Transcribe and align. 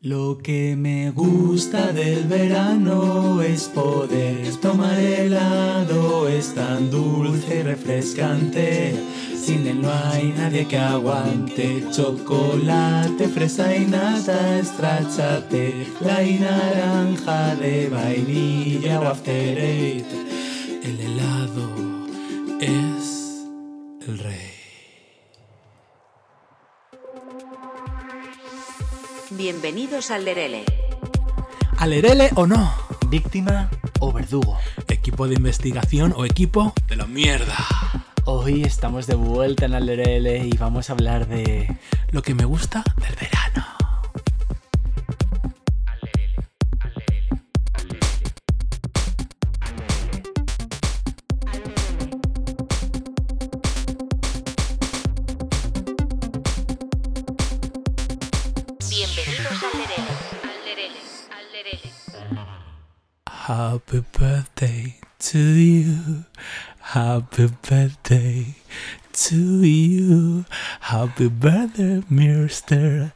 Lo 0.00 0.38
que 0.38 0.76
me 0.76 1.10
gusta 1.10 1.92
del 1.92 2.22
verano 2.28 3.42
es 3.42 3.64
poder 3.64 4.54
tomar 4.60 4.96
helado, 4.96 6.28
es 6.28 6.54
tan 6.54 6.88
dulce 6.88 7.58
y 7.58 7.62
refrescante. 7.62 8.94
Sin 9.36 9.66
él 9.66 9.82
no 9.82 9.90
hay 9.90 10.32
nadie 10.36 10.68
que 10.68 10.78
aguante. 10.78 11.84
Chocolate, 11.90 13.26
fresa 13.26 13.74
y 13.74 13.86
nata, 13.86 14.60
estrachate. 14.60 15.88
La 16.00 16.22
y 16.22 16.38
naranja 16.38 17.56
de 17.56 17.88
vainilla 17.88 19.00
o 19.00 19.04
after. 19.08 19.58
El 19.58 21.00
helado 21.00 22.06
es 22.60 23.44
el 24.06 24.18
rey. 24.20 24.47
Bienvenidos 29.38 30.10
al 30.10 30.24
Lerele. 30.24 30.64
¿Alerele 31.76 32.32
o 32.34 32.48
no? 32.48 32.74
víctima 33.08 33.70
o 34.00 34.12
verdugo. 34.12 34.58
Equipo 34.88 35.28
de 35.28 35.36
investigación 35.36 36.12
o 36.16 36.24
equipo 36.24 36.74
de 36.88 36.96
la 36.96 37.06
mierda. 37.06 37.54
Hoy 38.24 38.64
estamos 38.64 39.06
de 39.06 39.14
vuelta 39.14 39.66
en 39.66 39.74
Alerele 39.74 40.44
y 40.44 40.56
vamos 40.56 40.90
a 40.90 40.94
hablar 40.94 41.28
de 41.28 41.78
Lo 42.10 42.22
que 42.22 42.34
me 42.34 42.46
gusta 42.46 42.82
del 42.96 43.14
verano. 43.14 43.37
Happy 63.78 64.02
birthday 64.18 64.94
to 65.30 65.38
you. 65.38 66.24
Happy 66.80 67.46
birthday 67.70 68.56
to 69.12 69.36
you. 69.64 70.44
Happy 70.80 71.28
birthday, 71.28 72.02
Mr. 72.10 73.12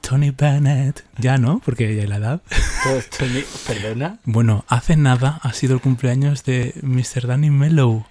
Tony 0.00 0.30
Bennett. 0.30 1.02
Ya 1.18 1.36
no, 1.36 1.60
porque 1.64 1.96
ya 1.96 2.02
hay 2.02 2.06
la 2.06 2.16
edad. 2.18 2.42
Todo 2.84 2.96
esto 2.96 3.26
ni- 3.26 3.42
¿Perdona? 3.66 4.18
Bueno, 4.24 4.64
hace 4.68 4.96
nada 4.96 5.40
ha 5.42 5.52
sido 5.52 5.74
el 5.74 5.80
cumpleaños 5.80 6.44
de 6.44 6.74
Mr. 6.82 7.26
Danny 7.26 7.50
Mellow 7.50 8.04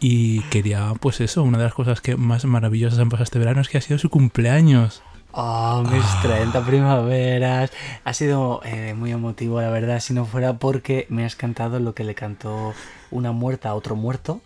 y 0.00 0.40
quería, 0.44 0.94
pues 1.00 1.20
eso, 1.20 1.42
una 1.42 1.58
de 1.58 1.64
las 1.64 1.74
cosas 1.74 2.00
que 2.00 2.16
más 2.16 2.46
maravillosas 2.46 2.98
han 2.98 3.10
pasado 3.10 3.24
este 3.24 3.38
verano 3.38 3.60
es 3.60 3.68
que 3.68 3.76
ha 3.76 3.82
sido 3.82 3.98
su 3.98 4.08
cumpleaños. 4.08 5.02
Oh, 5.38 5.82
mis 5.92 6.02
Ah. 6.02 6.20
30 6.22 6.64
primaveras. 6.64 7.70
Ha 8.04 8.12
sido 8.14 8.60
eh, 8.64 8.94
muy 8.94 9.10
emotivo, 9.12 9.60
la 9.60 9.68
verdad, 9.70 10.00
si 10.00 10.14
no 10.14 10.24
fuera 10.24 10.54
porque 10.58 11.06
me 11.10 11.24
has 11.26 11.36
cantado 11.36 11.78
lo 11.78 11.94
que 11.94 12.04
le 12.04 12.14
cantó 12.14 12.72
una 13.10 13.32
muerta 13.32 13.68
a 13.70 13.74
otro 13.74 13.96
muerto. 13.96 14.40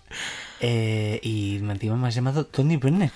eh, 0.62 1.20
y 1.22 1.58
encima 1.72 1.96
me 1.96 2.08
has 2.08 2.14
llamado 2.14 2.44
Tony 2.44 2.76
Bennett. 2.76 3.12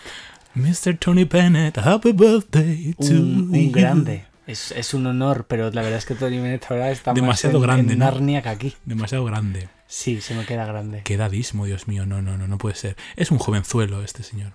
Mr. 0.55 0.97
Tony 0.98 1.25
Bennett, 1.25 1.77
happy 1.78 2.12
birthday 2.12 2.94
to 2.94 3.06
Un, 3.06 3.50
un 3.53 3.66
you. 3.66 3.72
grande. 3.72 4.25
Es, 4.47 4.70
es 4.72 4.94
un 4.94 5.06
honor, 5.06 5.47
pero 5.48 5.70
la 5.70 5.83
verdad 5.83 5.98
es 5.98 6.06
que 6.06 6.14
Tony 6.14 6.38
Bennett 6.38 6.64
ahora 6.70 6.91
está 6.91 7.11
más 7.12 7.16
Demasiado 7.20 7.56
en- 7.56 7.62
grande, 7.62 7.92
en 7.94 8.03
que 8.42 8.48
aquí. 8.50 8.75
Demasiado 8.84 9.25
grande. 9.25 9.69
Sí, 9.97 10.20
se 10.20 10.34
me 10.34 10.45
queda 10.45 10.67
grande. 10.67 11.03
Qué 11.05 11.14
edadismo, 11.14 11.67
Dios 11.67 11.87
mío, 11.87 12.05
no, 12.05 12.20
no, 12.20 12.37
no, 12.37 12.48
no 12.48 12.59
puede 12.59 12.75
ser. 12.75 12.97
Es 13.14 13.31
un 13.31 13.39
jovenzuelo 13.39 14.03
este 14.03 14.25
señor. 14.25 14.50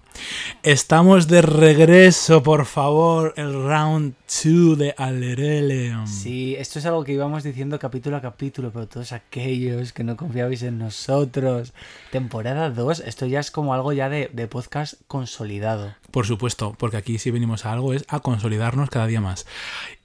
Estamos 0.64 1.30
de 1.30 1.42
regreso, 1.42 2.44
por 2.44 2.66
favor, 2.66 3.34
el 3.38 3.54
round 3.54 4.16
2 4.28 4.78
de 4.78 4.94
Alerele. 4.98 5.96
Sí, 6.08 6.56
esto 6.60 6.80
es 6.80 6.86
algo 6.86 7.06
que 7.06 7.14
íbamos 7.14 7.44
diciendo 7.44 7.80
capítulo 7.80 8.18
a 8.18 8.22
capítulo, 8.22 8.72
pero 8.72 8.90
todos 8.90 9.14
aquellos 9.14 9.94
que 9.94 10.04
no 10.04 10.18
confiabais 10.18 10.62
en 10.62 10.78
nosotros. 10.78 11.74
Temporada 12.12 12.70
2, 12.70 13.00
esto 13.06 13.26
ya 13.26 13.40
es 13.40 13.50
como 13.50 13.74
algo 13.74 13.94
ya 13.94 14.10
de, 14.10 14.30
de 14.34 14.48
podcast 14.48 14.96
consolidado. 15.08 15.96
Por 16.12 16.26
supuesto, 16.26 16.76
porque 16.78 16.98
aquí 16.98 17.18
si 17.18 17.32
venimos 17.32 17.66
a 17.66 17.72
algo 17.72 17.94
es 17.94 18.04
a 18.10 18.20
consolidarnos 18.20 18.90
cada 18.90 19.08
día 19.08 19.22
más. 19.22 19.46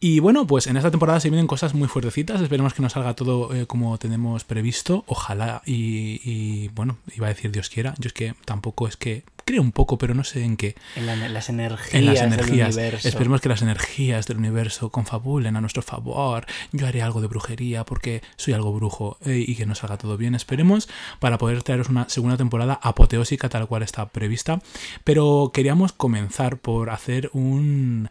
Y 0.07 0.19
bueno, 0.19 0.47
pues 0.47 0.67
en 0.67 0.77
esta 0.77 0.91
temporada 0.91 1.19
se 1.19 1.31
vienen 1.31 1.47
cosas 1.47 1.73
muy 1.73 1.89
fuertecitas. 1.89 2.39
Esperemos 2.43 2.75
que 2.75 2.83
nos 2.83 2.93
salga 2.93 3.15
todo 3.15 3.55
eh, 3.55 3.67
como 3.67 3.97
tenemos 3.97 4.45
previsto. 4.45 5.03
Ojalá 5.07 5.63
y, 5.65 6.21
y, 6.23 6.69
bueno, 6.75 6.99
iba 7.17 7.27
a 7.27 7.31
decir 7.31 7.51
Dios 7.51 7.71
quiera. 7.71 7.95
Yo 7.99 8.09
es 8.09 8.13
que 8.13 8.35
tampoco 8.45 8.87
es 8.87 8.99
que 8.99 9.23
creo 9.47 9.63
un 9.63 9.73
poco, 9.73 9.97
pero 9.97 10.13
no 10.15 10.23
sé 10.23 10.45
en 10.45 10.59
qué. 10.59 10.75
En 10.95 11.07
la- 11.07 11.17
las 11.17 11.49
energías, 11.49 11.95
En 11.95 12.05
las 12.05 12.21
del 12.21 12.33
energías. 12.35 12.75
universo. 12.77 13.09
Esperemos 13.09 13.41
que 13.41 13.49
las 13.49 13.63
energías 13.63 14.27
del 14.27 14.37
universo 14.37 14.91
confabulen 14.91 15.57
a 15.57 15.63
nuestro 15.63 15.81
favor. 15.81 16.45
Yo 16.73 16.87
haré 16.87 17.01
algo 17.01 17.23
de 17.23 17.27
brujería 17.29 17.85
porque 17.87 18.21
soy 18.37 18.53
algo 18.53 18.75
brujo 18.75 19.17
eh, 19.25 19.43
y 19.47 19.55
que 19.57 19.65
nos 19.65 19.79
salga 19.79 19.97
todo 19.97 20.19
bien. 20.19 20.35
Esperemos 20.35 20.87
para 21.19 21.39
poder 21.39 21.63
traeros 21.63 21.89
una 21.89 22.11
segunda 22.11 22.37
temporada 22.37 22.79
apoteósica 22.83 23.49
tal 23.49 23.67
cual 23.69 23.83
está 23.83 24.07
prevista. 24.11 24.61
Pero 25.03 25.51
queríamos 25.55 25.93
comenzar 25.95 26.59
por 26.59 26.91
hacer 26.91 27.31
un 27.33 28.11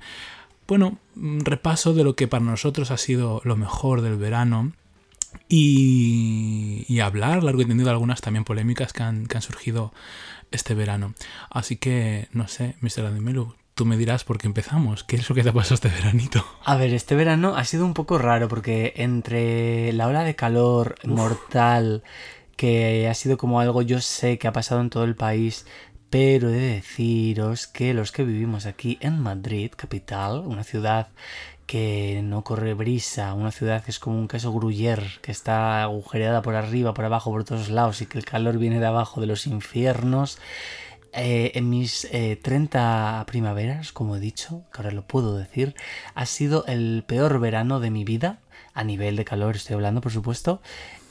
bueno, 0.68 0.98
un 1.16 1.44
repaso 1.44 1.94
de 1.94 2.04
lo 2.04 2.16
que 2.16 2.28
para 2.28 2.44
nosotros 2.44 2.92
ha 2.92 2.98
sido 2.98 3.42
lo 3.44 3.56
mejor 3.56 4.02
del 4.02 4.18
verano 4.18 4.74
y, 5.50 6.86
y 6.88 7.00
hablar 7.00 7.44
largo 7.44 7.62
y 7.62 7.66
tendido 7.66 7.86
de 7.86 7.92
algunas 7.92 8.22
también 8.22 8.44
polémicas 8.44 8.94
que 8.94 9.04
han, 9.04 9.26
que 9.26 9.38
han 9.38 9.42
surgido 9.42 9.94
este 10.52 10.76
verano. 10.76 11.14
Así 11.50 11.78
que, 11.78 12.28
no 12.32 12.48
sé, 12.48 12.76
Mr. 12.82 13.06
Adimelu, 13.06 13.56
tú 13.74 13.86
me 13.86 13.98
dirás 13.98 14.24
por 14.24 14.38
qué 14.38 14.48
empezamos. 14.48 15.04
¿Qué 15.04 15.16
es 15.16 15.28
lo 15.30 15.36
que 15.36 15.44
te 15.44 15.50
ha 15.50 15.54
pasado 15.54 15.76
este 15.76 15.90
veranito? 15.90 16.46
A 16.64 16.76
ver, 16.76 16.94
este 16.94 17.16
verano 17.16 17.56
ha 17.56 17.66
sido 17.66 17.86
un 17.86 17.94
poco 17.94 18.18
raro 18.18 18.48
porque 18.48 18.94
entre 18.98 19.92
la 19.94 20.08
ola 20.08 20.24
de 20.24 20.36
calor 20.36 20.96
mortal, 21.06 22.04
que 22.56 23.08
ha 23.10 23.14
sido 23.14 23.38
como 23.38 23.60
algo 23.60 23.82
yo 23.82 24.00
sé 24.00 24.38
que 24.38 24.48
ha 24.48 24.54
pasado 24.54 24.82
en 24.82 24.90
todo 24.90 25.04
el 25.04 25.16
país, 25.16 25.66
pero 26.14 26.50
he 26.50 26.52
de 26.52 26.74
deciros 26.76 27.66
que 27.66 27.96
los 27.96 28.12
que 28.12 28.24
vivimos 28.24 28.68
aquí 28.68 29.00
en 29.02 29.20
Madrid, 29.20 29.72
capital, 29.76 30.44
una 30.46 30.64
ciudad 30.64 31.08
que 31.66 32.22
no 32.24 32.44
corre 32.44 32.76
brisa, 32.76 33.34
una 33.34 33.50
ciudad 33.50 33.84
que 33.84 33.90
es 33.90 33.98
como 33.98 34.20
un 34.20 34.28
queso 34.28 34.54
gruyer, 34.54 35.04
que 35.24 35.32
está 35.32 35.82
agujereada 35.82 36.44
por 36.44 36.54
arriba, 36.54 36.94
por 36.94 37.06
abajo, 37.06 37.32
por 37.32 37.46
todos 37.46 37.72
lados 37.72 38.04
y 38.04 38.06
que 38.06 38.20
el 38.20 38.26
calor 38.26 38.60
viene 38.60 38.80
de 38.80 38.86
abajo 38.86 39.22
de 39.22 39.26
los 39.26 39.48
infiernos, 39.48 40.38
eh, 41.14 41.54
en 41.56 41.72
mis 41.72 42.06
eh, 42.12 42.40
30 42.40 43.24
primaveras, 43.26 43.92
como 43.92 44.16
he 44.16 44.20
dicho, 44.20 44.62
que 44.72 44.84
ahora 44.84 44.92
lo 44.92 45.08
puedo 45.08 45.36
decir, 45.36 45.74
ha 46.14 46.28
sido 46.28 46.64
el 46.68 47.04
peor 47.08 47.40
verano 47.40 47.80
de 47.80 47.90
mi 47.90 48.04
vida, 48.04 48.38
a 48.76 48.84
nivel 48.84 49.16
de 49.16 49.26
calor 49.26 49.56
estoy 49.56 49.74
hablando, 49.74 50.00
por 50.00 50.12
supuesto, 50.12 50.62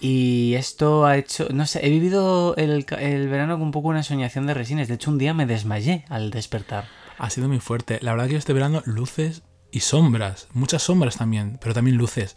y 0.02 0.54
esto 0.56 1.06
ha 1.06 1.16
hecho, 1.16 1.46
no 1.52 1.64
sé, 1.64 1.86
he 1.86 1.88
vivido 1.88 2.56
el, 2.56 2.84
el 2.98 3.28
verano 3.28 3.54
con 3.54 3.66
un 3.66 3.70
poco 3.70 3.86
una 3.86 4.02
soñación 4.02 4.48
de 4.48 4.54
resines, 4.54 4.88
de 4.88 4.94
hecho 4.94 5.12
un 5.12 5.18
día 5.18 5.32
me 5.32 5.46
desmayé 5.46 6.04
al 6.08 6.32
despertar. 6.32 6.86
Ha 7.18 7.30
sido 7.30 7.46
muy 7.46 7.60
fuerte. 7.60 8.00
La 8.02 8.10
verdad 8.10 8.26
que 8.26 8.34
este 8.34 8.52
verano 8.52 8.82
luces 8.84 9.42
y 9.72 9.80
sombras, 9.80 10.48
muchas 10.52 10.82
sombras 10.82 11.16
también, 11.16 11.58
pero 11.60 11.74
también 11.74 11.96
luces. 11.96 12.34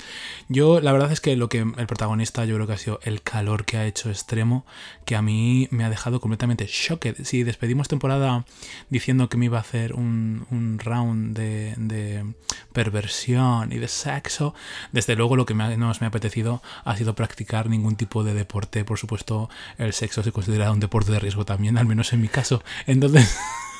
Yo 0.48 0.80
la 0.80 0.94
verdad 0.94 1.12
es 1.12 1.20
que 1.20 1.36
lo 1.36 1.50
que 1.50 1.60
el 1.60 1.88
protagonista 1.88 2.46
yo 2.46 2.56
creo 2.56 2.66
que 2.66 2.74
ha 2.74 2.78
sido 2.78 3.00
el 3.04 3.22
calor 3.22 3.66
que 3.66 3.78
ha 3.78 3.86
hecho 3.86 4.10
extremo, 4.10 4.66
que 5.04 5.18
a 5.18 5.22
mí 5.22 5.68
me 5.70 5.84
ha 5.84 5.90
dejado 5.90 6.22
completamente 6.22 6.66
shocked. 6.66 7.26
Si 7.26 7.44
despedimos 7.44 7.90
temporada 7.90 8.46
diciendo 8.90 9.28
que 9.28 9.36
me 9.36 9.46
iba 9.46 9.58
a 9.58 9.62
hacer 9.62 9.94
un, 9.94 10.48
un 10.50 10.80
round 10.80 11.38
de, 11.38 11.74
de 11.78 12.34
perversión 12.72 13.74
y 13.74 13.80
de 13.80 13.90
sexo, 13.90 14.56
desde 14.94 15.18
luego 15.18 15.36
lo 15.36 15.46
que 15.46 15.54
más 15.54 15.76
me 15.78 16.06
ha 16.06 16.08
apetecido 16.08 16.64
ha 16.86 16.96
sido 16.96 17.16
practicar 17.16 17.70
ningún 17.70 17.98
tipo 17.98 18.24
de 18.24 18.34
deporte. 18.34 18.86
Por 18.86 18.98
supuesto, 18.98 19.50
el 19.78 19.92
sexo 19.92 20.24
se 20.24 20.32
considera 20.32 20.72
un 20.72 20.80
deporte 20.80 21.12
de 21.12 21.20
riesgo 21.20 21.44
también, 21.44 21.78
al 21.78 21.86
menos 21.86 22.14
en 22.14 22.22
mi 22.22 22.30
caso. 22.30 22.64
Entonces... 22.88 23.38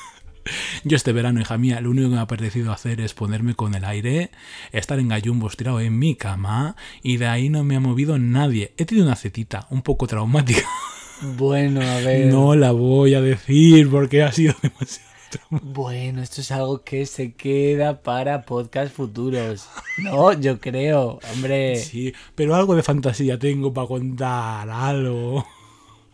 Yo 0.84 0.96
este 0.96 1.12
verano, 1.12 1.40
hija 1.40 1.58
mía, 1.58 1.80
lo 1.80 1.90
único 1.90 2.08
que 2.08 2.14
me 2.14 2.18
ha 2.18 2.22
apetecido 2.22 2.72
hacer 2.72 3.00
es 3.00 3.14
ponerme 3.14 3.54
con 3.54 3.74
el 3.74 3.84
aire, 3.84 4.30
estar 4.72 4.98
en 4.98 5.08
gallumbos 5.08 5.56
tirado 5.56 5.80
en 5.80 5.98
mi 5.98 6.16
cama 6.16 6.76
y 7.02 7.16
de 7.16 7.26
ahí 7.26 7.48
no 7.48 7.64
me 7.64 7.76
ha 7.76 7.80
movido 7.80 8.18
nadie. 8.18 8.72
He 8.76 8.84
tenido 8.84 9.06
una 9.06 9.16
cetita 9.16 9.66
un 9.70 9.82
poco 9.82 10.06
traumática. 10.06 10.62
Bueno, 11.36 11.80
a 11.80 11.96
ver. 12.00 12.26
No 12.26 12.54
la 12.54 12.72
voy 12.72 13.14
a 13.14 13.22
decir 13.22 13.90
porque 13.90 14.22
ha 14.22 14.32
sido 14.32 14.54
demasiado 14.62 15.10
traumática. 15.30 15.72
Bueno, 15.72 16.22
esto 16.22 16.40
es 16.42 16.50
algo 16.50 16.82
que 16.84 17.06
se 17.06 17.32
queda 17.32 18.02
para 18.02 18.42
podcast 18.42 18.94
futuros. 18.94 19.66
No, 19.98 20.32
yo 20.34 20.60
creo, 20.60 21.18
hombre. 21.32 21.76
Sí, 21.76 22.12
pero 22.34 22.54
algo 22.54 22.76
de 22.76 22.82
fantasía 22.82 23.38
tengo 23.38 23.72
para 23.72 23.88
contar, 23.88 24.68
algo. 24.68 25.46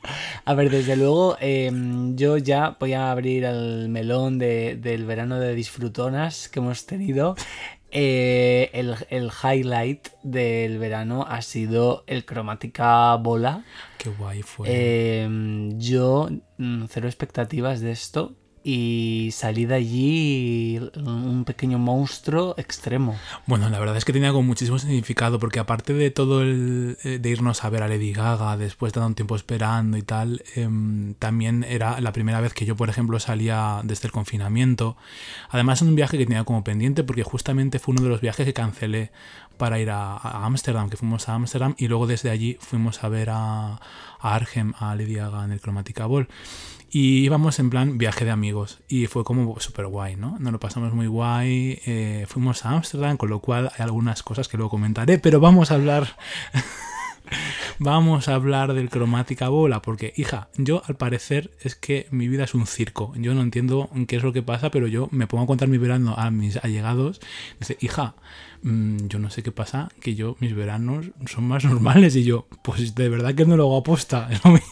A 0.44 0.54
ver, 0.54 0.70
desde 0.70 0.96
luego, 0.96 1.36
eh, 1.40 1.70
yo 2.14 2.36
ya 2.36 2.76
voy 2.80 2.92
a 2.94 3.10
abrir 3.10 3.44
el 3.44 3.88
melón 3.88 4.38
de- 4.38 4.76
del 4.76 5.04
verano 5.04 5.38
de 5.38 5.54
disfrutonas 5.54 6.48
que 6.48 6.58
hemos 6.60 6.86
tenido. 6.86 7.34
Eh, 7.94 8.70
el, 8.72 8.94
el 9.10 9.30
highlight 9.30 10.08
del 10.22 10.78
verano 10.78 11.26
ha 11.28 11.42
sido 11.42 12.04
el 12.06 12.24
cromática 12.24 13.14
bola. 13.16 13.64
Qué 13.98 14.08
guay 14.08 14.42
fue. 14.42 14.66
Eh, 14.70 15.28
yo, 15.76 16.28
mm, 16.56 16.84
cero 16.88 17.06
expectativas 17.06 17.80
de 17.80 17.90
esto, 17.92 18.34
y 18.64 19.30
salí 19.32 19.66
de 19.66 19.74
allí 19.74 20.80
un 20.96 21.44
pequeño 21.44 21.78
monstruo 21.78 22.54
extremo. 22.56 23.16
Bueno, 23.46 23.68
la 23.68 23.78
verdad 23.78 23.96
es 23.96 24.04
que 24.04 24.12
tenía 24.12 24.32
con 24.32 24.46
muchísimo 24.46 24.78
significado, 24.78 25.38
porque 25.38 25.58
aparte 25.58 25.92
de 25.94 26.10
todo 26.10 26.42
el 26.42 26.96
eh, 27.04 27.18
de 27.18 27.30
irnos 27.30 27.64
a 27.64 27.70
ver 27.70 27.82
a 27.82 27.88
Lady 27.88 28.12
Gaga 28.12 28.56
después 28.56 28.92
de 28.92 29.00
un 29.00 29.14
tiempo 29.14 29.36
esperando 29.36 29.96
y 29.96 30.02
tal, 30.02 30.42
em, 30.54 31.14
también 31.14 31.64
era 31.68 32.00
la 32.00 32.12
primera 32.12 32.40
vez 32.40 32.54
que 32.54 32.64
yo, 32.64 32.76
por 32.76 32.88
ejemplo, 32.88 33.18
salía 33.18 33.80
desde 33.84 34.08
el 34.08 34.12
confinamiento. 34.12 34.96
Además, 35.50 35.82
es 35.82 35.88
un 35.88 35.96
viaje 35.96 36.18
que 36.18 36.26
tenía 36.26 36.44
como 36.44 36.62
pendiente, 36.64 37.04
porque 37.04 37.22
justamente 37.22 37.78
fue 37.78 37.92
uno 37.92 38.02
de 38.02 38.08
los 38.08 38.20
viajes 38.20 38.46
que 38.46 38.52
cancelé 38.52 39.10
para 39.56 39.78
ir 39.78 39.90
a 39.90 40.16
Ámsterdam, 40.44 40.90
que 40.90 40.96
fuimos 40.96 41.28
a 41.28 41.34
Ámsterdam 41.34 41.74
y 41.78 41.88
luego 41.88 42.06
desde 42.06 42.30
allí 42.30 42.56
fuimos 42.60 43.04
a 43.04 43.08
ver 43.08 43.30
a, 43.30 43.74
a 43.74 44.34
Argem, 44.34 44.72
a 44.78 44.94
Lady 44.94 45.14
Gaga 45.14 45.44
en 45.44 45.52
el 45.52 45.60
Chromatica 45.60 46.06
Ball. 46.06 46.28
Y 46.94 47.24
íbamos 47.24 47.58
en 47.58 47.70
plan 47.70 47.96
viaje 47.96 48.26
de 48.26 48.30
amigos 48.30 48.80
y 48.86 49.06
fue 49.06 49.24
como 49.24 49.58
súper 49.60 49.86
guay, 49.86 50.16
¿no? 50.16 50.36
Nos 50.38 50.52
lo 50.52 50.60
pasamos 50.60 50.92
muy 50.92 51.06
guay, 51.06 51.80
eh, 51.86 52.26
fuimos 52.28 52.66
a 52.66 52.72
Ámsterdam, 52.72 53.16
con 53.16 53.30
lo 53.30 53.40
cual 53.40 53.72
hay 53.74 53.82
algunas 53.82 54.22
cosas 54.22 54.46
que 54.46 54.58
luego 54.58 54.68
comentaré, 54.68 55.18
pero 55.18 55.40
vamos 55.40 55.70
a 55.70 55.74
hablar... 55.74 56.16
Vamos 57.78 58.28
a 58.28 58.34
hablar 58.34 58.74
del 58.74 58.90
cromática 58.90 59.48
bola, 59.48 59.80
porque, 59.80 60.12
hija, 60.16 60.48
yo 60.56 60.82
al 60.86 60.96
parecer 60.96 61.50
es 61.62 61.74
que 61.74 62.06
mi 62.10 62.28
vida 62.28 62.44
es 62.44 62.54
un 62.54 62.66
circo. 62.66 63.12
Yo 63.16 63.34
no 63.34 63.40
entiendo 63.40 63.90
qué 64.06 64.16
es 64.16 64.22
lo 64.22 64.32
que 64.32 64.42
pasa, 64.42 64.70
pero 64.70 64.86
yo 64.86 65.08
me 65.10 65.26
pongo 65.26 65.44
a 65.44 65.46
contar 65.46 65.68
mi 65.68 65.78
verano 65.78 66.14
a 66.16 66.30
mis 66.30 66.62
allegados. 66.62 67.20
Dice, 67.58 67.78
hija, 67.80 68.14
mm, 68.62 69.06
yo 69.06 69.18
no 69.18 69.30
sé 69.30 69.42
qué 69.42 69.50
pasa, 69.50 69.88
que 70.00 70.14
yo, 70.14 70.36
mis 70.40 70.54
veranos 70.54 71.06
son 71.26 71.48
más 71.48 71.64
normales. 71.64 72.14
Y 72.16 72.24
yo, 72.24 72.46
pues 72.62 72.94
de 72.94 73.08
verdad 73.08 73.34
que 73.34 73.46
no 73.46 73.56
lo 73.56 73.64
hago 73.64 73.78
aposta, 73.78 74.28
es 74.30 74.44
lo 74.44 74.50
mío. 74.52 74.62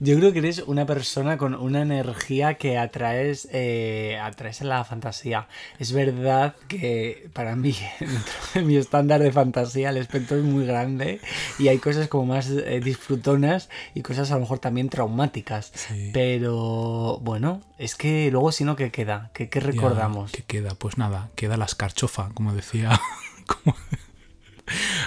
Yo 0.00 0.16
creo 0.18 0.32
que 0.32 0.40
eres 0.40 0.58
una 0.66 0.86
persona 0.86 1.38
con 1.38 1.54
una 1.54 1.82
energía 1.82 2.54
que 2.54 2.78
atraes, 2.78 3.48
eh, 3.52 4.18
atraes 4.22 4.60
a 4.62 4.64
la 4.64 4.84
fantasía. 4.84 5.48
Es 5.78 5.92
verdad 5.92 6.54
que 6.68 7.28
para 7.32 7.56
mí, 7.56 7.74
dentro 8.00 8.34
de 8.54 8.62
mi 8.62 8.76
estándar 8.76 9.22
de 9.22 9.32
fantasía, 9.32 9.90
el 9.90 9.96
espectro 9.96 10.36
es 10.36 10.44
muy 10.44 10.66
grande 10.66 11.20
y 11.58 11.68
hay 11.68 11.78
cosas 11.78 12.08
como 12.08 12.26
más 12.26 12.50
eh, 12.50 12.80
disfrutonas 12.82 13.68
y 13.94 14.02
cosas 14.02 14.30
a 14.30 14.34
lo 14.34 14.40
mejor 14.40 14.58
también 14.58 14.88
traumáticas. 14.88 15.72
Sí. 15.74 16.10
Pero 16.12 17.18
bueno, 17.22 17.62
es 17.78 17.94
que 17.94 18.30
luego 18.30 18.52
si 18.52 18.64
no, 18.64 18.76
¿qué 18.76 18.90
queda? 18.90 19.30
¿Qué, 19.32 19.48
qué 19.48 19.60
recordamos? 19.60 20.32
¿Qué 20.32 20.42
queda? 20.42 20.74
Pues 20.74 20.98
nada, 20.98 21.30
queda 21.34 21.56
la 21.56 21.64
escarchofa, 21.64 22.30
como 22.34 22.52
decía. 22.52 23.00
como, 23.46 23.76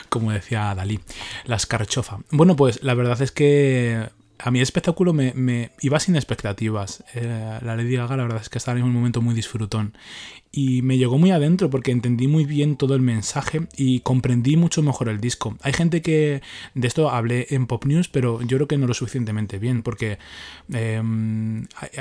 como 0.10 0.32
decía 0.32 0.74
Dalí. 0.74 1.00
La 1.46 1.56
escarchofa. 1.56 2.20
Bueno, 2.32 2.56
pues 2.56 2.84
la 2.84 2.94
verdad 2.94 3.22
es 3.22 3.32
que 3.32 4.10
a 4.40 4.52
mi 4.52 4.62
espectáculo 4.62 5.14
me, 5.14 5.34
me, 5.34 5.72
iba 5.82 6.00
sin 6.00 6.16
expectativas. 6.16 7.04
Eh, 7.14 7.60
la 7.62 7.76
Lady 7.76 7.98
Gaga, 7.98 8.16
la 8.16 8.24
verdad 8.24 8.42
es 8.42 8.50
que 8.50 8.58
estaba 8.58 8.80
en 8.80 8.86
un 8.86 8.94
momento 8.94 9.22
muy 9.22 9.36
disfrutón. 9.36 9.94
Y 10.52 10.82
me 10.82 10.98
llegó 10.98 11.20
muy 11.20 11.30
adentro 11.30 11.70
porque 11.70 11.92
entendí 11.92 12.28
muy 12.28 12.46
bien 12.46 12.76
todo 12.76 12.96
el 12.96 13.02
mensaje 13.02 13.68
y 13.78 14.00
comprendí 14.00 14.58
mucho 14.58 14.82
mejor 14.82 15.10
el 15.10 15.20
disco. 15.20 15.58
Hay 15.62 15.74
gente 15.74 16.02
que 16.02 16.42
de 16.74 16.88
esto 16.88 17.12
hablé 17.12 17.48
en 17.52 17.68
Pop 17.68 17.86
News, 17.86 18.08
pero 18.08 18.42
yo 18.42 18.58
creo 18.58 18.68
que 18.68 18.78
no 18.78 18.88
lo 18.88 18.94
suficientemente 18.96 19.60
bien 19.60 19.84
porque 19.84 20.18
eh, 20.74 21.02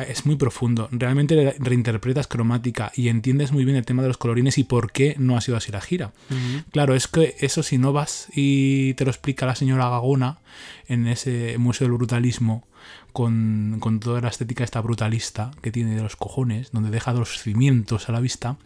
es 0.08 0.24
muy 0.24 0.36
profundo. 0.36 0.88
Realmente 0.92 1.56
reinterpretas 1.58 2.26
cromática 2.26 2.90
y 2.94 3.08
entiendes 3.08 3.52
muy 3.52 3.64
bien 3.64 3.76
el 3.76 3.84
tema 3.84 4.02
de 4.02 4.08
los 4.08 4.16
colorines 4.16 4.56
y 4.56 4.64
por 4.64 4.92
qué 4.92 5.14
no 5.18 5.36
ha 5.36 5.40
sido 5.40 5.58
así 5.58 5.70
la 5.70 5.80
gira. 5.80 6.12
Uh 6.30 6.34
-huh. 6.34 6.64
Claro, 6.70 6.94
es 6.94 7.06
que 7.08 7.34
eso 7.40 7.62
si 7.62 7.76
no 7.76 7.92
vas 7.92 8.28
y 8.34 8.94
te 8.94 9.04
lo 9.04 9.10
explica 9.10 9.44
la 9.44 9.56
señora 9.56 9.90
Gagona 9.90 10.38
en 10.86 11.06
ese 11.06 11.56
Museo 11.58 11.86
del 11.86 11.96
Brutalismo 11.96 12.66
con, 13.12 13.78
con, 13.80 14.00
toda 14.00 14.20
la 14.20 14.28
estética 14.28 14.64
esta 14.64 14.80
brutalista 14.80 15.50
que 15.62 15.72
tiene 15.72 15.94
de 15.94 16.02
los 16.02 16.16
cojones, 16.16 16.70
donde 16.72 16.90
deja 16.90 17.12
los 17.12 17.38
cimientos 17.40 18.08
a 18.08 18.12
la 18.12 18.20
vista, 18.20 18.56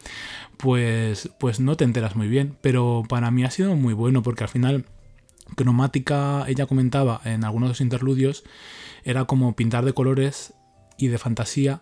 pues, 0.57 1.29
pues 1.39 1.59
no 1.59 1.75
te 1.75 1.83
enteras 1.83 2.15
muy 2.15 2.27
bien. 2.27 2.57
Pero 2.61 3.03
para 3.07 3.31
mí 3.31 3.43
ha 3.43 3.51
sido 3.51 3.75
muy 3.75 3.93
bueno 3.93 4.21
porque 4.21 4.43
al 4.43 4.49
final 4.49 4.85
cromática, 5.55 6.45
ella 6.47 6.65
comentaba 6.65 7.21
en 7.25 7.43
algunos 7.43 7.67
de 7.67 7.71
los 7.71 7.81
interludios, 7.81 8.43
era 9.03 9.25
como 9.25 9.55
pintar 9.55 9.85
de 9.85 9.93
colores 9.93 10.53
y 10.97 11.07
de 11.07 11.17
fantasía 11.17 11.81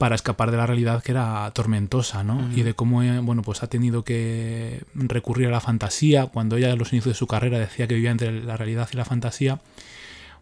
para 0.00 0.14
escapar 0.14 0.50
de 0.50 0.56
la 0.56 0.64
realidad 0.64 1.02
que 1.02 1.12
era 1.12 1.50
tormentosa, 1.52 2.24
¿no? 2.24 2.36
Uh 2.36 2.40
-huh. 2.40 2.56
Y 2.56 2.62
de 2.62 2.72
cómo, 2.72 3.02
eh, 3.02 3.18
bueno, 3.18 3.42
pues 3.42 3.62
ha 3.62 3.66
tenido 3.66 4.02
que 4.02 4.82
recurrir 4.94 5.48
a 5.48 5.50
la 5.50 5.60
fantasía, 5.60 6.24
cuando 6.24 6.56
ella 6.56 6.72
a 6.72 6.76
los 6.76 6.94
inicios 6.94 7.14
de 7.14 7.18
su 7.18 7.26
carrera 7.26 7.58
decía 7.58 7.86
que 7.86 7.96
vivía 7.96 8.10
entre 8.10 8.32
la 8.32 8.56
realidad 8.56 8.88
y 8.90 8.96
la 8.96 9.04
fantasía, 9.04 9.60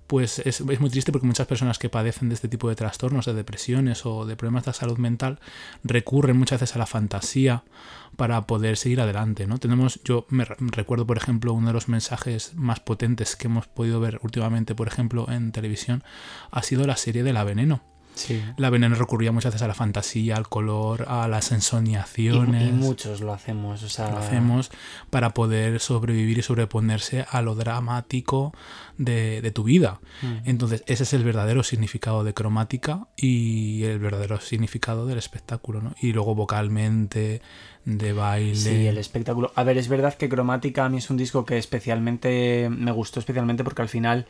pues 0.06 0.38
es, 0.38 0.60
es, 0.60 0.80
muy 0.80 0.90
triste 0.90 1.10
porque 1.10 1.26
muchas 1.26 1.48
personas 1.48 1.80
que 1.80 1.88
padecen 1.88 2.28
de 2.28 2.36
este 2.36 2.46
tipo 2.46 2.68
de 2.68 2.76
trastornos, 2.76 3.26
de 3.26 3.34
depresiones 3.34 4.06
o 4.06 4.26
de 4.26 4.36
problemas 4.36 4.64
de 4.64 4.72
salud 4.74 4.96
mental, 4.96 5.40
recurren 5.82 6.36
muchas 6.36 6.60
veces 6.60 6.76
a 6.76 6.78
la 6.78 6.86
fantasía 6.86 7.64
para 8.16 8.46
poder 8.46 8.76
seguir 8.76 9.00
adelante, 9.00 9.48
¿no? 9.48 9.58
Tenemos, 9.58 10.00
yo 10.04 10.24
me 10.28 10.44
recuerdo, 10.44 11.04
por 11.04 11.16
ejemplo, 11.16 11.52
uno 11.52 11.66
de 11.66 11.72
los 11.72 11.88
mensajes 11.88 12.54
más 12.54 12.78
potentes 12.78 13.34
que 13.34 13.48
hemos 13.48 13.66
podido 13.66 13.98
ver 13.98 14.20
últimamente, 14.22 14.76
por 14.76 14.86
ejemplo, 14.86 15.26
en 15.28 15.50
televisión, 15.50 16.04
ha 16.52 16.62
sido 16.62 16.86
la 16.86 16.96
serie 16.96 17.24
de 17.24 17.32
La 17.32 17.42
Veneno. 17.42 17.97
Sí. 18.18 18.42
La 18.56 18.70
veneno 18.70 18.94
recurría 18.94 19.32
muchas 19.32 19.52
veces 19.52 19.64
a 19.64 19.68
la 19.68 19.74
fantasía, 19.74 20.36
al 20.36 20.48
color, 20.48 21.06
a 21.08 21.28
las 21.28 21.52
ensoñaciones. 21.52 22.62
Y, 22.62 22.68
y, 22.68 22.72
muchos 22.72 23.20
lo 23.20 23.32
hacemos, 23.32 23.82
o 23.82 23.88
sea... 23.88 24.10
Lo 24.10 24.18
hacemos 24.18 24.70
para 25.10 25.30
poder 25.30 25.80
sobrevivir 25.80 26.38
y 26.38 26.42
sobreponerse 26.42 27.24
a 27.30 27.42
lo 27.42 27.54
dramático 27.54 28.52
de, 28.96 29.40
de 29.40 29.50
tu 29.50 29.64
vida. 29.64 30.00
Mm. 30.22 30.36
Entonces, 30.44 30.82
ese 30.86 31.04
es 31.04 31.12
el 31.12 31.24
verdadero 31.24 31.62
significado 31.62 32.24
de 32.24 32.34
cromática 32.34 33.08
y 33.16 33.84
el 33.84 33.98
verdadero 33.98 34.40
significado 34.40 35.06
del 35.06 35.18
espectáculo, 35.18 35.80
¿no? 35.80 35.94
Y 36.00 36.12
luego 36.12 36.34
vocalmente, 36.34 37.40
de 37.84 38.12
baile. 38.12 38.54
Sí, 38.54 38.86
el 38.86 38.98
espectáculo. 38.98 39.52
A 39.54 39.64
ver, 39.64 39.78
es 39.78 39.88
verdad 39.88 40.14
que 40.14 40.28
cromática 40.28 40.84
a 40.84 40.88
mí 40.88 40.98
es 40.98 41.08
un 41.10 41.16
disco 41.16 41.44
que 41.44 41.56
especialmente 41.56 42.68
me 42.70 42.92
gustó 42.92 43.20
especialmente 43.20 43.64
porque 43.64 43.82
al 43.82 43.88
final 43.88 44.26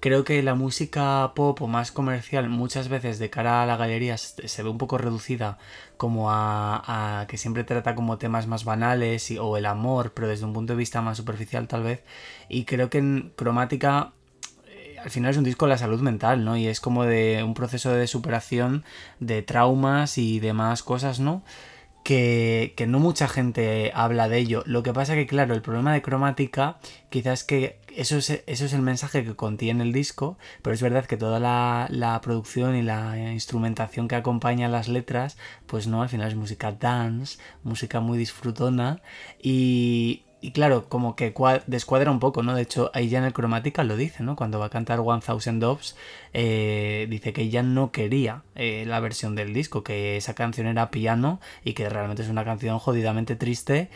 creo 0.00 0.24
que 0.24 0.42
la 0.42 0.54
música 0.54 1.32
pop 1.34 1.60
o 1.62 1.66
más 1.66 1.92
comercial 1.92 2.48
muchas 2.48 2.88
veces 2.88 3.18
de 3.18 3.30
cara 3.30 3.62
a 3.62 3.66
la 3.66 3.76
galería 3.76 4.16
se 4.18 4.62
ve 4.62 4.68
un 4.68 4.78
poco 4.78 4.98
reducida 4.98 5.58
como 5.96 6.30
a, 6.30 7.20
a 7.20 7.26
que 7.26 7.36
siempre 7.36 7.64
trata 7.64 7.94
como 7.94 8.18
temas 8.18 8.46
más 8.46 8.64
banales 8.64 9.32
o 9.40 9.56
el 9.56 9.66
amor, 9.66 10.12
pero 10.14 10.28
desde 10.28 10.44
un 10.44 10.52
punto 10.52 10.72
de 10.74 10.78
vista 10.78 11.02
más 11.02 11.16
superficial 11.16 11.68
tal 11.68 11.82
vez. 11.82 12.02
Y 12.48 12.64
creo 12.64 12.90
que 12.90 12.98
en 12.98 13.32
cromática 13.36 14.12
eh, 14.68 14.96
al 15.02 15.10
final 15.10 15.32
es 15.32 15.36
un 15.36 15.44
disco 15.44 15.66
de 15.66 15.70
la 15.70 15.78
salud 15.78 16.00
mental, 16.00 16.44
¿no? 16.44 16.56
Y 16.56 16.66
es 16.68 16.80
como 16.80 17.04
de 17.04 17.42
un 17.42 17.54
proceso 17.54 17.92
de 17.92 18.06
superación 18.06 18.84
de 19.20 19.42
traumas 19.42 20.18
y 20.18 20.40
demás 20.40 20.82
cosas, 20.82 21.20
¿no? 21.20 21.42
Que, 22.04 22.72
que, 22.76 22.86
no 22.86 23.00
mucha 23.00 23.28
gente 23.28 23.90
habla 23.94 24.28
de 24.28 24.38
ello. 24.38 24.62
Lo 24.66 24.82
que 24.82 24.94
pasa 24.94 25.14
que, 25.14 25.26
claro, 25.26 25.54
el 25.54 25.60
problema 25.60 25.92
de 25.92 26.00
cromática 26.00 26.78
quizás 27.10 27.44
que 27.44 27.80
eso 27.98 28.16
es, 28.18 28.30
eso 28.46 28.64
es 28.64 28.72
el 28.72 28.82
mensaje 28.82 29.24
que 29.24 29.34
contiene 29.34 29.82
el 29.82 29.92
disco, 29.92 30.38
pero 30.62 30.72
es 30.72 30.80
verdad 30.80 31.06
que 31.06 31.16
toda 31.16 31.40
la, 31.40 31.88
la, 31.90 32.20
producción 32.20 32.76
y 32.76 32.82
la 32.82 33.32
instrumentación 33.32 34.06
que 34.06 34.14
acompaña 34.14 34.68
las 34.68 34.86
letras, 34.86 35.36
pues 35.66 35.88
no, 35.88 36.00
al 36.02 36.08
final 36.08 36.28
es 36.28 36.36
música 36.36 36.70
dance, 36.70 37.38
música 37.64 37.98
muy 37.98 38.16
disfrutona 38.16 39.02
y, 39.42 40.22
y 40.40 40.52
claro, 40.52 40.88
como 40.88 41.16
que 41.16 41.34
descuadra 41.66 42.12
un 42.12 42.20
poco, 42.20 42.44
¿no? 42.44 42.54
De 42.54 42.62
hecho, 42.62 42.92
ahí 42.94 43.08
ya 43.08 43.18
en 43.18 43.24
el 43.24 43.32
cromática 43.32 43.82
lo 43.82 43.96
dice, 43.96 44.22
¿no? 44.22 44.36
Cuando 44.36 44.60
va 44.60 44.66
a 44.66 44.70
cantar 44.70 45.00
One 45.00 45.20
Thousand 45.20 45.60
Doves, 45.60 45.96
eh, 46.32 47.08
dice 47.10 47.32
que 47.32 47.42
ella 47.42 47.64
no 47.64 47.90
quería 47.90 48.44
eh, 48.54 48.84
la 48.86 49.00
versión 49.00 49.34
del 49.34 49.52
disco, 49.52 49.82
que 49.82 50.16
esa 50.16 50.34
canción 50.34 50.68
era 50.68 50.92
piano 50.92 51.40
y 51.64 51.72
que 51.72 51.88
realmente 51.88 52.22
es 52.22 52.28
una 52.28 52.44
canción 52.44 52.78
jodidamente 52.78 53.34
triste. 53.34 53.90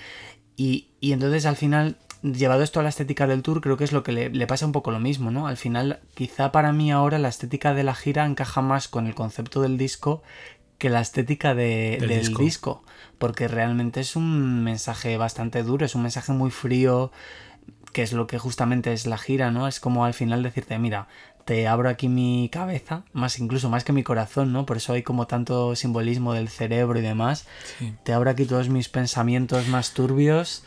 Y, 0.57 0.89
y 1.01 1.13
entonces 1.13 1.47
al 1.47 1.57
final 1.57 1.97
llevado 2.23 2.63
esto 2.63 2.81
a 2.81 2.83
la 2.83 2.89
estética 2.89 3.27
del 3.27 3.43
tour, 3.43 3.61
creo 3.61 3.77
que 3.77 3.85
es 3.85 3.93
lo 3.93 4.03
que 4.03 4.13
le, 4.13 4.31
le, 4.31 4.47
pasa 4.47 4.67
un 4.67 4.73
poco 4.73 4.91
lo 4.91 5.01
mismo, 5.01 5.31
¿no? 5.31 5.47
Al 5.47 5.57
final, 5.57 6.01
quizá 6.15 6.53
para 6.53 6.73
mí 6.73 6.93
ahora 6.93 7.19
la 7.19 7.29
estética 7.29 7.75
de 7.75 7.83
la 7.83 7.95
gira 7.95 8.25
encaja 8.25 8.63
más 8.63 8.89
con 8.89 9.07
el 9.07 9.15
concepto 9.15 9.63
del 9.63 9.77
disco 9.77 10.23
que 10.79 10.91
la 10.91 11.01
estética 11.01 11.55
de, 11.55 11.99
del, 12.01 12.09
del 12.09 12.21
disco. 12.21 12.43
disco. 12.43 12.85
porque 13.19 13.49
realmente 13.49 14.01
es 14.01 14.17
un 14.17 14.65
mensaje 14.65 15.17
bastante 15.17 15.63
duro, 15.63 15.87
es 15.87 15.95
un 15.95 16.03
mensaje 16.03 16.33
muy 16.33 16.51
frío, 16.51 17.13
que 17.93 18.03
es 18.03 18.13
lo 18.13 18.27
que 18.27 18.39
justamente 18.39 18.93
es 18.93 19.07
la 19.07 19.19
gira, 19.19 19.51
¿no? 19.51 19.69
Es 19.69 19.81
como 19.81 20.05
al 20.05 20.15
final 20.15 20.43
decirte, 20.43 20.79
mira, 20.79 21.09
te 21.45 21.69
abro 21.69 21.89
aquí 21.89 22.09
mi 22.09 22.49
cabeza, 22.51 23.05
más 23.13 23.39
incluso 23.39 23.69
más 23.69 23.85
que 23.85 23.93
mi 23.93 24.03
corazón, 24.03 24.53
¿no? 24.53 24.65
Por 24.65 24.77
eso 24.77 24.93
hay 24.93 25.03
como 25.03 25.27
tanto 25.27 25.77
simbolismo 25.77 26.35
del 26.35 26.49
cerebro 26.49 26.99
y 26.99 27.03
demás. 27.03 27.47
Sí. 27.79 27.95
Te 28.05 28.13
abro 28.13 28.31
aquí 28.31 28.45
todos 28.45 28.69
mis 28.69 28.89
pensamientos 28.89 29.69
más 29.69 29.93
turbios 29.93 30.65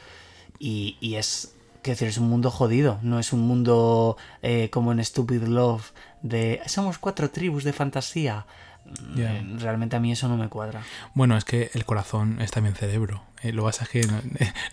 y, 0.60 1.16
es, 1.16 1.54
quiero 1.82 1.96
decir, 1.96 2.08
es 2.08 2.18
un 2.18 2.30
mundo 2.30 2.52
jodido, 2.52 3.00
no 3.02 3.20
es 3.20 3.34
un 3.34 3.42
mundo 3.42 4.18
eh, 4.42 4.70
como 4.72 4.92
en 4.92 5.04
Stupid 5.04 5.44
Love 5.44 5.92
de 6.22 6.62
somos 6.66 6.98
cuatro 6.98 7.30
tribus 7.30 7.64
de 7.64 7.74
fantasía. 7.74 8.46
Eh, 9.18 9.56
Realmente 9.60 9.96
a 9.96 10.00
mí 10.00 10.12
eso 10.12 10.28
no 10.28 10.38
me 10.38 10.48
cuadra. 10.48 10.82
Bueno, 11.14 11.36
es 11.38 11.44
que 11.44 11.72
el 11.74 11.86
corazón 11.86 12.40
es 12.42 12.52
también 12.52 12.76
cerebro. 12.76 13.24
Eh, 13.42 13.52
lo 13.52 13.64
que 13.64 13.66
pasa 13.68 13.84
es 13.84 13.90
que 13.90 14.02
no- 14.08 14.22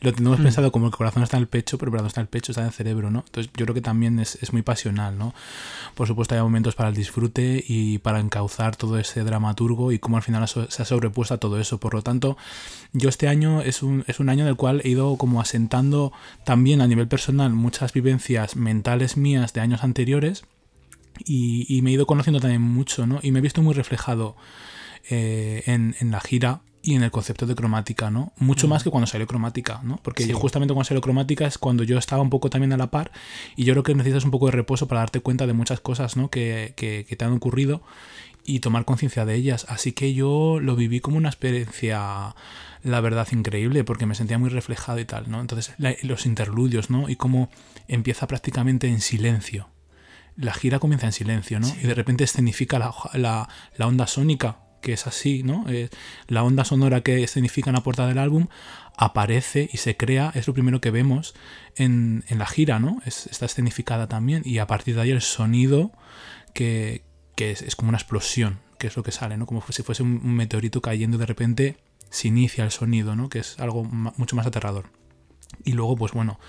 lo 0.00 0.12
tenemos 0.12 0.38
Mm. 0.38 0.42
pensado 0.44 0.72
como 0.72 0.86
el 0.86 0.92
corazón 0.92 1.22
está 1.22 1.36
en 1.38 1.42
el 1.42 1.48
pecho, 1.48 1.78
pero 1.78 1.90
cuando 1.90 2.08
está 2.08 2.20
en 2.20 2.24
el 2.24 2.28
pecho 2.28 2.52
está 2.52 2.60
en 2.62 2.68
el 2.68 2.72
cerebro, 2.72 3.10
¿no? 3.10 3.24
Entonces 3.26 3.52
yo 3.56 3.64
creo 3.64 3.74
que 3.74 3.80
también 3.80 4.18
es, 4.18 4.38
es 4.42 4.52
muy 4.52 4.62
pasional, 4.62 5.18
¿no? 5.18 5.34
Por 5.94 6.06
supuesto 6.06 6.34
hay 6.34 6.40
momentos 6.42 6.74
para 6.74 6.88
el 6.90 6.94
disfrute 6.94 7.64
y 7.66 7.98
para 7.98 8.20
encauzar 8.20 8.76
todo 8.76 8.98
ese 8.98 9.24
dramaturgo 9.24 9.92
y 9.92 9.98
cómo 9.98 10.16
al 10.18 10.22
final 10.22 10.46
se 10.48 10.82
ha 10.82 10.84
sobrepuesto 10.84 11.34
a 11.34 11.38
todo 11.38 11.58
eso. 11.60 11.78
Por 11.78 11.94
lo 11.94 12.02
tanto, 12.02 12.36
yo 12.92 13.08
este 13.08 13.28
año 13.28 13.60
es 13.62 13.82
un, 13.82 14.04
es 14.06 14.20
un 14.20 14.28
año 14.28 14.42
en 14.44 14.48
el 14.48 14.56
cual 14.56 14.80
he 14.84 14.88
ido 14.90 15.16
como 15.16 15.40
asentando 15.40 16.12
también 16.44 16.80
a 16.80 16.86
nivel 16.86 17.08
personal 17.08 17.52
muchas 17.52 17.92
vivencias 17.92 18.56
mentales 18.56 19.16
mías 19.16 19.52
de 19.52 19.60
años 19.60 19.82
anteriores 19.84 20.44
y, 21.24 21.66
y 21.68 21.82
me 21.82 21.90
he 21.90 21.92
ido 21.94 22.06
conociendo 22.06 22.40
también 22.40 22.62
mucho, 22.62 23.06
¿no? 23.06 23.20
Y 23.22 23.30
me 23.32 23.38
he 23.38 23.42
visto 23.42 23.62
muy 23.62 23.74
reflejado 23.74 24.36
eh, 25.10 25.62
en, 25.66 25.94
en 26.00 26.10
la 26.10 26.20
gira 26.20 26.60
y 26.84 26.94
en 26.94 27.02
el 27.04 27.10
concepto 27.12 27.46
de 27.46 27.54
cromática, 27.54 28.10
¿no? 28.10 28.32
Mucho 28.38 28.66
más 28.66 28.82
que 28.82 28.90
cuando 28.90 29.06
salió 29.06 29.26
cromática, 29.28 29.80
¿no? 29.84 29.98
Porque 30.02 30.24
Sí. 30.24 30.30
yo 30.30 30.36
justamente 30.36 30.74
cuando 30.74 30.88
salió 30.88 31.00
cromática 31.00 31.46
es 31.46 31.56
cuando 31.58 31.84
yo 31.84 31.96
estaba 31.96 32.22
un 32.22 32.30
poco 32.30 32.50
también 32.50 32.72
a 32.72 32.76
la 32.76 32.90
par 32.90 33.12
y 33.56 33.64
yo 33.64 33.72
creo 33.74 33.84
que 33.84 33.94
necesitas 33.94 34.24
un 34.24 34.32
poco 34.32 34.46
de 34.46 34.52
reposo 34.52 34.88
para 34.88 35.00
darte 35.00 35.20
cuenta 35.20 35.46
de 35.46 35.52
muchas 35.52 35.80
cosas, 35.80 36.16
¿no? 36.16 36.28
Que, 36.28 36.72
que- 36.76 37.06
que 37.08 37.14
te 37.16 37.24
han 37.24 37.32
ocurrido 37.34 37.82
y 38.44 38.58
tomar 38.58 38.84
conciencia 38.84 39.24
de 39.24 39.36
ellas. 39.36 39.64
Así 39.68 39.92
que 39.92 40.12
yo 40.14 40.58
lo 40.60 40.74
viví 40.74 40.98
como 40.98 41.18
una 41.18 41.28
experiencia, 41.28 42.34
la 42.82 43.00
verdad, 43.00 43.28
increíble, 43.30 43.84
porque 43.84 44.06
me 44.06 44.16
sentía 44.16 44.38
muy 44.38 44.50
reflejado 44.50 44.98
y 44.98 45.04
tal, 45.04 45.30
¿no? 45.30 45.40
Entonces, 45.40 45.74
la- 45.78 45.94
los 46.02 46.26
interludios, 46.26 46.90
¿no? 46.90 47.08
Y 47.08 47.14
cómo 47.14 47.48
empieza 47.86 48.26
prácticamente 48.26 48.88
en 48.88 49.00
silencio. 49.00 49.68
La 50.36 50.54
gira 50.54 50.78
comienza 50.78 51.06
en 51.06 51.12
silencio, 51.12 51.60
¿no? 51.60 51.68
Y 51.82 51.86
de 51.86 51.94
repente 51.94 52.24
escenifica 52.24 52.78
la, 52.78 52.92
la- 53.14 53.48
la 53.76 53.86
onda 53.86 54.06
sónica, 54.06 54.58
que 54.80 54.92
es 54.94 55.06
así, 55.06 55.42
¿no? 55.42 55.64
Eh, 55.68 55.88
la 56.26 56.42
onda 56.42 56.64
sonora 56.64 57.02
que 57.02 57.22
escenifica 57.22 57.70
en 57.70 57.74
la 57.74 57.82
portada 57.82 58.08
del 58.08 58.18
álbum 58.18 58.48
aparece 58.96 59.68
y 59.72 59.76
se 59.78 59.96
crea, 59.96 60.32
es 60.34 60.46
lo 60.46 60.54
primero 60.54 60.80
que 60.80 60.90
vemos 60.90 61.34
en, 61.76 62.24
en 62.28 62.38
la 62.38 62.46
gira, 62.46 62.78
¿no? 62.78 63.00
Es- 63.06 63.26
está 63.26 63.46
escenificada 63.46 64.08
también 64.08 64.42
y 64.44 64.58
a 64.58 64.66
partir 64.66 64.94
de 64.96 65.02
ahí 65.02 65.10
el 65.10 65.22
sonido 65.22 65.92
que, 66.54 67.04
que 67.36 67.50
es, 67.52 67.62
es 67.62 67.76
como 67.76 67.90
una 67.90 67.98
explosión, 67.98 68.58
que 68.78 68.86
es 68.88 68.96
lo 68.96 69.02
que 69.02 69.12
sale, 69.12 69.36
¿no? 69.36 69.46
Como 69.46 69.62
si 69.68 69.82
fuese 69.82 70.02
un, 70.02 70.34
meteorito 70.34 70.80
cayendo 70.82 71.16
y 71.16 71.20
de 71.20 71.26
repente 71.26 71.76
se 72.10 72.28
inicia 72.28 72.64
el 72.64 72.70
sonido, 72.70 73.14
¿no? 73.16 73.28
Que 73.28 73.38
es 73.38 73.58
algo 73.60 73.84
mucho 73.84 74.36
más 74.36 74.46
aterrador. 74.46 74.90
Y 75.64 75.72
luego, 75.72 75.96
pues 75.96 76.12
bueno, 76.12 76.40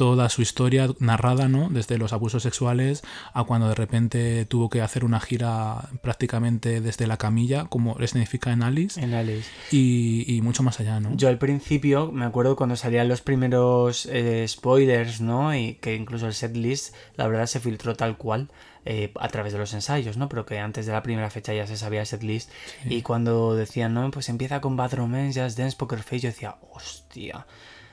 toda 0.00 0.30
su 0.30 0.40
historia 0.40 0.88
narrada, 0.98 1.46
¿no? 1.48 1.68
Desde 1.68 1.98
los 1.98 2.14
abusos 2.14 2.42
sexuales 2.42 3.02
a 3.34 3.44
cuando 3.44 3.68
de 3.68 3.74
repente 3.74 4.46
tuvo 4.46 4.70
que 4.70 4.80
hacer 4.80 5.04
una 5.04 5.20
gira 5.20 5.90
prácticamente 6.00 6.80
desde 6.80 7.06
la 7.06 7.18
camilla, 7.18 7.66
como 7.66 7.98
significa 8.06 8.50
en 8.50 8.62
Alice, 8.62 8.98
En 8.98 9.12
Alice. 9.12 9.46
y, 9.70 10.24
y 10.26 10.40
mucho 10.40 10.62
más 10.62 10.80
allá, 10.80 11.00
¿no? 11.00 11.14
Yo 11.16 11.28
al 11.28 11.36
principio 11.36 12.10
me 12.12 12.24
acuerdo 12.24 12.56
cuando 12.56 12.76
salían 12.76 13.08
los 13.08 13.20
primeros 13.20 14.06
eh, 14.06 14.46
spoilers, 14.48 15.20
¿no? 15.20 15.54
Y 15.54 15.74
que 15.74 15.94
incluso 15.94 16.26
el 16.26 16.32
setlist, 16.32 16.94
la 17.16 17.28
verdad, 17.28 17.44
se 17.44 17.60
filtró 17.60 17.94
tal 17.94 18.16
cual 18.16 18.48
eh, 18.86 19.12
a 19.20 19.28
través 19.28 19.52
de 19.52 19.58
los 19.58 19.74
ensayos, 19.74 20.16
¿no? 20.16 20.30
Pero 20.30 20.46
que 20.46 20.58
antes 20.60 20.86
de 20.86 20.92
la 20.92 21.02
primera 21.02 21.28
fecha 21.28 21.52
ya 21.52 21.66
se 21.66 21.76
sabía 21.76 22.00
el 22.00 22.06
setlist. 22.06 22.50
Y 22.88 23.02
cuando 23.02 23.54
decían, 23.54 23.92
¿no? 23.92 24.10
Pues 24.10 24.30
empieza 24.30 24.62
con 24.62 24.78
Bad 24.78 24.94
Romance, 24.94 25.42
Just 25.42 25.58
Dance, 25.58 25.76
Poker 25.76 25.98
Face, 26.02 26.20
yo 26.20 26.30
decía, 26.30 26.56
hostia. 26.72 27.44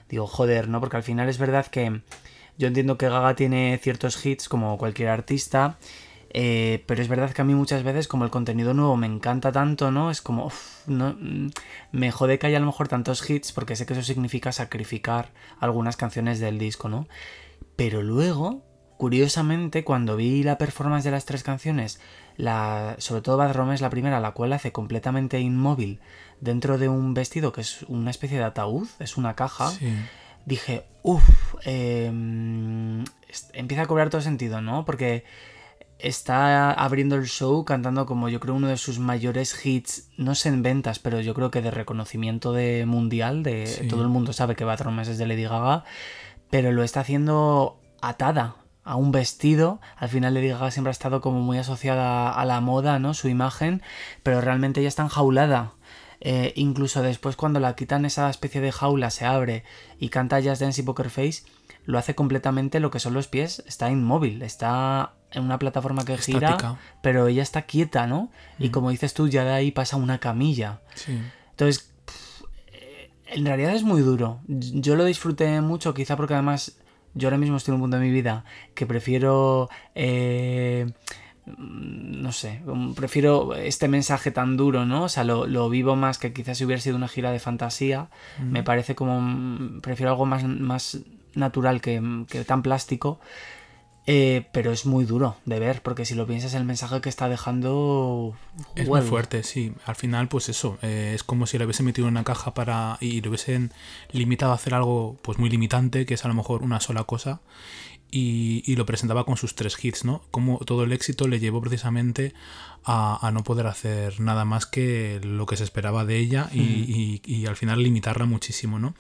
Digo, 0.10 0.28
joder, 0.28 0.68
¿no? 0.70 0.80
Porque 0.80 0.98
al 0.98 1.04
final 1.04 1.30
es 1.30 1.38
verdad 1.38 1.66
que 1.68 2.02
yo 2.58 2.68
entiendo 2.68 2.98
que 2.98 3.10
Gaga 3.10 3.36
tiene 3.36 3.80
ciertos 3.82 4.24
hits 4.26 4.50
como 4.50 4.78
cualquier 4.78 5.10
artista. 5.10 5.78
eh, 6.34 6.84
pero 6.88 7.02
es 7.02 7.08
verdad 7.08 7.32
que 7.32 7.42
a 7.42 7.46
mí 7.46 7.56
muchas 7.56 7.84
veces 7.84 8.08
como 8.08 8.26
el 8.26 8.30
contenido 8.32 8.74
nuevo 8.74 8.98
me 8.98 9.08
encanta 9.08 9.52
tanto, 9.52 9.92
¿no? 9.92 10.12
Es 10.12 10.22
como, 10.22 10.48
uf, 10.48 10.88
no, 10.88 11.16
mm, 11.20 11.52
me 11.94 12.12
jode 12.12 12.38
que 12.38 12.48
haya 12.48 12.58
a 12.58 12.60
lo 12.60 12.66
mejor 12.68 12.88
tantos 12.90 13.28
hits 13.30 13.52
porque 13.54 13.76
sé 13.76 13.86
que 13.86 13.94
eso 13.94 14.04
significa 14.04 14.52
sacrificar 14.52 15.32
algunas 15.60 15.96
canciones 15.98 16.40
del 16.40 16.60
disco, 16.60 16.90
¿no? 16.90 17.08
Pero 17.76 18.02
luego, 18.04 18.64
curiosamente, 18.98 19.84
cuando 19.84 20.16
vi 20.16 20.44
la 20.44 20.58
performance 20.58 21.04
de 21.06 21.12
las 21.12 21.26
tres 21.26 21.44
canciones, 21.44 22.00
la, 22.36 22.96
sobre 23.00 23.22
todo 23.22 23.38
Bad 23.38 23.54
Romance, 23.54 23.84
la 23.84 23.90
primera, 23.90 24.20
la 24.20 24.32
cual 24.32 24.54
hace 24.54 24.72
completamente 24.72 25.40
inmóvil 25.40 26.00
dentro 26.41 26.77
de 26.77 26.89
un 26.89 27.13
vestido 27.13 27.51
que 27.51 27.62
es 27.62 27.84
una 27.88 28.12
especie 28.12 28.38
de 28.38 28.44
ataúd, 28.44 28.88
es 29.00 29.17
una 29.17 29.36
caja, 29.36 29.70
Sí. 29.72 29.94
dije, 30.46 30.86
uff, 31.03 31.24
empieza 33.53 33.84
a 33.84 33.88
cobrar 33.88 34.10
todo 34.10 34.22
sentido, 34.22 34.62
¿no? 34.62 34.86
Porque 34.86 35.24
está 36.00 36.72
abriendo 36.74 37.15
el 37.15 37.25
show 37.25 37.65
cantando 37.65 38.06
como 38.06 38.29
yo 38.29 38.39
creo 38.39 38.53
uno 38.53 38.67
de 38.67 38.77
sus 38.77 39.00
mayores 39.00 39.65
hits, 39.65 40.10
no 40.17 40.36
sé 40.36 40.50
en 40.50 40.62
ventas, 40.62 41.00
pero 41.00 41.22
yo 41.22 41.34
creo 41.34 41.50
que 41.50 41.62
de 41.62 41.72
reconocimiento 41.72 42.53
de 42.53 42.86
mundial, 42.86 43.41
de 43.44 43.65
Sí. 43.65 43.88
todo 43.88 44.03
el 44.03 44.10
mundo 44.10 44.32
sabe 44.34 44.56
que 44.56 44.63
Bad 44.63 44.82
Romance 44.82 45.12
es 45.13 45.17
de 45.17 45.25
Lady 45.27 45.44
Gaga, 45.44 45.86
pero 46.51 46.72
lo 46.72 46.84
está 46.84 47.00
haciendo 47.01 47.79
atada 48.01 48.56
a 48.84 48.96
un 48.96 49.12
vestido. 49.12 49.82
Al 49.98 50.08
final 50.10 50.34
Lady 50.36 50.50
Gaga 50.50 50.70
siempre 50.72 50.89
ha 50.89 50.91
estado 50.91 51.20
como 51.20 51.41
muy 51.41 51.58
asociada 51.58 52.29
a 52.32 52.46
la 52.46 52.62
moda, 52.62 53.00
¿no? 53.00 53.13
Su 53.15 53.27
imagen, 53.27 53.82
pero 54.24 54.39
realmente 54.39 54.79
ella 54.82 54.88
está 54.89 55.01
enjaulada. 55.03 55.74
Eh, 56.20 56.54
incluso 56.56 57.02
después 57.02 57.36
cuando 57.36 57.60
la 57.60 57.76
quitan 57.76 58.06
esa 58.06 58.30
especie 58.30 58.62
de 58.62 58.72
jaula, 58.72 59.10
se 59.12 59.26
abre 59.26 59.64
y 60.00 60.10
canta 60.10 60.42
Just 60.42 60.62
Dance 60.62 60.82
y 60.82 60.84
Poker 60.84 61.10
Face, 61.10 61.44
lo 61.86 61.98
hace 61.98 62.16
completamente 62.16 62.80
lo 62.80 62.92
que 62.92 63.00
son 63.00 63.14
los 63.14 63.28
pies. 63.28 63.64
Está 63.68 63.90
inmóvil, 63.92 64.42
está 64.42 65.14
en 65.32 65.44
una 65.44 65.60
plataforma 65.60 66.06
que 66.06 66.18
gira, 66.18 66.50
Estática. 66.52 66.80
pero 67.02 67.28
ella 67.28 67.44
está 67.44 67.64
quieta, 67.64 68.08
¿no? 68.08 68.32
Y 68.60 68.70
como 68.70 68.90
dices 68.90 69.14
tú, 69.14 69.28
ya 69.28 69.44
de 69.44 69.52
ahí 69.52 69.72
pasa 69.72 69.96
una 69.98 70.20
camilla. 70.20 70.82
Sí. 70.96 71.18
Entonces, 71.52 71.92
pff, 72.06 72.44
en 73.28 73.46
realidad 73.46 73.74
es 73.76 73.84
muy 73.84 74.02
duro. 74.02 74.42
Yo 74.48 74.96
lo 74.96 75.06
disfruté 75.06 75.62
mucho, 75.62 75.94
quizá 75.94 76.16
porque 76.18 76.34
además 76.34 76.78
yo 77.14 77.28
ahora 77.28 77.38
mismo 77.38 77.58
estoy 77.58 77.72
en 77.72 77.76
un 77.76 77.82
punto 77.82 77.98
de 77.98 78.04
mi 78.04 78.12
vida 78.12 78.44
que 78.74 78.86
prefiero... 78.86 79.70
eh, 79.96 80.88
mm, 80.88 80.92
no 81.58 82.32
sé, 82.32 82.62
um, 82.66 82.94
prefiero 82.94 83.56
este 83.56 83.88
mensaje 83.88 84.32
tan 84.32 84.58
duro, 84.58 84.86
¿no? 84.86 85.04
O 85.04 85.10
sea, 85.10 85.24
lo, 85.24 85.48
lo 85.48 85.70
vivo 85.70 85.96
más 85.96 86.18
que 86.18 86.34
quizás 86.34 86.58
si 86.58 86.66
hubiera 86.66 86.82
sido 86.82 86.96
una 86.96 87.08
gira 87.08 87.32
de 87.32 87.39
fantasía. 87.39 88.10
Me 88.42 88.63
parece 88.63 88.96
como... 88.96 89.22
mm, 89.22 89.82
Prefiero 89.82 90.12
algo 90.12 90.25
más, 90.25 90.44
más 90.44 91.00
natural 91.36 91.82
que, 91.82 92.25
que 92.27 92.44
tan 92.44 92.62
plástico. 92.62 93.20
Eh, 94.10 94.48
pero 94.54 94.72
es 94.72 94.86
muy 94.86 95.04
duro 95.04 95.36
de 95.44 95.60
ver, 95.60 95.82
porque 95.82 96.06
si 96.06 96.16
lo 96.16 96.25
piensas, 96.25 96.54
el 96.54 96.63
mensaje 96.63 97.01
que 97.01 97.10
está 97.10 97.27
dejando... 97.27 98.38
Es 98.74 98.88
well, 98.88 99.01
muy 99.01 99.10
fuerte, 99.10 99.44
sí. 99.44 99.74
Al 99.86 99.96
final, 99.96 100.30
pues 100.30 100.48
eso, 100.48 100.77
eh, 100.82 101.12
es 101.13 101.24
como 101.24 101.46
si 101.46 101.58
le 101.58 101.66
hubiesen 101.66 101.86
metido 101.86 102.08
en 102.08 102.13
una 102.13 102.24
caja 102.24 102.54
para 102.54 102.98
y 103.01 103.20
le 103.20 103.27
hubiesen 103.27 103.74
limitado 104.13 104.54
a 104.54 104.56
hacer 104.56 104.74
algo 104.74 105.18
pues 105.24 105.39
muy 105.39 105.50
limitante, 105.50 106.06
que 106.06 106.13
es 106.13 106.24
a 106.24 106.30
lo 106.30 106.36
mejor 106.36 106.63
una 106.63 106.80
sola 106.80 107.04
cosa, 107.04 107.42
y, 108.12 108.64
y 108.66 108.76
lo 108.76 108.86
presentaba 108.86 109.26
con 109.26 109.38
sus 109.38 109.56
tres 109.56 109.78
hits, 109.84 110.06
¿no? 110.06 110.22
Como 110.32 110.60
todo 110.60 110.84
el 110.84 110.92
éxito 110.94 111.28
le 111.28 111.40
llevó 111.40 111.60
precisamente 111.62 112.34
a, 112.86 113.26
a 113.26 113.32
no 113.32 113.44
poder 113.44 113.68
hacer 113.68 114.20
nada 114.22 114.46
más 114.46 114.66
que 114.66 115.20
lo 115.24 115.46
que 115.46 115.58
se 115.58 115.66
esperaba 115.66 116.06
de 116.06 116.18
ella 116.18 116.50
y, 116.54 116.60
y- 116.62 117.22
y 117.26 117.46
al 117.46 117.58
final 117.58 117.84
limitarla 117.84 118.26
muchísimo, 118.26 118.80
¿no? 118.80 118.94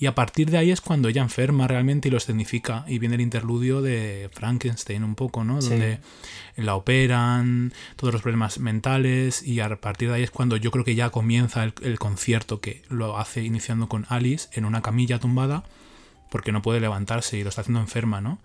Y 0.00 0.06
a 0.06 0.14
partir 0.14 0.50
de 0.50 0.58
ahí 0.58 0.70
es 0.72 0.80
cuando 0.80 1.08
ella 1.08 1.22
enferma 1.22 1.68
realmente 1.68 2.08
y 2.08 2.10
lo 2.10 2.18
escenifica 2.18 2.84
y 2.88 2.98
viene 2.98 3.14
el 3.16 3.20
interludio 3.20 3.80
de 3.82 4.28
Frankenstein 4.32 5.04
un 5.04 5.14
poco, 5.14 5.44
¿no? 5.44 5.60
Sí. 5.62 5.70
Donde 5.70 6.00
la 6.56 6.74
operan, 6.74 7.72
todos 7.96 8.12
los 8.12 8.22
problemas 8.22 8.58
mentales 8.58 9.42
y 9.44 9.60
a 9.60 9.68
partir 9.80 10.08
de 10.08 10.16
ahí 10.16 10.22
es 10.24 10.30
cuando 10.32 10.56
yo 10.56 10.70
creo 10.72 10.84
que 10.84 10.94
ya 10.96 11.10
comienza 11.10 11.62
el, 11.62 11.74
el 11.82 11.98
concierto 12.00 12.60
que 12.60 12.82
lo 12.88 13.18
hace 13.18 13.42
iniciando 13.44 13.88
con 13.88 14.04
Alice 14.08 14.48
en 14.52 14.64
una 14.64 14.82
camilla 14.82 15.20
tumbada 15.20 15.62
porque 16.30 16.52
no 16.52 16.62
puede 16.62 16.80
levantarse 16.80 17.36
y 17.38 17.42
lo 17.42 17.48
está 17.48 17.62
haciendo 17.62 17.80
enferma, 17.80 18.20
¿no? 18.20 18.38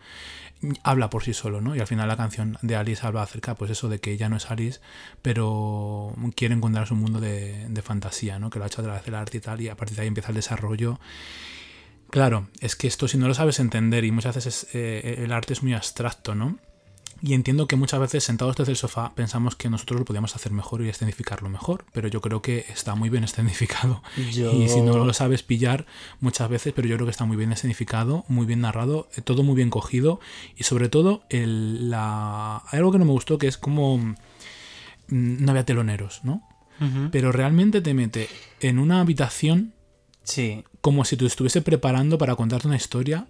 Habla 0.83 1.09
por 1.09 1.23
sí 1.23 1.33
solo, 1.33 1.59
¿no? 1.59 1.75
Y 1.75 1.79
al 1.79 1.87
final 1.87 2.07
la 2.07 2.15
canción 2.15 2.57
de 2.61 2.75
Alice 2.75 3.05
habla 3.05 3.23
acerca, 3.23 3.55
pues 3.55 3.71
eso, 3.71 3.89
de 3.89 3.99
que 3.99 4.11
ella 4.11 4.29
no 4.29 4.37
es 4.37 4.49
Alice, 4.49 4.79
pero 5.21 6.15
quiere 6.35 6.55
encontrar 6.55 6.87
su 6.87 6.95
mundo 6.95 7.19
de, 7.19 7.81
fantasía, 7.83 8.39
¿no? 8.39 8.49
Que 8.49 8.59
lo 8.59 8.65
ha 8.65 8.67
hecho 8.67 8.81
a 8.81 8.85
través 8.85 9.03
del 9.03 9.15
arte 9.15 9.37
y 9.37 9.41
tal, 9.41 9.61
y 9.61 9.67
a 9.67 9.75
partir 9.75 9.97
de 9.97 10.03
ahí 10.03 10.07
empieza 10.07 10.29
el 10.29 10.35
desarrollo. 10.35 10.99
Claro, 12.09 12.47
es 12.61 12.75
que 12.75 12.87
esto 12.87 13.07
si 13.07 13.17
no 13.17 13.27
lo 13.27 13.33
sabes 13.33 13.59
entender, 13.59 14.05
y 14.05 14.11
muchas 14.11 14.35
veces 14.35 14.67
eh, 14.73 15.15
el 15.19 15.33
arte 15.33 15.53
es 15.53 15.63
muy 15.63 15.73
abstracto, 15.73 16.35
¿no? 16.35 16.57
Y 17.25 17.35
entiendo 17.35 17.67
que 17.67 17.77
muchas 17.77 18.01
veces 18.01 18.25
sentados 18.25 18.57
desde 18.57 18.73
el 18.73 18.77
sofá 18.77 19.13
pensamos 19.15 19.55
que 19.55 19.69
nosotros 19.69 19.97
lo 19.97 20.03
podíamos 20.05 20.35
hacer 20.35 20.51
mejor 20.51 20.81
y 20.83 20.89
escenificarlo 20.89 21.47
mejor, 21.47 21.85
pero 21.93 22.09
yo 22.09 22.19
creo 22.19 22.41
que 22.41 22.65
está 22.67 22.95
muy 22.95 23.09
bien 23.09 23.23
escenificado. 23.29 24.03
Yo- 24.33 24.51
Y 24.51 24.67
si 24.67 24.81
no 24.81 25.05
lo 25.05 25.13
sabes 25.13 25.41
pillar 25.41 25.85
muchas 26.19 26.49
veces, 26.49 26.73
pero 26.75 26.85
yo 26.87 26.95
creo 26.97 27.05
que 27.07 27.11
está 27.11 27.23
muy 27.23 27.37
bien 27.37 27.53
escenificado, 27.53 28.25
muy 28.27 28.45
bien 28.45 28.59
narrado, 28.59 29.07
eh, 29.15 29.21
todo 29.21 29.41
muy 29.43 29.55
bien 29.55 29.69
cogido 29.69 30.19
y 30.57 30.63
sobre 30.65 30.89
todo 30.89 31.23
el, 31.29 31.89
la... 31.89 32.61
hay 32.69 32.79
algo 32.79 32.91
que 32.91 32.99
no 32.99 33.05
me 33.05 33.11
gustó 33.11 33.37
que 33.37 33.47
es 33.47 33.57
como 33.57 33.97
mm, 33.97 34.15
no 35.07 35.51
había 35.51 35.65
teloneros, 35.65 36.21
¿no? 36.23 36.43
Pero 37.11 37.31
realmente 37.31 37.79
te 37.79 37.93
mete 37.93 38.27
en 38.59 38.79
una 38.79 38.99
habitación 38.99 39.73
Sí, 40.25 40.63
como 40.81 41.03
si 41.05 41.15
tú 41.17 41.25
estuviese 41.25 41.61
preparando 41.61 42.17
para 42.17 42.35
contarte 42.35 42.67
una 42.67 42.75
historia 42.77 43.27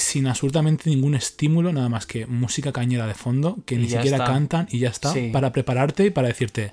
sin 0.00 0.26
absolutamente 0.26 0.90
ningún 0.90 1.14
estímulo, 1.14 1.72
nada 1.72 1.88
más 1.88 2.06
que 2.06 2.26
música 2.26 2.72
cañera 2.72 3.06
de 3.06 3.14
fondo, 3.14 3.58
que 3.66 3.76
Y 3.76 3.78
ni 3.78 3.88
siquiera 3.88 4.16
está. 4.18 4.24
cantan 4.32 4.66
y 4.70 4.78
ya 4.80 4.88
está, 4.88 5.12
Sí. 5.12 5.30
para 5.32 5.52
prepararte 5.52 6.06
y 6.06 6.10
para 6.10 6.28
decirte, 6.28 6.72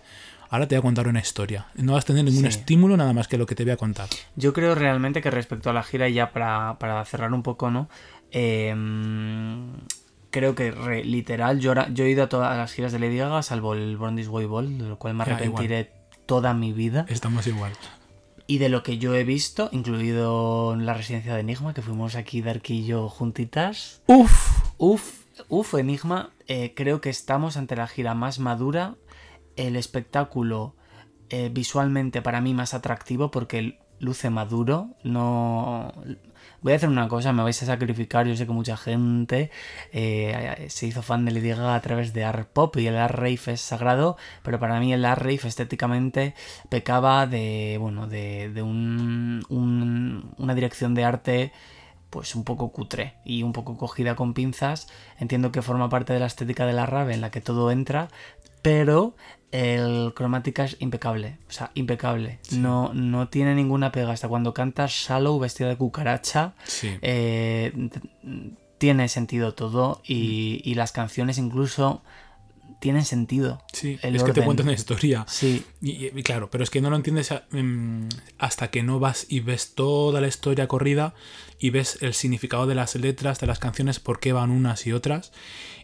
ahora 0.49 0.67
te 0.67 0.75
voy 0.75 0.79
a 0.79 0.81
contar 0.83 1.07
una 1.07 1.19
historia. 1.19 1.67
No 1.75 1.93
vas 1.93 2.03
a 2.05 2.07
tener 2.07 2.23
ningún 2.25 2.43
Sí. 2.43 2.47
estímulo 2.49 2.97
nada 2.97 3.13
más 3.13 3.27
que 3.27 3.37
lo 3.37 3.45
que 3.45 3.55
te 3.55 3.63
voy 3.63 3.71
a 3.73 3.77
contar. 3.77 4.07
Yo 4.35 4.53
creo 4.53 4.75
realmente 4.75 5.21
que 5.21 5.29
respecto 5.31 5.69
a 5.69 5.73
la 5.73 5.83
gira, 5.83 6.09
ya 6.09 6.31
para, 6.31 6.77
para 6.79 7.03
cerrar 7.05 7.33
un 7.33 7.43
poco, 7.43 7.69
¿no? 7.71 7.89
Eh, 8.31 8.73
creo 10.29 10.55
que 10.55 10.71
re- 10.71 11.03
literal, 11.03 11.59
yo, 11.59 11.71
ahora- 11.71 11.89
yo 11.93 12.03
he 12.05 12.09
ido 12.09 12.23
a 12.23 12.29
todas 12.29 12.55
las 12.57 12.71
giras 12.73 12.91
de 12.91 12.99
Lady 12.99 13.17
Gaga, 13.17 13.41
salvo 13.43 13.73
el 13.73 13.97
Born 13.97 14.15
This 14.15 14.27
Way 14.27 14.45
Ball, 14.45 14.77
de 14.77 14.87
lo 14.89 14.97
cual 14.99 15.13
me 15.13 15.25
Ya, 15.25 15.31
arrepentiré 15.33 15.91
toda 16.25 16.53
mi 16.53 16.73
vida. 16.73 17.05
Estamos 17.09 17.47
igual. 17.47 17.71
Y 18.47 18.59
de 18.59 18.69
lo 18.69 18.81
que 18.81 18.97
yo 18.97 19.13
he 19.13 19.25
visto, 19.25 19.69
incluido 19.73 20.75
la 20.77 20.93
residencia 20.93 21.33
de 21.33 21.41
Enigma, 21.41 21.73
que 21.73 21.81
fuimos 21.81 22.15
aquí 22.15 22.41
yo 22.85 23.09
juntitas. 23.09 24.01
Uf, 24.07 24.57
Uf, 24.77 25.23
uf, 25.49 25.73
Enigma, 25.73 26.29
eh, 26.47 26.73
creo 26.75 27.01
que 27.01 27.09
estamos 27.09 27.57
ante 27.57 27.75
la 27.75 27.87
gira 27.87 28.13
más 28.13 28.37
madura, 28.37 28.95
el 29.55 29.75
espectáculo 29.75 30.75
eh, 31.29 31.49
visualmente 31.51 32.21
para 32.21 32.41
mí 32.41 32.53
más 32.53 32.75
atractivo 32.75 33.31
porque 33.31 33.79
luce 33.99 34.29
maduro, 34.29 34.91
no... 35.03 35.93
Voy 36.61 36.73
a 36.73 36.75
hacer 36.75 36.89
una 36.89 37.07
cosa, 37.07 37.33
me 37.33 37.43
vais 37.43 37.61
a 37.63 37.65
sacrificar, 37.67 38.25
yo 38.27 38.35
sé 38.35 38.45
que 38.47 38.51
mucha 38.51 38.77
gente 38.77 39.51
eh, 39.93 40.65
se 40.69 40.87
hizo 40.87 41.01
fan 41.03 41.23
de 41.23 41.31
Lady 41.31 41.49
Gaga 41.49 41.75
a 41.75 41.81
través 41.81 42.13
de 42.13 42.23
art 42.25 42.49
pop 42.51 42.75
y 42.77 42.87
el 42.87 42.97
art 42.97 43.13
rave 43.15 43.39
es 43.47 43.61
sagrado, 43.61 44.17
pero 44.43 44.59
para 44.59 44.79
mí 44.79 44.91
el 44.91 45.05
art 45.05 45.21
rave 45.21 45.39
estéticamente 45.43 46.33
pecaba 46.69 47.27
de, 47.27 47.77
bueno, 47.79 48.07
de, 48.07 48.49
de 48.49 48.61
un- 48.63 49.43
un- 49.49 50.33
una 50.37 50.55
dirección 50.55 50.93
de 50.95 51.03
arte 51.05 51.51
pues 52.09 52.35
un 52.35 52.43
poco 52.43 52.71
cutre 52.71 53.15
y 53.25 53.43
un 53.43 53.53
poco 53.53 53.77
cogida 53.77 54.15
con 54.15 54.33
pinzas. 54.33 54.87
Entiendo 55.19 55.51
que 55.51 55.61
forma 55.61 55.89
parte 55.89 56.13
de 56.13 56.19
la 56.19 56.25
estética 56.27 56.65
de 56.65 56.73
la 56.73 56.85
rave 56.85 57.13
en 57.13 57.21
la 57.21 57.31
que 57.31 57.41
todo 57.41 57.69
entra, 57.71 58.07
pero 58.61 59.15
el 59.51 60.13
cromática 60.15 60.65
es 60.65 60.77
impecable, 60.79 61.39
o 61.47 61.51
sea, 61.51 61.71
impecable. 61.73 62.39
No, 62.51 62.93
no 62.93 63.29
tiene 63.29 63.55
ninguna 63.55 63.91
pega. 63.91 64.11
Hasta 64.11 64.27
cuando 64.27 64.53
canta 64.53 64.87
Shallow 64.89 65.39
vestida 65.39 65.69
de 65.69 65.77
cucaracha, 65.77 66.53
sí. 66.65 66.97
eh, 67.01 67.71
tiene 68.77 69.07
sentido 69.07 69.53
todo 69.53 70.01
y, 70.05 70.61
y 70.63 70.75
las 70.75 70.91
canciones 70.91 71.37
incluso 71.37 72.03
tienen 72.79 73.05
sentido. 73.05 73.61
Sí, 73.73 73.99
el 74.01 74.15
es 74.15 74.23
que 74.23 74.33
te 74.33 74.43
cuentan 74.43 74.65
una 74.67 74.73
historia. 74.73 75.25
Sí, 75.27 75.63
Y, 75.81 76.09
claro, 76.23 76.49
pero 76.49 76.63
es 76.63 76.69
que 76.69 76.81
no 76.81 76.89
lo 76.89 76.95
entiendes 76.95 77.33
em, 77.53 78.07
hasta 78.37 78.69
que 78.69 78.83
no 78.83 78.99
vas 78.99 79.25
y 79.29 79.39
ves 79.39 79.73
toda 79.75 80.21
la 80.21 80.27
historia 80.27 80.67
corrida 80.67 81.13
y 81.59 81.69
ves 81.71 81.97
el 82.01 82.13
significado 82.13 82.67
de 82.67 82.75
las 82.75 82.95
letras, 82.95 83.39
de 83.39 83.47
las 83.47 83.59
canciones, 83.59 83.99
por 83.99 84.19
qué 84.19 84.33
van 84.33 84.51
unas 84.51 84.85
y 84.87 84.93
otras. 84.93 85.31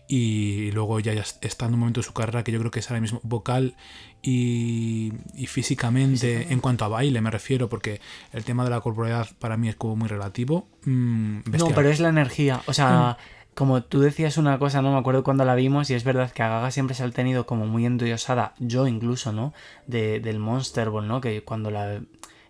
Y 0.08 0.72
luego 0.72 1.00
ya, 1.00 1.14
está 1.14 1.66
en 1.66 1.74
un 1.74 1.80
momento 1.80 2.02
de 2.02 2.06
su 2.06 2.14
carrera 2.14 2.44
que 2.44 2.52
yo 2.52 2.60
creo 2.60 2.72
que 2.72 2.80
es 2.80 2.90
ahora 2.90 3.00
mismo 3.00 3.22
vocal 3.24 3.76
y, 4.22 5.14
y 5.34 5.48
físicamente, 5.48 6.52
en 6.52 6.60
cuanto 6.60 6.86
a 6.86 6.90
baile 6.90 7.22
me 7.22 7.32
refiero, 7.32 7.70
porque 7.70 8.02
el 8.34 8.44
tema 8.44 8.64
de 8.66 8.70
la 8.70 8.82
corporalidad 8.82 9.30
para 9.40 9.56
mí 9.58 9.70
es 9.70 9.76
como 9.76 9.96
muy 9.96 10.10
relativo. 10.10 10.68
mm, 10.84 11.40
No, 11.58 11.70
pero 11.70 11.90
es 11.90 12.00
la 12.00 12.10
energía. 12.10 12.62
O 12.68 12.74
sea, 12.74 13.18
como 13.56 13.84
tú 13.84 14.00
decías 14.02 14.38
una 14.38 14.58
cosa, 14.60 14.82
no 14.82 14.92
me 14.92 14.98
acuerdo 15.00 15.24
cuando 15.24 15.46
la 15.46 15.56
vimos, 15.56 15.90
y 15.90 15.94
es 15.94 16.04
verdad 16.04 16.32
que 16.32 16.44
a 16.44 16.50
Gaga 16.50 16.72
siempre 16.72 16.96
se 16.96 17.04
ha 17.04 17.10
tenido 17.12 17.46
como 17.46 17.66
muy 17.68 17.86
endiosada, 17.86 18.54
yo 18.60 18.88
incluso, 18.88 19.32
¿no? 19.32 19.54
De, 19.88 20.20
del 20.20 20.40
Monster 20.40 20.90
Ball, 20.90 21.08
¿no? 21.08 21.22
Que 21.22 21.44
cuando 21.44 21.72
la. 21.72 22.02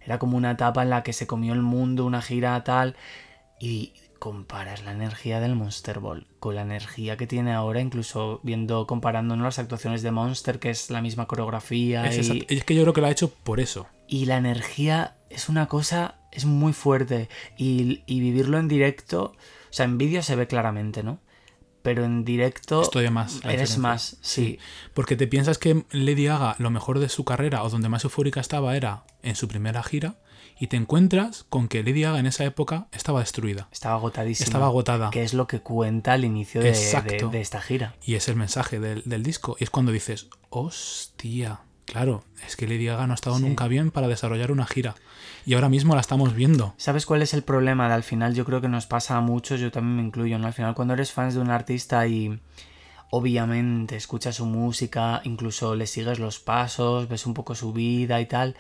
Era 0.06 0.20
como 0.20 0.36
una 0.38 0.52
etapa 0.52 0.84
en 0.84 0.90
la 0.90 1.02
que 1.04 1.14
se 1.14 1.28
comió 1.28 1.54
el 1.54 1.62
mundo, 1.62 2.06
una 2.06 2.22
gira 2.22 2.62
tal. 2.64 2.96
Y 3.60 3.94
comparas 4.20 4.84
la 4.84 4.92
energía 4.92 5.40
del 5.40 5.56
Monster 5.56 6.00
Ball 6.00 6.28
con 6.40 6.56
la 6.56 6.62
energía 6.62 7.16
que 7.18 7.28
tiene 7.28 7.54
ahora, 7.54 7.80
incluso 7.82 8.40
viendo, 8.44 8.86
comparándonos 8.88 9.44
las 9.46 9.60
actuaciones 9.60 10.02
de 10.02 10.12
Monster, 10.12 10.60
que 10.60 10.70
es 10.70 10.90
la 10.90 11.02
misma 11.02 11.26
coreografía. 11.28 12.06
Es, 12.08 12.30
y- 12.30 12.46
es 12.50 12.64
que 12.66 12.76
yo 12.76 12.82
creo 12.84 12.94
que 12.94 13.02
lo 13.02 13.08
ha 13.08 13.12
hecho 13.12 13.30
por 13.34 13.60
eso. 13.60 13.88
y 14.08 14.26
la 14.26 14.38
energía 14.38 15.16
es 15.30 15.48
una 15.50 15.68
cosa, 15.68 16.16
es 16.32 16.46
muy 16.46 16.74
fuerte. 16.74 17.30
Y, 17.58 18.04
y 18.06 18.20
vivirlo 18.20 18.58
en 18.60 18.68
directo, 18.68 19.36
o 19.74 19.76
sea, 19.76 19.86
en 19.86 19.98
vídeo 19.98 20.22
se 20.22 20.36
ve 20.36 20.46
claramente, 20.46 21.02
¿no? 21.02 21.20
Pero 21.82 22.06
en 22.06 22.24
directo 22.24 22.84
Es 22.84 22.92
todavía 22.92 23.10
más 23.12 23.42
eres 23.44 23.78
más, 23.80 24.18
sí. 24.22 24.60
Porque 24.94 25.16
te 25.18 25.26
piensas 25.28 25.58
que 25.58 25.84
Lady 25.92 26.26
Gaga 26.26 26.56
lo 26.60 26.70
mejor 26.70 27.00
de 27.00 27.10
su 27.10 27.26
carrera 27.26 27.64
o 27.64 27.70
donde 27.70 27.90
más 27.90 28.04
eufórica 28.06 28.40
estaba 28.40 28.78
era 28.78 29.04
en 29.24 29.36
su 29.36 29.48
primera 29.50 29.82
gira 29.84 30.16
y 30.60 30.68
te 30.68 30.78
encuentras 30.78 31.44
con 31.50 31.68
que 31.68 31.84
Lady 31.84 32.02
Gaga 32.04 32.20
en 32.20 32.28
esa 32.28 32.46
época 32.46 32.88
estaba 32.92 33.20
destruida, 33.20 33.68
Estaba 33.72 33.96
agotadísima. 33.96 34.46
estaba 34.46 34.68
agotada. 34.68 35.10
Que 35.10 35.24
es 35.24 35.34
lo 35.34 35.48
que 35.48 35.60
cuenta 35.62 36.14
al 36.14 36.24
inicio 36.24 36.62
de- 36.62 36.72
de 36.72 37.42
esta 37.42 37.60
gira. 37.60 37.96
Y 38.06 38.14
es 38.14 38.30
el 38.30 38.36
mensaje 38.36 38.80
del, 38.80 39.02
del 39.06 39.24
disco. 39.24 39.58
Y 39.60 39.64
es 39.66 39.70
cuando 39.72 39.92
dices, 39.92 40.28
hostia, 40.52 41.62
claro, 41.86 42.24
es 42.48 42.56
que 42.56 42.68
Lady 42.68 42.86
Gaga 42.86 43.06
no 43.08 43.14
ha 43.14 43.16
estado 43.16 43.38
Sí. 43.38 43.44
nunca 43.44 43.68
bien 43.68 43.92
para 43.92 44.08
desarrollar 44.08 44.52
una 44.52 44.66
gira. 44.66 44.96
Y 45.46 45.54
ahora 45.56 45.70
mismo 45.70 45.94
la 45.96 46.02
estamos 46.02 46.34
viendo. 46.36 46.74
¿Sabes 46.78 47.06
cuál 47.06 47.22
es 47.22 47.34
el 47.34 47.44
problema? 47.44 47.88
De 47.90 47.94
al 47.96 48.04
final 48.04 48.34
yo 48.34 48.46
creo 48.46 48.62
que 48.62 48.70
nos 48.70 48.86
pasa 48.86 49.18
a 49.18 49.22
muchos, 49.22 49.60
yo 49.60 49.72
también 49.72 49.98
me 49.98 50.04
incluyo, 50.04 50.40
¿no? 50.40 50.48
Al 50.48 50.54
final 50.54 50.74
cuando 50.74 50.94
eres 50.94 51.12
fans 51.12 51.34
de 51.34 51.42
un 51.42 51.50
artista 51.50 52.08
y 52.08 52.40
obviamente 53.12 53.96
escuchas 53.96 54.36
su 54.36 54.46
música, 54.46 55.22
incluso 55.24 55.76
le 55.76 55.86
sigues 55.88 56.20
los 56.20 56.40
pasos, 56.40 57.08
ves 57.08 57.26
un 57.26 57.34
poco 57.34 57.56
su 57.56 57.74
vida 57.74 58.20
y 58.22 58.26
tal, 58.26 58.56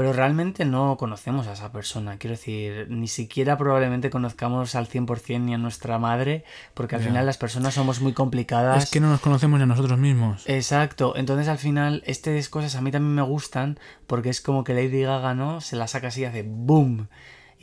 pero 0.00 0.14
realmente 0.14 0.64
no 0.64 0.96
conocemos 0.96 1.46
a 1.46 1.52
esa 1.52 1.72
persona. 1.72 2.16
Quiero 2.16 2.34
decir, 2.34 2.86
ni 2.88 3.06
siquiera 3.06 3.58
probablemente 3.58 4.08
conozcamos 4.08 4.74
al 4.74 4.88
100% 4.88 5.40
ni 5.40 5.52
a 5.52 5.58
nuestra 5.58 5.98
madre, 5.98 6.42
porque 6.72 6.96
al 6.96 7.02
final 7.02 7.26
las 7.26 7.36
personas 7.36 7.74
somos 7.74 8.00
muy 8.00 8.14
complicadas. 8.14 8.84
Es 8.84 8.90
que 8.90 8.98
no 8.98 9.10
nos 9.10 9.20
conocemos 9.20 9.58
ni 9.58 9.64
a 9.64 9.66
nosotros 9.66 9.98
mismos. 9.98 10.44
Exacto, 10.46 11.16
entonces 11.16 11.48
al 11.48 11.58
final 11.58 12.02
estas 12.06 12.48
cosas 12.48 12.76
a 12.76 12.80
mí 12.80 12.90
también 12.90 13.14
me 13.14 13.20
gustan 13.20 13.78
porque 14.06 14.30
es 14.30 14.40
como 14.40 14.64
que 14.64 14.72
Lady 14.72 15.02
Gaga, 15.02 15.34
¿no? 15.34 15.60
Se 15.60 15.76
la 15.76 15.86
saca 15.86 16.08
así 16.08 16.22
y 16.22 16.24
hace 16.24 16.44
boom 16.48 17.08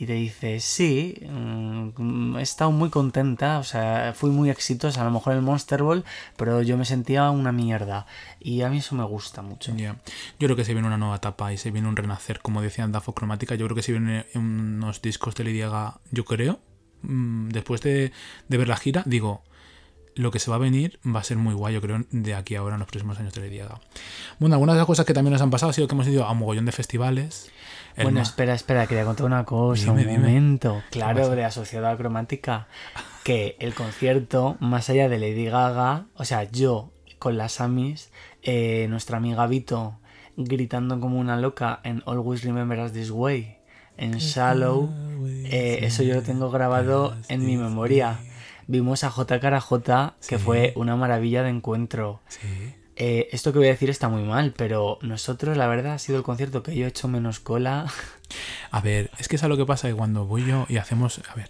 y 0.00 0.06
te 0.06 0.12
dice, 0.12 0.60
sí, 0.60 1.26
mm, 1.28 2.36
he 2.38 2.42
estado 2.42 2.70
muy 2.70 2.88
contenta, 2.88 3.58
o 3.58 3.64
sea, 3.64 4.12
fui 4.14 4.30
muy 4.30 4.48
exitosa, 4.48 5.00
a 5.00 5.04
lo 5.04 5.10
mejor 5.10 5.32
en 5.32 5.40
el 5.40 5.44
Monster 5.44 5.82
Ball, 5.82 6.04
pero 6.36 6.62
yo 6.62 6.76
me 6.76 6.84
sentía 6.84 7.28
una 7.30 7.50
mierda 7.50 8.06
y 8.38 8.62
a 8.62 8.68
mí 8.70 8.78
eso 8.78 8.94
me 8.94 9.02
gusta 9.04 9.42
mucho. 9.42 9.74
Ya. 9.76 9.96
Yo 10.38 10.46
creo 10.46 10.54
que 10.56 10.64
se 10.64 10.72
viene 10.72 10.86
una 10.86 10.98
nueva 10.98 11.16
etapa 11.16 11.52
y 11.52 11.56
se 11.56 11.72
viene 11.72 11.88
un 11.88 11.96
renacer, 11.96 12.40
como 12.40 12.62
decían 12.62 12.92
Dafo 12.92 13.12
Cromática. 13.12 13.56
Yo 13.56 13.66
creo 13.66 13.74
que 13.74 13.82
se 13.82 13.90
vienen 13.90 14.24
unos 14.36 15.02
discos 15.02 15.34
de 15.34 15.42
Lady 15.44 15.58
Gaga, 15.58 15.98
yo 16.12 16.24
creo. 16.24 16.60
mm, 17.02 17.48
Después 17.48 17.80
de, 17.80 18.12
de 18.48 18.56
ver 18.56 18.68
la 18.68 18.76
gira, 18.76 19.02
digo, 19.04 19.42
lo 20.14 20.30
que 20.30 20.38
se 20.38 20.50
va 20.50 20.56
a 20.56 20.60
venir 20.60 21.00
va 21.04 21.20
a 21.20 21.24
ser 21.24 21.38
muy 21.38 21.54
guay, 21.54 21.74
yo 21.74 21.80
creo, 21.80 22.04
de 22.10 22.34
aquí 22.34 22.54
a 22.54 22.60
ahora 22.60 22.74
en 22.76 22.80
los 22.80 22.88
próximos 22.88 23.18
años 23.18 23.34
de 23.34 23.40
Lady 23.40 23.58
Gaga. 23.58 23.80
Bueno, 24.38 24.54
algunas 24.54 24.74
de 24.74 24.78
las 24.78 24.86
cosas 24.86 25.06
que 25.06 25.14
también 25.14 25.32
nos 25.32 25.42
han 25.42 25.50
pasado 25.50 25.70
ha 25.70 25.72
sido 25.72 25.88
que 25.88 25.94
hemos 25.94 26.06
ido 26.06 26.24
a 26.24 26.30
un 26.32 26.38
mogollón 26.38 26.66
de 26.66 26.72
festivales. 26.72 27.50
El 27.98 28.04
Bueno, 28.04 28.20
espera, 28.22 28.54
espera, 28.54 28.86
quería 28.86 29.04
contar 29.04 29.26
una 29.26 29.44
cosa, 29.44 29.86
Dime, 29.92 30.02
un 30.02 30.08
dime. 30.08 30.18
momento. 30.18 30.82
¿Qué 30.90 30.98
Claro, 31.00 31.28
de 31.28 31.36
la 31.42 31.50
sociedad 31.50 31.96
cromática. 31.96 32.68
Que 33.24 33.56
el 33.60 33.74
concierto, 33.74 34.56
más 34.60 34.88
allá 34.88 35.08
de 35.08 35.18
Lady 35.18 35.44
Gaga, 35.46 36.06
o 36.14 36.24
sea, 36.24 36.44
yo 36.44 36.90
con 37.18 37.36
las 37.36 37.60
Amis, 37.60 38.10
eh, 38.42 38.86
nuestra 38.88 39.16
amiga 39.18 39.46
Vito 39.46 39.98
gritando 40.36 41.00
como 41.00 41.18
una 41.18 41.36
loca 41.36 41.80
en 41.82 42.02
Always 42.06 42.44
Remember 42.44 42.78
Us 42.78 42.92
This 42.92 43.10
Way, 43.10 43.56
en 43.96 44.12
Shallow, 44.18 44.88
eh, 45.50 45.80
eso 45.82 46.04
yo 46.04 46.14
lo 46.14 46.22
tengo 46.22 46.50
grabado 46.50 47.16
en 47.28 47.44
mi 47.44 47.56
memoria. 47.56 48.18
Vimos 48.68 49.02
a 49.02 49.10
J 49.10 49.40
cara 49.40 49.60
J, 49.60 50.14
que 50.28 50.38
Sí. 50.38 50.44
fue 50.44 50.72
una 50.76 50.94
maravilla 50.94 51.42
de 51.42 51.50
encuentro. 51.50 52.20
Sí. 52.28 52.74
Eh, 53.00 53.28
esto 53.30 53.52
que 53.52 53.58
voy 53.60 53.68
a 53.68 53.70
decir 53.70 53.90
está 53.90 54.08
muy 54.08 54.24
mal, 54.24 54.52
pero 54.56 54.98
nosotros, 55.02 55.56
la 55.56 55.68
verdad, 55.68 55.92
ha 55.94 55.98
sido 56.00 56.18
el 56.18 56.24
concierto 56.24 56.64
que 56.64 56.74
yo 56.74 56.84
he 56.84 56.88
hecho 56.88 57.06
menos 57.06 57.38
cola. 57.38 57.86
A 58.72 58.80
ver, 58.80 59.10
es 59.18 59.28
que 59.28 59.36
es 59.36 59.42
lo 59.44 59.56
que 59.56 59.64
pasa 59.64 59.88
que 59.88 59.94
cuando 59.94 60.26
voy 60.26 60.44
yo 60.44 60.66
y 60.68 60.78
hacemos. 60.78 61.20
A 61.30 61.34
ver, 61.34 61.48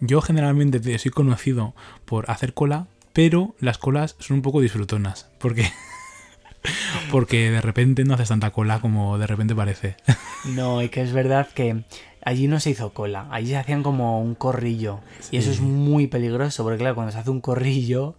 yo 0.00 0.20
generalmente 0.22 0.80
te- 0.80 0.98
soy 0.98 1.10
conocido 1.10 1.74
por 2.06 2.30
hacer 2.30 2.54
cola, 2.54 2.86
pero 3.12 3.54
las 3.60 3.76
colas 3.78 4.16
son 4.18 4.36
un 4.36 4.42
poco 4.42 4.60
disfrutonas. 4.62 5.28
Porque. 5.38 5.70
Porque 7.10 7.50
de 7.50 7.60
repente 7.60 8.04
no 8.04 8.14
haces 8.14 8.28
tanta 8.28 8.50
cola 8.50 8.80
como 8.80 9.16
de 9.18 9.26
repente 9.26 9.54
parece. 9.54 9.96
No, 10.44 10.82
y 10.82 10.88
que 10.88 11.02
es 11.02 11.12
verdad 11.12 11.48
que 11.52 11.82
allí 12.24 12.46
no 12.46 12.60
se 12.60 12.70
hizo 12.70 12.92
cola, 12.94 13.26
allí 13.30 13.48
se 13.48 13.56
hacían 13.56 13.82
como 13.82 14.20
un 14.22 14.34
corrillo. 14.36 15.00
Y 15.32 15.36
eso 15.38 15.50
es 15.50 15.60
muy 15.60 16.06
peligroso, 16.06 16.62
porque 16.62 16.78
claro, 16.78 16.94
cuando 16.94 17.12
se 17.12 17.18
hace 17.18 17.30
un 17.30 17.40
corrillo, 17.40 18.14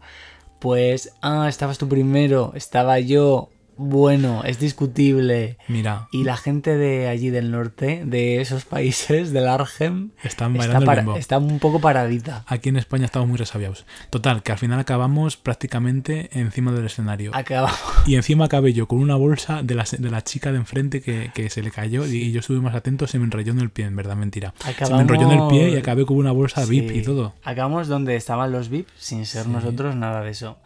pues, 0.60 1.14
ah, 1.22 1.48
estabas 1.50 1.78
tú 1.78 1.88
primero, 1.88 2.52
estaba 2.56 3.00
yo, 3.00 3.50
Bueno, 3.82 4.44
es 4.44 4.60
discutible. 4.60 5.58
Mira, 5.70 6.10
Y 6.12 6.26
la 6.26 6.36
gente 6.36 6.76
de 6.76 7.08
allí 7.08 7.30
del 7.30 7.50
norte, 7.50 8.04
de 8.06 8.42
esos 8.42 8.66
países, 8.66 9.32
del 9.32 9.48
Argem, 9.48 10.10
están 10.22 10.54
está, 10.58 10.82
para- 10.82 11.18
está 11.18 11.38
un 11.38 11.60
poco 11.60 11.80
paradita. 11.80 12.44
Aquí 12.46 12.68
en 12.68 12.76
España 12.76 13.06
estamos 13.06 13.30
muy 13.30 13.38
resabiados. 13.38 13.86
Total, 14.10 14.44
que 14.44 14.52
al 14.52 14.58
final 14.58 14.80
acabamos 14.82 15.38
prácticamente 15.38 16.30
encima 16.38 16.74
del 16.74 16.88
escenario. 16.88 17.32
Acabamos. 17.34 17.80
Y 18.06 18.16
encima 18.16 18.46
acabé 18.46 18.74
yo 18.74 18.86
con 18.88 19.00
una 19.00 19.16
bolsa 19.16 19.64
de 19.64 19.76
la, 19.76 19.86
de 19.98 20.10
la 20.12 20.24
chica 20.26 20.52
de 20.52 20.58
enfrente 20.58 21.02
que, 21.02 21.32
que 21.34 21.50
se 21.50 21.62
le 21.64 21.72
cayó 21.72 22.06
y 22.06 22.32
yo 22.34 22.42
estuve 22.42 22.60
más 22.60 22.76
atento, 22.76 23.08
se 23.08 23.18
me 23.18 23.24
enrolló 23.26 23.54
en 23.54 23.60
el 23.60 23.70
pie, 23.70 23.86
en 23.86 23.96
verdad, 23.96 24.18
mentira. 24.18 24.54
Se 24.60 24.66
me 24.68 24.72
Acabamos- 24.74 25.02
enrolló 25.02 25.32
en 25.32 25.40
el 25.40 25.48
pie 25.48 25.70
y 25.70 25.78
acabé 25.78 26.06
con 26.06 26.18
una 26.18 26.32
bolsa 26.34 26.66
VIP 26.66 26.92
y 26.98 27.02
todo. 27.04 27.34
Acabamos 27.46 27.88
donde 27.88 28.18
estaban 28.18 28.52
los 28.52 28.68
VIP, 28.70 28.88
sin 28.98 29.26
ser 29.26 29.44
Sí. 29.46 29.50
nosotros 29.52 29.96
nada 29.96 30.22
de 30.22 30.32
eso. 30.32 30.58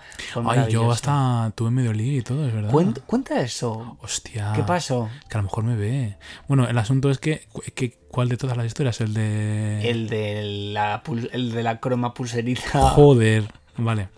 Ay, 0.47 0.71
yo 0.71 0.91
hasta 0.91 1.52
tuve 1.56 1.69
medio 1.69 1.93
lío 1.93 2.17
y 2.17 2.21
todo, 2.23 2.47
es 2.47 2.54
verdad. 2.54 2.71
Cuen- 2.71 2.97
Cuenta 3.05 3.41
eso. 3.41 3.97
Hostia. 4.01 4.53
¿Qué 4.55 4.63
pasó? 4.63 5.09
Que 5.29 5.37
a 5.37 5.41
lo 5.41 5.43
mejor 5.43 5.63
me 5.63 5.75
ve. 5.75 6.17
Bueno, 6.47 6.67
el 6.67 6.77
asunto 6.77 7.09
es 7.09 7.19
que, 7.19 7.47
que 7.75 7.91
¿cuál 8.09 8.29
de 8.29 8.37
todas 8.37 8.57
las 8.57 8.65
historias? 8.65 9.01
El 9.01 9.13
de... 9.13 9.89
El 9.89 10.09
de 10.09 10.71
la, 10.73 11.03
el 11.31 11.51
de 11.51 11.63
la 11.63 11.79
croma 11.79 12.13
pulserita. 12.13 12.89
Joder, 12.89 13.45
vale. 13.77 14.09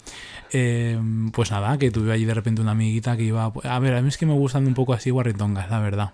Eh, 0.52 0.98
pues 1.34 1.52
nada, 1.52 1.78
que 1.78 1.92
tuve 1.92 2.14
allí 2.14 2.24
de 2.24 2.34
repente 2.34 2.62
una 2.62 2.72
amiguita 2.72 3.18
que 3.18 3.24
iba. 3.24 3.52
A 3.64 3.80
ver, 3.80 3.96
a 3.96 4.02
mí 4.02 4.08
es 4.08 4.18
que 4.18 4.26
me 4.26 4.34
gustan 4.34 4.66
un 4.68 4.74
poco 4.74 4.94
así 4.94 5.10
guarritongas, 5.10 5.70
la 5.70 5.80
verdad. 5.80 6.14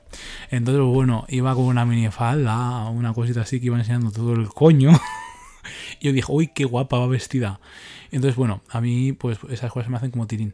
Entonces, 0.49 0.83
bueno, 0.83 1.25
iba 1.29 1.53
con 1.53 1.65
una 1.65 1.85
minifalda, 1.85 2.89
una 2.89 3.13
cosita 3.13 3.41
así 3.41 3.59
que 3.59 3.67
iba 3.67 3.77
enseñando 3.77 4.11
todo 4.11 4.33
el 4.33 4.49
coño. 4.49 4.91
y 5.99 6.07
yo 6.07 6.13
dije, 6.13 6.31
uy, 6.31 6.47
qué 6.47 6.65
guapa 6.65 6.97
va 6.97 7.07
vestida. 7.07 7.59
Entonces, 8.11 8.35
bueno, 8.35 8.61
a 8.69 8.81
mí, 8.81 9.13
pues 9.13 9.39
esas 9.49 9.71
cosas 9.71 9.89
me 9.89 9.97
hacen 9.97 10.11
como 10.11 10.27
tirín. 10.27 10.53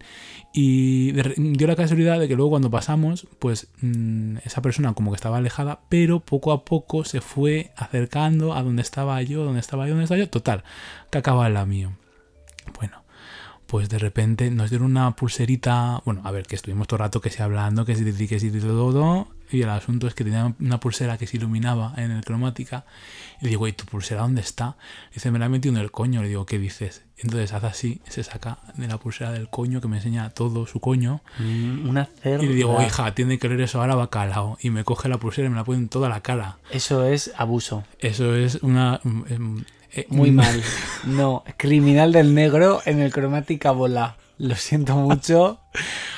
Y 0.54 1.12
dio 1.38 1.68
la 1.68 1.76
casualidad 1.76 2.20
de 2.20 2.28
que 2.28 2.36
luego 2.36 2.52
cuando 2.52 2.70
pasamos, 2.70 3.28
pues 3.40 3.68
mm, 3.82 4.38
esa 4.46 4.62
persona 4.62 4.94
como 4.94 5.12
que 5.12 5.16
estaba 5.16 5.38
alejada, 5.38 5.80
pero 5.90 6.20
poco 6.20 6.52
a 6.52 6.64
poco 6.64 7.04
se 7.04 7.22
fue 7.22 7.72
acercando 7.76 8.54
a 8.54 8.62
donde 8.62 8.84
estaba 8.84 9.22
yo, 9.24 9.44
donde 9.44 9.60
estaba 9.60 9.86
yo, 9.86 9.92
donde 9.92 10.04
estaba 10.04 10.20
yo. 10.20 10.30
Total, 10.30 10.64
que 11.10 11.18
acaba 11.18 11.50
la 11.50 11.66
mío. 11.66 11.94
Bueno, 12.78 13.02
pues 13.68 13.90
de 13.90 14.00
repente 14.00 14.50
nos 14.50 14.70
dieron 14.70 14.92
una 14.92 15.16
pulserita. 15.16 16.02
Bueno, 16.06 16.22
a 16.24 16.32
ver, 16.32 16.48
que 16.48 16.56
estuvimos 16.56 16.88
todo 16.88 16.98
el 16.98 17.02
rato 17.02 17.22
que 17.22 17.30
sí 17.30 17.42
hablando, 17.44 17.86
que 17.86 17.96
sí, 17.96 18.28
que 18.28 18.40
sí, 18.40 18.50
todo. 18.52 19.28
Y 19.50 19.62
el 19.62 19.70
asunto 19.70 20.08
es 20.08 20.14
que 20.14 20.24
tenía 20.24 20.54
una 20.60 20.80
pulsera 20.80 21.18
que 21.18 21.28
se 21.28 21.38
iluminaba 21.38 21.94
en 21.98 22.12
el 22.12 22.24
cromática. 22.24 22.86
Y 23.40 23.46
le 23.46 23.50
digo, 23.52 23.68
¿y 23.68 23.74
tu 23.74 23.86
pulsera 23.86 24.22
dónde 24.22 24.42
está? 24.42 24.78
Dice, 25.14 25.32
me 25.32 25.40
la 25.40 25.46
he 25.46 25.50
metido 25.50 25.76
en 25.76 25.82
el 25.82 25.92
coño. 25.92 26.22
Le 26.22 26.30
digo, 26.30 26.46
¿qué 26.46 26.60
dices? 26.60 27.04
Entonces 27.18 27.54
hace 27.54 27.68
así, 27.68 28.02
se 28.08 28.24
saca 28.24 28.60
de 28.76 28.88
la 28.88 28.98
pulsera 28.98 29.32
del 29.32 29.50
coño, 29.50 29.82
que 29.82 29.88
me 29.88 29.98
enseña 29.98 30.30
todo 30.32 30.68
su 30.68 30.80
coño. 30.80 31.22
Mm, 31.40 31.90
Una 31.90 32.06
cerda. 32.06 32.44
Y 32.44 32.48
le 32.48 32.56
digo, 32.56 32.82
hija, 32.82 33.14
tiene 33.16 33.40
que 33.40 33.48
leer 33.50 33.62
eso 33.62 33.82
ahora 33.82 33.96
bacalao. 33.96 34.58
Y 34.62 34.70
me 34.70 34.84
coge 34.84 35.10
la 35.10 35.18
pulsera 35.18 35.48
y 35.48 35.50
me 35.50 35.56
la 35.56 35.64
pone 35.64 35.80
en 35.80 35.90
toda 35.90 36.10
la 36.10 36.22
cara. 36.22 36.58
Eso 36.72 37.06
es 37.06 37.32
abuso. 37.38 37.84
Eso 38.00 38.36
es 38.36 38.56
una. 38.64 39.00
Eh, 39.94 40.06
Muy 40.10 40.32
mal. 40.32 40.62
No, 41.06 41.44
criminal 41.58 42.12
del 42.12 42.34
negro 42.34 42.82
en 42.86 43.00
el 43.00 43.12
cromática 43.12 43.72
bola. 43.72 44.18
Lo 44.40 44.56
siento 44.56 44.96
mucho. 44.96 45.60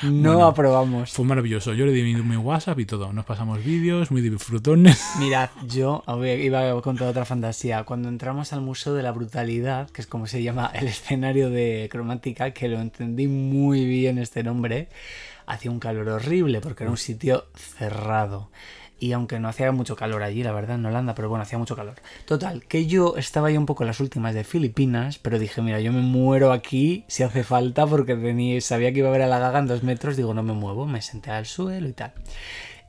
No 0.02 0.32
Bueno. 0.34 0.46
aprobamos. 0.46 1.10
Fue 1.10 1.24
maravilloso. 1.24 1.72
Yo 1.72 1.86
le 1.86 1.92
di 1.92 2.02
mi, 2.02 2.14
mi 2.20 2.36
WhatsApp 2.36 2.78
y 2.80 2.84
todo. 2.84 3.12
Nos 3.14 3.24
pasamos 3.24 3.64
vídeos, 3.64 4.10
muy 4.10 4.20
disfrutones. 4.20 5.02
Mirad, 5.18 5.48
yo 5.66 6.02
iba 6.24 6.70
a 6.70 6.80
contar 6.82 7.08
otra 7.08 7.24
fantasía. 7.24 7.84
Cuando 7.84 8.10
entramos 8.10 8.52
al 8.52 8.60
Museo 8.60 8.92
de 8.92 9.02
la 9.02 9.12
Brutalidad, 9.12 9.88
que 9.88 10.02
es 10.02 10.06
como 10.06 10.26
se 10.26 10.42
llama 10.42 10.70
el 10.74 10.86
escenario 10.88 11.48
de 11.48 11.88
cromática, 11.90 12.50
que 12.50 12.68
lo 12.68 12.78
entendí 12.80 13.26
muy 13.26 13.86
bien 13.86 14.18
este 14.18 14.42
nombre, 14.42 14.88
hacía 15.46 15.70
un 15.70 15.80
calor 15.80 16.08
horrible 16.10 16.60
porque 16.60 16.84
era 16.84 16.90
un 16.90 16.98
sitio 16.98 17.46
cerrado. 17.56 18.50
Y 19.02 19.12
aunque 19.12 19.40
no 19.40 19.48
hacía 19.48 19.72
mucho 19.72 19.96
calor 19.96 20.22
allí, 20.22 20.42
la 20.42 20.52
verdad, 20.52 20.76
en 20.76 20.84
Holanda, 20.84 21.14
pero 21.14 21.28
bueno, 21.30 21.42
hacía 21.42 21.56
mucho 21.58 21.74
calor. 21.74 21.94
Total, 22.26 22.64
que 22.66 22.86
yo 22.86 23.16
estaba 23.16 23.50
ya 23.50 23.58
un 23.58 23.64
poco 23.64 23.82
en 23.82 23.86
las 23.86 23.98
últimas 23.98 24.34
de 24.34 24.44
Filipinas, 24.44 25.18
pero 25.18 25.38
dije, 25.38 25.62
mira, 25.62 25.80
yo 25.80 25.90
me 25.90 26.02
muero 26.02 26.52
aquí 26.52 27.04
si 27.08 27.22
hace 27.22 27.42
falta 27.42 27.86
porque 27.86 28.14
tenía, 28.14 28.60
sabía 28.60 28.92
que 28.92 28.98
iba 28.98 29.08
a 29.08 29.12
ver 29.12 29.22
a 29.22 29.26
la 29.26 29.38
gaga 29.38 29.58
en 29.60 29.66
dos 29.66 29.82
metros, 29.82 30.16
digo, 30.18 30.34
no 30.34 30.42
me 30.42 30.52
muevo, 30.52 30.84
me 30.86 31.00
senté 31.00 31.30
al 31.30 31.46
suelo 31.46 31.88
y 31.88 31.92
tal. 31.94 32.12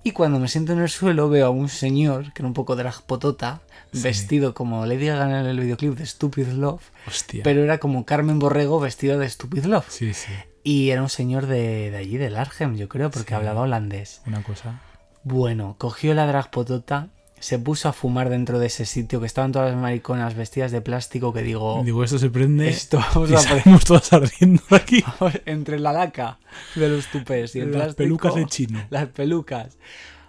Y 0.03 0.11
cuando 0.11 0.37
me 0.39 0.47
siento 0.49 0.73
en 0.73 0.79
el 0.79 0.89
suelo 0.89 1.29
veo 1.29 1.45
a 1.45 1.49
un 1.51 1.69
señor, 1.69 2.33
que 2.33 2.41
era 2.41 2.47
un 2.47 2.53
poco 2.53 2.75
drag 2.75 3.01
potota, 3.03 3.61
Sí. 3.93 4.01
vestido 4.03 4.53
como 4.53 4.85
Lady 4.85 5.07
Gaga 5.07 5.39
en 5.41 5.45
el 5.45 5.59
videoclip 5.59 5.95
de 5.97 6.05
Stupid 6.05 6.47
Love, 6.47 6.81
Hostia. 7.07 7.43
pero 7.43 7.61
era 7.63 7.77
como 7.77 8.05
Carmen 8.05 8.39
Borrego 8.39 8.79
vestido 8.79 9.17
de 9.19 9.29
Stupid 9.29 9.65
Love. 9.65 9.85
Sí, 9.89 10.13
sí. 10.13 10.31
Y 10.63 10.89
era 10.91 11.01
un 11.01 11.09
señor 11.09 11.45
de, 11.45 11.91
de 11.91 11.97
allí, 11.97 12.17
del 12.17 12.35
Argem, 12.37 12.75
yo 12.77 12.87
creo, 12.89 13.11
porque 13.11 13.29
Sí. 13.29 13.35
hablaba 13.35 13.61
holandés. 13.61 14.21
Una 14.25 14.43
cosa. 14.43 14.79
Bueno, 15.23 15.75
cogió 15.77 16.13
la 16.13 16.25
drag 16.25 16.49
potota, 16.49 17.09
se 17.39 17.57
puso 17.59 17.89
a 17.89 17.93
fumar 17.93 18.29
dentro 18.29 18.59
de 18.59 18.67
ese 18.67 18.85
sitio 18.85 19.19
que 19.19 19.25
estaban 19.25 19.51
todas 19.51 19.71
las 19.71 19.79
mariconas 19.79 20.35
vestidas 20.35 20.71
de 20.71 20.81
plástico 20.81 21.33
que 21.33 21.41
digo, 21.41 21.81
Digo, 21.83 22.03
esto 22.03 22.19
se 22.19 22.29
prende. 22.29 22.69
esto 22.69 22.99
vamos 23.13 23.31
y 23.31 23.35
a 23.35 23.37
salimos 23.39 23.83
todas 23.85 24.13
ardiendo 24.13 24.61
de 24.69 24.75
aquí. 24.75 25.03
entre 25.45 25.79
la 25.79 25.91
laca 25.93 26.39
de 26.75 26.89
los 26.89 27.07
tupés 27.07 27.55
y 27.55 27.59
el 27.59 27.71
Las 27.71 27.75
plástico, 27.77 27.97
pelucas 27.97 28.35
de 28.35 28.45
chino. 28.45 28.83
Las 28.89 29.07
pelucas. 29.07 29.77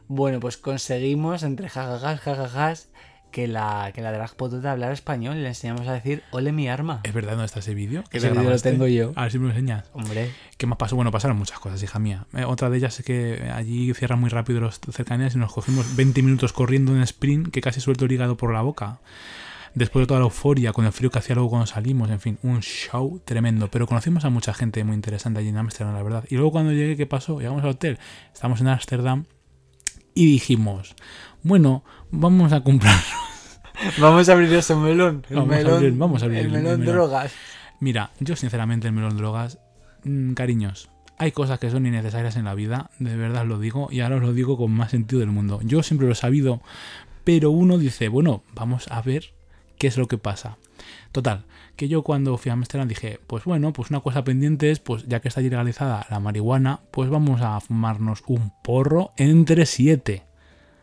Bueno, 0.09 0.41
pues 0.41 0.57
conseguimos 0.59 1.43
entre 1.43 1.69
jajajas, 1.69 2.21
jajajas, 2.21 2.89
que 3.33 3.49
la, 3.49 3.90
que 3.92 4.01
la 4.03 4.12
drag 4.12 4.37
potota 4.37 4.71
hablara 4.71 4.92
español 4.92 5.37
y 5.37 5.40
le 5.40 5.49
enseñamos 5.49 5.88
a 5.88 5.92
decir, 5.92 6.23
ole 6.31 6.53
mi 6.53 6.68
arma. 6.68 7.01
¿Es 7.03 7.12
verdad 7.12 7.33
dónde 7.33 7.47
está 7.47 7.59
ese 7.59 7.75
vídeo? 7.75 8.05
¿Que 8.09 8.18
Ese 8.18 8.31
vídeo 8.31 8.49
lo 8.49 8.59
tengo 8.61 8.87
yo. 8.87 9.12
A 9.16 9.23
ver 9.23 9.33
si 9.33 9.38
me 9.38 9.47
lo 9.47 9.51
enseñas. 9.51 9.87
Hombre, 9.92 10.31
¿Qué 10.57 10.66
más 10.66 10.79
pasó? 10.79 10.95
Bueno, 10.95 11.11
pasaron 11.11 11.37
muchas 11.37 11.59
cosas, 11.59 11.83
hija 11.83 11.99
mía. 11.99 12.27
Eh, 12.35 12.45
otra 12.45 12.71
de 12.71 12.77
ellas 12.77 13.01
es 13.01 13.05
que 13.05 13.51
allí 13.53 13.92
cierran 13.95 14.21
muy 14.21 14.31
rápido 14.31 14.61
los 14.61 14.79
cercanías 14.79 15.35
y 15.35 15.38
nos 15.38 15.53
cogimos 15.53 15.97
20 15.97 16.23
minutos 16.23 16.53
corriendo 16.53 16.95
en 16.95 17.03
sprint 17.03 17.49
que 17.49 17.61
casi 17.61 17.81
suelto 17.81 18.05
el 18.05 18.12
hígado 18.12 18.37
por 18.37 18.53
la 18.53 18.62
boca. 18.62 19.01
Después 19.75 20.03
de 20.03 20.07
toda 20.07 20.21
la 20.21 20.27
euforia, 20.27 20.73
con 20.73 20.85
el 20.85 20.92
frío 20.92 21.11
que 21.11 21.18
hacía 21.18 21.35
luego 21.35 21.51
cuando 21.51 21.66
salimos, 21.66 22.11
en 22.11 22.21
fin, 22.21 22.38
un 22.42 22.61
show 22.61 23.21
tremendo. 23.25 23.71
Pero 23.71 23.87
conocimos 23.87 24.25
a 24.27 24.31
mucha 24.31 24.53
gente 24.53 24.85
muy 24.85 24.95
interesante 24.95 25.40
allí 25.40 25.49
en 25.49 25.57
Ámsterdam, 25.57 25.95
la 25.95 26.03
verdad. 26.03 26.25
Y 26.29 26.35
luego 26.35 26.53
cuando 26.53 26.73
llegué, 26.73 26.97
¿qué 26.97 27.07
pasó? 27.07 27.38
Llegamos 27.38 27.64
al 27.64 27.71
hotel, 27.71 27.99
estamos 28.35 28.61
en 28.61 28.68
Ámsterdam 28.68 29.25
y 30.14 30.27
dijimos, 30.27 30.95
bueno, 31.42 31.85
vamos 32.12 32.53
a 32.53 32.61
comprar 32.62 32.94
vamos 34.01 34.29
a 34.29 34.33
abrir 34.33 34.53
ese 34.55 34.75
melón. 34.77 35.25
El 35.29 35.37
Vamos 35.37 35.53
a 35.55 35.57
melón, 35.59 35.75
abrir- 35.75 35.98
vamos 35.98 36.22
a 36.22 36.27
abrir 36.27 36.40
el 36.40 36.46
el 36.46 36.53
melón 36.53 36.81
melón. 36.81 36.94
drogas. 36.94 37.33
Mira, 37.81 38.11
yo 38.20 38.37
sinceramente 38.37 38.87
el 38.87 38.92
melón 38.92 39.16
drogas, 39.16 39.59
mm, 40.05 40.35
cariños, 40.35 40.88
hay 41.18 41.33
cosas 41.33 41.59
que 41.59 41.70
son 41.70 41.87
innecesarias 41.87 42.37
en 42.37 42.44
la 42.44 42.55
vida, 42.55 42.90
de 42.98 43.16
verdad 43.16 43.44
lo 43.44 43.59
digo, 43.59 43.88
y 43.90 44.01
ahora 44.01 44.16
os 44.16 44.22
lo 44.22 44.33
digo 44.33 44.57
con 44.57 44.70
más 44.72 44.90
sentido 44.92 45.20
del 45.20 45.31
mundo. 45.31 45.61
Yo 45.64 45.83
siempre 45.83 46.07
lo 46.07 46.12
he 46.12 46.16
sabido, 46.16 46.61
pero 47.25 47.51
uno 47.51 47.79
dice, 47.79 48.09
bueno, 48.09 48.42
vamos 48.55 48.87
a 48.90 49.03
ver 49.03 49.33
qué 49.79 49.87
es 49.88 49.96
lo 49.96 50.07
que 50.07 50.18
pasa. 50.18 50.59
Total, 51.12 51.44
que 51.77 51.88
yo 51.88 52.03
cuando 52.03 52.37
fui 52.38 52.51
a 52.51 52.55
Amsterdam 52.55 52.88
dije, 52.88 53.20
pues 53.27 53.44
bueno, 53.44 53.72
pues 53.72 53.90
una 53.90 54.01
cosa 54.01 54.22
pendiente 54.25 54.70
es, 54.70 54.79
pues 54.79 55.07
ya 55.09 55.20
que 55.20 55.29
está 55.29 55.40
legalizada 55.40 56.07
la 56.11 56.20
marihuana, 56.20 56.81
pues 56.90 57.11
vamos 57.11 57.40
a 57.42 57.59
fumarnos 57.61 58.22
un 58.27 58.53
porro 58.62 59.11
entre 59.16 59.66
siete. 59.66 60.22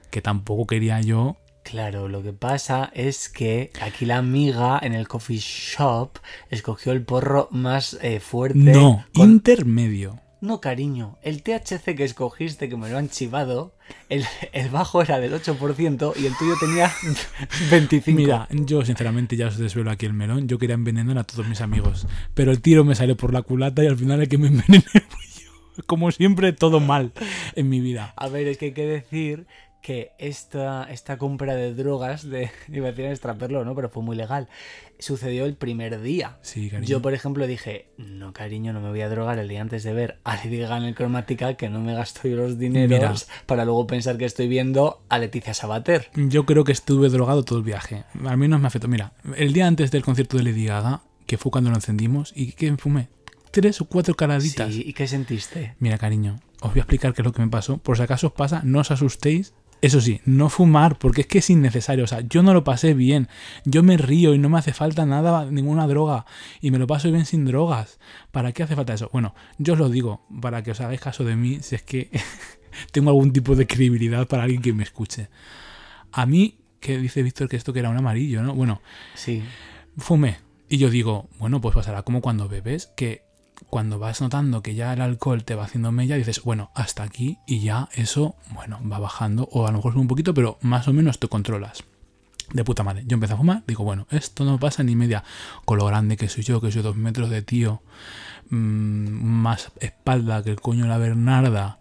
Que 0.10 0.22
tampoco 0.22 0.66
quería 0.68 1.02
yo 1.02 1.38
Claro, 1.64 2.08
lo 2.08 2.24
que 2.24 2.34
pasa 2.34 2.90
es 2.96 3.30
que 3.30 3.70
aquí 3.82 4.06
la 4.06 4.18
amiga 4.18 4.80
en 4.82 4.94
el 4.94 5.08
coffee 5.08 5.38
shop 5.40 6.18
escogió 6.50 6.94
el 6.94 7.04
porro 7.04 7.48
más 7.52 8.00
eh, 8.02 8.20
fuerte. 8.20 8.58
No, 8.58 9.06
con- 9.14 9.30
intermedio. 9.30 10.20
No, 10.42 10.62
cariño, 10.62 11.18
el 11.22 11.44
THC 11.44 11.96
que 11.98 12.06
escogiste, 12.06 12.70
que 12.70 12.78
me 12.78 12.88
lo 12.90 12.98
han 12.98 13.10
chivado, 13.10 13.76
el, 14.08 14.24
el 14.54 14.70
bajo 14.70 15.02
era 15.02 15.20
del 15.20 15.34
8% 15.34 16.14
y 16.18 16.26
el 16.26 16.38
tuyo 16.38 16.54
tenía 16.60 16.90
25%. 17.70 18.14
Mira, 18.14 18.48
yo 18.50 18.84
sinceramente 18.86 19.36
ya 19.36 19.48
os 19.48 19.58
desvelo 19.58 19.92
aquí 19.92 20.06
el 20.06 20.14
melón. 20.14 20.48
Yo 20.48 20.58
quería 20.58 20.76
envenenar 20.76 21.18
a 21.18 21.24
todos 21.26 21.48
mis 21.48 21.60
amigos. 21.62 22.08
Pero 22.34 22.52
el 22.52 22.62
tiro 22.62 22.86
me 22.86 22.96
sale 22.96 23.16
por 23.16 23.34
la 23.34 23.42
culata 23.42 23.84
y 23.84 23.88
al 23.88 23.98
final 23.98 24.22
el 24.22 24.30
que 24.30 24.38
me 24.38 24.48
envenené 24.48 24.82
fui 25.10 25.44
yo. 25.44 25.84
Como 25.86 26.10
siempre, 26.12 26.54
todo 26.54 26.80
mal 26.80 27.12
en 27.56 27.70
mi 27.70 27.82
vida. 27.82 28.14
A 28.16 28.28
ver, 28.30 28.48
es 28.48 28.58
que 28.58 28.68
hay 28.68 28.74
que 28.74 28.86
decir 28.86 29.46
que 29.82 30.12
esta, 30.18 30.84
esta 30.92 31.18
compra 31.18 31.56
de 31.56 31.74
drogas, 31.74 32.30
de, 32.30 32.52
iba 32.72 32.88
a 32.88 32.92
decir 32.92 33.06
extraperlo, 33.06 33.64
¿no? 33.66 33.76
Pero 33.76 33.90
fue 33.90 34.04
muy 34.04 34.16
legal. 34.16 34.48
Sucedió 35.00 35.46
el 35.46 35.56
primer 35.56 36.02
día. 36.02 36.38
Sí, 36.42 36.70
cariño. 36.70 36.88
Yo, 36.88 37.02
por 37.02 37.14
ejemplo, 37.14 37.48
dije, 37.48 37.88
no, 37.98 38.34
cariño, 38.34 38.74
no 38.74 38.82
me 38.82 38.90
voy 38.90 39.02
a 39.02 39.10
drogar 39.10 39.40
el 39.40 39.48
día 39.48 39.62
antes 39.62 39.84
de 39.84 39.94
ver 39.94 40.20
a 40.26 40.36
Lady 40.36 40.58
Gaga 40.58 40.78
en 40.78 40.84
el 40.84 40.96
cromática, 40.96 41.54
que 41.54 41.70
no 41.70 41.80
me 41.80 41.94
gasto 41.94 42.28
yo 42.28 42.36
los 42.36 42.60
dineros 42.60 43.28
para 43.46 43.64
luego 43.64 43.88
pensar 43.88 44.18
que 44.18 44.26
estoy 44.26 44.48
viendo 44.48 45.02
a 45.08 45.20
Leticia 45.20 45.54
Sabater. 45.54 46.10
Yo 46.16 46.46
creo 46.46 46.66
que 46.66 46.74
estuve 46.74 47.10
drogado 47.10 47.44
todo 47.44 47.60
el 47.60 47.66
viaje. 47.66 48.04
Al 48.26 48.38
menos 48.38 48.60
me 48.60 48.68
afectó. 48.68 48.88
Mira, 48.88 49.14
el 49.38 49.54
día 49.54 49.68
antes 49.68 49.92
del 49.92 50.04
concierto 50.04 50.38
de 50.38 50.44
Lady 50.44 50.66
Gaga, 50.66 51.04
que 51.26 51.38
fue 51.38 51.52
cuando 51.52 51.70
lo 51.70 51.78
encendimos, 51.78 52.34
¿y 52.36 52.52
qué 52.54 52.76
fumé? 52.76 53.08
Tres 53.52 53.82
o 53.82 53.86
cuatro 53.86 54.16
caladitas. 54.16 54.74
Sí, 54.74 54.84
¿y 54.86 54.94
qué 54.94 55.08
sentiste? 55.08 55.76
Mira, 55.80 55.98
cariño, 55.98 56.40
os 56.62 56.72
voy 56.72 56.80
a 56.80 56.84
explicar 56.84 57.14
qué 57.14 57.22
es 57.22 57.26
lo 57.26 57.32
que 57.32 57.42
me 57.42 57.50
pasó. 57.50 57.78
Por 57.78 57.98
si 57.98 58.04
acaso 58.04 58.28
os 58.28 58.34
pasa, 58.34 58.62
no 58.64 58.80
os 58.80 58.92
asustéis, 58.92 59.54
Eso 59.82 60.02
sí, 60.02 60.20
no 60.26 60.50
fumar, 60.50 60.98
porque 61.00 61.22
es 61.22 61.28
que 61.28 61.38
es 61.40 61.50
innecesario. 61.50 62.04
O 62.04 62.08
sea, 62.08 62.20
yo 62.22 62.44
no 62.44 62.54
lo 62.54 62.66
pasé 62.66 62.94
bien. 62.94 63.30
Yo 63.64 63.82
me 63.82 63.96
río 63.96 64.34
y 64.34 64.38
no 64.38 64.50
me 64.50 64.60
hace 64.60 64.74
falta 64.74 65.06
nada, 65.06 65.46
ninguna 65.50 65.88
droga. 65.88 66.26
Y 66.60 66.72
me 66.72 66.80
lo 66.80 66.86
paso 66.88 67.10
bien 67.12 67.26
sin 67.26 67.46
drogas. 67.46 67.98
¿Para 68.32 68.52
qué 68.52 68.64
hace 68.64 68.76
falta 68.76 68.94
eso? 68.94 69.10
Bueno, 69.14 69.34
yo 69.58 69.74
os 69.74 69.80
lo 69.80 69.88
digo, 69.90 70.26
para 70.42 70.64
que 70.64 70.72
os 70.72 70.82
hagáis 70.82 71.00
caso 71.00 71.24
de 71.24 71.38
mí, 71.38 71.60
si 71.62 71.76
es 71.76 71.82
que 71.84 72.10
tengo 72.92 73.10
algún 73.10 73.32
tipo 73.32 73.56
de 73.56 73.68
credibilidad 73.68 74.28
para 74.28 74.44
alguien 74.44 74.62
que 74.62 74.74
me 74.74 74.84
escuche. 74.84 75.30
A 76.12 76.26
mí, 76.26 76.58
que 76.82 76.98
dice 76.98 77.24
Víctor 77.24 77.48
que 77.48 77.56
esto 77.56 77.72
que 77.72 77.80
era 77.80 77.90
un 77.90 77.98
amarillo, 77.98 78.42
¿no? 78.44 78.54
Bueno, 78.56 78.82
Sí. 79.16 79.44
fumé. 79.98 80.40
Y 80.68 80.78
yo 80.78 80.90
digo, 80.90 81.30
bueno, 81.40 81.62
pues 81.62 81.74
pasará 81.74 82.04
como 82.04 82.22
cuando 82.22 82.48
bebes, 82.50 82.92
que 82.98 83.24
cuando 83.70 84.00
vas 84.00 84.22
notando 84.22 84.62
que 84.62 84.76
ya 84.76 84.94
el 84.94 85.02
alcohol 85.02 85.44
te 85.44 85.56
va 85.56 85.66
haciendo 85.66 85.92
mella, 85.92 86.16
dices, 86.16 86.42
bueno, 86.44 86.72
hasta 86.74 87.04
aquí 87.04 87.40
y 87.46 87.60
ya 87.60 87.90
eso, 87.94 88.36
bueno, 88.54 88.80
va 88.90 89.00
bajando, 89.00 89.48
o 89.52 89.68
a 89.68 89.72
lo 89.72 89.78
mejor 89.78 89.98
un 89.98 90.08
poquito, 90.08 90.34
pero 90.34 90.58
más 90.62 90.88
o 90.88 90.94
menos 90.94 91.20
te 91.20 91.28
controlas. 91.28 91.84
De 92.54 92.64
puta 92.64 92.82
madre. 92.82 93.04
Yo 93.06 93.14
empecé 93.14 93.34
a 93.34 93.38
fumar, 93.38 93.64
digo, 93.68 93.84
bueno, 93.84 94.08
esto 94.10 94.44
no 94.44 94.60
pasa 94.60 94.82
ni 94.82 94.96
media. 94.96 95.24
Con 95.66 95.78
lo 95.78 95.86
grande 95.86 96.18
que 96.18 96.28
soy 96.30 96.44
yo, 96.44 96.60
que 96.60 96.72
soy 96.72 96.82
dos 96.82 96.96
metros 96.96 97.30
de 97.30 97.44
tío, 97.44 97.84
mm, 98.50 98.56
más 98.56 99.72
espalda 99.80 100.44
que 100.44 100.50
el 100.50 100.60
coño 100.60 100.84
de 100.84 100.90
la 100.90 100.98
Bernarda, 100.98 101.78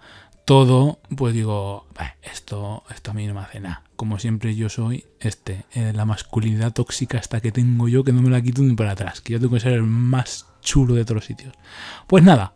todo, 0.48 0.98
pues 1.14 1.34
digo, 1.34 1.86
"Bah, 1.94 2.16
esto, 2.22 2.82
esto 2.88 3.10
a 3.10 3.14
mí 3.14 3.26
no 3.26 3.34
me 3.34 3.40
hace 3.40 3.60
nada. 3.60 3.82
Como 3.96 4.18
siempre 4.18 4.54
yo 4.56 4.70
soy 4.70 5.04
este, 5.20 5.66
eh, 5.74 5.92
la 5.94 6.06
masculinidad 6.06 6.72
tóxica 6.72 7.18
hasta 7.18 7.42
que 7.42 7.52
tengo 7.52 7.86
yo, 7.86 8.02
que 8.02 8.12
no 8.14 8.22
me 8.22 8.30
la 8.30 8.40
quito 8.40 8.62
ni 8.62 8.74
para 8.74 8.92
atrás, 8.92 9.20
que 9.20 9.34
yo 9.34 9.40
tengo 9.40 9.52
que 9.52 9.60
ser 9.60 9.72
el 9.74 9.82
más 9.82 10.46
chulo 10.62 10.94
de 10.94 11.04
todos 11.04 11.16
los 11.16 11.24
sitios. 11.26 11.52
Pues 12.06 12.24
nada, 12.24 12.54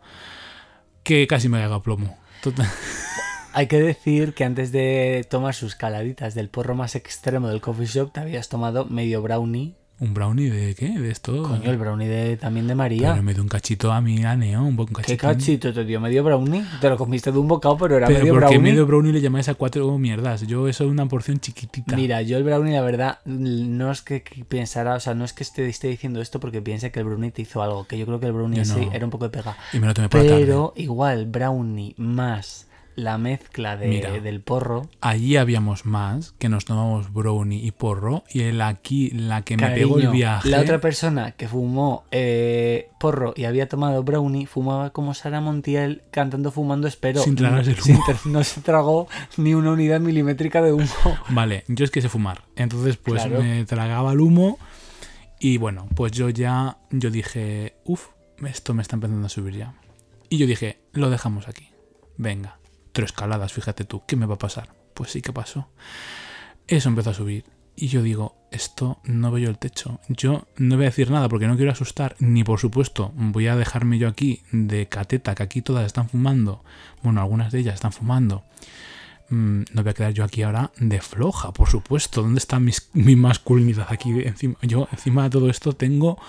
que 1.03 1.27
casi 1.27 1.49
me 1.49 1.61
haga 1.61 1.83
plomo. 1.83 2.17
Total- 2.41 2.67
Hay 3.53 3.67
que 3.67 3.79
decir 3.79 4.33
que 4.33 4.43
antes 4.43 4.71
de 4.71 5.27
tomar 5.29 5.53
sus 5.53 5.75
caladitas 5.75 6.33
del 6.33 6.49
porro 6.49 6.73
más 6.73 6.95
extremo 6.95 7.47
del 7.47 7.61
coffee 7.61 7.85
shop, 7.85 8.11
te 8.11 8.21
habías 8.21 8.49
tomado 8.49 8.85
medio 8.85 9.21
brownie. 9.21 9.75
¿Un 9.99 10.13
brownie 10.13 10.49
de 10.49 10.75
qué? 10.75 10.99
¿De 10.99 11.11
esto? 11.11 11.43
Coño, 11.43 11.69
el 11.69 11.77
brownie 11.77 12.07
de, 12.07 12.35
también 12.35 12.65
de 12.67 12.71
Pero 12.71 12.77
María. 12.77 13.21
me 13.21 13.33
dio 13.33 13.43
un 13.43 13.47
cachito 13.47 13.91
a 13.91 14.01
mí, 14.01 14.23
a 14.25 14.35
Neo, 14.35 14.63
un 14.63 14.75
cachito. 14.75 15.03
¿Qué 15.03 15.17
cachito 15.17 15.71
te 15.71 15.85
dio? 15.85 16.01
¿Medio 16.01 16.23
brownie? 16.23 16.63
Te 16.81 16.89
lo 16.89 16.97
comiste 16.97 17.31
de 17.31 17.37
un 17.37 17.47
bocado, 17.47 17.77
pero 17.77 17.97
era 17.97 18.07
Pero 18.07 18.19
medio 18.19 18.33
¿por 18.33 18.41
qué 18.41 18.47
brownie. 18.47 18.71
medio 18.71 18.85
brownie 18.85 19.13
le 19.13 19.21
llamáis 19.21 19.47
a 19.49 19.53
cuatro 19.53 19.97
mierdas? 19.97 20.41
Yo 20.47 20.67
eso 20.67 20.83
es 20.83 20.89
una 20.89 21.05
porción 21.05 21.39
chiquitita. 21.39 21.95
Mira, 21.95 22.21
yo 22.21 22.37
el 22.37 22.43
brownie, 22.43 22.73
la 22.73 22.81
verdad, 22.81 23.19
no 23.25 23.91
es 23.91 24.01
que 24.01 24.23
pensara, 24.47 24.95
o 24.95 24.99
sea, 24.99 25.13
no 25.13 25.25
es 25.25 25.33
que 25.33 25.43
esté, 25.43 25.69
esté 25.69 25.87
diciendo 25.89 26.21
esto 26.21 26.39
porque 26.39 26.61
piense 26.61 26.91
que 26.91 26.99
el 26.99 27.05
brownie 27.05 27.31
te 27.31 27.43
hizo 27.43 27.61
algo, 27.61 27.85
que 27.87 27.97
yo 27.97 28.05
creo 28.05 28.19
que 28.19 28.25
el 28.25 28.33
brownie 28.33 28.59
en 28.59 28.65
sí 28.65 28.85
no. 28.87 28.91
era 28.93 29.05
un 29.05 29.11
poco 29.11 29.25
de 29.25 29.29
pega. 29.29 29.55
Y 29.71 29.79
me 29.79 29.87
lo 29.87 29.93
tomé 29.93 30.09
por 30.09 30.21
la 30.21 30.27
tarde. 30.27 30.41
Pero 30.41 30.73
igual, 30.75 31.27
brownie 31.27 31.93
más 31.97 32.67
la 32.95 33.17
mezcla 33.17 33.75
de- 33.77 33.87
Mira. 33.87 34.11
del 34.11 34.41
porro. 34.41 34.87
Allí 35.01 35.37
habíamos 35.37 35.85
más, 35.85 36.33
que 36.39 36.49
nos 36.49 36.65
tomamos 36.65 37.11
brownie 37.11 37.63
y 37.65 37.71
porro. 37.71 38.23
Y 38.31 38.41
el 38.41 38.61
aquí, 38.61 39.09
la 39.11 39.41
que 39.41 39.57
me 39.57 39.69
pegó 39.71 39.97
el 39.99 40.09
viaje. 40.09 40.49
La 40.49 40.61
otra 40.61 40.79
persona 40.79 41.31
que 41.31 41.47
fumó 41.47 42.03
eh, 42.11 42.89
porro 42.99 43.33
y 43.35 43.45
había 43.45 43.67
tomado 43.67 44.03
brownie 44.03 44.45
fumaba 44.45 44.91
como 44.91 45.13
Sara 45.13 45.41
Montiel 45.41 46.03
cantando 46.11 46.51
fumando 46.51 46.87
espero. 46.87 47.21
Sin 47.23 47.35
tragarse 47.35 47.71
el 47.71 47.77
humo. 47.81 48.03
no 48.25 48.43
se 48.43 48.61
tragó 48.61 49.07
ni 49.37 49.53
una 49.53 49.71
unidad 49.71 49.99
milimétrica 49.99 50.61
de 50.61 50.73
humo. 50.73 50.85
Vale, 51.29 51.63
yo 51.67 51.85
es 51.85 51.91
que 51.91 52.01
sé 52.01 52.09
fumar. 52.09 52.43
Entonces, 52.55 52.97
pues 52.97 53.23
Claro. 53.23 53.41
me 53.43 53.65
tragaba 53.65 54.11
el 54.13 54.19
humo. 54.21 54.57
Y 55.39 55.57
bueno, 55.57 55.87
pues 55.95 56.11
yo 56.13 56.29
ya, 56.29 56.77
yo 56.91 57.09
dije, 57.09 57.75
uff, 57.83 58.07
esto 58.47 58.73
me 58.73 58.81
está 58.81 58.95
empezando 58.95 59.25
a 59.25 59.29
subir 59.29 59.55
ya. 59.57 59.73
Y 60.29 60.37
yo 60.37 60.47
dije, 60.47 60.79
lo 60.93 61.09
dejamos 61.09 61.47
aquí. 61.49 61.67
Venga, 62.17 62.57
tres 62.93 63.07
escaladas, 63.07 63.51
fíjate 63.51 63.83
tú, 63.83 64.03
¿qué 64.07 64.15
me 64.15 64.25
va 64.25 64.35
a 64.35 64.39
pasar? 64.39 64.69
Pues 64.93 65.11
sí 65.11 65.21
que 65.21 65.33
pasó. 65.33 65.67
Eso 66.67 66.87
empezó 66.89 67.09
a 67.09 67.13
subir. 67.13 67.43
Y 67.75 67.87
yo 67.87 68.03
digo, 68.03 68.35
esto 68.51 68.99
no 69.03 69.31
veo 69.31 69.49
el 69.49 69.57
techo. 69.57 69.99
Yo 70.07 70.45
no 70.57 70.75
voy 70.75 70.85
a 70.85 70.89
decir 70.89 71.09
nada 71.09 71.27
porque 71.27 71.47
no 71.47 71.55
quiero 71.55 71.71
asustar, 71.71 72.15
ni 72.19 72.43
por 72.43 72.59
supuesto 72.59 73.11
voy 73.15 73.47
a 73.47 73.55
dejarme 73.55 73.97
yo 73.97 74.07
aquí 74.07 74.43
de 74.51 74.87
cateta, 74.87 75.33
que 75.33 75.41
aquí 75.43 75.61
todas 75.63 75.85
están 75.87 76.07
fumando. 76.07 76.63
Bueno, 77.01 77.19
algunas 77.19 77.51
de 77.51 77.59
ellas 77.59 77.73
están 77.73 77.91
fumando. 77.91 78.43
Mm, 79.29 79.61
no 79.73 79.81
voy 79.83 79.89
a 79.89 79.93
quedar 79.95 80.13
yo 80.13 80.23
aquí 80.23 80.43
ahora 80.43 80.71
de 80.77 81.01
floja, 81.01 81.51
por 81.51 81.67
supuesto. 81.67 82.21
¿Dónde 82.21 82.37
está 82.37 82.59
mis- 82.59 82.89
mi 82.93 83.15
masculinidad? 83.15 83.87
Aquí 83.89 84.11
encima, 84.23 84.55
yo 84.61 84.87
encima 84.91 85.23
de 85.23 85.29
todo 85.31 85.49
esto 85.49 85.73
tengo, 85.73 86.19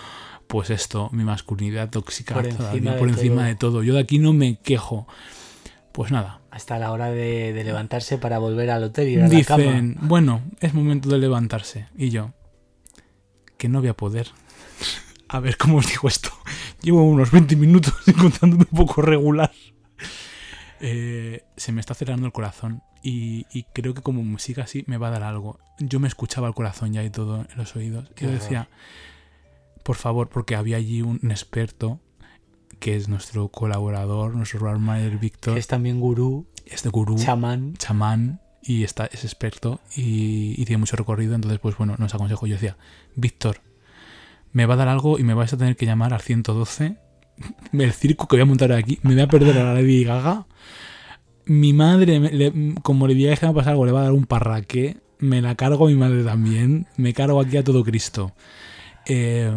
pues 0.46 0.70
esto, 0.70 1.10
mi 1.12 1.24
masculinidad 1.24 1.90
tóxica 1.90 2.32
Por 2.34 2.48
todavía 2.48 2.70
encima 2.70 2.92
de 2.92 2.98
por 2.98 3.08
encima 3.10 3.34
todo. 3.36 3.44
de 3.44 3.54
todo. 3.56 3.82
Yo 3.82 3.92
de 3.94 4.00
aquí 4.00 4.18
no 4.18 4.32
me 4.32 4.56
quejo. 4.60 5.06
Pues 5.92 6.10
nada, 6.10 6.40
Hasta 6.54 6.78
la 6.78 6.92
hora 6.92 7.10
de, 7.10 7.52
de 7.52 7.64
levantarse 7.64 8.16
para 8.16 8.38
volver 8.38 8.70
al 8.70 8.84
hotel 8.84 9.08
y 9.08 9.12
ir 9.14 9.22
a 9.22 9.28
la 9.28 9.44
cama. 9.44 9.62
dicen, 9.64 9.96
bueno, 10.02 10.40
es 10.60 10.72
momento 10.72 11.08
de 11.08 11.18
levantarse. 11.18 11.88
Y 11.96 12.10
yo, 12.10 12.32
que 13.58 13.68
no 13.68 13.80
voy 13.80 13.88
a 13.88 13.94
poder. 13.94 14.28
A 15.26 15.40
ver 15.40 15.56
cómo 15.56 15.78
os 15.78 15.88
digo 15.88 16.06
esto. 16.06 16.30
Llevo 16.80 17.02
unos 17.02 17.32
20 17.32 17.56
minutos 17.56 17.92
encontrándome 18.06 18.66
un 18.70 18.76
poco 18.76 19.02
regular. 19.02 19.50
Eh, 20.78 21.42
se 21.56 21.72
me 21.72 21.80
está 21.80 21.94
acelerando 21.94 22.26
el 22.26 22.32
corazón 22.32 22.82
y, 23.02 23.46
y 23.52 23.64
creo 23.74 23.92
que 23.92 24.02
como 24.02 24.38
siga 24.38 24.62
así 24.62 24.84
me 24.86 24.96
va 24.96 25.08
a 25.08 25.10
dar 25.10 25.24
algo. 25.24 25.58
Yo 25.80 25.98
me 25.98 26.06
escuchaba 26.06 26.46
el 26.46 26.54
corazón 26.54 26.92
ya 26.92 27.02
y 27.02 27.10
todo 27.10 27.46
en 27.50 27.56
los 27.56 27.74
oídos. 27.74 28.10
Qué 28.14 28.26
yo 28.26 28.30
horror. 28.30 28.40
decía, 28.40 28.68
por 29.82 29.96
favor, 29.96 30.28
porque 30.28 30.54
había 30.54 30.76
allí 30.76 31.02
un 31.02 31.18
experto 31.32 31.98
que 32.84 32.96
es 32.96 33.08
nuestro 33.08 33.48
colaborador, 33.48 34.34
nuestro 34.36 34.60
road 34.60 34.78
manager 34.78 35.18
Víctor, 35.18 35.56
es 35.56 35.66
también 35.66 36.00
gurú, 36.00 36.46
este 36.66 36.90
gurú 36.90 37.16
chamán. 37.16 37.72
chamán 37.78 38.40
y 38.62 38.84
está, 38.84 39.06
es 39.06 39.24
experto 39.24 39.80
y, 39.96 40.52
y 40.60 40.64
tiene 40.66 40.78
mucho 40.80 40.94
recorrido. 40.96 41.34
Entonces, 41.34 41.58
pues 41.60 41.78
bueno, 41.78 41.94
nos 41.98 42.14
aconsejó. 42.14 42.46
Yo 42.46 42.56
decía, 42.56 42.76
Víctor, 43.16 43.62
me 44.52 44.66
va 44.66 44.74
a 44.74 44.76
dar 44.76 44.88
algo 44.88 45.18
y 45.18 45.22
me 45.22 45.32
vais 45.32 45.50
a 45.52 45.56
tener 45.56 45.76
que 45.76 45.86
llamar 45.86 46.12
al 46.12 46.20
112. 46.20 46.96
El 47.72 47.92
circo 47.94 48.28
que 48.28 48.36
voy 48.36 48.42
a 48.42 48.46
montar 48.46 48.70
aquí, 48.72 48.98
me 49.02 49.14
voy 49.14 49.22
a 49.22 49.28
perder 49.28 49.56
a 49.58 49.64
la 49.64 49.74
Lady 49.74 50.04
Gaga. 50.04 50.46
Mi 51.46 51.72
madre, 51.72 52.20
le- 52.20 52.74
como 52.82 53.06
le 53.06 53.14
diga 53.14 53.34
que 53.34 53.46
me 53.46 53.52
va 53.52 53.60
a 53.60 53.62
pasar 53.62 53.72
algo, 53.72 53.86
le 53.86 53.92
va 53.92 54.00
a 54.00 54.04
dar 54.04 54.12
un 54.12 54.26
parraque. 54.26 54.98
Me 55.20 55.40
la 55.40 55.54
cargo 55.54 55.86
a 55.86 55.88
mi 55.88 55.96
madre 55.96 56.22
también. 56.22 56.86
Me 56.98 57.14
cargo 57.14 57.40
aquí 57.40 57.56
a 57.56 57.64
todo 57.64 57.82
Cristo. 57.82 58.32
Eh, 59.06 59.50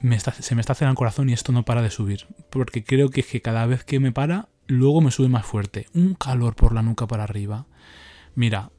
se 0.00 0.54
me 0.54 0.60
está 0.60 0.72
acelerando 0.72 0.92
el 0.92 0.96
corazón 0.96 1.28
y 1.28 1.32
esto 1.32 1.52
no 1.52 1.64
para 1.64 1.82
de 1.82 1.90
subir. 1.90 2.26
Porque 2.50 2.84
creo 2.84 3.10
que 3.10 3.20
es 3.20 3.26
que 3.26 3.42
cada 3.42 3.66
vez 3.66 3.84
que 3.84 4.00
me 4.00 4.12
para, 4.12 4.48
luego 4.66 5.00
me 5.00 5.10
sube 5.10 5.28
más 5.28 5.44
fuerte. 5.44 5.86
Un 5.94 6.14
calor 6.14 6.54
por 6.54 6.74
la 6.74 6.82
nuca 6.82 7.06
para 7.06 7.24
arriba. 7.24 7.66
Mira, 8.34 8.70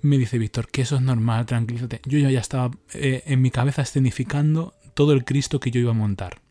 me 0.00 0.18
dice 0.18 0.38
Víctor 0.38 0.68
que 0.68 0.82
eso 0.82 0.96
es 0.96 1.02
normal, 1.02 1.46
tranquilízate. 1.46 2.00
Yo 2.04 2.18
ya 2.18 2.30
ya 2.30 2.40
estaba 2.40 2.70
eh, 2.92 3.22
en 3.26 3.42
mi 3.42 3.50
cabeza 3.50 3.82
escenificando 3.82 4.74
todo 4.94 5.12
el 5.12 5.24
Cristo 5.24 5.60
que 5.60 5.70
yo 5.70 5.80
iba 5.80 5.90
a 5.90 5.94
montar. 5.94 6.43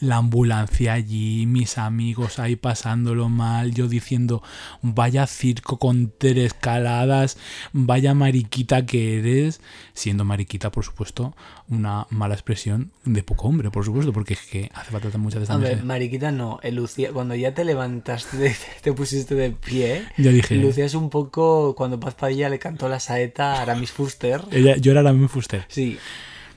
La 0.00 0.16
ambulancia 0.16 0.92
allí, 0.92 1.46
mis 1.46 1.78
amigos 1.78 2.38
ahí 2.38 2.56
pasándolo 2.56 3.28
mal, 3.28 3.72
yo 3.74 3.88
diciendo, 3.88 4.42
vaya 4.82 5.26
circo 5.26 5.78
con 5.78 6.12
tres 6.16 6.36
escaladas, 6.36 7.38
vaya 7.72 8.14
mariquita 8.14 8.84
que 8.86 9.18
eres, 9.18 9.60
siendo 9.94 10.24
mariquita, 10.24 10.70
por 10.70 10.84
supuesto, 10.84 11.34
una 11.68 12.06
mala 12.10 12.34
expresión 12.34 12.90
de 13.04 13.22
poco 13.22 13.48
hombre, 13.48 13.70
por 13.70 13.84
supuesto, 13.84 14.12
porque 14.12 14.34
es 14.34 14.40
que 14.42 14.70
hace 14.74 14.90
falta 14.90 15.16
muchas 15.18 15.40
de 15.40 15.42
estas 15.44 15.56
Hombre, 15.56 15.76
mariquita 15.82 16.30
no, 16.30 16.58
eh, 16.62 16.72
Lucía, 16.72 17.12
cuando 17.12 17.34
ya 17.34 17.54
te 17.54 17.64
levantaste, 17.64 18.54
te 18.82 18.92
pusiste 18.92 19.34
de 19.34 19.50
pie, 19.50 20.04
Ya 20.18 20.30
dije, 20.30 20.56
Lucía 20.56 20.84
es 20.84 20.94
un 20.94 21.10
poco 21.10 21.74
cuando 21.74 21.98
Paz 21.98 22.14
Padilla 22.14 22.48
le 22.48 22.58
cantó 22.58 22.88
la 22.88 23.00
saeta 23.00 23.54
a 23.54 23.62
Aramis 23.62 23.90
Fuster. 23.92 24.42
ella- 24.50 24.76
yo 24.76 24.92
era 24.92 25.02
misma 25.12 25.28
Fuster. 25.28 25.64
Sí, 25.68 25.98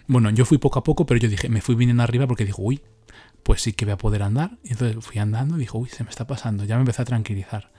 Bueno, 0.07 0.29
yo 0.31 0.43
fui 0.45 0.57
poco 0.57 0.79
a 0.79 0.83
poco, 0.83 1.05
pero 1.05 1.19
yo 1.19 1.29
dije, 1.29 1.49
me 1.49 1.61
fui 1.61 1.75
viniendo 1.75 2.01
arriba 2.03 2.25
porque 2.27 2.43
dijo, 2.45 2.61
uy, 2.63 2.81
pues 3.43 3.61
sí 3.61 3.73
que 3.73 3.85
voy 3.85 3.93
a 3.93 3.97
poder 3.97 4.23
andar. 4.23 4.51
Y 4.63 4.71
entonces 4.71 5.03
fui 5.03 5.19
andando 5.19 5.57
y 5.57 5.59
dijo, 5.59 5.77
uy, 5.77 5.89
se 5.89 6.03
me 6.03 6.09
está 6.09 6.27
pasando. 6.27 6.63
Ya 6.65 6.75
me 6.75 6.81
empecé 6.81 7.01
a 7.01 7.05
tranquilizar. 7.05 7.71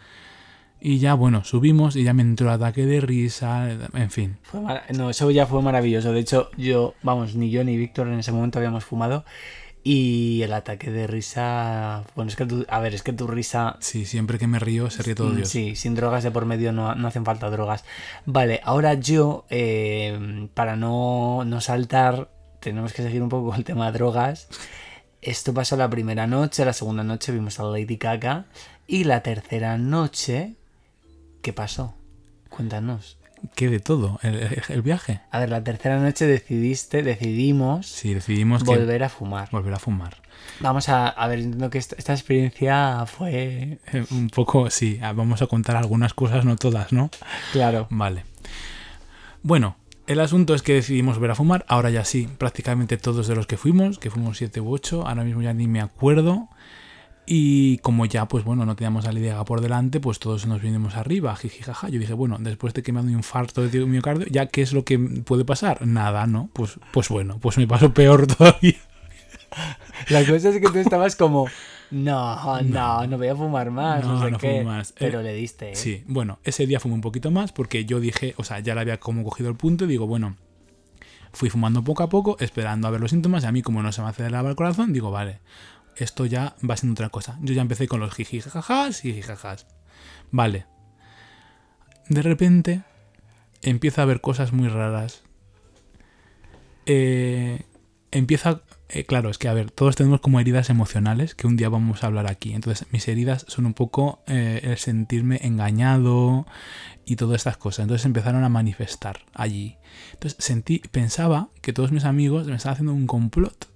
Y 0.81 0.99
ya, 0.99 1.15
bueno, 1.15 1.45
subimos 1.45 1.95
y 1.95 2.05
ya 2.05 2.15
me 2.15 2.23
entró 2.23 2.51
ataque 2.51 2.87
de 2.87 3.01
risa, 3.01 3.71
en 3.93 4.11
fin. 4.11 4.39
fue 4.43 4.61
no, 4.97 5.11
eso 5.11 5.31
ya 5.31 5.47
fue 5.47 5.61
maravilloso. 5.61 6.13
De 6.13 6.21
hecho, 6.21 6.51
yo, 6.57 6.95
vamos, 7.03 7.35
ni 7.35 7.51
yo 7.51 7.63
ni 7.65 7.77
Víctor 7.77 8.09
en 8.09 8.19
ese 8.19 8.33
momento 8.33 8.59
habíamos 8.59 8.85
fumado. 8.85 9.25
Y 9.83 10.43
el 10.43 10.53
ataque 10.53 10.91
de 10.91 11.07
risa. 11.07 12.05
Bueno, 12.15 12.29
es 12.29 12.37
que 12.37 12.45
tu, 12.45 12.67
a 12.69 12.81
ver, 12.81 12.95
es 12.95 13.03
que 13.03 13.15
tu 13.15 13.27
risa. 13.27 13.77
Sí, 13.81 14.05
siempre 14.05 14.39
que 14.39 14.47
me 14.47 14.59
río 14.59 14.91
se 14.91 15.03
ríe 15.03 15.15
todo 15.15 15.31
mm, 15.31 15.37
Dios. 15.37 15.49
Sí, 15.49 15.75
sin 15.75 15.95
drogas 15.95 16.23
de 16.23 16.31
por 16.31 16.45
medio 16.45 16.73
no, 16.73 16.95
no 16.95 17.09
hacen 17.09 17.25
falta 17.25 17.49
drogas. 17.51 17.85
Vale, 18.27 18.61
ahora 18.63 18.95
yo, 18.95 19.47
eh, 19.49 20.49
para 20.53 20.77
no, 20.77 21.45
no 21.47 21.61
saltar, 21.63 22.31
tenemos 22.61 22.93
que 22.93 23.03
seguir 23.03 23.23
un 23.23 23.31
poco 23.31 23.51
con 23.51 23.57
el 23.57 23.65
tema 23.65 23.87
de 23.87 23.93
drogas. 23.93 24.49
Esto 25.23 25.53
pasó 25.53 25.77
la 25.77 25.91
primera 25.91 26.27
noche, 26.27 26.65
la 26.65 26.73
segunda 26.73 27.03
noche 27.05 27.33
vimos 27.33 27.61
a 27.61 27.65
Lady 27.65 27.97
Gaga. 27.97 28.47
Y 28.87 29.05
la 29.05 29.23
tercera 29.23 29.77
noche, 29.79 30.55
¿qué 31.43 31.53
pasó? 31.53 31.95
Cuéntanos. 32.49 33.19
¿Qué 33.55 33.69
de 33.71 33.81
todo? 33.81 34.19
¿El, 34.23 34.63
el 34.69 34.83
viaje? 34.83 35.21
A 35.31 35.39
ver, 35.39 35.49
la 35.51 35.63
tercera 35.65 35.99
noche 35.99 36.27
decidiste, 36.27 37.03
decidimos 37.03 37.87
Sí, 37.87 38.13
decidimos 38.13 38.63
que 38.65 38.71
volver 38.71 39.03
a 39.03 39.09
fumar. 39.09 39.49
volver 39.51 39.73
a 39.75 39.79
fumar. 39.79 40.17
Vamos 40.61 40.89
a, 40.91 41.09
a 41.09 41.27
ver, 41.29 41.39
entiendo 41.39 41.71
que 41.71 41.79
esta, 41.79 41.97
esta 41.97 42.13
experiencia 42.13 43.07
fue... 43.07 43.79
Eh, 43.93 44.05
Un 44.11 44.29
poco, 44.29 44.69
sí, 44.69 44.99
vamos 45.01 45.41
a 45.41 45.47
contar 45.47 45.77
algunas 45.77 46.13
cosas, 46.13 46.45
no 46.45 46.57
todas, 46.57 46.93
¿no? 46.93 47.11
Claro. 47.53 47.87
Vale. 47.91 48.25
Bueno, 49.43 49.77
el 50.11 50.19
asunto 50.19 50.57
es 50.57 50.63
que 50.63 50.75
decidimos 50.75 51.19
volver 51.19 51.31
a 51.31 51.35
fumar. 51.37 51.65
Ahora 51.69 51.89
ya 51.89 52.05
sí, 52.05 52.29
prácticamente 52.37 52.97
todos 52.97 53.29
de 53.29 53.37
los 53.37 53.47
que 53.47 53.57
fuimos, 53.57 54.01
que 54.01 54.11
fuimos 54.11 54.39
siete 54.39 54.61
u 54.61 54.73
ocho, 54.73 55.07
ahora 55.07 55.23
mismo 55.23 55.41
ya 55.41 55.55
ni 55.55 55.69
me 55.69 55.81
acuerdo. 55.81 56.49
Y 57.27 57.79
como 57.79 58.07
ya, 58.07 58.27
pues 58.27 58.43
bueno, 58.43 58.67
no 58.67 58.75
teníamos 58.75 59.07
a 59.07 59.13
Lidia 59.13 59.45
por 59.45 59.61
delante, 59.61 60.01
pues 60.01 60.19
todos 60.19 60.47
nos 60.47 60.61
vinimos 60.61 60.97
arriba, 60.97 61.37
jiji, 61.37 61.63
jaja. 61.63 61.89
Yo 61.91 62.01
dije, 62.01 62.13
bueno, 62.13 62.39
después 62.41 62.75
de 62.75 62.83
que 62.83 62.91
me 62.91 62.99
ha 62.99 63.03
dado 63.03 63.13
un 63.13 63.19
infarto 63.19 63.63
de 63.63 63.87
miocardio, 63.87 64.27
¿ya 64.27 64.47
qué 64.47 64.63
es 64.63 64.73
lo 64.73 64.85
que 64.85 64.99
puede 64.99 65.45
pasar? 65.45 65.87
Nada, 65.87 66.27
¿no? 66.27 66.51
Pues, 66.55 66.81
pues 66.91 67.09
bueno, 67.09 67.39
pues 67.41 67.57
me 67.57 67.69
pasó 67.69 67.95
peor 67.95 68.27
todavía. 68.37 68.81
La 70.09 70.27
cosa 70.27 70.49
es 70.49 70.61
que 70.61 70.71
tú 70.71 70.79
estabas 70.81 71.15
como, 71.15 71.47
no, 71.91 72.63
no, 72.63 73.07
no 73.07 73.19
voy 73.19 73.29
a 73.29 73.37
fumar 73.37 73.71
más, 73.71 74.05
no, 74.05 74.15
No, 74.15 74.25
sé 74.25 74.31
no 74.31 74.39
qué. 74.39 74.59
fumo 74.59 74.71
más. 74.71 74.95
Pero 74.99 75.21
Eh, 75.21 75.25
le 75.25 75.35
diste, 75.35 75.73
¿eh? 75.73 75.77
Sí, 75.77 76.05
bueno, 76.07 76.39
ese 76.45 76.67
día 76.67 76.81
fumé 76.81 76.95
un 76.95 77.01
poquito 77.01 77.31
más 77.31 77.53
porque 77.53 77.85
yo 77.85 78.01
dije, 78.01 78.35
o 78.37 78.45
sea, 78.45 78.61
ya 78.61 78.75
le 78.75 78.81
había 78.83 79.01
como 79.01 79.25
cogido 79.25 79.49
el 79.51 79.57
punto 79.57 79.85
y 79.85 79.89
digo, 79.89 80.07
bueno, 80.07 80.37
fui 81.33 81.51
fumando 81.51 81.83
poco 81.85 82.03
a 82.03 82.09
poco, 82.09 82.37
esperando 82.41 82.87
a 82.89 82.91
ver 82.91 83.01
los 83.01 83.11
síntomas 83.11 83.45
y 83.45 83.47
a 83.47 83.53
mí 83.53 83.63
como 83.63 83.83
no 83.83 83.93
se 83.93 84.03
me 84.03 84.09
aceleraba 84.09 84.51
el 84.51 84.57
corazón, 84.57 84.93
digo, 84.93 85.11
vale, 85.11 85.41
esto 85.97 86.27
ya 86.27 86.55
va 86.69 86.77
siendo 86.77 86.93
otra 86.95 87.09
cosa. 87.11 87.39
Yo 87.43 87.55
ya 87.55 87.63
empecé 87.63 87.87
con 87.89 88.01
los 88.01 88.15
jijijajas 88.15 89.05
y 89.05 89.09
jijijajas. 89.13 89.67
Vale. 90.31 90.67
De 92.09 92.23
repente 92.23 92.83
empieza 93.63 94.01
a 94.01 94.05
haber 94.05 94.21
cosas 94.21 94.53
muy 94.53 94.69
raras. 94.69 95.23
Eh, 96.87 97.63
empieza... 98.11 98.63
eh, 98.93 99.05
claro, 99.05 99.31
es 99.31 99.39
que 99.39 99.49
a 99.49 99.53
ver, 99.53 99.71
todos 99.71 99.97
tenemos 99.97 100.21
como 100.21 100.41
heridas 100.41 100.71
emocionales 100.71 101.35
que 101.35 101.47
un 101.47 101.57
día 101.57 101.69
vamos 101.69 102.03
a 102.03 102.09
hablar 102.09 102.31
aquí. 102.31 102.55
Entonces, 102.55 102.87
mis 102.91 103.07
heridas 103.09 103.45
son 103.49 103.67
un 103.67 103.75
poco 103.75 104.23
eh, 104.27 104.61
el 104.63 104.79
sentirme 104.79 105.41
engañado 105.43 106.47
y 107.05 107.17
todas 107.17 107.37
estas 107.37 107.57
cosas. 107.57 107.85
Entonces 107.85 108.07
empezaron 108.07 108.45
a 108.45 108.49
manifestar 108.49 109.21
allí. 109.35 109.77
Entonces 110.13 110.43
sentí, 110.45 110.81
pensaba 110.91 111.49
que 111.61 111.73
todos 111.73 111.93
mis 111.93 112.05
amigos 112.05 112.47
me 112.47 112.57
estaban 112.57 112.75
haciendo 112.75 112.95
un 112.95 113.07
complot. 113.07 113.69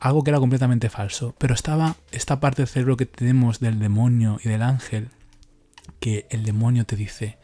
Algo 0.00 0.22
que 0.22 0.30
era 0.30 0.38
completamente 0.38 0.88
falso. 0.90 1.34
Pero 1.38 1.54
estaba 1.54 1.96
esta 2.12 2.40
parte 2.40 2.62
del 2.62 2.68
cerebro 2.68 2.96
que 2.96 3.06
tenemos 3.06 3.60
del 3.60 3.78
demonio 3.78 4.38
y 4.42 4.48
del 4.48 4.62
ángel. 4.62 5.10
Que 6.00 6.26
el 6.30 6.44
demonio 6.44 6.86
te 6.86 6.96
dice, 6.96 7.38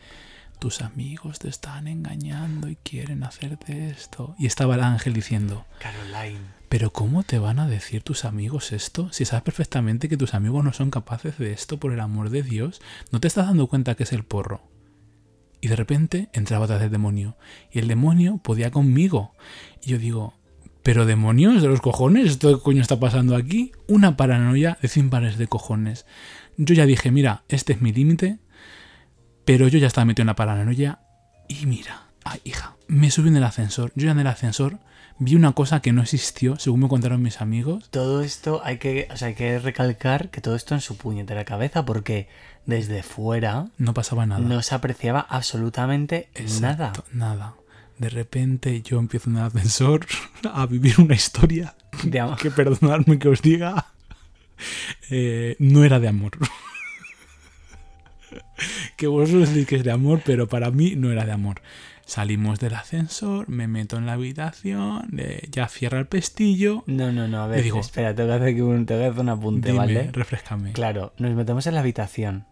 tus 0.59 0.81
amigos 0.81 1.41
te 1.41 1.49
están 1.49 1.89
engañando 1.89 2.69
y 2.69 2.77
quieren 2.77 3.25
hacerte 3.25 3.91
esto. 3.91 4.35
Y 4.39 4.47
estaba 4.47 4.77
el 4.77 4.83
ángel 4.83 5.13
diciendo, 5.13 5.67
Caroline. 5.79 6.64
Pero 6.75 6.91
¿cómo 6.91 7.23
te 7.23 7.39
van 7.39 7.61
a 7.61 7.69
decir 7.69 8.03
tus 8.03 8.25
amigos 8.25 8.73
esto? 8.73 9.09
Si 9.13 9.25
sabes 9.25 9.45
perfectamente 9.45 10.09
que 10.09 10.17
tus 10.17 10.35
amigos 10.35 10.65
no 10.65 10.73
son 10.73 10.91
capaces 10.91 11.39
de 11.39 11.53
esto 11.53 11.79
por 11.79 11.93
el 11.93 12.01
amor 12.01 12.31
de 12.31 12.43
Dios, 12.43 12.83
¿no 13.13 13.21
te 13.21 13.29
estás 13.29 13.47
dando 13.47 13.69
cuenta 13.69 13.95
que 13.95 14.03
es 14.03 14.13
el 14.13 14.25
porro? 14.25 14.61
Y 15.61 15.69
de 15.69 15.77
repente 15.77 16.31
entraba 16.33 16.65
atrás 16.65 16.81
del 16.81 16.91
demonio. 16.91 17.37
Y 17.71 17.79
el 17.79 17.87
demonio 17.87 18.39
podía 18.39 18.73
conmigo. 18.73 19.37
Y 19.85 19.91
yo 19.91 19.99
digo, 19.99 20.35
¿pero 20.83 21.07
demonios 21.07 21.63
de 21.63 21.69
los 21.69 21.81
cojones? 21.81 22.27
¿Esto 22.27 22.59
qué 22.59 22.61
coño 22.61 22.83
está 22.83 22.99
pasando 22.99 23.37
aquí? 23.37 23.71
Una 23.87 24.17
paranoia 24.17 24.77
de 24.83 24.89
100 24.89 25.11
pares 25.11 25.39
de 25.39 25.47
cojones. 25.47 26.07
Yo 26.57 26.75
ya 26.75 26.87
dije, 26.87 27.13
mira, 27.13 27.45
este 27.49 27.75
es 27.75 27.83
mi 27.83 27.93
límite. 27.93 28.41
Pero 29.45 29.69
yo 29.69 29.79
ya 29.79 29.87
estaba 29.87 30.07
metido 30.07 30.25
en 30.25 30.27
la 30.27 30.35
paranoia. 30.35 30.99
Y 31.47 31.67
mira, 31.67 32.09
ay, 32.25 32.41
hija, 32.43 32.75
me 32.89 33.13
subí 33.13 33.29
en 33.29 33.37
el 33.37 33.45
ascensor. 33.45 33.93
Yo 33.95 34.07
ya 34.07 34.11
en 34.11 34.19
el 34.19 34.27
ascensor 34.27 34.81
vi 35.19 35.35
una 35.37 35.53
cosa 35.53 35.81
que 35.81 35.93
no 35.93 36.03
existió, 36.03 36.57
según 36.59 36.81
me 36.81 36.89
contaron 36.89 37.23
mis 37.23 37.41
amigos. 37.41 37.89
Todo 37.91 38.23
esto 38.23 38.61
hay 38.65 38.79
que, 38.79 39.09
o 39.13 39.17
sea, 39.17 39.29
hay 39.29 39.35
que 39.35 39.59
recalcar 39.59 40.31
que 40.31 40.41
todo 40.41 40.57
esto 40.57 40.75
en 40.75 40.81
su 40.81 40.97
puñetera 40.97 41.45
cabeza 41.45 41.85
porque 41.85 42.29
desde 42.67 43.03
fuera 43.03 43.67
No 43.79 43.95
pasaba 43.95 44.27
nada. 44.27 44.41
no 44.41 44.61
se 44.63 44.75
apreciaba 44.75 45.21
absolutamente 45.21 46.29
nada. 46.61 46.89
Exacto, 46.89 47.05
Nada. 47.13 47.55
De 47.99 48.09
repente 48.09 48.83
yo 48.83 48.99
empiezo 48.99 49.31
en 49.31 49.37
el 49.37 49.43
ascensor 49.45 50.05
a 50.53 50.67
vivir 50.67 50.99
una 51.01 51.15
historia 51.15 51.75
De 52.03 52.19
am- 52.21 52.35
que 52.43 52.51
perdonadme 52.51 53.19
que 53.21 53.29
os 53.29 53.41
diga, 53.41 53.87
eh, 55.11 55.55
no 55.61 55.85
era 55.85 56.01
de 56.01 56.09
amor. 56.09 56.33
que 58.97 59.07
vosotros 59.07 59.49
decís 59.51 59.67
que 59.67 59.77
es 59.77 59.85
de 59.85 59.93
amor, 59.93 60.23
pero 60.25 60.49
para 60.49 60.71
mí 60.71 60.95
no 60.97 61.11
era 61.13 61.25
de 61.25 61.33
amor. 61.33 61.61
Salimos 62.07 62.61
del 62.61 62.75
ascensor, 62.75 63.49
me 63.49 63.67
meto 63.67 63.97
en 63.97 64.07
la 64.07 64.13
habitación, 64.13 65.09
eh, 65.19 65.49
ya 65.51 65.69
cierra 65.69 65.99
el 65.99 66.07
pestillo. 66.07 66.85
No, 66.87 67.13
no, 67.13 67.29
no, 67.29 67.43
a 67.43 67.47
ver, 67.47 67.63
digo- 67.63 67.81
espera, 67.81 68.15
tengo 68.15 68.29
que 68.29 68.35
hacer, 68.35 68.49
aquí 68.49 68.61
un, 68.61 68.85
tengo 68.87 69.01
que 69.01 69.07
hacer 69.07 69.21
un 69.21 69.29
apunte, 69.31 69.69
Dime, 69.69 69.79
¿vale? 69.79 70.11
refrescame. 70.13 70.73
Claro, 70.73 71.13
nos 71.19 71.35
metemos 71.35 71.67
en 71.67 71.75
la 71.75 71.81
habitación. 71.81 72.47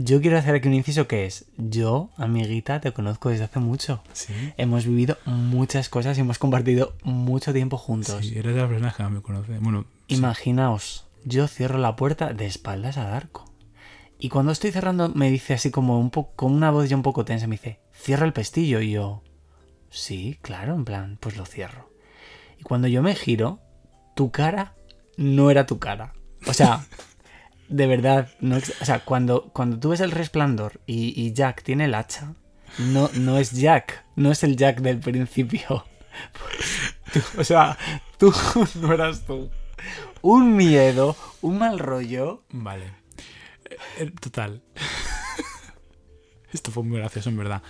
Yo 0.00 0.20
quiero 0.20 0.38
hacer 0.38 0.54
aquí 0.54 0.68
un 0.68 0.74
inciso 0.74 1.08
que 1.08 1.26
es, 1.26 1.46
yo, 1.56 2.10
amiguita, 2.16 2.80
te 2.80 2.92
conozco 2.92 3.30
desde 3.30 3.44
hace 3.44 3.58
mucho. 3.60 4.02
Sí, 4.12 4.32
Hemos 4.56 4.84
vivido 4.86 5.16
muchas 5.26 5.88
cosas 5.88 6.16
y 6.18 6.20
hemos 6.20 6.38
compartido 6.38 6.94
mucho 7.02 7.52
tiempo 7.52 7.76
juntos. 7.78 8.24
sí, 8.26 8.38
eres 8.38 8.54
la 8.56 8.68
persona 8.68 8.94
que 8.96 9.02
me 9.04 9.20
conoce. 9.22 9.58
Bueno, 9.58 9.86
sí. 10.08 10.14
Imaginaos, 10.16 11.06
yo 11.24 11.48
cierro 11.48 11.78
la 11.78 11.96
puerta 11.96 12.32
de 12.32 12.46
espaldas 12.46 12.96
a 12.96 13.04
Darko. 13.08 13.44
Y 14.20 14.28
cuando 14.30 14.50
estoy 14.52 14.70
cerrando 14.72 15.08
me 15.10 15.30
dice 15.30 15.54
así 15.54 15.70
como 15.70 15.98
un 16.00 16.10
poco, 16.10 16.32
con 16.36 16.52
una 16.52 16.70
voz 16.72 16.88
ya 16.88 16.96
un 16.96 17.02
poco 17.02 17.24
tensa, 17.24 17.46
me 17.48 17.54
dice, 17.56 17.80
cierra 17.98 18.26
el 18.26 18.32
pestillo. 18.32 18.80
Y 18.80 18.92
yo, 18.92 19.22
sí, 19.90 20.38
claro, 20.42 20.74
en 20.74 20.84
plan, 20.84 21.18
pues 21.20 21.36
lo 21.36 21.44
cierro. 21.46 21.90
Y 22.58 22.62
cuando 22.62 22.88
yo 22.88 23.02
me 23.02 23.14
giro, 23.14 23.60
tu 24.16 24.30
cara 24.30 24.74
no 25.16 25.50
era 25.50 25.66
tu 25.66 25.78
cara. 25.78 26.12
O 26.46 26.52
sea, 26.54 26.86
de 27.68 27.86
verdad, 27.86 28.30
no, 28.40 28.56
o 28.56 28.84
sea, 28.84 29.04
cuando, 29.04 29.50
cuando 29.52 29.78
tú 29.78 29.90
ves 29.90 30.00
el 30.00 30.10
resplandor 30.12 30.80
y, 30.86 31.12
y 31.20 31.32
Jack 31.32 31.62
tiene 31.62 31.84
el 31.86 31.94
hacha, 31.94 32.34
no, 32.78 33.10
no 33.14 33.38
es 33.38 33.52
Jack, 33.52 34.04
no 34.16 34.30
es 34.30 34.42
el 34.44 34.56
Jack 34.56 34.80
del 34.80 34.98
principio. 34.98 35.84
Tú- 37.12 37.40
o 37.40 37.44
sea, 37.44 37.78
tú 38.18 38.32
no 38.80 38.92
eras 38.92 39.24
tú. 39.26 39.50
Un 40.20 40.56
miedo, 40.56 41.16
un 41.40 41.58
mal 41.58 41.78
rollo. 41.78 42.42
Vale. 42.50 42.86
Eh, 43.70 43.76
eh, 43.98 44.12
Total. 44.20 44.62
Esto 46.52 46.70
fue 46.70 46.82
muy 46.82 46.98
gracioso, 46.98 47.28
en 47.30 47.36
verdad. 47.36 47.62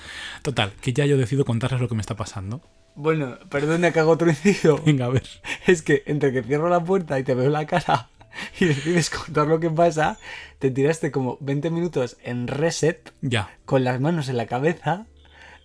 Total, 0.42 0.72
que 0.80 0.92
ya 0.92 1.04
yo 1.06 1.16
decido 1.16 1.44
contarles 1.44 1.80
lo 1.80 1.88
que 1.88 1.94
me 1.94 2.00
está 2.00 2.16
pasando. 2.16 2.60
Bueno, 2.94 3.38
perdona 3.48 3.90
que 3.92 4.00
hago 4.00 4.10
otro 4.12 4.28
inciso. 4.28 4.80
Venga, 4.86 5.06
a 5.06 5.10
ver. 5.10 5.22
Es 5.66 5.82
que 5.82 6.02
entre 6.06 6.32
que 6.32 6.42
cierro 6.42 6.68
la 6.68 6.82
puerta 6.82 7.18
y 7.18 7.24
te 7.24 7.34
veo 7.34 7.48
la 7.50 7.66
cara 7.66 8.08
y 8.60 8.64
decides 8.66 9.10
contar 9.10 9.46
lo 9.46 9.60
que 9.60 9.70
pasa, 9.70 10.18
te 10.58 10.70
tiraste 10.70 11.10
como 11.10 11.38
20 11.40 11.70
minutos 11.70 12.16
en 12.22 12.46
reset 12.48 13.12
Ya. 13.20 13.50
con 13.64 13.84
las 13.84 14.00
manos 14.00 14.28
en 14.28 14.36
la 14.36 14.46
cabeza 14.46 15.06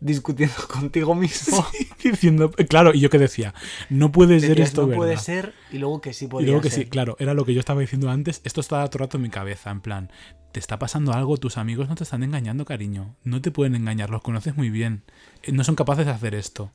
discutiendo 0.04 0.56
contigo 0.72 1.16
mismo. 1.16 1.66
Diciendo, 2.04 2.52
claro, 2.70 2.94
y 2.94 3.00
yo 3.00 3.10
que 3.10 3.18
decía, 3.20 3.54
no 3.90 4.12
puede 4.12 4.40
ser 4.40 4.60
esto 4.60 4.82
no 4.82 4.88
verdad. 4.88 4.98
puede 4.98 5.18
ser 5.18 5.54
y 5.72 5.78
luego 5.78 6.02
que 6.02 6.14
sí 6.14 6.26
y 6.26 6.28
podía 6.28 6.48
luego 6.48 6.62
que 6.62 6.70
ser. 6.70 6.84
sí, 6.84 6.90
claro, 6.90 7.16
era 7.20 7.34
lo 7.34 7.46
que 7.46 7.54
yo 7.54 7.60
estaba 7.60 7.82
diciendo 7.82 8.10
antes. 8.10 8.42
Esto 8.44 8.62
estaba 8.62 8.88
todo 8.90 8.98
el 9.04 9.08
rato 9.08 9.18
en 9.18 9.24
mi 9.24 9.30
cabeza, 9.30 9.72
en 9.72 9.82
plan, 9.82 10.12
te 10.52 10.60
está 10.60 10.78
pasando 10.78 11.14
algo, 11.14 11.38
tus 11.38 11.58
amigos 11.58 11.90
no 11.90 11.96
te 11.96 12.04
están 12.04 12.24
engañando, 12.24 12.66
cariño. 12.66 13.16
No 13.24 13.42
te 13.42 13.52
pueden 13.52 13.76
engañar, 13.76 14.10
los 14.10 14.22
conoces 14.22 14.56
muy 14.56 14.70
bien. 14.70 15.04
Eh, 15.42 15.52
No 15.52 15.64
son 15.64 15.76
capaces 15.76 16.06
de 16.06 16.12
hacer 16.12 16.36
esto. 16.36 16.72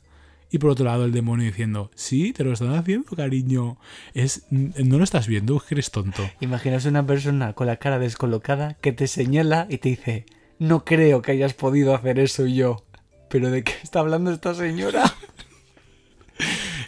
Y 0.50 0.56
por 0.58 0.70
otro 0.70 0.86
lado, 0.86 1.04
el 1.04 1.12
demonio 1.12 1.44
diciendo, 1.44 1.90
sí, 1.94 2.32
te 2.32 2.42
lo 2.42 2.54
están 2.54 2.74
haciendo, 2.74 3.14
cariño. 3.14 3.76
Es, 4.14 4.46
no 4.50 4.96
lo 4.96 5.04
estás 5.04 5.26
viendo, 5.26 5.60
que 5.60 5.74
eres 5.74 5.90
tonto. 5.90 6.22
Imaginas 6.40 6.86
una 6.86 7.06
persona 7.06 7.52
con 7.52 7.66
la 7.66 7.76
cara 7.76 7.98
descolocada 7.98 8.72
que 8.80 8.92
te 8.92 9.06
señala 9.08 9.66
y 9.68 9.76
te 9.76 9.90
dice, 9.90 10.24
no 10.58 10.86
creo 10.86 11.20
que 11.20 11.32
hayas 11.32 11.52
podido 11.52 11.94
hacer 11.94 12.18
eso 12.18 12.46
y 12.46 12.54
yo. 12.54 12.82
¿Pero 13.30 13.50
de 13.50 13.62
qué 13.64 13.72
está 13.82 14.00
hablando 14.00 14.30
esta 14.30 14.54
señora? 14.54 15.04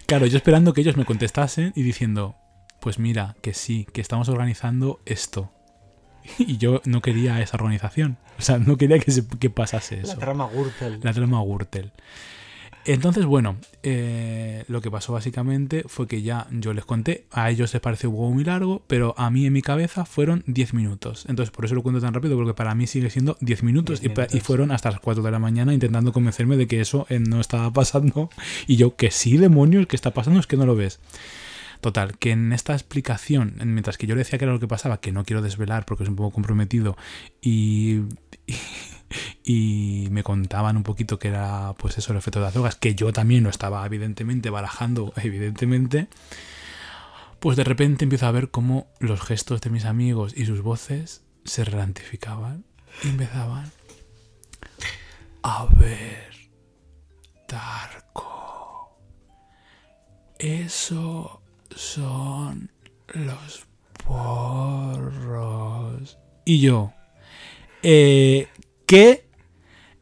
Claro, 0.07 0.27
yo 0.27 0.37
esperando 0.37 0.73
que 0.73 0.81
ellos 0.81 0.97
me 0.97 1.05
contestasen 1.05 1.73
y 1.77 1.83
diciendo, 1.83 2.35
pues 2.81 2.99
mira, 2.99 3.37
que 3.43 3.55
sí, 3.55 3.87
que 3.93 4.01
estamos 4.01 4.29
organizando 4.29 5.01
esto. 5.07 5.53
Y 6.39 6.59
yo 6.59 6.83
no 6.85 7.01
quería 7.01 7.41
esa 7.41 7.57
organización. 7.57 8.19
O 8.39 8.43
sea, 8.43 8.59
no 8.59 8.77
quería 8.77 8.99
que, 8.99 9.11
se- 9.13 9.27
que 9.27 9.51
pasase 9.51 9.97
La 9.99 10.03
eso. 10.03 10.19
trama 10.19 10.49
Gürtel. 10.53 10.99
La 11.03 11.13
trama 11.13 11.41
Gürtel. 11.45 11.93
Entonces, 12.87 13.27
bueno, 13.27 13.57
eh, 13.83 14.65
lo 14.69 14.81
que 14.81 14.91
pasó 14.91 15.13
básicamente 15.13 15.85
fue 15.87 16.07
que 16.09 16.23
ya 16.23 16.47
yo 16.51 16.73
les 16.73 16.85
conté, 16.87 17.27
a 17.31 17.51
ellos 17.51 17.73
les 17.75 17.81
pareció 17.83 18.09
un 18.11 18.17
juego 18.17 18.33
muy 18.33 18.43
largo, 18.45 18.83
pero 18.87 19.15
a 19.19 19.31
mí 19.31 19.45
en 19.47 19.53
mi 19.53 19.61
cabeza 19.63 20.05
fueron 20.07 20.43
10 20.47 20.73
minutos. 20.75 21.27
Entonces, 21.29 21.51
por 21.53 21.67
eso 21.67 21.75
lo 21.75 21.83
cuento 21.83 22.01
tan 22.01 22.15
rápido, 22.15 22.37
porque 22.37 22.55
para 22.55 22.75
mí 22.75 22.87
sigue 22.87 23.11
siendo 23.11 23.37
10 23.41 23.63
minutos, 23.63 24.01
10 24.01 24.15
y 24.35 24.41
fueron 24.41 24.73
hasta 24.73 24.91
las 24.91 25.01
4 25.01 25.23
de 25.23 25.31
la 25.31 25.39
mañana 25.39 25.75
intentando 25.75 26.13
convencerme 26.13 26.57
de 26.57 26.67
que 26.67 26.81
eso 26.81 27.07
eh, 27.11 27.19
no 27.21 27.41
estaba 27.41 27.71
pasando. 27.73 28.31
Y 28.67 28.77
yo, 28.77 28.97
que 28.97 29.11
sí, 29.11 29.37
demonios, 29.37 29.87
que 29.87 29.97
está 29.97 30.13
pasando, 30.13 30.41
es 30.41 30.47
que 30.47 30.57
no 30.57 30.65
lo 30.67 30.75
ves. 30.75 31.01
Total, 31.83 32.19
que 32.19 32.31
en 32.33 32.53
esta 32.53 32.73
explicación, 32.75 33.57
en- 33.61 33.73
mientras 33.75 33.99
que 33.99 34.07
yo 34.07 34.15
le 34.15 34.21
decía 34.21 34.39
que 34.39 34.45
era 34.47 34.53
lo 34.53 34.61
que 34.61 34.69
pasaba, 34.69 35.01
que 35.01 35.13
no 35.13 35.25
quiero 35.25 35.43
desvelar 35.43 35.87
porque 35.87 36.05
es 36.05 36.09
un 36.11 36.17
poco 36.17 36.31
comprometido, 36.31 36.97
y, 37.41 38.01
y, 38.47 38.55
y 39.45 40.09
me 40.11 40.23
contaban 40.23 40.77
un 40.77 40.83
poquito 40.83 41.19
que 41.19 41.29
era 41.29 41.75
pues 41.79 41.99
eso 41.99 42.13
el 42.13 42.19
efecto 42.19 42.39
de 42.39 42.47
las 42.47 42.55
drogas, 42.55 42.77
que 42.77 42.95
yo 42.95 43.13
también 43.13 43.45
lo 43.45 43.51
estaba 43.51 43.85
evidentemente 43.85 44.51
barajando, 44.51 45.13
evidentemente, 45.17 46.09
pues 47.39 47.57
de 47.57 47.65
repente 47.65 48.05
empiezo 48.05 48.27
a 48.27 48.33
ver 48.33 48.51
cómo 48.51 48.87
los 48.99 49.21
gestos 49.21 49.61
de 49.61 49.71
mis 49.71 49.85
amigos 49.85 50.35
y 50.37 50.47
sus 50.47 50.63
voces 50.63 51.23
se 51.45 51.65
ralentificaban 51.65 52.65
y 53.03 53.09
empezaban 53.09 53.71
a 55.43 55.67
ver, 55.79 56.31
Darko, 57.49 58.99
eso 60.39 61.41
son 61.75 62.71
los 63.15 63.67
porros. 64.07 66.19
Y 66.45 66.61
yo, 66.61 66.93
eh, 67.83 68.49
¿qué? 68.91 69.25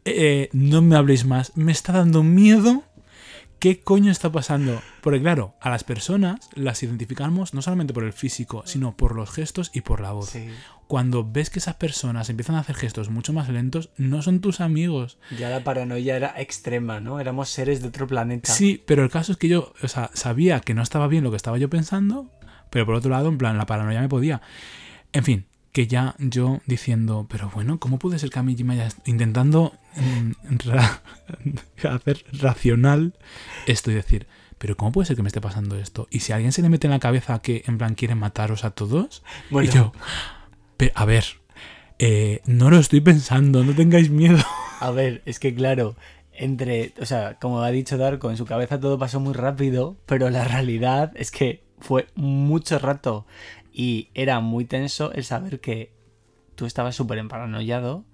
Eh, 0.07 0.49
no 0.55 0.81
me 0.81 0.97
habléis 0.97 1.27
más, 1.27 1.55
me 1.57 1.73
está 1.73 1.93
dando 1.93 2.23
miedo. 2.23 2.85
¿Qué 3.59 3.81
coño 3.81 4.11
está 4.11 4.33
pasando? 4.33 4.81
Porque 5.03 5.21
claro, 5.21 5.57
a 5.61 5.69
las 5.69 5.85
personas 5.85 6.49
las 6.55 6.83
identificamos 6.83 7.53
no 7.53 7.61
solamente 7.61 7.93
por 7.93 8.05
el 8.05 8.15
físico, 8.15 8.63
sino 8.65 8.97
por 8.97 9.15
los 9.15 9.31
gestos 9.31 9.71
y 9.75 9.83
por 9.83 10.01
la 10.01 10.13
voz. 10.13 10.31
Sí. 10.31 10.49
Cuando 10.87 11.29
ves 11.31 11.51
que 11.51 11.59
esas 11.59 11.75
personas 11.75 12.31
empiezan 12.31 12.55
a 12.55 12.61
hacer 12.61 12.77
gestos 12.77 13.11
mucho 13.11 13.35
más 13.35 13.51
lentos, 13.51 13.91
no 13.99 14.23
son 14.23 14.41
tus 14.41 14.63
amigos. 14.63 15.19
Ya 15.37 15.51
la 15.51 15.65
paranoia 15.65 16.17
era 16.17 16.41
extrema, 16.41 16.99
¿no? 16.99 17.21
Éramos 17.21 17.51
seres 17.51 17.83
de 17.83 17.89
otro 17.89 18.07
planeta. 18.07 18.51
Sí, 18.51 18.83
pero 18.87 19.03
el 19.03 19.11
caso 19.11 19.33
es 19.33 19.39
que 19.39 19.49
yo, 19.49 19.75
o 19.83 19.89
sea, 19.89 20.11
sabía 20.15 20.61
que 20.61 20.73
no 20.73 20.81
estaba 20.81 21.09
bien 21.09 21.25
lo 21.25 21.31
que 21.31 21.37
estaba 21.37 21.59
yo 21.59 21.69
pensando, 21.69 22.31
pero 22.71 22.87
por 22.87 22.95
otro 22.95 23.11
lado, 23.11 23.29
en 23.29 23.37
plan, 23.37 23.59
la 23.59 23.67
paranoia 23.67 24.01
me 24.01 24.09
podía. 24.09 24.41
En 25.13 25.25
fin, 25.25 25.47
que 25.79 25.87
ya 25.87 26.17
yo 26.19 26.61
diciendo, 26.67 27.27
pero 27.31 27.53
bueno, 27.55 27.79
¿cómo 27.79 28.01
puede 28.01 28.19
ser 28.19 28.31
que 28.31 28.41
a 28.41 28.43
mí 28.43 28.57
me 28.65 28.75
haya 28.75 28.89
intentando 29.05 29.73
mm, 29.95 30.57
ra- 30.69 31.03
hacer 31.95 32.25
racional 32.33 33.15
esto 33.69 33.93
y 33.93 33.95
decir, 33.95 34.27
pero 34.59 34.77
¿cómo 34.77 34.91
puede 34.91 35.07
ser 35.07 35.15
que 35.15 35.23
me 35.23 35.29
esté 35.29 35.41
pasando 35.41 35.77
esto? 35.79 36.09
Y 36.11 36.19
si 36.19 36.33
a 36.33 36.35
alguien 36.35 36.51
se 36.51 36.63
le 36.63 36.69
mete 36.69 36.89
en 36.89 36.91
la 36.91 36.99
cabeza 36.99 37.39
que 37.41 37.63
en 37.69 37.79
plan 37.79 37.95
quiere 37.95 38.17
mataros 38.17 38.65
a 38.65 38.71
todos, 38.73 39.23
Bueno. 39.51 39.69
y 39.71 39.73
yo, 39.73 39.93
"Pe- 40.77 40.91
a 40.97 41.05
ver, 41.05 41.25
eh, 42.01 42.41
no 42.47 42.71
lo 42.71 42.79
estoy 42.79 43.01
pensando, 43.01 43.63
no 43.63 43.73
tengáis 43.73 44.11
miedo. 44.11 44.39
A 44.81 44.91
ver, 44.91 45.23
es 45.27 45.39
que 45.39 45.55
claro, 45.55 45.95
entre, 46.33 46.93
o 47.01 47.07
sea, 47.07 47.35
como 47.39 47.63
ha 47.63 47.71
dicho 47.71 47.99
Darko, 47.99 48.31
en 48.31 48.37
su 48.37 48.47
cabeza 48.47 48.81
todo 48.81 48.99
pasó 48.99 49.21
muy 49.21 49.33
rápido, 49.35 49.97
pero 50.07 50.29
la 50.29 50.43
realidad 50.43 51.13
es 51.15 51.31
que 51.31 51.63
fue 51.81 52.09
mucho 52.17 52.81
rato 52.81 53.27
y 53.79 54.11
era 54.13 54.41
muy 54.41 54.65
tenso 54.65 55.13
el 55.13 55.23
saber 55.23 55.61
que 55.61 55.93
tú 56.57 56.67
estabas 56.67 56.97
súper 56.97 57.19
emparanoiado 57.19 58.05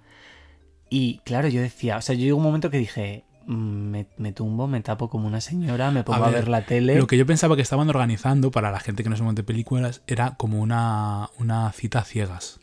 y 0.90 1.20
claro, 1.24 1.48
yo 1.48 1.62
decía, 1.62 1.96
o 1.96 2.02
sea, 2.02 2.14
yo 2.14 2.20
llegó 2.20 2.36
un 2.36 2.42
momento 2.42 2.68
que 2.68 2.76
dije, 2.76 3.24
mm, 3.46 3.54
me, 3.54 4.06
me 4.18 4.32
tumbo, 4.32 4.68
me 4.68 4.82
tapo 4.82 5.08
como 5.08 5.26
una 5.26 5.40
señora, 5.40 5.90
me 5.90 6.04
pongo 6.04 6.22
a, 6.22 6.26
ver, 6.26 6.40
ver 6.40 6.48
la 6.48 6.66
tele. 6.66 6.96
Lo 6.96 7.06
que 7.06 7.16
yo 7.16 7.24
pensaba 7.24 7.56
que 7.56 7.62
estaban 7.62 7.88
organizando 7.88 8.50
para 8.50 8.70
la 8.70 8.78
gente 8.78 9.02
que 9.02 9.08
no 9.08 9.16
se 9.16 9.22
monte 9.22 9.42
películas 9.42 10.02
era 10.06 10.34
como 10.36 10.60
una, 10.60 11.30
una 11.38 11.72
cita 11.72 12.00
a 12.00 12.04
ciegas. 12.04 12.60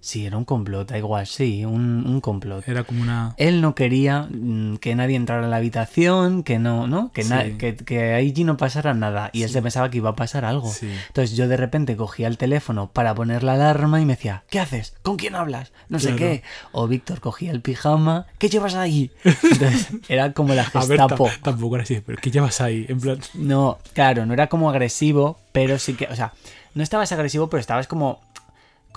Sí, 0.00 0.24
era 0.26 0.36
un 0.36 0.44
complot, 0.44 0.88
da 0.90 0.96
igual, 0.98 1.26
sí, 1.26 1.64
un, 1.64 2.06
un 2.06 2.20
complot. 2.20 2.66
Era 2.68 2.84
como 2.84 3.02
una... 3.02 3.34
Él 3.36 3.60
no 3.60 3.74
quería 3.74 4.28
mm, 4.30 4.76
que 4.76 4.94
nadie 4.94 5.16
entrara 5.16 5.42
en 5.44 5.50
la 5.50 5.56
habitación, 5.56 6.44
que 6.44 6.58
no, 6.60 6.86
¿no? 6.86 7.10
Que, 7.12 7.24
Sí. 7.24 7.34
que, 7.58 7.74
que 7.76 8.14
allí 8.14 8.44
no 8.44 8.56
pasara 8.56 8.94
nada. 8.94 9.30
Y 9.32 9.42
él 9.42 9.50
se 9.50 9.60
pensaba 9.60 9.90
que 9.90 9.96
iba 9.98 10.10
a 10.10 10.14
pasar 10.16 10.44
algo. 10.44 10.70
Sí. 10.72 10.88
Entonces 11.08 11.36
yo 11.36 11.48
de 11.48 11.56
repente 11.56 11.96
cogía 11.96 12.28
el 12.28 12.38
teléfono 12.38 12.88
para 12.92 13.12
poner 13.14 13.42
la 13.42 13.54
alarma 13.54 14.00
y 14.00 14.04
me 14.06 14.14
decía, 14.14 14.44
¿qué 14.50 14.60
haces? 14.60 14.94
¿Con 15.02 15.16
quién 15.16 15.34
hablas? 15.34 15.72
No 15.88 15.98
sé 15.98 16.14
qué. 16.14 16.42
O 16.72 16.86
Víctor 16.86 17.20
cogía 17.20 17.50
el 17.50 17.60
pijama, 17.60 18.26
¿qué 18.38 18.48
llevas 18.48 18.76
ahí? 18.76 19.10
Entonces 19.24 19.88
era 20.08 20.32
como 20.32 20.54
la 20.54 20.62
A 20.62 20.84
ver, 20.86 20.98
gestapo. 21.00 21.28
tampoco 21.42 21.74
era 21.74 21.82
así, 21.82 22.00
pero 22.06 22.18
¿qué 22.22 22.30
llevas 22.30 22.60
ahí? 22.60 22.86
En 22.88 23.00
plan... 23.00 23.18
No, 23.34 23.78
claro, 23.94 24.26
no 24.26 24.32
era 24.32 24.46
como 24.46 24.70
agresivo, 24.70 25.38
pero 25.52 25.78
sí 25.80 25.94
que, 25.94 26.06
o 26.06 26.14
sea, 26.14 26.32
no 26.74 26.82
estabas 26.84 27.10
agresivo, 27.10 27.50
pero 27.50 27.60
estabas 27.60 27.88
como... 27.88 28.20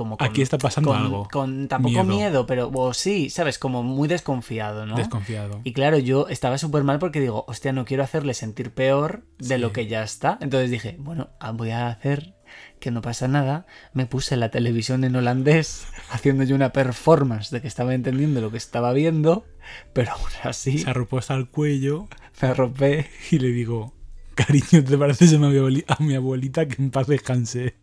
como 0.02 0.18
con- 0.18 0.28
Aquí 0.28 0.42
está 0.42 0.58
pasando 0.58 0.92
con- 0.92 1.00
algo. 1.02 1.28
Con 1.32 1.68
tampoco 1.68 2.04
Miedo. 2.04 2.18
miedo, 2.18 2.46
pero 2.46 2.70
o 2.74 2.94
sí, 2.94 3.30
¿sabes? 3.30 3.58
Como 3.60 3.84
muy 3.84 4.08
desconfiado, 4.08 4.86
¿no? 4.86 4.96
Desconfiado. 4.96 5.62
Y 5.64 5.74
claro, 5.74 5.98
yo 6.00 6.28
estaba 6.28 6.58
súper 6.58 6.84
mal 6.84 7.00
porque 7.00 7.20
digo, 7.20 7.46
hostia, 7.48 7.72
no 7.74 7.86
quiero 7.86 8.04
hacerle 8.04 8.34
sentir 8.34 8.72
peor 8.72 9.26
de 9.40 9.56
Sí. 9.56 9.62
lo 9.62 9.72
que 9.72 9.88
ya 9.88 10.04
está. 10.04 10.38
Entonces 10.42 10.72
dije, 10.72 10.96
bueno, 11.00 11.30
ah, 11.40 11.52
voy 11.52 11.72
a 11.72 11.88
hacer 11.88 12.36
que 12.80 12.92
no 12.92 13.02
pasa 13.02 13.28
nada. 13.28 13.66
Me 13.94 14.06
puse 14.06 14.36
la 14.38 14.50
televisión 14.50 15.04
en 15.04 15.16
holandés 15.16 15.86
haciendo 16.12 16.44
yo 16.44 16.56
una 16.56 16.74
performance 16.74 17.50
de 17.52 17.62
que 17.62 17.68
estaba 17.68 17.94
entendiendo 17.94 18.42
lo 18.42 18.52
que 18.52 18.58
estaba 18.58 18.92
viendo, 18.94 19.46
pero 19.94 20.12
aún 20.14 20.30
así 20.44 20.80
Se 20.80 20.90
arropó 20.90 21.18
hasta 21.20 21.36
el 21.36 21.48
cuello 21.48 22.08
me 22.42 22.48
arropé. 22.50 23.08
y 23.32 23.40
le 23.40 23.50
digo, 23.50 23.94
cariño, 24.36 24.84
¿te 24.84 24.98
pareces 24.98 25.34
a 25.34 25.38
mi, 25.38 25.48
abueli- 25.56 25.86
a 25.88 26.02
mi 26.04 26.16
abuelita 26.16 26.68
que 26.68 26.82
en 26.82 26.90
paz 26.92 27.08
descanse? 27.08 27.76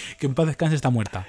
que 0.18 0.26
en 0.26 0.34
paz 0.34 0.46
descanse 0.46 0.74
está 0.76 0.90
muerta. 0.90 1.26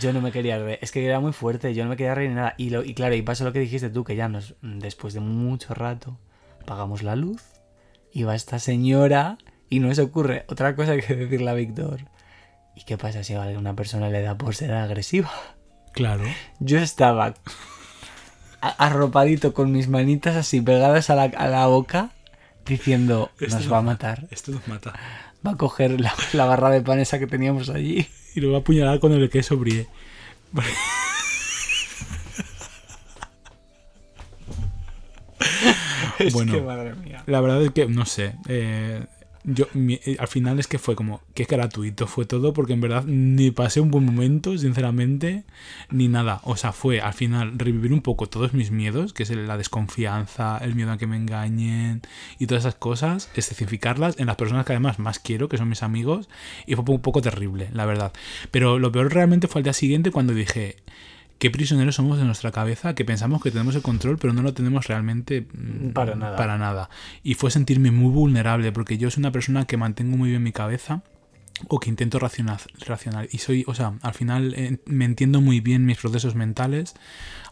Yo 0.00 0.12
no 0.12 0.20
me 0.20 0.30
quería 0.32 0.58
reír, 0.58 0.78
es 0.82 0.92
que 0.92 1.04
era 1.04 1.18
muy 1.20 1.32
fuerte, 1.32 1.74
yo 1.74 1.84
no 1.84 1.90
me 1.90 1.96
quería 1.96 2.14
reír 2.14 2.28
ni 2.30 2.36
nada. 2.36 2.54
Y, 2.56 2.70
lo, 2.70 2.84
y 2.84 2.94
claro, 2.94 3.14
y 3.14 3.22
pasó 3.22 3.44
lo 3.44 3.52
que 3.52 3.58
dijiste 3.60 3.90
tú, 3.90 4.04
que 4.04 4.16
ya 4.16 4.28
nos, 4.28 4.54
después 4.62 5.14
de 5.14 5.20
mucho 5.20 5.74
rato, 5.74 6.18
apagamos 6.62 7.02
la 7.02 7.16
luz, 7.16 7.42
y 8.12 8.22
va 8.22 8.34
esta 8.34 8.58
señora, 8.58 9.38
y 9.70 9.80
no 9.80 9.92
se 9.94 10.02
ocurre 10.02 10.44
otra 10.48 10.74
cosa 10.76 10.96
que 10.96 11.14
decirle 11.14 11.50
a 11.50 11.54
Víctor. 11.54 12.00
¿Y 12.76 12.82
qué 12.84 12.96
pasa 12.96 13.24
si 13.24 13.34
a 13.34 13.42
alguna 13.42 13.74
persona 13.74 14.08
le 14.08 14.22
da 14.22 14.36
por 14.38 14.54
ser 14.54 14.72
agresiva? 14.72 15.30
Claro. 15.92 16.24
Yo 16.60 16.78
estaba 16.78 17.34
arropadito 18.60 19.54
con 19.54 19.72
mis 19.72 19.88
manitas 19.88 20.36
así 20.36 20.60
pegadas 20.60 21.10
a 21.10 21.14
la, 21.14 21.24
a 21.24 21.48
la 21.48 21.66
boca, 21.66 22.10
diciendo, 22.66 23.30
Esto 23.40 23.56
nos 23.56 23.66
no- 23.66 23.72
va 23.72 23.78
a 23.78 23.82
matar. 23.82 24.26
Esto 24.30 24.52
nos 24.52 24.66
mata. 24.68 24.92
Va 25.46 25.52
a 25.52 25.56
coger 25.56 26.00
la, 26.00 26.14
la 26.32 26.44
barra 26.46 26.70
de 26.70 26.80
pan 26.80 26.98
esa 26.98 27.18
que 27.18 27.26
teníamos 27.26 27.68
allí. 27.70 28.06
Y 28.34 28.40
lo 28.40 28.50
va 28.52 28.58
a 28.58 28.60
apuñalar 28.60 29.00
con 29.00 29.12
el 29.12 29.28
queso 29.30 29.56
brie. 29.56 29.86
Es 36.18 36.32
Bueno. 36.34 36.52
que, 36.52 36.60
madre 36.60 36.94
mía. 36.94 37.22
La 37.26 37.40
verdad 37.40 37.62
es 37.62 37.70
que, 37.70 37.86
no 37.86 38.04
sé. 38.04 38.34
eh, 38.48 39.04
yo, 39.50 39.66
eh, 39.74 40.16
al 40.18 40.28
final 40.28 40.58
es 40.58 40.66
que 40.66 40.78
fue 40.78 40.94
como 40.94 41.22
que 41.34 41.44
gratuito, 41.44 42.06
fue 42.06 42.26
todo, 42.26 42.52
porque 42.52 42.74
en 42.74 42.80
verdad 42.82 43.04
ni 43.06 43.50
pasé 43.50 43.80
un 43.80 43.90
buen 43.90 44.04
momento, 44.04 44.56
sinceramente, 44.58 45.44
ni 45.90 46.08
nada. 46.08 46.40
O 46.44 46.56
sea, 46.56 46.72
fue 46.72 47.00
al 47.00 47.14
final 47.14 47.58
revivir 47.58 47.92
un 47.92 48.02
poco 48.02 48.28
todos 48.28 48.52
mis 48.52 48.70
miedos, 48.70 49.12
que 49.12 49.22
es 49.22 49.30
la 49.30 49.56
desconfianza, 49.56 50.58
el 50.58 50.74
miedo 50.74 50.92
a 50.92 50.98
que 50.98 51.06
me 51.06 51.16
engañen 51.16 52.02
y 52.38 52.46
todas 52.46 52.64
esas 52.64 52.74
cosas, 52.74 53.30
especificarlas 53.34 54.18
en 54.18 54.26
las 54.26 54.36
personas 54.36 54.66
que 54.66 54.72
además 54.72 54.98
más 54.98 55.18
quiero, 55.18 55.48
que 55.48 55.56
son 55.56 55.68
mis 55.68 55.82
amigos, 55.82 56.28
y 56.66 56.74
fue 56.74 56.84
un 56.86 57.00
poco 57.00 57.22
terrible, 57.22 57.70
la 57.72 57.86
verdad. 57.86 58.12
Pero 58.50 58.78
lo 58.78 58.92
peor 58.92 59.12
realmente 59.12 59.48
fue 59.48 59.60
al 59.60 59.64
día 59.64 59.72
siguiente 59.72 60.10
cuando 60.10 60.34
dije. 60.34 60.76
Qué 61.38 61.50
prisioneros 61.50 61.94
somos 61.94 62.18
de 62.18 62.24
nuestra 62.24 62.50
cabeza, 62.50 62.94
que 62.94 63.04
pensamos 63.04 63.42
que 63.42 63.50
tenemos 63.50 63.74
el 63.76 63.82
control, 63.82 64.18
pero 64.18 64.32
no 64.32 64.42
lo 64.42 64.54
tenemos 64.54 64.88
realmente 64.88 65.46
mm, 65.52 65.90
Para 65.90 66.16
nada. 66.16 66.36
Para 66.36 66.58
nada. 66.58 66.90
Y 67.22 67.34
fue 67.34 67.50
sentirme 67.50 67.90
muy 67.90 68.10
vulnerable, 68.10 68.72
porque 68.72 68.98
yo 68.98 69.10
soy 69.10 69.20
una 69.20 69.32
persona 69.32 69.66
que 69.66 69.76
mantengo 69.76 70.16
muy 70.16 70.30
bien 70.30 70.42
mi 70.42 70.52
cabeza 70.52 71.02
o 71.66 71.80
que 71.80 71.90
intento 71.90 72.18
racionar, 72.18 72.60
racional. 72.86 73.28
Y 73.32 73.38
soy, 73.38 73.64
o 73.66 73.74
sea, 73.74 73.98
al 74.02 74.14
final 74.14 74.54
eh, 74.54 74.78
me 74.86 75.04
entiendo 75.04 75.40
muy 75.40 75.60
bien 75.60 75.86
mis 75.86 75.98
procesos 75.98 76.34
mentales, 76.34 76.94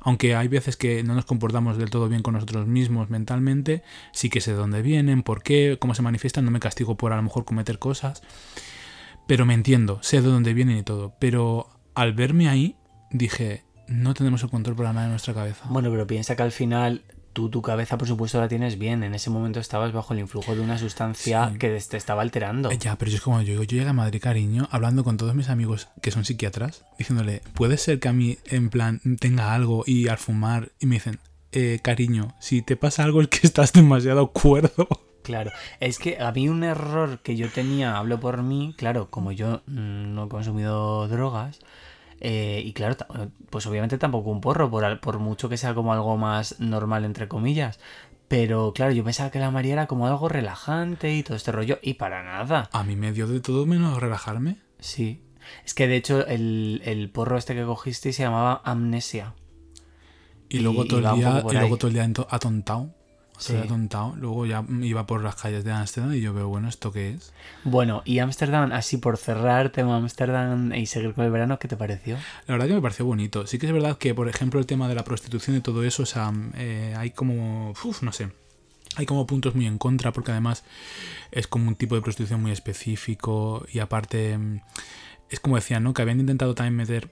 aunque 0.01 0.37
hay 0.37 0.49
veces 0.49 0.77
que 0.77 1.03
no 1.03 1.15
nos 1.15 1.25
comportamos 1.25 1.79
del 1.79 1.91
todo 1.91 2.09
bien 2.09 2.23
con 2.23 2.35
nosotros 2.35 2.67
mismos 2.67 3.11
mentalmente, 3.11 3.83
sí 4.13 4.31
que 4.31 4.41
sé 4.41 4.53
de 4.53 4.59
dónde 4.59 4.83
vienen, 4.83 5.23
por 5.23 5.43
qué, 5.43 5.79
cómo 5.81 5.95
se 5.95 6.03
manifiestan, 6.03 6.45
no 6.45 6.51
me 6.51 6.61
castigo 6.61 6.97
por 6.97 7.13
a 7.13 7.17
lo 7.17 7.23
mejor 7.23 7.45
cometer 7.45 7.79
cosas, 7.79 8.23
pero 9.27 9.45
me 9.45 9.55
entiendo, 9.55 9.99
sé 10.03 10.21
de 10.23 10.29
dónde 10.29 10.55
vienen 10.55 10.79
y 10.79 10.83
todo. 10.83 11.15
Pero 11.19 11.69
al 11.95 12.13
verme 12.13 12.49
ahí, 12.49 12.77
dije, 13.11 13.65
no 13.89 14.15
tenemos 14.15 14.43
el 14.43 14.51
control 14.51 14.77
para 14.77 14.93
nada 14.93 15.07
de 15.07 15.11
nuestra 15.11 15.35
cabeza. 15.35 15.65
Bueno, 15.69 15.91
pero 15.91 16.07
piensa 16.07 16.37
que 16.37 16.43
al 16.43 16.53
final 16.53 17.03
tú 17.33 17.51
tu 17.51 17.61
cabeza, 17.61 17.99
por 17.99 18.09
supuesto, 18.09 18.41
la 18.41 18.49
tienes 18.49 18.79
bien. 18.79 19.03
En 19.03 19.15
ese 19.15 19.29
momento 19.29 19.61
estabas 19.61 19.93
bajo 19.93 20.15
el 20.15 20.21
influjo 20.21 20.55
de 20.55 20.63
una 20.63 20.79
sustancia 20.79 21.51
Sí. 21.53 21.59
que 21.59 21.79
te 21.91 21.97
estaba 21.99 22.23
alterando. 22.23 22.71
Ya, 22.73 22.97
pero 22.97 23.11
yo 23.11 23.17
es 23.19 23.23
como 23.23 23.43
yo 23.43 23.55
yo 23.55 23.63
llegué 23.65 23.87
a 23.87 23.93
Madrid, 23.93 24.21
cariño, 24.23 24.69
hablando 24.71 25.05
con 25.05 25.19
todos 25.19 25.35
mis 25.35 25.51
amigos 25.51 25.89
que 26.01 26.11
son 26.11 26.25
psiquiatras, 26.25 26.85
diciéndole, 26.99 27.43
puede 27.55 27.77
ser 27.77 28.01
que 28.01 28.09
a 28.09 28.13
mí, 28.15 28.39
en 28.47 28.71
plan, 28.71 29.01
tenga 29.21 29.53
algo 29.55 29.85
y 29.87 30.09
al 30.09 30.17
fumar, 30.19 30.71
y 30.81 30.87
me 30.87 30.95
dicen, 30.97 31.19
eh, 31.53 31.79
cariño, 31.83 32.35
si 32.41 32.63
te 32.63 32.77
pasa 32.77 33.05
algo 33.05 33.21
es 33.21 33.29
que 33.29 33.47
estás 33.47 33.73
demasiado 33.75 34.29
cuerdo. 34.29 34.89
Claro, 35.23 35.51
es 35.81 35.99
que 35.99 36.19
a 36.21 36.31
mí 36.33 36.49
un 36.49 36.63
error 36.65 37.19
que 37.19 37.37
yo 37.37 37.49
tenía, 37.51 37.99
hablo 37.99 38.19
por 38.21 38.43
mí, 38.43 38.75
claro, 38.79 39.11
como 39.11 39.33
yo 39.33 39.63
mm, 39.67 40.15
no 40.15 40.25
he 40.27 40.29
consumido 40.29 41.07
drogas, 41.09 41.59
eh, 42.21 42.63
y 42.65 42.73
claro, 42.73 42.97
pues 43.51 43.67
obviamente 43.67 43.99
tampoco 43.99 44.31
un 44.31 44.41
porro, 44.41 44.71
por, 44.71 45.01
por 45.01 45.19
mucho 45.19 45.49
que 45.49 45.57
sea 45.57 45.75
como 45.75 45.93
algo 45.93 46.17
más 46.17 46.61
normal, 46.61 47.05
entre 47.05 47.29
comillas. 47.29 47.79
Pero 48.29 48.73
claro, 48.75 48.93
yo 48.93 49.05
pensaba 49.05 49.31
que 49.31 49.39
la 49.39 49.51
María 49.51 49.75
era 49.75 49.87
como 49.87 50.07
algo 50.07 50.29
relajante 50.29 51.15
y 51.15 51.23
todo 51.23 51.37
este 51.37 51.53
rollo, 51.53 51.79
y 51.83 51.95
para 51.95 52.23
nada. 52.25 52.69
A 52.73 52.83
mí 52.83 52.97
me 52.97 53.13
dio 53.13 53.27
de 53.29 53.41
todo 53.41 53.67
menos 53.67 54.01
relajarme. 54.01 54.57
Sí. 54.81 55.23
Es 55.65 55.75
que 55.75 55.87
de 55.87 55.97
hecho 55.97 56.27
el, 56.27 56.83
el 56.85 57.09
porro 57.11 57.39
este 57.39 57.55
que 57.55 57.65
cogiste 57.65 58.13
se 58.13 58.25
llamaba 58.25 58.63
amnesia. 58.65 59.35
Y, 60.49 60.61
luego 60.61 60.85
todo 60.87 60.99
el 60.99 61.05
día, 61.21 61.43
y 61.49 61.55
luego 61.55 61.77
todo 61.77 61.89
el 61.89 61.95
día 61.95 62.05
ento- 62.05 62.27
atontado. 63.37 63.63
Sí. 63.63 63.67
Atontado. 63.67 64.15
Luego 64.17 64.47
ya 64.47 64.65
iba 64.83 65.07
por 65.07 65.23
las 65.23 65.37
calles 65.37 65.65
de 65.65 65.73
Ámsterdam 65.73 66.15
y 66.15 66.21
yo 66.21 66.35
veo, 66.35 66.49
bueno, 66.49 66.69
¿esto 66.69 66.93
qué 66.93 67.11
es? 67.11 67.33
Bueno, 67.65 68.03
y 68.05 68.19
Ámsterdam, 68.19 68.73
así 68.73 68.97
por 68.97 69.17
cerrar 69.17 69.71
tema 69.71 69.97
Ámsterdam 69.97 70.73
y 70.75 70.87
seguir 70.87 71.15
con 71.15 71.25
el 71.25 71.31
verano, 71.31 71.59
¿qué 71.59 71.69
te 71.69 71.77
pareció? 71.77 72.17
La 72.47 72.55
verdad 72.55 72.67
que 72.67 72.75
me 72.75 72.83
pareció 72.83 73.05
bonito. 73.05 73.47
Sí 73.47 73.59
que 73.59 73.67
es 73.67 73.73
verdad 73.73 73.99
que, 73.99 74.15
por 74.15 74.29
ejemplo, 74.29 74.59
el 74.61 74.67
tema 74.67 74.89
de 74.89 74.95
la 74.95 75.05
prostitución 75.05 75.57
y 75.57 75.61
todo 75.61 75.85
eso, 75.85 76.03
o 76.03 76.07
sea, 76.07 76.33
eh, 76.55 76.95
hay 76.97 77.11
como, 77.11 77.71
uf, 77.71 78.03
no 78.03 78.13
sé, 78.13 78.31
hay 78.97 79.07
como 79.07 79.27
puntos 79.27 79.55
muy 79.55 79.67
en 79.67 79.79
contra 79.79 80.13
porque 80.13 80.33
además 80.33 80.65
es 81.31 81.47
como 81.47 81.69
un 81.69 81.77
tipo 81.77 81.95
de 81.95 82.03
prostitución 82.03 82.41
muy 82.41 82.53
específico 82.53 83.67
y 83.73 83.79
aparte 83.79 84.37
mm, 84.39 84.61
es 85.29 85.41
como 85.41 85.57
decían, 85.57 85.83
¿no? 85.83 85.93
Que 85.93 86.03
habían 86.03 86.21
intentado 86.21 86.55
también 86.55 86.77
meter 86.77 87.11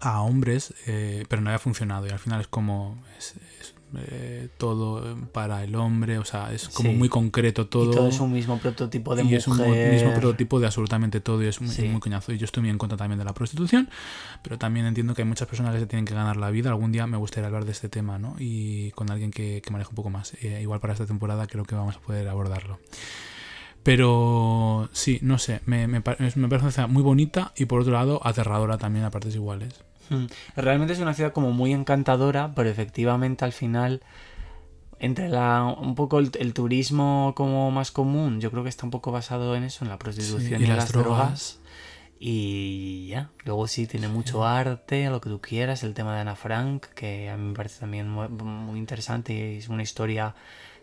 a 0.00 0.22
hombres, 0.22 0.74
eh, 0.86 1.24
pero 1.28 1.40
no 1.40 1.50
había 1.50 1.58
funcionado 1.58 2.06
y 2.06 2.10
al 2.10 2.18
final 2.18 2.40
es 2.40 2.48
como 2.48 3.02
es, 3.18 3.34
es, 3.60 3.74
eh, 3.98 4.48
todo 4.58 5.16
para 5.32 5.62
el 5.64 5.74
hombre, 5.76 6.18
o 6.18 6.24
sea, 6.24 6.52
es 6.52 6.68
como 6.68 6.90
Sí. 6.90 6.96
muy 6.96 7.08
concreto 7.08 7.66
todo. 7.66 7.90
Y 7.92 7.94
todo 7.94 8.08
es 8.08 8.20
un 8.20 8.32
mismo 8.32 8.58
prototipo 8.58 9.14
de 9.14 9.22
y 9.22 9.24
mujer. 9.24 9.38
es 9.38 9.48
un 9.48 9.56
mo- 9.58 9.64
mismo 9.66 10.12
prototipo 10.12 10.60
de 10.60 10.66
absolutamente 10.66 11.20
todo 11.20 11.42
y 11.42 11.46
es 11.46 11.60
muy, 11.60 11.70
Sí. 11.74 11.82
muy 11.88 12.00
coñazo. 12.00 12.32
Y 12.32 12.38
yo 12.38 12.44
estoy 12.44 12.62
muy 12.62 12.70
en 12.70 12.78
contra 12.78 12.96
también 12.98 13.18
de 13.18 13.24
la 13.24 13.32
prostitución, 13.34 13.88
pero 14.42 14.58
también 14.58 14.86
entiendo 14.86 15.14
que 15.14 15.22
hay 15.22 15.28
muchas 15.28 15.48
personas 15.48 15.74
que 15.74 15.80
se 15.80 15.86
tienen 15.86 16.04
que 16.04 16.14
ganar 16.14 16.36
la 16.36 16.50
vida. 16.50 16.70
Algún 16.70 16.92
día 16.92 17.06
me 17.06 17.16
gustaría 17.16 17.46
hablar 17.46 17.64
de 17.64 17.72
este 17.72 17.88
tema, 17.88 18.18
¿no? 18.18 18.36
Y 18.38 18.90
con 18.92 19.10
alguien 19.10 19.30
que, 19.30 19.62
que 19.64 19.70
maneje 19.70 19.90
un 19.90 19.96
poco 19.96 20.10
más. 20.10 20.34
Eh, 20.42 20.60
igual 20.62 20.80
para 20.80 20.92
esta 20.92 21.06
temporada 21.06 21.46
creo 21.46 21.64
que 21.64 21.74
vamos 21.74 21.96
a 21.96 22.00
poder 22.00 22.28
abordarlo. 22.28 22.78
Pero 23.82 24.88
sí, 24.92 25.18
no 25.20 25.38
sé, 25.38 25.60
me, 25.66 25.86
me, 25.86 26.00
me 26.00 26.48
parece 26.48 26.86
muy 26.86 27.02
bonita 27.02 27.52
y 27.56 27.66
por 27.66 27.80
otro 27.82 27.92
lado 27.92 28.20
aterradora 28.26 28.78
también 28.78 29.04
a 29.04 29.10
partes 29.10 29.34
iguales. 29.34 29.74
Mm. 30.10 30.24
Realmente 30.56 30.92
es 30.92 30.98
una 30.98 31.14
ciudad 31.14 31.32
como 31.32 31.52
muy 31.52 31.72
encantadora, 31.72 32.52
pero 32.54 32.68
efectivamente 32.68 33.44
al 33.44 33.52
final, 33.52 34.02
entre 34.98 35.28
la 35.28 35.64
un 35.64 35.94
poco 35.94 36.18
el, 36.18 36.30
el 36.38 36.54
turismo 36.54 37.32
como 37.36 37.70
más 37.70 37.90
común, 37.90 38.40
yo 38.40 38.50
creo 38.50 38.62
que 38.62 38.68
está 38.68 38.84
un 38.84 38.90
poco 38.90 39.12
basado 39.12 39.56
en 39.56 39.64
eso, 39.64 39.84
en 39.84 39.90
la 39.90 39.98
prostitución 39.98 40.60
Sí, 40.60 40.64
y, 40.64 40.66
las 40.66 40.92
drogas. 40.92 41.60
Y 42.26 43.08
ya, 43.08 43.30
luego 43.44 43.66
sí, 43.66 43.86
tiene 43.86 44.08
mucho 44.08 44.46
arte, 44.46 45.10
lo 45.10 45.20
que 45.20 45.28
tú 45.28 45.40
quieras, 45.40 45.82
el 45.82 45.92
tema 45.92 46.14
de 46.14 46.20
Ana 46.20 46.36
Frank, 46.36 46.86
que 46.94 47.28
a 47.28 47.36
mí 47.36 47.48
me 47.48 47.54
parece 47.54 47.80
también 47.80 48.08
muy, 48.08 48.28
muy 48.28 48.78
interesante 48.78 49.34
y 49.34 49.58
es 49.58 49.68
una 49.68 49.82
historia 49.82 50.34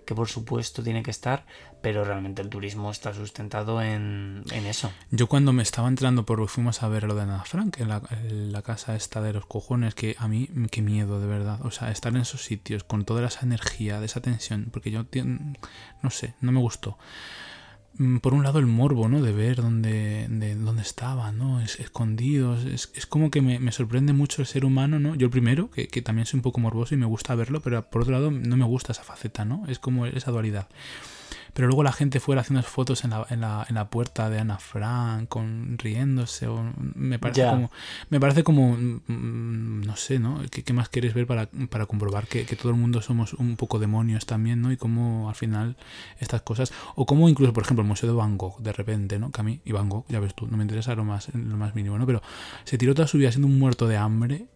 que 0.05 0.15
por 0.15 0.27
supuesto 0.27 0.83
tiene 0.83 1.03
que 1.03 1.11
estar, 1.11 1.45
pero 1.81 2.03
realmente 2.03 2.41
el 2.41 2.49
turismo 2.49 2.91
está 2.91 3.13
sustentado 3.13 3.81
en, 3.81 4.43
en 4.51 4.65
eso. 4.65 4.91
Yo 5.09 5.27
cuando 5.27 5.53
me 5.53 5.63
estaba 5.63 5.87
entrando 5.87 6.25
por 6.25 6.47
fuimos 6.47 6.83
a 6.83 6.87
ver 6.87 7.03
lo 7.03 7.15
de 7.15 7.21
Ana 7.21 7.43
Frank 7.45 7.79
en 7.79 7.89
la, 7.89 8.01
en 8.11 8.51
la 8.51 8.61
casa 8.61 8.95
esta 8.95 9.21
de 9.21 9.33
los 9.33 9.45
cojones, 9.45 9.95
que 9.95 10.15
a 10.17 10.27
mí 10.27 10.49
qué 10.69 10.81
miedo 10.81 11.19
de 11.19 11.27
verdad, 11.27 11.59
o 11.63 11.71
sea, 11.71 11.91
estar 11.91 12.13
en 12.13 12.21
esos 12.21 12.43
sitios 12.43 12.83
con 12.83 13.05
toda 13.05 13.25
esa 13.25 13.41
energía, 13.45 13.99
de 13.99 14.05
esa 14.05 14.21
tensión, 14.21 14.69
porque 14.71 14.91
yo 14.91 15.05
no 16.01 16.09
sé, 16.09 16.33
no 16.41 16.51
me 16.51 16.59
gustó. 16.59 16.97
Mm, 17.97 18.17
Por 18.17 18.33
un 18.33 18.43
lado 18.43 18.59
el 18.59 18.67
morbo, 18.67 19.07
¿no? 19.09 19.21
De 19.21 19.31
ver 19.33 19.57
dónde, 19.57 20.27
de 20.29 20.55
dónde 20.55 20.81
estaban, 20.81 21.37
¿no? 21.37 21.61
Es, 21.61 21.79
escondidos. 21.79 22.65
Es, 22.65 22.91
es 22.95 23.05
como 23.05 23.29
que 23.31 23.41
me, 23.41 23.59
me 23.59 23.71
sorprende 23.71 24.13
mucho 24.13 24.41
el 24.41 24.47
ser 24.47 24.65
humano, 24.65 24.99
¿no? 24.99 25.15
Yo 25.15 25.25
el 25.27 25.31
primero, 25.31 25.69
que, 25.71 25.87
que 25.87 26.01
también 26.01 26.25
soy 26.25 26.37
un 26.37 26.41
poco 26.43 26.59
morboso 26.61 26.93
y 26.95 26.97
me 26.97 27.05
gusta 27.05 27.35
verlo, 27.35 27.61
pero 27.61 27.83
por 27.89 28.01
otro 28.03 28.13
lado 28.13 28.31
no 28.31 28.57
me 28.57 28.65
gusta 28.65 28.93
esa 28.93 29.03
faceta, 29.03 29.45
¿no? 29.45 29.65
Es 29.67 29.79
como 29.79 30.05
esa 30.05 30.31
dualidad. 30.31 30.67
Pero 31.53 31.67
luego 31.67 31.83
la 31.83 31.91
gente 31.91 32.19
fuera 32.19 32.41
haciendo 32.41 32.63
fotos 32.63 33.03
en 33.03 33.09
la, 33.09 33.25
en 33.29 33.41
la, 33.41 33.65
en 33.67 33.75
la 33.75 33.89
puerta 33.89 34.29
de 34.29 34.39
Ana 34.39 34.57
Frank, 34.57 35.27
con, 35.27 35.77
riéndose. 35.77 36.47
O, 36.47 36.63
me 36.95 37.19
parece 37.19 37.45
como. 37.45 37.71
Me 38.09 38.19
parece 38.19 38.43
como. 38.43 38.77
mm, 38.77 39.81
No 39.81 39.95
sé, 39.95 40.19
¿no? 40.19 40.41
¿Qué, 40.49 40.63
qué 40.63 40.73
más 40.73 40.89
quieres 40.89 41.13
ver 41.13 41.27
para, 41.27 41.47
para 41.69 41.85
comprobar 41.85 42.27
que, 42.27 42.45
que 42.45 42.55
todo 42.55 42.71
el 42.71 42.77
mundo 42.77 43.01
somos 43.01 43.33
un 43.33 43.55
poco 43.57 43.79
demonios 43.79 44.25
también, 44.25 44.61
¿no? 44.61 44.71
Y 44.71 44.77
cómo 44.77 45.29
al 45.29 45.35
final 45.35 45.77
estas 46.19 46.41
cosas. 46.41 46.71
O 46.95 47.05
como 47.05 47.27
incluso, 47.29 47.53
por 47.53 47.63
ejemplo, 47.63 47.81
el 47.81 47.87
Museo 47.87 48.09
de 48.09 48.15
Van 48.15 48.37
Gogh, 48.37 48.61
de 48.61 48.71
repente, 48.73 49.19
¿no? 49.19 49.31
Que 49.31 49.41
a 49.41 49.43
mí, 49.43 49.61
y 49.65 49.71
Van 49.71 49.89
Gogh, 49.89 50.05
ya 50.07 50.19
ves 50.19 50.33
tú, 50.35 50.47
no 50.47 50.57
me 50.57 50.63
interesa 50.63 50.95
lo 50.95 51.03
más, 51.03 51.33
lo 51.33 51.57
más 51.57 51.75
mínimo, 51.75 51.97
¿no? 51.97 52.05
Pero 52.05 52.21
se 52.63 52.77
tiró 52.77 52.93
toda 52.95 53.07
su 53.07 53.17
vida 53.17 53.31
siendo 53.31 53.47
un 53.47 53.59
muerto 53.59 53.87
de 53.87 53.97
hambre, 53.97 54.47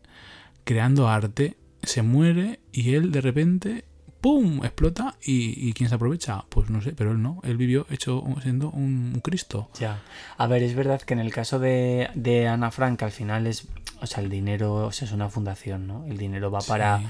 creando 0.63 1.07
arte, 1.09 1.57
se 1.83 2.01
muere 2.01 2.59
y 2.71 2.93
él 2.95 3.11
de 3.11 3.21
repente. 3.21 3.85
¡Pum! 4.25 4.65
explota 4.65 5.13
y, 5.23 5.69
y 5.69 5.73
¿quién 5.73 5.87
se 5.87 5.93
aprovecha? 5.93 6.45
Pues 6.49 6.71
no 6.71 6.81
sé, 6.81 6.93
pero 6.93 7.11
él 7.11 7.21
no. 7.21 7.41
Él 7.43 7.57
vivió 7.57 7.85
hecho 7.91 8.23
siendo 8.41 8.71
un, 8.71 9.21
Cristo. 9.23 9.69
Ya. 9.79 10.01
A 10.39 10.47
ver, 10.47 10.63
es 10.63 10.73
verdad 10.73 10.99
que 10.99 11.13
en 11.13 11.19
el 11.19 11.31
caso 11.31 11.59
de, 11.59 12.09
de 12.15 12.47
Ana 12.47 12.71
Frank, 12.71 13.03
al 13.03 13.11
final 13.11 13.45
es. 13.45 13.67
O 14.01 14.07
sea, 14.07 14.23
el 14.23 14.31
dinero 14.31 14.87
o 14.87 14.91
sea, 14.91 15.07
es 15.07 15.11
una 15.11 15.29
fundación, 15.29 15.85
¿no? 15.85 16.05
El 16.07 16.17
dinero 16.17 16.49
va 16.49 16.61
para, 16.61 17.01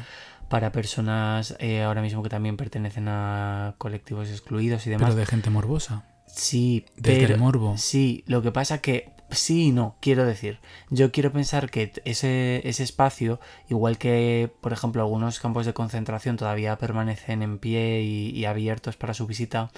para 0.50 0.74
personas 0.74 1.56
eh, 1.60 1.84
ahora 1.84 2.02
mismo 2.02 2.22
que 2.22 2.28
también 2.28 2.58
pertenecen 2.58 3.08
a 3.08 3.76
colectivos 3.78 4.30
excluidos 4.30 4.86
y 4.86 4.90
demás. 4.90 5.08
Pero 5.08 5.16
de 5.16 5.26
gente 5.26 5.50
morbosa. 5.50 6.04
Sí, 6.36 6.86
Desde 6.98 7.26
el 7.26 7.36
pero. 7.36 7.38
morbo. 7.38 7.78
Sí, 7.78 8.24
lo 8.28 8.42
que 8.42 8.52
pasa 8.52 8.80
que. 8.82 9.14
Sí 9.32 9.68
y 9.68 9.72
no, 9.72 9.98
quiero 10.02 10.26
decir. 10.26 10.60
Yo 10.90 11.12
quiero 11.12 11.32
pensar 11.32 11.70
que 11.72 11.92
ese, 12.06 12.62
ese 12.68 12.84
espacio, 12.84 13.40
igual 13.70 13.98
que, 13.98 14.52
por 14.62 14.72
ejemplo, 14.72 15.02
algunos 15.02 15.40
campos 15.40 15.66
de 15.66 15.74
concentración 15.74 16.38
todavía 16.38 16.78
permanecen 16.78 17.42
en 17.42 17.58
pie 17.58 18.02
y, 18.04 18.30
y 18.30 18.46
abiertos 18.46 18.98
para 18.98 19.16
su 19.16 19.26
visita, 19.26 19.72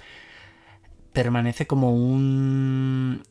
permanece 1.14 1.66
como 1.68 1.94
un, 1.94 3.24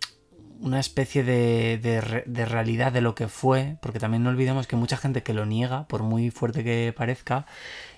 una 0.60 0.80
especie 0.80 1.22
de, 1.24 1.78
de 1.78 2.24
de 2.26 2.46
realidad 2.46 2.92
de 2.92 3.00
lo 3.00 3.14
que 3.14 3.28
fue, 3.28 3.76
porque 3.80 3.98
también 3.98 4.22
no 4.22 4.30
olvidemos 4.30 4.66
que 4.66 4.76
mucha 4.76 4.96
gente 4.96 5.22
que 5.22 5.34
lo 5.34 5.46
niega, 5.46 5.86
por 5.88 6.02
muy 6.02 6.30
fuerte 6.30 6.64
que 6.64 6.94
parezca, 6.96 7.46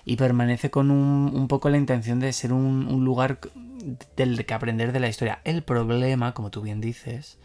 y 0.05 0.15
permanece 0.15 0.69
con 0.69 0.91
un, 0.91 1.31
un 1.33 1.47
poco 1.47 1.69
la 1.69 1.77
intención 1.77 2.19
de 2.19 2.33
ser 2.33 2.53
un, 2.53 2.87
un 2.87 3.05
lugar 3.05 3.39
del 4.15 4.45
que 4.45 4.53
aprender 4.53 4.91
de 4.91 4.99
la 4.99 5.07
historia. 5.07 5.39
El 5.43 5.63
problema, 5.63 6.33
como 6.33 6.51
tú 6.51 6.61
bien 6.61 6.81
dices, 6.81 7.37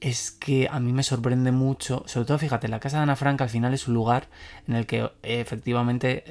es 0.00 0.30
que 0.30 0.68
a 0.70 0.80
mí 0.80 0.92
me 0.92 1.02
sorprende 1.02 1.52
mucho, 1.52 2.04
sobre 2.06 2.26
todo 2.26 2.38
fíjate, 2.38 2.68
la 2.68 2.80
casa 2.80 2.96
de 2.96 3.02
Ana 3.02 3.16
Frank 3.16 3.42
al 3.42 3.50
final 3.50 3.74
es 3.74 3.86
un 3.86 3.94
lugar 3.94 4.28
en 4.66 4.74
el 4.74 4.86
que 4.86 5.10
efectivamente 5.22 6.24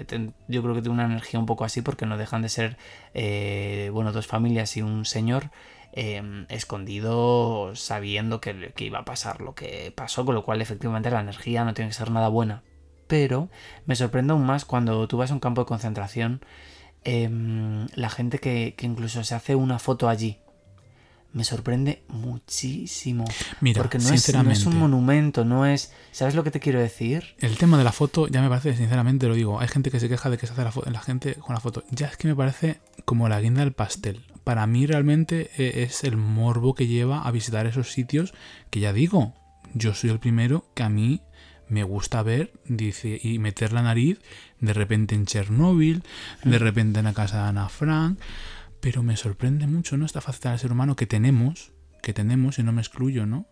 yo 0.47 0.64
creo 0.64 0.74
que 0.74 0.82
tiene 0.82 0.95
una 0.95 1.06
energía 1.06 1.39
un 1.39 1.45
poco 1.45 1.66
así 1.66 1.82
porque 1.84 2.08
no 2.08 2.18
dejan 2.18 2.41
de 2.41 2.50
ser, 2.50 2.78
eh, 3.14 3.91
bueno, 3.93 4.12
dos 4.12 4.26
familias 4.26 4.76
y 4.76 4.82
un 4.82 5.06
señor 5.06 5.52
eh, 5.94 6.46
escondido 6.50 7.76
sabiendo 7.76 8.42
que, 8.42 8.72
que 8.76 8.86
iba 8.86 9.00
a 9.00 9.06
pasar 9.06 9.42
lo 9.42 9.56
que 9.56 9.92
pasó, 9.96 10.26
con 10.26 10.36
lo 10.36 10.44
cual 10.44 10.62
efectivamente 10.62 11.10
la 11.10 11.22
energía 11.22 11.66
no 11.66 11.74
tiene 11.74 11.90
que 11.90 11.96
ser 11.96 12.12
nada 12.12 12.28
buena. 12.28 12.64
Pero 13.08 13.50
me 13.86 13.96
sorprende 13.96 14.34
aún 14.34 14.46
más 14.46 14.66
cuando 14.66 15.08
tú 15.08 15.18
vas 15.18 15.32
a 15.32 15.34
un 15.34 15.40
campo 15.40 15.62
de 15.62 15.68
concentración, 15.68 16.42
em, 17.04 17.88
la 17.96 18.10
gente 18.10 18.40
que, 18.40 18.76
que 18.78 18.86
incluso 18.86 19.24
se 19.24 19.34
hace 19.34 19.56
una 19.56 19.80
foto 19.80 20.10
allí. 20.10 20.38
Me 21.32 21.44
sorprende 21.44 22.04
muchísimo. 22.08 23.26
Mira, 23.62 23.82
porque 23.82 24.00
no 24.00 24.06
es, 24.06 24.10
no 24.10 24.18
sinceramente. 24.18 24.60
es 24.60 24.66
un 24.66 24.78
monumento, 24.78 25.46
no 25.46 25.66
es... 25.66 25.94
¿Sabes 26.12 26.34
lo 26.34 26.44
que 26.44 26.50
te 26.50 26.60
quiero 26.60 26.80
decir? 26.80 27.36
El 27.40 27.56
tema 27.58 27.78
de 27.78 27.84
la 27.84 27.92
foto, 27.92 28.28
ya 28.28 28.42
me 28.42 28.50
parece, 28.50 28.76
sinceramente 28.76 29.28
lo 29.28 29.36
digo, 29.36 29.60
hay 29.60 29.68
gente 29.68 29.92
que 29.92 30.00
se 30.00 30.10
queja 30.10 30.32
de 30.32 30.40
que 30.40 30.48
se 30.48 30.54
hace 30.54 30.64
la, 30.64 30.72
la 30.92 31.00
gente 31.02 31.36
con 31.36 31.54
la 31.54 31.60
foto. 31.60 31.84
Ya 31.92 32.08
es 32.08 32.18
que 32.18 32.28
me 32.28 32.36
parece 32.36 32.80
como 33.06 33.30
la 33.30 33.40
guinda 33.42 33.62
del 33.62 33.74
pastel. 33.74 34.26
Para 34.44 34.66
mí 34.68 34.86
realmente 34.86 35.50
eh, 35.58 35.84
es 35.84 36.04
el 36.04 36.18
morbo 36.18 36.74
que 36.76 36.88
lleva 36.88 37.24
a 37.24 37.32
visitar 37.32 37.66
esos 37.68 37.92
sitios 37.92 38.34
que 38.70 38.80
ya 38.80 38.94
digo, 38.94 39.34
yo 39.74 39.94
soy 39.94 40.10
el 40.10 40.20
primero 40.20 40.66
que 40.76 40.84
a 40.84 40.90
mí 40.90 41.22
me 41.68 41.84
gusta 41.84 42.24
ver 42.24 42.52
dice, 42.66 43.20
y 43.22 43.38
meter 43.38 43.74
la 43.74 43.84
nariz 43.84 44.20
de 44.60 44.74
repente 44.74 45.14
en 45.16 45.26
Chernóbil, 45.28 46.04
de 46.44 46.58
repente 46.58 47.00
en 47.00 47.06
la 47.06 47.14
casa 47.14 47.44
de 47.44 47.50
Ana 47.50 47.70
Frank, 47.70 48.18
pero 48.82 49.04
me 49.04 49.18
sorprende 49.18 49.68
mucho 49.68 49.96
¿no? 49.98 50.06
esta 50.06 50.22
faceta 50.22 50.50
del 50.52 50.60
ser 50.60 50.72
humano 50.72 50.96
que 50.96 51.06
tenemos 51.06 51.72
que 52.02 52.14
tenemos 52.14 52.58
y 52.60 52.64
no 52.64 52.72
me 52.72 52.80
excluyo, 52.82 53.26
¿no? 53.26 53.46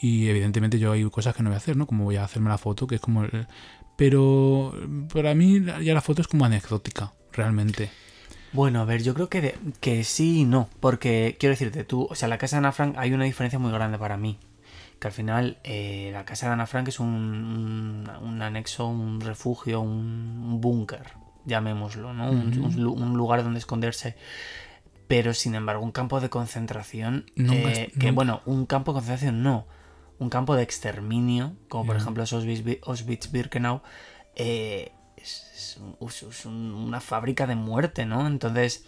Y 0.00 0.28
evidentemente 0.28 0.78
yo 0.78 0.90
hay 0.92 1.04
cosas 1.10 1.36
que 1.36 1.42
no 1.42 1.50
voy 1.50 1.54
a 1.56 1.58
hacer, 1.58 1.76
¿no? 1.76 1.86
Como 1.86 2.04
voy 2.04 2.16
a 2.16 2.24
hacerme 2.24 2.48
la 2.48 2.56
foto, 2.56 2.86
que 2.86 2.94
es 2.94 3.00
como... 3.02 3.24
el- 3.24 3.46
Pero 3.98 4.74
para 5.12 5.34
mí 5.34 5.60
ya 5.82 5.92
la 5.92 6.00
foto 6.00 6.22
es 6.22 6.26
como 6.28 6.46
anecdótica, 6.46 7.12
realmente. 7.30 7.90
Bueno, 8.52 8.80
a 8.80 8.84
ver, 8.84 9.02
yo 9.02 9.14
creo 9.14 9.28
que, 9.28 9.40
de- 9.40 9.58
que 9.80 10.02
sí 10.04 10.40
y 10.40 10.44
no. 10.44 10.68
Porque 10.80 11.36
quiero 11.38 11.52
decirte, 11.52 11.84
tú, 11.84 12.06
o 12.10 12.14
sea, 12.14 12.28
la 12.28 12.38
casa 12.38 12.56
de 12.56 12.58
Ana 12.58 12.72
Frank 12.72 12.94
hay 12.98 13.12
una 13.12 13.24
diferencia 13.24 13.58
muy 13.58 13.70
grande 13.72 13.98
para 13.98 14.16
mí. 14.16 14.38
Que 14.98 15.06
al 15.08 15.12
final 15.12 15.58
eh, 15.64 16.10
la 16.12 16.24
casa 16.24 16.46
de 16.48 16.52
Ana 16.54 16.66
Frank 16.66 16.88
es 16.88 17.00
un, 17.00 17.08
un, 17.08 18.10
un 18.22 18.42
anexo, 18.42 18.86
un 18.86 19.20
refugio, 19.20 19.80
un, 19.80 19.90
un 20.46 20.60
búnker, 20.60 21.04
llamémoslo, 21.46 22.12
¿no? 22.12 22.30
Un- 22.30 23.16
lugar 23.16 23.42
donde 23.42 23.58
esconderse. 23.60 24.16
Pero 25.08 25.32
sin 25.34 25.54
embargo, 25.54 25.82
un 25.82 25.90
campo 25.92 26.20
de 26.20 26.28
concentración. 26.28 27.26
Nunca 27.36 27.72
eh, 27.72 27.92
que 27.98 28.06
nunca. 28.06 28.12
bueno, 28.12 28.40
un 28.46 28.66
campo 28.66 28.92
de 28.92 28.96
concentración 28.98 29.42
no. 29.42 29.66
Un 30.18 30.28
campo 30.28 30.54
de 30.54 30.62
exterminio, 30.62 31.54
como 31.68 31.86
por 31.86 31.96
ejemplo 31.96 32.22
es 32.24 32.32
Auschwitz- 32.34 32.80
Auschwitz-Birkenau, 32.82 33.80
eh, 34.36 34.92
es, 35.22 35.50
es 35.54 35.76
un- 35.78 35.96
es 36.30 36.46
un- 36.46 36.72
una 36.74 37.00
fábrica 37.00 37.46
de 37.46 37.54
muerte, 37.56 38.06
¿no? 38.06 38.26
Entonces, 38.26 38.84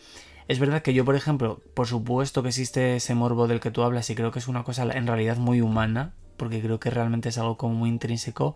es 0.49 0.59
verdad 0.59 0.83
que 0.83 0.95
yo, 0.95 1.05
por 1.05 1.15
ejemplo, 1.15 1.61
por 1.75 1.87
supuesto 1.87 2.43
que 2.43 2.49
existe 2.49 2.97
ese 2.97 3.15
morbo 3.15 3.47
del 3.49 3.61
que 3.61 3.71
tú 3.71 3.83
hablas 3.83 4.11
y 4.11 4.15
creo 4.15 4.31
que 4.33 4.39
es 4.41 4.49
una 4.49 4.65
cosa 4.65 4.83
en 4.85 5.07
realidad 5.07 5.37
muy 5.37 5.61
humana, 5.61 6.13
porque 6.37 6.61
creo 6.61 6.81
que 6.81 6.91
realmente 6.91 7.29
es 7.29 7.39
algo 7.39 7.57
como 7.57 7.75
muy 7.75 7.89
intrínseco. 7.89 8.55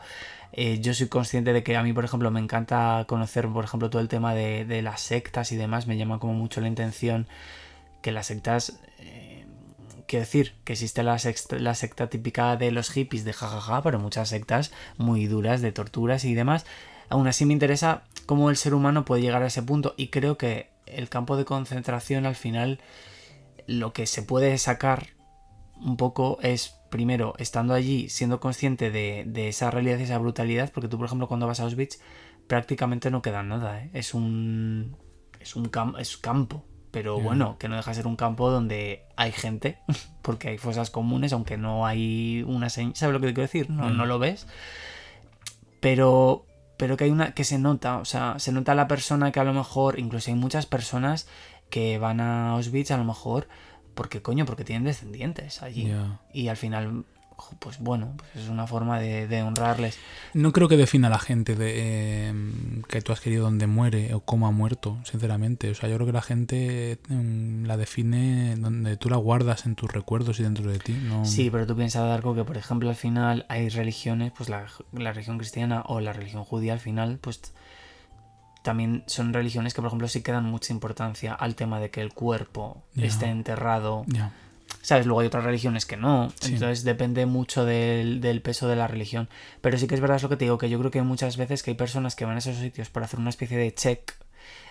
Eh, 0.52 0.80
yo 0.80 0.94
soy 0.94 1.08
consciente 1.08 1.52
de 1.52 1.62
que 1.62 1.76
a 1.76 1.82
mí, 1.82 1.92
por 1.92 2.04
ejemplo, 2.04 2.30
me 2.30 2.40
encanta 2.40 3.04
conocer, 3.08 3.48
por 3.48 3.64
ejemplo, 3.64 3.90
todo 3.90 4.02
el 4.02 4.08
tema 4.08 4.34
de, 4.34 4.82
las 4.82 5.00
sectas 5.00 5.52
y 5.52 5.56
demás, 5.56 5.86
me 5.86 5.96
llama 5.96 6.18
como 6.18 6.34
mucho 6.34 6.60
la 6.60 6.68
intención 6.68 7.28
que 8.02 8.12
las 8.12 8.26
sectas... 8.26 8.80
eh, 8.98 9.46
quiero 10.06 10.24
decir, 10.24 10.54
que 10.64 10.72
existe 10.74 11.02
la, 11.02 11.18
secta 11.18 12.08
típica 12.08 12.56
de 12.56 12.70
los 12.70 12.90
hippies 12.90 13.24
de 13.24 13.32
jajaja, 13.32 13.82
pero 13.82 13.98
muchas 13.98 14.28
sectas 14.28 14.72
muy 14.98 15.26
duras 15.26 15.60
de 15.62 15.72
torturas 15.72 16.24
y 16.24 16.34
demás. 16.34 16.64
Aún 17.09 17.26
así 17.28 17.44
me 17.44 17.52
interesa 17.52 18.02
cómo 18.26 18.50
el 18.50 18.57
ser 18.57 18.74
humano 18.74 19.04
puede 19.04 19.22
llegar 19.22 19.42
a 19.42 19.46
ese 19.46 19.62
punto 19.62 19.94
y 19.96 20.09
creo 20.09 20.36
que 20.36 20.70
el 20.86 21.09
campo 21.09 21.36
de 21.36 21.44
concentración 21.44 22.26
al 22.26 22.34
final 22.36 22.80
lo 23.66 23.92
que 23.92 24.07
se 24.07 24.22
puede 24.22 24.57
sacar 24.59 25.09
un 25.80 25.96
poco 25.96 26.38
es 26.42 26.74
primero 26.90 27.34
estando 27.38 27.74
allí 27.74 28.09
siendo 28.09 28.40
consciente 28.40 28.90
de, 28.90 29.24
de 29.26 29.48
esa 29.48 29.70
realidad 29.70 29.98
y 29.98 30.04
esa 30.04 30.18
brutalidad 30.18 30.70
porque 30.72 30.88
tú 30.88 30.96
por 30.96 31.07
ejemplo 31.07 31.28
cuando 31.28 31.46
vas 31.46 31.61
a 31.61 31.64
Auschwitz 31.64 31.98
prácticamente 32.46 33.11
no 33.11 33.22
queda 33.22 33.42
nada 33.42 33.82
¿eh? 33.82 33.90
es 33.92 34.14
un 34.14 34.96
es 35.40 35.57
un 35.57 35.70
cam- 35.70 35.98
es 35.98 36.16
campo 36.16 36.64
pero 36.92 37.20
bueno 37.20 37.57
que 37.59 37.68
no 37.68 37.76
deja 37.76 37.90
de 37.90 37.96
ser 37.96 38.07
un 38.07 38.16
campo 38.16 38.50
donde 38.50 39.02
hay 39.16 39.32
gente 39.32 39.78
porque 40.22 40.48
hay 40.48 40.59
fosas 40.59 40.90
comunes 40.90 41.32
aunque 41.32 41.57
no 41.59 41.84
hay 41.86 42.42
una 42.46 42.70
señal 42.70 42.94
¿sabes 42.96 43.12
lo 43.12 43.20
que 43.20 43.26
te 43.26 43.34
quiero 43.34 43.46
decir? 43.46 43.68
no, 43.70 43.90
Mm. 43.90 43.96
no 43.96 44.07
lo 44.07 44.18
ves 44.18 44.46
pero 45.80 46.46
pero 46.76 46.96
que 46.96 47.04
hay 47.04 47.10
una 47.10 47.32
que 47.34 47.44
se 47.44 47.58
nota, 47.58 47.98
o 47.98 48.04
sea, 48.04 48.38
se 48.38 48.52
nota 48.52 48.74
la 48.74 48.88
persona 48.88 49.32
que 49.32 49.40
a 49.40 49.44
lo 49.44 49.52
mejor, 49.52 49.98
incluso 49.98 50.30
hay 50.30 50.36
muchas 50.36 50.66
personas 50.66 51.26
que 51.70 51.98
van 51.98 52.20
a 52.20 52.50
Auschwitz 52.50 52.90
a 52.90 52.96
lo 52.96 53.04
mejor 53.04 53.48
porque 53.94 54.20
coño, 54.20 54.44
porque 54.44 54.64
tienen 54.64 54.84
descendientes 54.84 55.62
allí. 55.62 55.90
Y 56.32 56.48
al 56.48 56.56
final, 56.58 57.06
pues 57.59 57.78
bueno, 57.78 58.14
pues 58.16 58.45
es 58.45 58.49
una 58.49 58.66
forma 58.66 58.99
de, 59.01 59.26
de 59.28 59.43
honrarles. 59.43 59.99
No 60.34 60.53
creo 60.53 60.68
que 60.68 60.76
defina 60.76 61.09
a 61.09 61.11
la 61.11 61.18
gente 61.18 61.55
de 61.55 61.72
eh, 62.30 62.34
que 62.89 63.01
tú 63.03 63.12
has 63.12 63.20
querido 63.20 63.45
dónde 63.45 63.66
muere 63.66 64.14
o 64.14 64.20
cómo 64.20 64.47
ha 64.47 64.51
muerto, 64.51 64.99
sinceramente. 65.05 65.70
O 65.70 65.74
sea, 65.74 65.89
yo 65.89 65.97
creo 65.97 66.07
que 66.07 66.12
la 66.12 66.22
gente 66.22 66.99
mm, 67.09 67.64
la 67.66 67.76
define 67.76 68.57
donde 68.57 68.97
tú 68.97 69.11
la 69.11 69.16
guardas 69.16 69.66
en 69.66 69.74
tus 69.74 69.91
recuerdos 69.93 70.41
y 70.41 70.43
dentro 70.43 70.70
de 70.70 70.78
ti. 70.78 70.93
No... 70.93 71.24
Sí, 71.24 71.51
pero 71.51 71.66
tú 71.66 71.76
piensas, 71.76 72.03
Darko, 72.09 72.34
que 72.34 72.45
por 72.45 72.57
ejemplo 72.57 72.89
al 72.89 72.97
final 72.97 73.45
hay 73.49 73.68
religiones, 73.68 74.32
pues 74.37 74.49
la, 74.49 74.66
la 74.93 75.12
religión 75.12 75.39
cristiana 75.39 75.82
o 75.87 76.01
la 76.01 76.12
religión 76.12 76.45
judía 76.45 76.72
al 76.72 76.80
final, 76.80 77.18
pues 77.20 77.41
también 78.62 79.05
son 79.07 79.32
religiones 79.32 79.74
que 79.74 79.80
por 79.80 79.87
ejemplo 79.89 80.09
sí 80.09 80.22
que 80.22 80.32
dan 80.32 80.45
mucha 80.45 80.72
importancia 80.72 81.32
al 81.34 81.55
tema 81.55 81.78
de 81.78 81.91
que 81.91 82.01
el 82.01 82.12
cuerpo 82.12 82.82
Ya. 82.95 83.07
esté 83.07 83.26
enterrado 83.26 84.05
Ya. 84.09 84.32
¿Sabes? 84.87 85.05
Luego 85.05 85.18
hay 85.18 85.26
otras 85.26 85.43
religiones 85.43 85.84
que 85.84 85.97
no. 85.97 86.32
Sí. 86.41 86.53
Entonces 86.53 86.84
depende 86.84 87.26
mucho 87.26 87.64
del, 87.64 88.20
del 88.20 88.41
peso 88.41 88.68
de 88.68 88.76
la 88.76 88.87
religión. 88.87 89.28
Pero 89.61 89.78
sí 89.78 89.89
que 89.89 89.97
es 89.97 90.01
verdad 90.01 90.18
es 90.18 90.22
lo 90.22 90.28
que 90.28 90.37
te 90.37 90.45
digo, 90.45 90.59
que 90.59 90.70
yo 90.70 90.78
creo 90.78 90.93
que 90.93 91.03
muchas 91.03 91.37
veces 91.37 91.64
que 91.64 91.72
hay 91.72 91.76
personas 91.76 92.14
que 92.14 92.24
van 92.24 92.37
a 92.37 92.39
esos 92.39 92.55
sitios 92.55 92.89
para 92.89 93.07
hacer 93.07 93.18
una 93.18 93.30
especie 93.30 93.59
de 93.59 93.74
check 93.74 94.12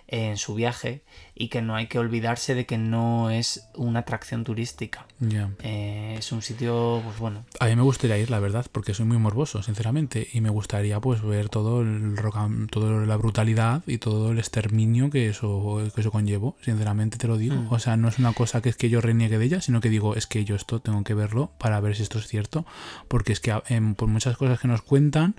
en 0.08 0.38
su 0.38 0.56
viaje 0.56 1.04
y 1.38 1.50
que 1.50 1.62
no 1.62 1.76
hay 1.76 1.88
que 1.88 2.00
olvidarse 2.00 2.56
de 2.56 2.66
que 2.66 2.78
no 2.78 3.30
es 3.30 3.68
una 3.76 4.00
atracción 4.00 4.46
turística. 4.46 5.06
Ya. 5.20 5.52
Eh, 5.64 6.16
es 6.18 6.32
un 6.32 6.42
sitio, 6.42 7.02
pues 7.04 7.20
bueno. 7.20 7.44
A 7.60 7.66
mí 7.66 7.76
me 7.76 7.82
gustaría 7.82 8.18
ir, 8.18 8.32
la 8.32 8.40
verdad, 8.40 8.66
porque 8.72 8.94
soy 8.94 9.06
muy 9.06 9.18
morboso, 9.18 9.62
sinceramente, 9.62 10.30
y 10.32 10.40
me 10.40 10.50
gustaría 10.50 11.00
pues 11.02 11.22
ver 11.22 11.50
todo 11.50 11.82
el 11.82 12.16
rock 12.16 12.36
toda 12.70 13.06
la 13.06 13.18
brutalidad 13.18 13.84
y 13.86 13.98
todo 13.98 14.32
el 14.32 14.40
exterminio 14.40 15.10
que 15.10 15.30
eso 15.30 15.82
que 15.94 16.02
eso 16.02 16.12
conllevó, 16.12 16.56
sinceramente 16.62 17.18
te 17.18 17.28
lo 17.28 17.38
digo. 17.38 17.56
Mm. 17.56 17.74
O 17.74 17.80
sea, 17.80 17.98
no 17.98 18.08
es 18.08 18.18
una 18.18 18.32
cosa 18.34 18.62
que 18.62 18.70
es 18.70 18.78
que 18.78 18.90
yo 18.90 19.02
reniegue 19.02 19.38
de 19.38 19.46
ella, 19.46 19.62
sino 19.62 19.82
que 19.82 19.90
digo, 19.90 20.16
es 20.16 20.28
que 20.28 20.46
yo 20.46 20.56
esto 20.56 20.80
tengo 20.80 21.04
que 21.04 21.14
verlo 21.14 21.52
para 21.58 21.80
ver 21.82 21.96
si 21.98 22.04
esto 22.04 22.20
es 22.20 22.28
cierto, 22.28 22.66
porque 23.10 23.34
es 23.34 23.42
que 23.42 23.54
em, 23.68 23.96
por 23.96 24.08
muchas 24.08 24.38
cosas 24.38 24.60
que 24.60 24.68
nos 24.70 24.82
cuentan, 24.82 25.36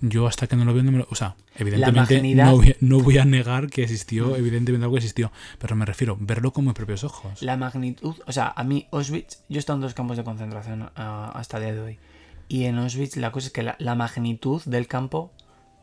yo 0.00 0.26
hasta 0.26 0.46
que 0.46 0.56
no 0.56 0.64
lo 0.64 0.74
veo 0.74 0.82
no 0.82 0.92
me 0.92 0.98
lo, 0.98 1.06
o 1.10 1.14
sea, 1.14 1.36
evidentemente 1.56 2.20
no 2.34 2.56
voy, 2.56 2.76
no 2.80 3.00
voy 3.00 3.18
a 3.18 3.24
negar 3.24 3.68
que 3.68 3.84
existió, 3.84 4.36
evidentemente 4.36 4.84
algo 4.84 4.96
existió, 4.96 5.31
pero 5.58 5.76
me 5.76 5.84
refiero 5.84 6.16
verlo 6.20 6.52
con 6.52 6.64
mis 6.64 6.74
propios 6.74 7.04
ojos. 7.04 7.42
La 7.42 7.56
magnitud, 7.56 8.16
o 8.26 8.32
sea, 8.32 8.52
a 8.54 8.64
mí 8.64 8.88
Auschwitz, 8.92 9.44
yo 9.48 9.56
he 9.56 9.58
estado 9.58 9.76
en 9.76 9.82
dos 9.82 9.94
campos 9.94 10.16
de 10.16 10.24
concentración 10.24 10.90
ah, 10.96 11.32
hasta 11.34 11.58
el 11.58 11.64
día 11.64 11.74
de 11.74 11.80
hoy. 11.80 11.98
Y 12.48 12.64
en 12.64 12.78
Auschwitz 12.78 13.16
la 13.16 13.32
cosa 13.32 13.48
es 13.48 13.52
que 13.52 13.62
la, 13.62 13.94
magnitud 13.94 14.62
del 14.64 14.88
campo 14.88 15.32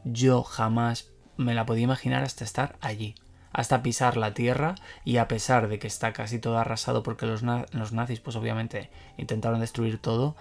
yo 0.04 0.44
jamás 0.44 1.10
me 1.38 1.54
la 1.54 1.66
podía 1.66 1.84
imaginar 1.84 2.24
hasta 2.24 2.44
estar 2.44 2.78
allí. 2.82 3.16
Hasta 3.52 3.82
pisar 3.82 4.16
la 4.16 4.34
tierra 4.34 4.76
y 5.04 5.18
a 5.18 5.28
pesar 5.28 5.68
de 5.68 5.80
que 5.80 5.88
está 5.88 6.14
casi 6.14 6.38
todo 6.38 6.60
arrasado 6.60 7.02
porque 7.02 7.26
los, 7.26 7.42
los 7.42 7.94
nazis 7.94 8.20
pues 8.20 8.36
obviamente 8.36 8.92
intentaron 9.18 9.60
destruir 9.60 9.98
todo, 9.98 10.36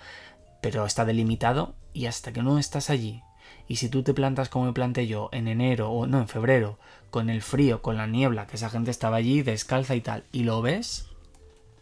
pero 0.60 0.84
está 0.84 1.06
delimitado 1.06 1.74
y 1.94 2.06
hasta 2.06 2.32
que 2.32 2.42
no 2.42 2.58
estás 2.58 2.90
allí 2.90 3.22
y 3.68 3.76
si 3.76 3.88
tú 3.88 4.02
te 4.02 4.14
plantas 4.14 4.48
como 4.48 4.64
me 4.64 4.72
planté 4.72 5.06
yo 5.06 5.28
en 5.32 5.46
enero 5.46 5.90
o 5.90 6.06
no 6.06 6.18
en 6.18 6.28
febrero 6.28 6.78
con 7.10 7.30
el 7.30 7.42
frío, 7.42 7.82
con 7.82 7.96
la 7.96 8.06
niebla, 8.06 8.46
que 8.46 8.56
esa 8.56 8.70
gente 8.70 8.90
estaba 8.90 9.16
allí 9.16 9.42
descalza 9.42 9.94
y 9.94 10.00
tal, 10.00 10.24
y 10.32 10.42
lo 10.42 10.60
ves, 10.62 11.06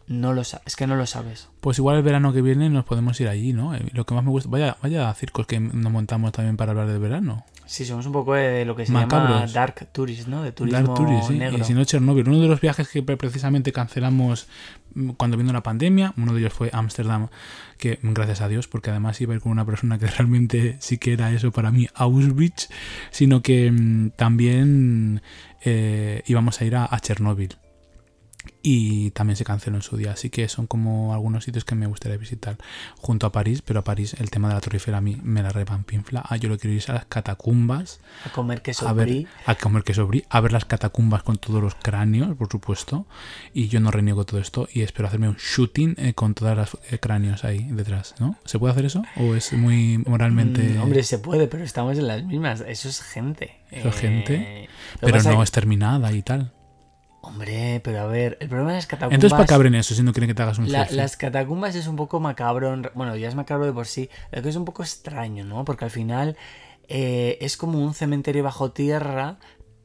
no 0.07 0.33
lo 0.33 0.43
sabes, 0.43 0.67
es 0.67 0.75
que 0.75 0.87
no 0.87 0.95
lo 0.95 1.05
sabes. 1.05 1.49
Pues 1.61 1.79
igual 1.79 1.97
el 1.97 2.03
verano 2.03 2.33
que 2.33 2.41
viene 2.41 2.69
nos 2.69 2.85
podemos 2.85 3.19
ir 3.19 3.27
allí, 3.27 3.53
¿no? 3.53 3.75
Eh, 3.75 3.89
Lo 3.93 4.05
que 4.05 4.13
más 4.13 4.23
me 4.23 4.29
gusta, 4.29 4.49
vaya, 4.49 4.77
vaya 4.81 5.13
circos 5.13 5.47
que 5.47 5.59
nos 5.59 5.91
montamos 5.91 6.31
también 6.31 6.57
para 6.57 6.71
hablar 6.71 6.87
del 6.87 6.99
verano. 6.99 7.45
Sí, 7.67 7.85
somos 7.85 8.05
un 8.05 8.13
poco 8.13 8.33
de 8.33 8.65
lo 8.65 8.75
que 8.75 8.85
se 8.85 8.93
llama 8.93 9.45
dark 9.53 9.87
tourist, 9.91 10.27
¿no? 10.27 10.41
De 10.41 10.51
turismo 10.53 10.79
Dark 10.79 10.93
Tourist, 10.95 11.27
sí. 11.27 11.37
negro. 11.37 11.57
Y 11.59 11.63
si 11.63 11.73
no, 11.73 11.83
Chernobyl. 11.83 12.27
Uno 12.27 12.39
de 12.39 12.47
los 12.47 12.61
viajes 12.61 12.87
que 12.87 13.03
pre- 13.03 13.17
precisamente 13.17 13.71
cancelamos 13.71 14.47
mm, 14.95 15.09
cuando 15.11 15.37
vino 15.37 15.51
la 15.53 15.61
pandemia, 15.63 16.13
uno 16.17 16.33
de 16.33 16.39
ellos 16.39 16.53
fue 16.53 16.69
Ámsterdam, 16.73 17.27
que 17.77 17.99
mm, 18.01 18.13
gracias 18.13 18.41
a 18.41 18.47
Dios, 18.47 18.67
porque 18.67 18.89
además 18.89 19.19
iba 19.21 19.33
a 19.33 19.35
ir 19.35 19.41
con 19.41 19.51
una 19.51 19.65
persona 19.65 19.99
que 19.99 20.07
realmente 20.07 20.77
sí 20.79 20.97
que 20.97 21.13
era 21.13 21.31
eso 21.31 21.51
para 21.51 21.69
mí, 21.71 21.87
Auschwitz, 21.93 22.69
sino 23.11 23.41
que 23.41 23.69
mm, 23.71 24.11
también 24.15 25.21
eh, 25.63 26.23
íbamos 26.25 26.61
a 26.61 26.65
ir 26.65 26.75
a, 26.77 26.87
a 26.89 26.99
Chernóbil. 26.99 27.57
Y 28.63 29.11
también 29.11 29.37
se 29.37 29.45
canceló 29.45 29.77
en 29.77 29.81
su 29.81 29.95
día, 29.97 30.11
así 30.11 30.29
que 30.29 30.47
son 30.49 30.67
como 30.67 31.13
algunos 31.13 31.43
sitios 31.45 31.63
que 31.63 31.75
me 31.75 31.85
gustaría 31.87 32.17
visitar 32.17 32.57
junto 32.97 33.25
a 33.27 33.31
París, 33.31 33.61
pero 33.61 33.79
a 33.79 33.83
París 33.83 34.15
el 34.19 34.29
tema 34.29 34.49
de 34.49 34.55
la 34.55 34.61
Torre 34.61 34.77
Eiffel 34.77 34.95
a 34.95 35.01
mí 35.01 35.17
me 35.23 35.41
la 35.43 35.49
repampinfla. 35.51 36.23
Ah, 36.27 36.35
yo 36.37 36.49
lo 36.49 36.57
quiero 36.57 36.75
ir 36.75 36.83
a 36.89 36.93
las 36.93 37.05
catacumbas, 37.05 37.99
a 38.25 38.29
comer 38.31 38.61
queso 38.61 38.87
a 38.87 38.93
ver, 38.93 39.07
brie. 39.07 39.27
a 39.45 39.55
comer 39.55 39.83
queso 39.83 40.07
brie, 40.07 40.25
a 40.29 40.41
ver 40.41 40.51
las 40.51 40.65
catacumbas 40.65 41.23
con 41.23 41.37
todos 41.37 41.61
los 41.61 41.75
cráneos, 41.75 42.35
por 42.35 42.49
supuesto. 42.51 43.05
Y 43.53 43.67
yo 43.67 43.79
no 43.79 43.91
reniego 43.91 44.25
todo 44.25 44.39
esto 44.39 44.67
y 44.73 44.81
espero 44.81 45.07
hacerme 45.07 45.29
un 45.29 45.35
shooting 45.37 45.95
eh, 45.97 46.13
con 46.13 46.33
todas 46.33 46.57
las 46.57 46.77
eh, 46.91 46.99
cráneos 46.99 47.43
ahí 47.45 47.63
detrás, 47.71 48.15
¿no? 48.19 48.37
¿Se 48.45 48.59
puede 48.59 48.71
hacer 48.73 48.85
eso? 48.85 49.03
¿O 49.17 49.35
es 49.35 49.53
muy 49.53 49.99
moralmente.? 49.99 50.61
Mm, 50.63 50.81
hombre, 50.81 51.03
se 51.03 51.19
puede, 51.19 51.47
pero 51.47 51.63
estamos 51.63 51.97
en 51.97 52.07
las 52.07 52.23
mismas. 52.23 52.61
Eso 52.67 52.89
es 52.89 53.01
gente. 53.01 53.55
Eso 53.71 53.89
es 53.89 53.95
gente, 53.97 54.35
Eh, 54.63 54.69
pero 54.99 55.21
no 55.21 55.41
es- 55.41 55.49
exterminada 55.49 56.11
y 56.11 56.21
tal. 56.21 56.51
Hombre, 57.27 57.81
pero 57.83 57.99
a 58.01 58.05
ver, 58.07 58.37
el 58.39 58.47
problema 58.47 58.71
de 58.71 58.77
las 58.77 58.87
catacumbas... 58.87 59.15
Entonces, 59.15 59.35
¿para 59.35 59.45
qué 59.47 59.53
abren 59.53 59.75
eso 59.75 59.93
si 59.93 60.01
no 60.01 60.13
quieren 60.13 60.29
que 60.29 60.33
te 60.33 60.41
hagas 60.43 60.57
un 60.59 60.71
La- 60.71 60.79
selfie? 60.85 60.95
las 60.97 61.17
catacumbas 61.17 61.75
es 61.75 61.87
un 61.87 61.95
poco 61.97 62.19
re- 62.21 62.91
Bueno, 62.95 63.15
ya 63.17 63.27
es 63.27 63.35
macabro 63.35 63.65
de 63.65 63.73
por 63.73 63.85
sí. 63.85 64.09
Lo 64.31 64.41
que 64.41 64.49
es 64.49 64.55
un 64.55 64.63
poco 64.65 64.81
extraño, 64.83 65.43
¿no? 65.43 65.65
Porque 65.65 65.85
al 65.85 65.91
final 65.91 66.37
eh, 66.87 67.37
es 67.41 67.57
como 67.57 67.79
un 67.83 67.93
cementerio 67.93 68.43
bajo 68.43 68.71
tierra, 68.71 69.39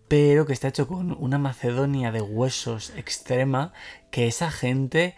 pero 0.09 0.47
que 0.47 0.53
está 0.53 0.69
hecho 0.69 0.87
con 0.87 1.17
una 1.19 1.39
macedonia 1.39 2.13
de 2.13 2.21
huesos 2.23 2.93
extrema. 2.97 3.73
Que 4.11 4.29
esa 4.29 4.51
gente. 4.51 5.17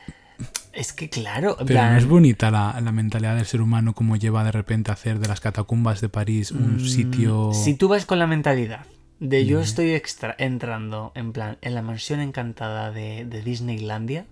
Es 0.72 0.92
que, 0.92 1.08
claro. 1.10 1.56
Pero 1.66 1.82
no 1.84 1.96
es 1.96 2.06
bonita 2.06 2.50
la, 2.50 2.80
la 2.80 2.90
mentalidad 2.90 3.36
del 3.36 3.46
ser 3.46 3.60
humano 3.60 3.94
como 3.94 4.16
lleva 4.16 4.42
de 4.44 4.50
repente 4.52 4.90
a 4.90 4.94
hacer 4.94 5.18
de 5.18 5.28
las 5.28 5.40
catacumbas 5.40 6.00
de 6.00 6.08
París 6.08 6.50
un 6.50 6.76
mm, 6.76 6.80
sitio... 6.80 7.50
Si 7.52 7.74
tú 7.74 7.86
vas 7.88 8.06
con 8.06 8.18
la 8.18 8.26
mentalidad 8.26 8.80
de 9.28 9.46
yo 9.46 9.60
estoy 9.60 9.92
extra 9.94 10.34
entrando 10.38 11.12
en 11.14 11.32
plan 11.32 11.56
en 11.62 11.74
la 11.74 11.82
mansión 11.82 12.20
encantada 12.20 12.90
de, 12.90 13.24
de 13.24 13.42
Disneylandia, 13.42 14.26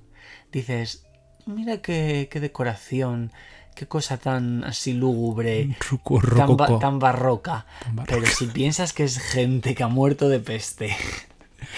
dices, 0.53 1.05
mira 1.47 1.79
qué, 1.79 2.29
qué 2.31 2.41
decoración, 2.41 3.33
qué 3.75 3.87
cosa 3.87 4.19
tan 4.19 4.65
así 4.65 4.93
lúgubre. 4.93 5.77
Ruco- 5.81 6.21
tan, 6.21 6.57
ba- 6.57 6.67
rococó. 6.67 6.79
tan 6.79 6.99
barroca. 6.99 7.67
Tan 7.83 7.97
barroca. 7.97 8.15
Pero 8.17 8.27
si 8.27 8.47
piensas 8.47 8.93
que 8.93 9.05
es 9.05 9.19
gente 9.19 9.75
que 9.75 9.83
ha 9.83 9.89
muerto 9.89 10.29
de 10.29 10.41
peste 10.41 10.95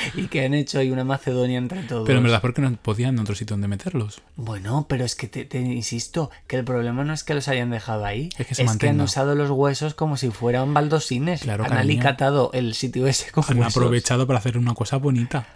y 0.14 0.28
que 0.28 0.44
han 0.44 0.54
hecho 0.54 0.78
ahí 0.78 0.90
una 0.90 1.04
Macedonia 1.04 1.58
entre 1.58 1.82
todos. 1.82 2.06
Pero 2.06 2.18
en 2.18 2.24
verdad, 2.24 2.40
¿por 2.40 2.54
qué 2.54 2.62
no 2.62 2.72
podían 2.76 3.14
en 3.14 3.20
otro 3.20 3.34
sitio 3.34 3.54
donde 3.54 3.68
meterlos? 3.68 4.22
Bueno, 4.36 4.86
pero 4.88 5.04
es 5.04 5.14
que 5.14 5.28
te, 5.28 5.44
te 5.44 5.60
insisto 5.60 6.30
que 6.46 6.56
el 6.56 6.64
problema 6.64 7.04
no 7.04 7.12
es 7.12 7.24
que 7.24 7.34
los 7.34 7.48
hayan 7.48 7.70
dejado 7.70 8.04
ahí, 8.04 8.30
Es 8.38 8.46
que 8.46 8.54
se 8.54 8.62
han 8.62 8.66
mantenga. 8.66 9.04
usado 9.04 9.34
los 9.34 9.50
huesos 9.50 9.94
como 9.94 10.16
si 10.16 10.30
fueran 10.30 10.74
baldosines. 10.74 11.42
Claro, 11.42 11.64
han 11.64 11.70
cariño. 11.70 11.82
alicatado 11.82 12.50
el 12.54 12.74
sitio 12.74 13.06
ese 13.06 13.30
con 13.30 13.44
Han 13.48 13.58
huesos. 13.58 13.76
aprovechado 13.76 14.26
para 14.26 14.38
hacer 14.38 14.58
una 14.58 14.74
cosa 14.74 14.96
bonita, 14.96 15.46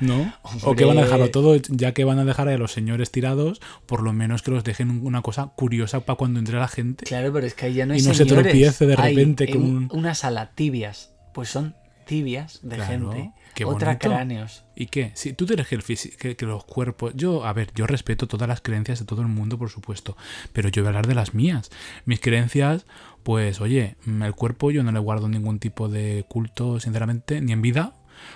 ¿no? 0.00 0.32
O 0.62 0.74
que 0.74 0.84
van 0.84 0.98
a 0.98 1.02
dejarlo 1.02 1.30
todo, 1.30 1.56
ya 1.56 1.92
que 1.92 2.04
van 2.04 2.18
a 2.18 2.24
dejar 2.24 2.48
a 2.48 2.56
los 2.58 2.72
señores 2.72 3.10
tirados, 3.10 3.60
por 3.86 4.02
lo 4.02 4.12
menos 4.12 4.42
que 4.42 4.50
los 4.50 4.64
dejen 4.64 5.04
una 5.06 5.22
cosa 5.22 5.52
curiosa 5.56 6.00
para 6.00 6.16
cuando 6.16 6.38
entre 6.38 6.58
la 6.58 6.68
gente. 6.68 7.04
Claro, 7.04 7.32
pero 7.32 7.46
es 7.46 7.54
que 7.54 7.66
ahí 7.66 7.74
ya 7.74 7.86
no 7.86 7.94
hay 7.94 8.00
Y 8.00 8.02
no 8.02 8.14
se 8.14 8.24
señores. 8.24 8.44
tropiece 8.44 8.86
de 8.86 8.94
Hay 8.98 9.14
repente 9.14 9.48
con 9.50 9.62
un- 9.62 9.88
una 9.92 10.14
sala 10.14 10.50
tibias. 10.54 11.12
Pues 11.34 11.48
son 11.50 11.74
tibias 12.06 12.60
de 12.62 12.76
Claro, 12.76 13.12
gente, 13.12 13.32
qué 13.54 13.64
otra 13.64 13.88
bonito. 13.88 14.08
cráneos. 14.08 14.64
¿Y 14.74 14.86
qué? 14.86 15.12
Si 15.14 15.32
tú 15.32 15.44
tienes 15.44 15.66
que, 15.66 15.76
que, 16.18 16.36
que 16.36 16.46
los 16.46 16.64
cuerpos... 16.64 17.12
Yo, 17.14 17.44
a 17.44 17.52
ver, 17.52 17.70
yo 17.74 17.86
respeto 17.86 18.26
todas 18.26 18.48
las 18.48 18.60
creencias 18.62 19.00
de 19.00 19.04
todo 19.04 19.20
el 19.22 19.28
mundo, 19.28 19.58
por 19.58 19.68
supuesto, 19.70 20.16
pero 20.52 20.68
yo 20.70 20.82
voy 20.82 20.86
a 20.86 20.90
hablar 20.90 21.06
de 21.06 21.14
las 21.14 21.34
mías. 21.34 21.70
Mis 22.06 22.20
creencias, 22.20 22.86
pues, 23.22 23.60
oye, 23.60 23.96
mm, 24.06 24.22
el 24.22 24.34
cuerpo 24.34 24.70
yo 24.70 24.82
no 24.82 24.92
le 24.92 24.98
guardo 24.98 25.28
ningún 25.28 25.58
tipo 25.58 25.88
de 25.88 26.24
culto, 26.28 26.80
sinceramente, 26.80 27.40
ni 27.40 27.52
en 27.52 27.60
vida, 27.62 27.94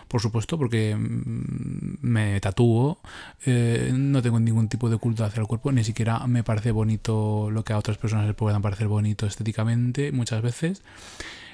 por 0.09 0.21
supuesto, 0.21 0.59
porque 0.59 0.95
mm, 0.97 1.99
me 2.03 2.41
tatúo, 2.41 3.01
eh, 3.47 3.93
no 3.95 4.21
tengo 4.23 4.39
ningún 4.41 4.69
tipo 4.69 4.91
de 4.91 4.99
culto 4.99 5.25
hacia 5.25 5.41
el 5.41 5.47
cuerpo, 5.47 5.73
ni 5.73 5.85
siquiera 5.85 6.27
me 6.27 6.43
parece 6.43 6.71
bonito 6.73 7.51
lo 7.51 7.65
que 7.65 7.73
a 7.73 7.79
otras 7.79 7.97
personas 7.99 8.27
les 8.27 8.35
puedan 8.35 8.63
parecer 8.63 8.89
bonito 8.89 9.27
estéticamente, 9.27 10.13
muchas 10.13 10.43
veces. 10.43 10.83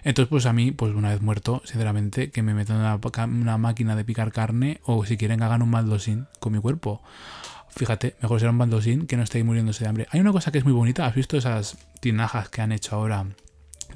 Entonces, 0.07 0.29
pues 0.31 0.47
a 0.47 0.53
mí, 0.53 0.71
pues 0.71 0.95
una 0.95 1.11
vez 1.11 1.21
muerto, 1.21 1.63
sinceramente, 1.65 2.31
que 2.31 2.41
me 2.43 2.55
metan 2.55 2.77
en 2.77 2.83
una, 2.83 3.25
una 3.27 3.59
máquina 3.59 3.97
de 3.97 4.05
picar 4.05 4.31
carne 4.31 4.81
o 4.85 5.05
si 5.05 5.17
quieren 5.17 5.39
que 5.41 5.45
hagan 5.45 5.63
un 5.63 5.71
baldosín 5.73 6.27
con 6.39 6.53
mi 6.53 6.61
cuerpo. 6.61 7.03
Fíjate, 7.71 8.15
mejor 8.23 8.39
será 8.39 8.53
un 8.53 8.59
baldosín 8.59 9.07
que 9.09 9.17
no 9.17 9.25
esté 9.25 9.39
ahí 9.39 9.45
muriéndose 9.45 9.83
de 9.85 9.89
hambre. 9.91 10.07
Hay 10.13 10.21
una 10.21 10.31
cosa 10.31 10.53
que 10.53 10.59
es 10.59 10.65
muy 10.65 10.73
bonita, 10.73 11.07
¿has 11.07 11.15
visto 11.17 11.37
esas 11.37 11.77
tinajas 12.01 12.49
que 12.49 12.63
han 12.63 12.71
hecho 12.71 12.95
ahora? 12.95 13.27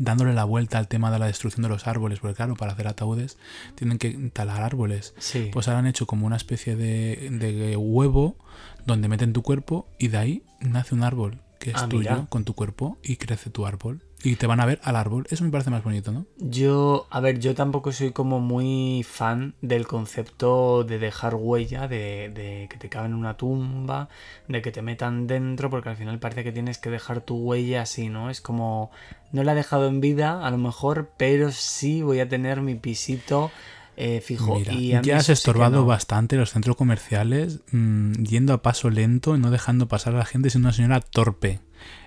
Dándole 0.01 0.35
la 0.35 0.45
vuelta 0.45 0.79
al 0.79 0.89
tema 0.89 1.11
de 1.13 1.19
la 1.21 1.27
destrucción 1.27 1.63
de 1.63 1.69
los 1.69 1.87
árboles, 1.87 2.19
porque 2.21 2.35
claro, 2.35 2.57
para 2.57 2.73
hacer 2.73 2.89
ataúdes 2.89 3.39
tienen 3.77 3.99
que 3.99 4.11
talar 4.33 4.63
árboles. 4.63 5.15
Sí. 5.19 5.51
Pues 5.53 5.69
ahora 5.69 5.79
han 5.79 5.87
hecho 5.87 6.07
como 6.07 6.27
una 6.27 6.37
especie 6.37 6.75
de, 6.75 7.29
de 7.31 7.77
huevo 7.77 8.37
donde 8.85 9.09
meten 9.09 9.33
tu 9.33 9.43
cuerpo 9.43 9.89
y 9.99 10.09
de 10.09 10.19
ahí 10.19 10.43
nace 10.61 10.95
un 10.95 11.05
árbol 11.05 11.41
que 11.61 11.71
es 11.71 11.77
Ah, 11.77 11.89
tuyo 11.89 12.11
mira. 12.11 12.27
con 12.29 12.45
tu 12.45 12.55
cuerpo 12.55 12.99
y 13.03 13.17
crece 13.17 13.51
tu 13.51 13.65
árbol. 13.67 14.03
Y 14.23 14.37
te 14.37 14.47
van 14.47 14.61
a 14.61 14.67
ver 14.67 14.81
al 14.83 14.97
árbol. 14.97 15.27
Eso 15.31 15.45
me 15.45 15.51
parece 15.51 15.71
más 15.71 15.83
bonito, 15.83 16.13
¿no? 16.13 16.27
Yo, 16.39 17.07
a 17.11 17.21
ver, 17.21 17.39
yo 17.39 17.55
tampoco 17.55 17.93
soy 17.93 18.13
como 18.13 18.41
muy 18.41 19.03
fan 19.09 19.55
del 19.63 19.87
concepto 19.87 20.85
de 20.85 20.99
dejar 20.99 21.35
huella, 21.35 21.89
de, 21.89 22.31
de 22.35 22.67
que 22.71 22.77
te 22.77 22.89
caben 22.89 23.13
en 23.13 23.19
una 23.19 23.37
tumba, 23.37 24.09
de 24.49 24.61
que 24.63 24.73
te 24.73 24.83
metan 24.83 25.27
dentro, 25.27 25.71
porque 25.71 25.89
al 25.89 25.97
final 25.97 26.19
parece 26.19 26.45
que 26.45 26.53
tienes 26.53 26.79
que 26.79 26.91
dejar 26.91 27.23
tu 27.23 27.37
huella 27.37 27.83
así, 27.83 28.09
¿no? 28.09 28.31
Es 28.31 28.41
como, 28.41 28.91
no 29.33 29.43
la 29.43 29.53
he 29.53 29.57
dejado 29.57 29.89
en 29.89 30.01
vida, 30.01 30.47
a 30.47 30.51
lo 30.51 30.59
mejor, 30.59 31.11
pero 31.17 31.51
sí 31.51 32.03
voy 32.03 32.21
a 32.21 32.29
tener 32.29 32.61
mi 32.61 32.75
pisito 32.75 33.51
eh, 33.97 34.21
fijo. 34.21 34.55
Mira, 34.55 34.73
y 34.73 34.99
ya 35.03 35.19
has 35.19 35.27
sí 35.27 35.33
estorbado 35.33 35.81
no. 35.81 35.87
bastante 35.87 36.37
los 36.37 36.51
centros 36.53 36.77
comerciales 36.77 37.61
mm, 37.71 38.13
yendo 38.23 38.55
a 38.55 38.63
paso 38.63 38.89
lento 38.89 39.37
y 39.37 39.39
no 39.39 39.51
dejando 39.51 39.89
pasar 39.89 40.15
a 40.15 40.19
la 40.19 40.25
gente 40.25 40.49
siendo 40.51 40.69
una 40.69 40.75
señora 40.75 41.01
torpe. 41.01 41.61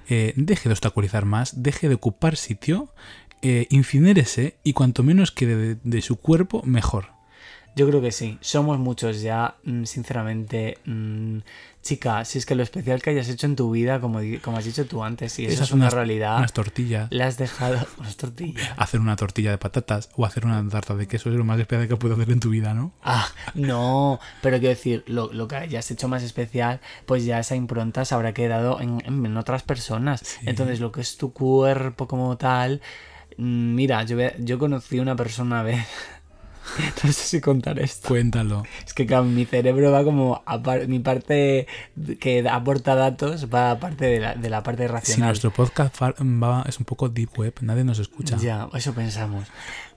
Eh, 0.09 0.33
deje 0.35 0.69
de 0.69 0.73
obstaculizar 0.73 1.25
más, 1.25 1.63
deje 1.63 1.89
de 1.89 1.95
ocupar 1.95 2.35
sitio, 2.35 2.89
eh, 3.41 3.67
incinérese 3.69 4.57
y 4.63 4.73
cuanto 4.73 5.03
menos 5.03 5.31
quede 5.31 5.77
de, 5.83 6.01
su 6.01 6.17
cuerpo, 6.17 6.61
mejor. 6.65 7.07
Yo 7.75 7.87
creo 7.87 8.01
que 8.01 8.11
sí, 8.11 8.37
somos 8.41 8.79
muchos 8.79 9.21
ya, 9.21 9.55
mm, 9.63 9.83
sinceramente. 9.85 10.77
Chica, 11.83 12.25
si 12.25 12.39
es 12.39 12.45
que 12.47 12.55
lo 12.55 12.63
especial 12.63 13.01
que 13.01 13.11
hayas 13.11 13.29
hecho 13.29 13.45
en 13.45 13.55
tu 13.55 13.69
vida, 13.69 13.99
como, 13.99 14.19
como 14.41 14.57
has 14.57 14.65
dicho 14.65 14.85
tú 14.85 15.03
antes, 15.03 15.37
y 15.37 15.45
eso 15.45 15.53
Esas 15.53 15.67
es 15.67 15.73
una 15.73 15.83
unas- 15.85 15.93
realidad, 15.93 16.37
Unas 16.39 16.53
tortillas. 16.53 17.07
le 17.11 17.23
has 17.23 17.37
dejado 17.37 17.85
unas 17.99 18.15
tortillas. 18.17 18.67
Hacer 18.77 18.99
una 19.01 19.15
tortilla 19.17 19.51
de 19.51 19.57
patatas 19.57 20.09
o 20.15 20.25
hacer 20.25 20.45
una 20.45 20.67
tarta 20.69 20.95
de 20.95 21.07
queso 21.07 21.29
es 21.29 21.35
lo 21.35 21.43
más 21.43 21.59
especial 21.59 21.87
que 21.87 21.95
puedes 21.97 22.17
hacer 22.17 22.31
en 22.31 22.39
tu 22.39 22.49
vida, 22.49 22.73
¿no? 22.73 22.93
Ah, 23.03 23.27
no, 23.53 24.19
pero 24.41 24.57
quiero 24.59 24.69
decir, 24.69 25.03
lo, 25.07 25.31
lo 25.33 25.47
que 25.47 25.57
hayas 25.57 25.91
hecho 25.91 26.07
más 26.07 26.23
especial, 26.23 26.79
pues 27.05 27.25
ya 27.25 27.37
esa 27.39 27.55
impronta 27.55 28.05
se 28.05 28.15
habrá 28.15 28.33
quedado 28.33 28.79
en, 28.81 29.01
en- 29.05 29.37
otras 29.37 29.61
personas. 29.63 30.23
Entonces, 30.45 30.79
lo 30.79 30.91
que 30.91 31.01
es 31.01 31.17
tu 31.17 31.33
cuerpo 31.33 32.07
como 32.07 32.37
tal, 32.37 32.81
mm, 33.37 33.75
mira, 33.75 34.03
yo, 34.03 34.17
yo 34.39 34.57
conocí 34.57 34.99
una 34.99 35.15
persona 35.15 35.59
a 35.59 35.63
vez. 35.63 35.85
No 37.03 37.11
sé 37.11 37.23
si 37.25 37.41
contar 37.41 37.79
esto. 37.79 38.07
Cuéntalo. 38.09 38.63
Es 38.85 38.93
que 38.93 39.05
claro, 39.05 39.25
mi 39.25 39.45
cerebro 39.45 39.91
va 39.91 40.03
como 40.03 40.41
a 40.45 40.61
par- 40.61 40.87
mi 40.87 40.99
parte 40.99 41.67
que 42.19 42.47
aporta 42.49 42.95
datos 42.95 43.47
va 43.53 43.71
aparte 43.71 44.05
de 44.05 44.19
la, 44.19 44.35
de 44.35 44.49
la 44.49 44.63
parte 44.63 44.83
Si 44.87 44.91
racional. 44.91 45.29
nuestro 45.29 45.51
podcast 45.51 45.95
va- 46.01 46.63
es 46.67 46.79
un 46.79 46.85
poco 46.85 47.09
deep 47.09 47.29
web, 47.37 47.53
nadie 47.61 47.83
nos 47.83 47.99
escucha. 47.99 48.37
Ya, 48.37 48.67
eso 48.73 48.93
pensamos. 48.93 49.47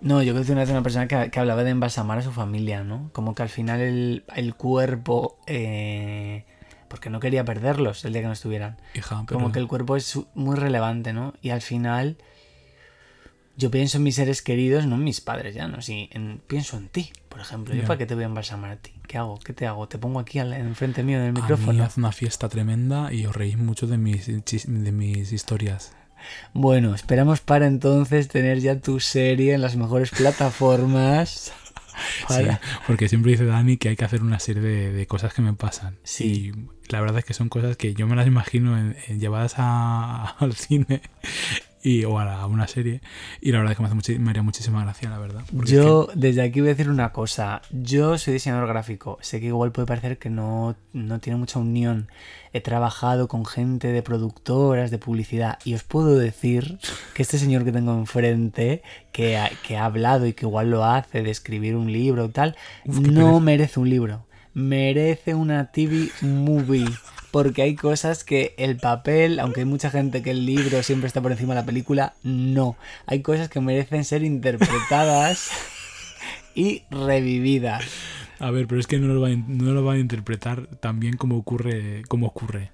No, 0.00 0.22
yo 0.22 0.32
conocí 0.32 0.52
una 0.52 0.60
vez 0.62 0.70
a 0.70 0.72
una 0.72 0.82
persona 0.82 1.06
que, 1.08 1.30
que 1.30 1.40
hablaba 1.40 1.64
de 1.64 1.70
embalsamar 1.70 2.18
a 2.18 2.22
su 2.22 2.32
familia, 2.32 2.84
¿no? 2.84 3.10
Como 3.12 3.34
que 3.34 3.42
al 3.42 3.48
final 3.48 3.80
el, 3.80 4.24
el 4.34 4.54
cuerpo, 4.54 5.38
eh, 5.46 6.44
porque 6.88 7.10
no 7.10 7.18
quería 7.20 7.44
perderlos 7.44 8.04
el 8.04 8.12
día 8.12 8.22
que 8.22 8.28
no 8.28 8.32
estuvieran. 8.34 8.76
Hija, 8.94 9.24
pero 9.26 9.38
Como 9.40 9.52
que 9.52 9.58
el 9.58 9.66
cuerpo 9.68 9.96
es 9.96 10.18
muy 10.34 10.56
relevante, 10.56 11.12
¿no? 11.12 11.34
Y 11.42 11.50
al 11.50 11.62
final 11.62 12.16
yo 13.56 13.70
pienso 13.70 13.96
en 13.98 14.02
mis 14.04 14.14
seres 14.16 14.42
queridos, 14.42 14.86
no 14.86 14.96
en 14.96 15.04
mis 15.04 15.20
padres 15.20 15.54
ya, 15.54 15.66
¿no? 15.68 15.80
Sí, 15.82 16.08
en- 16.12 16.40
pienso 16.46 16.76
en 16.76 16.88
ti, 16.88 17.10
por 17.28 17.40
ejemplo. 17.40 17.74
¿Yo 17.74 17.82
para 17.84 17.98
qué 17.98 18.06
te 18.06 18.14
voy 18.14 18.24
a 18.24 18.26
embalsamar 18.26 18.70
a 18.72 18.76
ti? 18.76 18.92
¿Qué 19.08 19.18
hago? 19.18 19.38
¿Qué 19.38 19.52
te 19.52 19.66
hago? 19.66 19.88
¿Te 19.88 19.98
pongo 19.98 20.18
aquí 20.20 20.38
al- 20.38 20.52
enfrente 20.52 21.02
mío 21.02 21.16
en 21.18 21.22
el 21.24 21.28
a 21.30 21.32
mí 21.32 21.40
micrófono? 21.40 21.84
hace 21.84 22.00
una 22.00 22.12
fiesta 22.12 22.48
tremenda 22.48 23.12
y 23.12 23.26
os 23.26 23.34
reís 23.34 23.56
mucho 23.56 23.86
de 23.86 23.98
mis, 23.98 24.26
de 24.26 24.92
mis 24.92 25.32
historias. 25.32 25.92
Bueno, 26.54 26.94
esperamos 26.94 27.40
para 27.40 27.66
entonces 27.66 28.28
tener 28.28 28.58
ya 28.60 28.80
tu 28.80 28.98
serie 29.00 29.54
en 29.54 29.60
las 29.60 29.76
mejores 29.76 30.10
plataformas. 30.10 31.52
Para- 32.28 32.54
Sí, 32.56 32.60
porque 32.86 33.08
siempre 33.08 33.32
dice 33.32 33.46
Dani 33.46 33.78
que 33.78 33.88
hay 33.88 33.96
que 33.96 34.04
hacer 34.04 34.20
una 34.22 34.38
serie 34.38 34.60
de, 34.62 34.92
de 34.92 35.06
cosas 35.06 35.32
que 35.32 35.40
me 35.40 35.54
pasan. 35.54 35.96
Sí. 36.02 36.52
Y 36.54 36.92
la 36.92 37.00
verdad 37.00 37.20
es 37.20 37.24
que 37.24 37.32
son 37.32 37.48
cosas 37.48 37.78
que 37.78 37.94
yo 37.94 38.06
me 38.06 38.16
las 38.16 38.26
imagino 38.26 38.76
en- 38.78 38.96
en 39.08 39.18
llevadas 39.18 39.54
a- 39.56 40.36
al 40.38 40.52
cine 40.54 41.00
y, 41.88 42.04
o 42.04 42.18
a, 42.18 42.24
la- 42.24 42.40
a 42.40 42.46
una 42.46 42.66
serie. 42.66 43.00
Y 43.40 43.52
la 43.52 43.58
verdad 43.58 43.72
es 43.72 43.76
que 43.76 43.82
me, 43.82 43.88
hace 43.88 43.96
muchi- 43.96 44.18
me 44.18 44.30
haría 44.30 44.42
muchísima 44.42 44.82
gracia, 44.82 45.08
la 45.08 45.18
verdad. 45.18 45.42
Yo 45.64 46.08
desde 46.14 46.42
aquí 46.42 46.60
voy 46.60 46.70
a 46.70 46.74
decir 46.74 46.90
una 46.90 47.12
cosa. 47.12 47.62
Yo 47.70 48.18
soy 48.18 48.32
diseñador 48.34 48.66
gráfico. 48.68 49.18
Sé 49.20 49.38
que 49.40 49.46
igual 49.46 49.70
puede 49.70 49.86
parecer 49.86 50.18
que 50.18 50.28
no, 50.28 50.74
no 50.92 51.20
tiene 51.20 51.38
mucha 51.38 51.58
unión. 51.60 52.08
He 52.52 52.60
trabajado 52.60 53.28
con 53.28 53.44
gente 53.44 53.88
de 53.92 54.02
productoras, 54.02 54.90
de 54.90 54.98
publicidad. 54.98 55.58
Y 55.64 55.74
os 55.74 55.84
puedo 55.84 56.18
decir 56.18 56.78
que 57.14 57.22
este 57.22 57.38
señor 57.38 57.64
que 57.64 57.70
tengo 57.72 57.92
enfrente, 57.94 58.82
que 59.12 59.36
ha, 59.38 59.50
que 59.66 59.76
ha 59.76 59.84
hablado 59.84 60.26
y 60.26 60.32
que 60.32 60.46
igual 60.46 60.70
lo 60.70 60.84
hace 60.84 61.22
de 61.22 61.30
escribir 61.30 61.76
un 61.76 61.92
libro 61.92 62.24
y 62.24 62.28
tal, 62.30 62.56
Uf, 62.84 62.98
no 62.98 63.12
pereza. 63.26 63.40
merece 63.40 63.80
un 63.80 63.90
libro. 63.90 64.26
Merece 64.54 65.34
una 65.34 65.70
TV 65.70 66.08
movie. 66.22 66.86
Porque 67.30 67.62
hay 67.62 67.74
cosas 67.74 68.24
que 68.24 68.54
el 68.56 68.76
papel, 68.76 69.40
aunque 69.40 69.60
hay 69.60 69.66
mucha 69.66 69.90
gente 69.90 70.22
que 70.22 70.30
el 70.30 70.46
libro 70.46 70.82
siempre 70.82 71.06
está 71.06 71.20
por 71.20 71.32
encima 71.32 71.54
de 71.54 71.60
la 71.60 71.66
película, 71.66 72.14
no. 72.22 72.76
Hay 73.06 73.20
cosas 73.22 73.48
que 73.48 73.60
merecen 73.60 74.04
ser 74.04 74.22
interpretadas 74.22 75.50
y 76.54 76.82
revividas. 76.90 77.84
A 78.38 78.50
ver, 78.50 78.66
pero 78.66 78.80
es 78.80 78.86
que 78.86 78.98
no 78.98 79.12
lo, 79.12 79.20
va 79.20 79.30
no 79.30 79.72
lo 79.72 79.90
a 79.90 79.98
interpretar 79.98 80.66
tan 80.66 81.00
bien 81.00 81.16
como 81.16 81.36
ocurre. 81.36 82.02
Como 82.08 82.26
ocurre. 82.26 82.70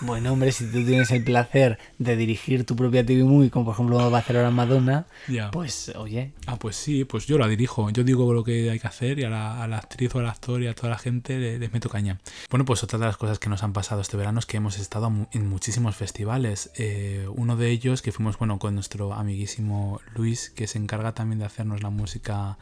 Bueno, 0.00 0.32
hombre, 0.32 0.52
si 0.52 0.64
tú 0.66 0.84
tienes 0.84 1.10
el 1.10 1.24
placer 1.24 1.76
de 1.98 2.14
dirigir 2.16 2.64
tu 2.64 2.76
propia 2.76 3.04
TV 3.04 3.24
movie, 3.24 3.50
como 3.50 3.64
por 3.64 3.74
ejemplo 3.74 4.10
va 4.10 4.18
a 4.18 4.20
hacer 4.20 4.36
ahora 4.36 4.50
Madonna, 4.50 5.06
pues 5.50 5.90
oye, 5.96 6.32
Ah, 6.46 6.56
pues 6.56 6.76
sí, 6.76 7.04
pues 7.04 7.26
yo 7.26 7.36
la 7.36 7.48
dirijo. 7.48 7.90
Yo 7.90 8.04
digo 8.04 8.32
lo 8.32 8.44
que 8.44 8.70
hay 8.70 8.78
que 8.78 8.86
hacer 8.86 9.18
y 9.18 9.24
a 9.24 9.30
la, 9.30 9.62
a 9.62 9.66
la 9.66 9.78
actriz 9.78 10.14
o 10.14 10.20
al 10.20 10.28
actor 10.28 10.62
y 10.62 10.68
a 10.68 10.74
toda 10.74 10.90
la 10.90 10.98
gente 10.98 11.38
le- 11.38 11.58
les 11.58 11.72
meto 11.72 11.88
caña. 11.88 12.20
Bueno, 12.48 12.64
pues 12.64 12.82
otra 12.84 12.98
de 13.00 13.06
las 13.06 13.16
cosas 13.16 13.40
que 13.40 13.48
nos 13.48 13.64
han 13.64 13.72
pasado 13.72 14.00
este 14.00 14.16
verano 14.16 14.38
es 14.38 14.46
que 14.46 14.56
hemos 14.58 14.78
estado 14.78 15.10
en 15.32 15.48
muchísimos 15.48 15.96
festivales. 15.96 16.70
Eh, 16.76 17.26
uno 17.34 17.56
de 17.56 17.70
ellos 17.70 18.00
que 18.00 18.12
fuimos, 18.12 18.38
bueno, 18.38 18.58
con 18.60 18.74
nuestro 18.76 19.12
amiguísimo 19.14 20.00
Luis, 20.14 20.50
que 20.50 20.68
se 20.68 20.78
encarga 20.78 21.12
también 21.12 21.40
de 21.40 21.44
hacernos 21.46 21.82
la 21.82 21.90
música 21.90 22.56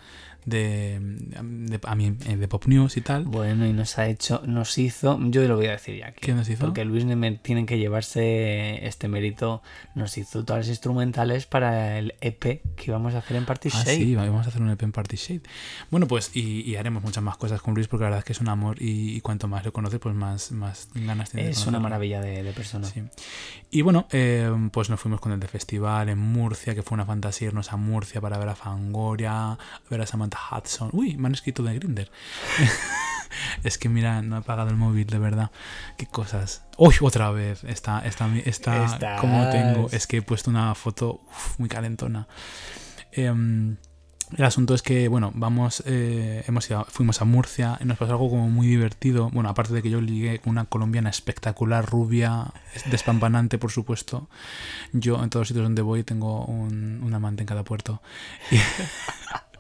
de, 0.47 0.99
de, 1.01 1.81
a 1.85 1.95
mí, 1.95 2.17
eh, 2.27 2.37
de 2.37 2.49
Pop 2.49 2.65
News 2.67 2.97
y 2.97 3.01
tal. 3.03 3.25
bueno, 3.25 3.67
y 3.67 3.73
nos 3.73 3.99
ha 3.99 4.07
hecho, 4.07 4.43
nos 4.47 4.79
hizo, 4.79 5.19
yo 5.31 5.43
lo 5.47 5.57
voy 5.57 5.67
a 5.67 5.73
decir 5.73 5.99
ya 5.99 6.07
aquí. 6.09 6.21
¿Qué 6.23 6.33
nos 6.33 6.49
hizo? 6.49 6.65
Porque 6.65 6.85
Luis 6.85 7.05
me 7.05 7.33
tienen 7.33 7.67
que 7.67 7.79
llevarse 7.79 8.87
este 8.87 9.09
mérito, 9.09 9.63
nos 9.95 10.17
hizo 10.19 10.45
todas 10.45 10.61
las 10.61 10.69
instrumentales 10.69 11.47
para 11.47 11.99
el 11.99 12.15
EP 12.21 12.41
que 12.77 12.85
íbamos 12.87 13.15
a 13.15 13.19
hacer 13.19 13.37
en 13.37 13.45
Party 13.45 13.69
Ah, 13.73 13.83
Shade. 13.85 13.97
sí, 13.97 14.15
vamos 14.15 14.47
a 14.47 14.49
hacer 14.49 14.63
un 14.63 14.71
EP 14.71 14.83
en 14.83 14.93
Party 14.93 15.17
Shade. 15.17 15.43
Bueno, 15.91 16.07
pues 16.07 16.31
y, 16.35 16.63
y 16.63 16.77
haremos 16.77 17.03
muchas 17.03 17.23
más 17.23 17.37
cosas 17.37 17.61
con 17.61 17.75
Luis 17.75 17.89
porque 17.89 18.05
la 18.05 18.11
verdad 18.11 18.19
es 18.21 18.25
que 18.25 18.33
es 18.33 18.41
un 18.41 18.49
amor 18.49 18.81
y, 18.81 19.17
y 19.17 19.21
cuanto 19.21 19.49
más 19.49 19.65
lo 19.65 19.73
conoces, 19.73 19.99
pues 19.99 20.15
más, 20.15 20.53
más 20.53 20.89
ganas 20.95 21.31
tienes 21.31 21.57
de 21.57 21.61
es 21.61 21.67
una 21.67 21.81
maravilla 21.81 22.21
de, 22.21 22.43
de 22.43 22.53
persona. 22.53 22.87
Sí. 22.87 23.03
Y 23.71 23.83
bueno, 23.83 24.07
eh, 24.13 24.51
pues 24.73 24.89
nos 24.91 25.01
fuimos 25.01 25.21
con 25.21 25.33
el 25.33 25.41
de 25.41 25.49
festival 25.49 26.09
en 26.09 26.19
Murcia, 26.19 26.75
que 26.75 26.83
fue 26.83 26.95
una 26.95 27.05
fantasía 27.05 27.49
irnos 27.49 27.73
a 27.73 27.77
Murcia 27.77 28.21
para 28.21 28.39
ver 28.39 28.49
a 28.49 28.55
Fangoria, 28.55 29.59
ver 29.91 30.01
a 30.01 30.07
Samantha 30.07 30.36
Hudson. 30.51 30.91
Uy, 30.93 31.17
me 31.17 31.29
han 31.29 31.35
escrito 31.35 31.63
de 31.63 31.75
Grinder. 31.75 32.11
es 33.65 33.79
que 33.79 33.89
mira, 33.89 34.23
no 34.23 34.39
he 34.39 34.43
pagado 34.43 34.71
el 34.71 34.77
móvil, 34.77 35.07
de 35.07 35.19
verdad. 35.19 35.51
Qué 35.97 36.07
cosas. 36.07 36.65
Uy, 36.77 36.95
otra 37.01 37.31
vez. 37.31 37.65
Está, 37.65 38.01
está, 38.07 38.29
está 38.45 38.85
Estás. 38.85 39.21
como 39.21 39.49
tengo. 39.51 39.89
Es 39.93 40.07
que 40.07 40.19
he 40.19 40.23
puesto 40.23 40.51
una 40.51 40.75
foto 40.75 41.23
uf, 41.29 41.59
muy 41.59 41.69
calentona. 41.69 42.29
Em, 43.13 43.77
el 44.37 44.45
asunto 44.45 44.75
es 44.75 44.83
que, 44.83 45.07
bueno, 45.07 45.31
vamos, 45.35 45.83
eh, 45.87 46.43
hemos 46.49 46.69
ido, 46.69 46.85
fuimos 46.89 47.23
a 47.23 47.25
Murcia 47.25 47.79
y 47.81 47.85
nos 47.85 47.97
pasó 47.97 48.13
algo 48.13 48.29
como 48.29 48.51
muy 48.51 48.67
divertido. 48.67 49.31
Bueno, 49.31 49.49
aparte 49.49 49.73
de 49.73 49.83
que 49.83 49.91
yo 49.91 50.01
ligué 50.01 50.41
con 50.41 50.51
una 50.51 50.65
colombiana 50.65 51.11
espectacular, 51.11 51.87
rubia, 51.87 52.53
despampanante, 52.91 53.59
por 53.59 53.71
supuesto. 53.71 54.29
Yo 54.93 55.23
en 55.23 55.31
todos 55.31 55.43
los 55.43 55.49
sitios 55.49 55.65
donde 55.65 55.83
voy 55.83 56.03
tengo 56.03 56.45
un, 56.45 57.03
un 57.05 57.15
amante 57.15 57.43
en 57.43 57.47
cada 57.47 57.63
puerto. 57.63 58.03
Y, 58.51 58.57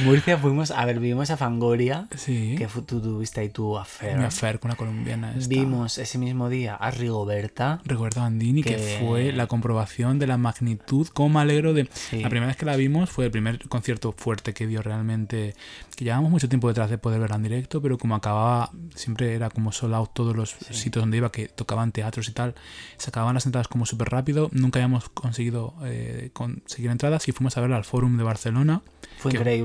Murcia 0.00 0.38
fuimos, 0.38 0.70
a 0.70 0.84
ver, 0.84 0.98
vimos 1.00 1.30
a 1.30 1.36
Fangoria, 1.36 2.08
Sí. 2.16 2.54
que 2.56 2.66
tú 2.66 3.00
tuviste 3.00 3.40
ahí 3.40 3.48
tu 3.48 3.76
affair. 3.78 4.16
Mi 4.18 4.24
affair 4.24 4.58
con 4.58 4.70
la 4.70 4.76
colombiana. 4.76 5.34
esta. 5.36 5.48
Vimos 5.48 5.98
ese 5.98 6.18
mismo 6.18 6.48
día 6.48 6.74
a 6.74 6.90
Rigoberta. 6.90 7.80
Recuerdo 7.84 8.22
a 8.22 8.26
Andini, 8.26 8.62
que... 8.62 8.76
que- 8.76 8.98
fue 9.04 9.32
la 9.32 9.46
comprobación 9.46 10.18
de 10.18 10.26
la 10.26 10.36
magnitud. 10.38 11.06
Cómo 11.12 11.28
me 11.30 11.40
alegro 11.40 11.74
de. 11.74 11.88
Sí. 11.92 12.20
La 12.20 12.28
primera 12.28 12.46
vez 12.48 12.56
que 12.56 12.64
la 12.66 12.76
vimos 12.76 13.10
fue 13.10 13.26
el 13.26 13.30
primer 13.30 13.68
concierto 13.68 14.12
fuerte 14.16 14.54
que 14.54 14.66
dio 14.66 14.82
realmente. 14.82 15.54
Que 15.96 16.04
llevábamos 16.04 16.30
mucho 16.30 16.48
tiempo 16.48 16.68
detrás 16.68 16.90
de 16.90 16.98
poder 16.98 17.20
verla 17.20 17.36
en 17.36 17.42
directo, 17.42 17.82
pero 17.82 17.98
como 17.98 18.14
acababa, 18.14 18.70
siempre 18.94 19.34
era 19.34 19.50
como 19.50 19.72
sold 19.72 19.94
out 19.94 20.10
todos 20.14 20.34
los 20.36 20.50
sitios 20.70 21.02
donde 21.02 21.16
iba, 21.16 21.30
que 21.32 21.48
tocaban 21.48 21.92
teatros 21.92 22.28
y 22.28 22.32
tal. 22.32 22.54
Se 22.98 23.10
acababan 23.10 23.34
las 23.34 23.46
entradas 23.46 23.68
como 23.68 23.84
súper 23.86 24.08
rápido. 24.08 24.48
Nunca 24.52 24.78
habíamos 24.78 25.08
conseguido 25.08 25.74
eh, 25.84 26.30
conseguir 26.32 26.90
entradas 26.90 27.26
y 27.28 27.32
fuimos 27.32 27.56
a 27.56 27.60
verla 27.60 27.76
al 27.76 27.84
Forum 27.84 28.16
de 28.16 28.22
Barcelona. 28.24 28.82
Fue 29.18 29.32
que- 29.32 29.38
increíble. 29.38 29.57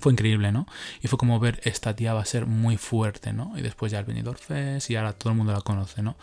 Fue 0.00 0.12
increíble, 0.12 0.50
¿no? 0.50 0.66
Y 1.02 1.08
fue 1.08 1.18
como 1.18 1.38
ver 1.38 1.60
esta 1.64 1.94
tía 1.94 2.14
va 2.14 2.20
a 2.22 2.24
ser 2.24 2.46
muy 2.46 2.76
fuerte, 2.76 3.32
¿no? 3.32 3.56
Y 3.56 3.62
después 3.62 3.92
ya 3.92 3.98
el 4.00 4.04
Benidorm 4.04 4.38
Fest 4.38 4.90
y 4.90 4.96
ahora 4.96 5.12
todo 5.12 5.30
el 5.30 5.36
mundo 5.36 5.52
la 5.52 5.60
conoce, 5.60 6.02
¿no? 6.02 6.16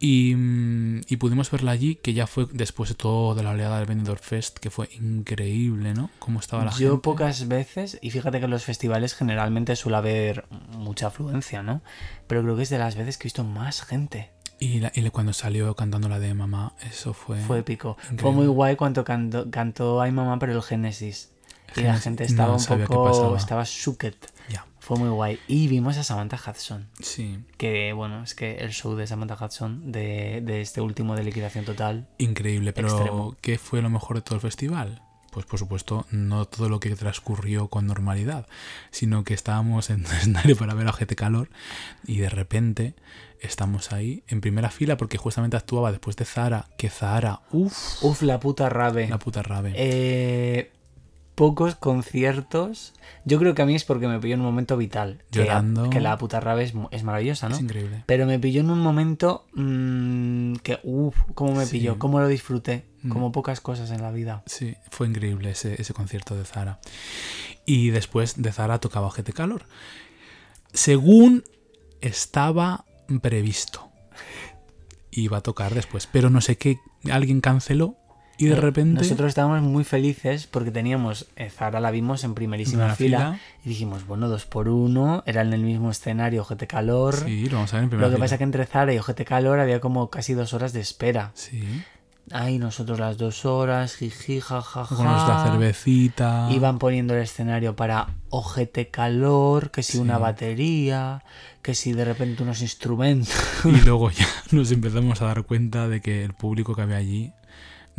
Y, 0.00 0.34
mm, 0.36 1.00
y 1.08 1.16
pudimos 1.16 1.50
verla 1.50 1.72
allí, 1.72 1.96
que 1.96 2.12
ya 2.12 2.26
fue 2.26 2.46
después 2.52 2.88
de 2.90 2.94
toda 2.96 3.42
la 3.42 3.50
oleada 3.50 3.78
del 3.78 3.86
Benidorm 3.86 4.20
Fest, 4.20 4.58
que 4.58 4.70
fue 4.70 4.88
increíble, 5.00 5.92
¿no? 5.94 6.10
Cómo 6.18 6.38
estaba 6.40 6.64
la 6.64 6.70
Yo 6.72 6.76
gente. 6.90 7.02
pocas 7.02 7.48
veces, 7.48 7.98
y 8.00 8.10
fíjate 8.10 8.38
que 8.38 8.44
en 8.46 8.50
los 8.50 8.64
festivales 8.64 9.14
generalmente 9.14 9.74
suele 9.76 9.96
haber 9.98 10.46
mucha 10.72 11.08
afluencia, 11.08 11.62
¿no? 11.62 11.82
Pero 12.26 12.42
creo 12.42 12.56
que 12.56 12.62
es 12.62 12.70
de 12.70 12.78
las 12.78 12.96
veces 12.96 13.18
que 13.18 13.24
he 13.24 13.28
visto 13.28 13.44
más 13.44 13.82
gente. 13.82 14.30
Y, 14.60 14.80
la- 14.80 14.92
y 14.94 15.08
cuando 15.10 15.32
salió 15.32 15.74
cantando 15.74 16.08
la 16.08 16.18
de 16.18 16.34
mamá, 16.34 16.74
eso 16.88 17.12
fue... 17.12 17.40
Fue 17.42 17.58
épico. 17.60 17.96
Fue 18.18 18.32
muy 18.32 18.46
guay 18.48 18.76
cuando 18.76 19.04
cantó, 19.04 19.50
cantó 19.50 20.00
Ay 20.00 20.10
Mamá, 20.12 20.38
pero 20.40 20.52
el 20.52 20.62
Génesis. 20.62 21.30
Y 21.76 21.82
la 21.82 21.98
gente 21.98 22.24
no 22.24 22.28
estaba 22.30 22.52
un 22.54 22.60
sabía 22.60 22.86
qué 22.86 22.94
poco. 22.94 23.36
Estaba 23.36 23.62
shooked. 23.66 24.14
Ya, 24.48 24.66
Fue 24.80 24.96
muy 24.98 25.08
guay. 25.10 25.38
Y 25.48 25.68
vimos 25.68 25.96
a 25.98 26.04
Samantha 26.04 26.38
Hudson. 26.38 26.88
sí. 27.00 27.38
Que 27.56 27.92
bueno, 27.92 28.22
es 28.22 28.34
que 28.34 28.56
el 28.58 28.70
show 28.72 28.94
de 28.96 29.06
Samantha 29.06 29.36
Hudson, 29.42 29.92
de, 29.92 30.40
de 30.42 30.60
este 30.60 30.80
último 30.80 31.14
de 31.16 31.24
liquidación 31.24 31.64
total. 31.64 32.08
Increíble, 32.18 32.72
pero 32.72 32.88
Extremo. 32.88 33.36
¿qué 33.40 33.58
fue 33.58 33.82
lo 33.82 33.90
mejor 33.90 34.16
de 34.16 34.22
todo 34.22 34.36
el 34.36 34.40
festival? 34.40 35.02
Pues 35.30 35.44
por 35.44 35.58
supuesto, 35.58 36.06
no 36.10 36.46
todo 36.46 36.70
lo 36.70 36.80
que 36.80 36.96
transcurrió 36.96 37.68
con 37.68 37.86
normalidad, 37.86 38.46
sino 38.90 39.24
que 39.24 39.34
estábamos 39.34 39.90
en 39.90 40.06
el 40.06 40.10
escenario 40.16 40.56
para 40.56 40.72
ver 40.74 40.88
a 40.88 40.92
GT 40.92 41.14
Calor 41.16 41.50
y 42.06 42.16
de 42.18 42.30
repente 42.30 42.94
estamos 43.40 43.92
ahí 43.92 44.24
en 44.26 44.40
primera 44.40 44.70
fila 44.70 44.96
porque 44.96 45.18
justamente 45.18 45.56
actuaba 45.58 45.90
después 45.92 46.16
de 46.16 46.24
Zara, 46.24 46.66
que 46.78 46.88
Zara, 46.88 47.42
uff, 47.52 48.02
Uf, 48.02 48.22
la 48.22 48.40
puta 48.40 48.70
rave. 48.70 49.06
la 49.08 49.18
puta 49.18 49.42
rave. 49.42 49.74
Eh, 49.76 50.72
pocos 51.38 51.76
conciertos. 51.76 52.94
Yo 53.24 53.38
creo 53.38 53.54
que 53.54 53.62
a 53.62 53.66
mí 53.66 53.76
es 53.76 53.84
porque 53.84 54.08
me 54.08 54.18
pilló 54.18 54.34
en 54.34 54.40
un 54.40 54.46
momento 54.46 54.76
vital. 54.76 55.22
Que- 55.30 55.38
Llorando. 55.38 55.88
Que, 55.88 56.00
la 56.00 56.18
puta 56.18 56.40
rave 56.40 56.64
es, 56.90 57.04
maravillosa, 57.04 57.48
¿no? 57.48 57.54
Es 57.54 57.60
increíble. 57.60 58.02
Pero 58.06 58.26
me 58.26 58.40
pilló 58.40 58.60
en 58.60 58.70
un 58.70 58.80
momento 58.80 59.46
mm, 59.54 60.54
que, 60.56 60.80
uff, 60.82 61.16
cómo 61.34 61.54
me 61.54 61.64
Sí. 61.64 61.78
pilló, 61.78 61.98
cómo 61.98 62.18
lo 62.18 62.26
disfruté. 62.26 62.84
Mm. 63.02 63.10
Como 63.10 63.30
pocas 63.30 63.60
cosas 63.60 63.92
en 63.92 64.02
la 64.02 64.10
vida. 64.10 64.42
Sí, 64.46 64.74
fue 64.90 65.06
increíble 65.06 65.50
ese, 65.52 65.80
ese 65.80 65.94
concierto 65.94 66.34
de 66.34 66.44
Zara. 66.44 66.80
Y 67.64 67.90
después 67.90 68.42
de 68.42 68.50
Zara 68.52 68.80
tocaba 68.80 69.08
GT 69.10 69.32
Calor. 69.32 69.62
Según 70.72 71.44
estaba 72.00 72.84
previsto. 73.22 73.88
Iba 75.12 75.38
a 75.38 75.40
tocar 75.42 75.72
después. 75.74 76.08
Pero 76.10 76.30
no 76.30 76.40
sé 76.40 76.56
qué. 76.56 76.78
Alguien 77.10 77.40
canceló. 77.40 77.96
Y 78.38 78.46
de 78.46 78.56
repente. 78.56 79.00
Nosotros 79.02 79.28
estábamos 79.28 79.62
muy 79.62 79.84
felices 79.84 80.46
porque 80.46 80.70
teníamos, 80.70 81.26
eh, 81.36 81.50
Zara 81.50 81.80
la 81.80 81.90
vimos 81.90 82.22
en 82.24 82.34
primerísima 82.34 82.94
fila, 82.94 83.18
fila. 83.18 83.40
y 83.64 83.68
dijimos, 83.68 84.06
bueno, 84.06 84.28
dos 84.28 84.46
por 84.46 84.68
uno, 84.68 85.22
era 85.26 85.42
en 85.42 85.52
el 85.52 85.60
mismo 85.62 85.90
escenario 85.90 86.42
Ojete 86.42 86.66
Calor. 86.68 87.14
Sí, 87.24 87.48
lo 87.48 87.56
vamos 87.56 87.72
a 87.74 87.76
ver 87.78 87.84
en 87.84 87.90
primera 87.90 88.06
Lo 88.06 88.10
que 88.12 88.16
fila. 88.16 88.24
pasa 88.24 88.38
que 88.38 88.44
entre 88.44 88.64
Zara 88.66 88.94
y 88.94 88.98
Ojete 88.98 89.24
Calor 89.24 89.58
había 89.58 89.80
como 89.80 90.08
casi 90.08 90.34
dos 90.34 90.54
horas 90.54 90.72
de 90.72 90.80
espera. 90.80 91.32
Sí. 91.34 91.82
Ay, 92.30 92.58
nosotros 92.58 92.98
las 93.00 93.16
dos 93.16 93.46
horas, 93.46 93.96
jiji, 93.96 94.40
jajaja. 94.40 94.94
Con 94.94 95.06
nuestra 95.06 95.44
cervecita. 95.44 96.48
Iban 96.50 96.78
poniendo 96.78 97.14
el 97.14 97.22
escenario 97.22 97.74
para 97.74 98.08
ojete 98.28 98.88
calor, 98.88 99.70
que 99.70 99.82
si 99.82 99.92
Sí. 99.92 99.98
una 99.98 100.18
batería, 100.18 101.24
que 101.62 101.74
si 101.74 101.92
de 101.94 102.04
repente 102.04 102.42
unos 102.42 102.60
instrumentos. 102.60 103.34
Y 103.64 103.70
luego 103.86 104.10
ya 104.10 104.26
nos 104.52 104.70
empezamos 104.72 105.22
a 105.22 105.24
dar 105.24 105.44
cuenta 105.44 105.88
de 105.88 106.02
que 106.02 106.22
el 106.22 106.34
público 106.34 106.74
que 106.74 106.82
había 106.82 106.96
allí. 106.98 107.32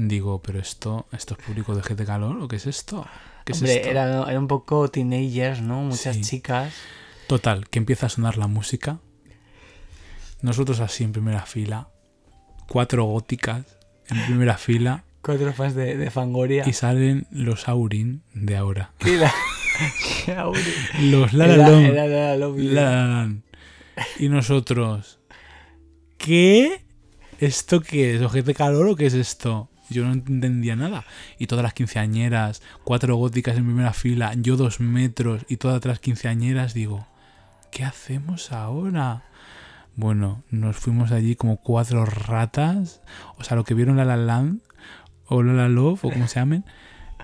Digo, 0.01 0.41
pero 0.41 0.59
esto, 0.59 1.07
esto 1.11 1.35
es 1.37 1.45
público 1.45 1.75
de 1.75 1.81
GT 1.81 2.05
Calor 2.05 2.41
o 2.41 2.47
qué 2.47 2.55
es 2.55 2.65
esto? 2.67 3.05
¿Qué 3.43 3.51
es 3.51 3.57
Hombre, 3.57 3.75
esto? 3.75 3.89
era, 3.89 4.23
era 4.29 4.39
un 4.39 4.47
poco 4.47 4.87
teenagers, 4.87 5.61
¿no? 5.61 5.81
Muchas 5.81 6.15
Sí. 6.15 6.21
chicas. 6.21 6.73
Total, 7.27 7.67
que 7.67 7.79
empieza 7.79 8.05
a 8.05 8.09
sonar 8.09 8.37
la 8.37 8.47
música. 8.47 8.99
Nosotros 10.41 10.79
así 10.79 11.03
en 11.03 11.11
primera 11.11 11.41
fila. 11.45 11.89
Cuatro 12.69 13.03
góticas 13.03 13.65
en 14.07 14.25
primera 14.25 14.57
fila. 14.57 15.03
Cuatro 15.21 15.51
fans 15.51 15.75
de, 15.75 15.97
de 15.97 16.09
Fangoria. 16.11 16.63
Y 16.65 16.71
salen 16.71 17.27
los 17.29 17.67
Aurin 17.67 18.23
de 18.33 18.55
ahora. 18.55 18.93
La- 19.01 19.33
Qué 20.25 20.31
aburrido. 20.33 20.65
Los 21.01 21.33
La. 21.33 23.29
Y 24.17 24.29
nosotros. 24.29 25.19
¿Qué? 26.17 26.85
¿Esto 27.39 27.81
qué 27.81 28.15
es? 28.15 28.21
¿Ojete 28.21 28.53
calor 28.53 28.87
o 28.87 28.95
qué 28.95 29.05
es 29.07 29.13
esto? 29.13 29.69
Yo 29.89 30.05
no 30.05 30.13
entendía 30.13 30.75
nada. 30.75 31.05
Y 31.37 31.47
todas 31.47 31.63
las 31.63 31.73
quinceañeras, 31.73 32.61
cuatro 32.83 33.15
góticas 33.15 33.57
en 33.57 33.65
primera 33.65 33.93
fila, 33.93 34.33
yo 34.35 34.57
dos 34.57 34.79
metros 34.79 35.45
y 35.49 35.57
todas 35.57 35.83
las 35.85 35.99
quinceañeras, 35.99 36.73
digo, 36.73 37.07
¿qué 37.71 37.83
hacemos 37.83 38.51
ahora? 38.51 39.23
Bueno, 39.95 40.43
nos 40.49 40.77
fuimos 40.77 41.11
allí 41.11 41.35
como 41.35 41.57
cuatro 41.57 42.05
ratas. 42.05 43.01
O 43.37 43.43
sea, 43.43 43.57
lo 43.57 43.63
que 43.63 43.73
vieron 43.73 43.97
La 43.97 44.05
La 44.05 44.17
Land 44.17 44.61
o 45.25 45.43
La 45.43 45.53
La 45.53 45.69
Love 45.69 46.05
o 46.05 46.11
como 46.11 46.27
se 46.27 46.39
llamen, 46.39 46.65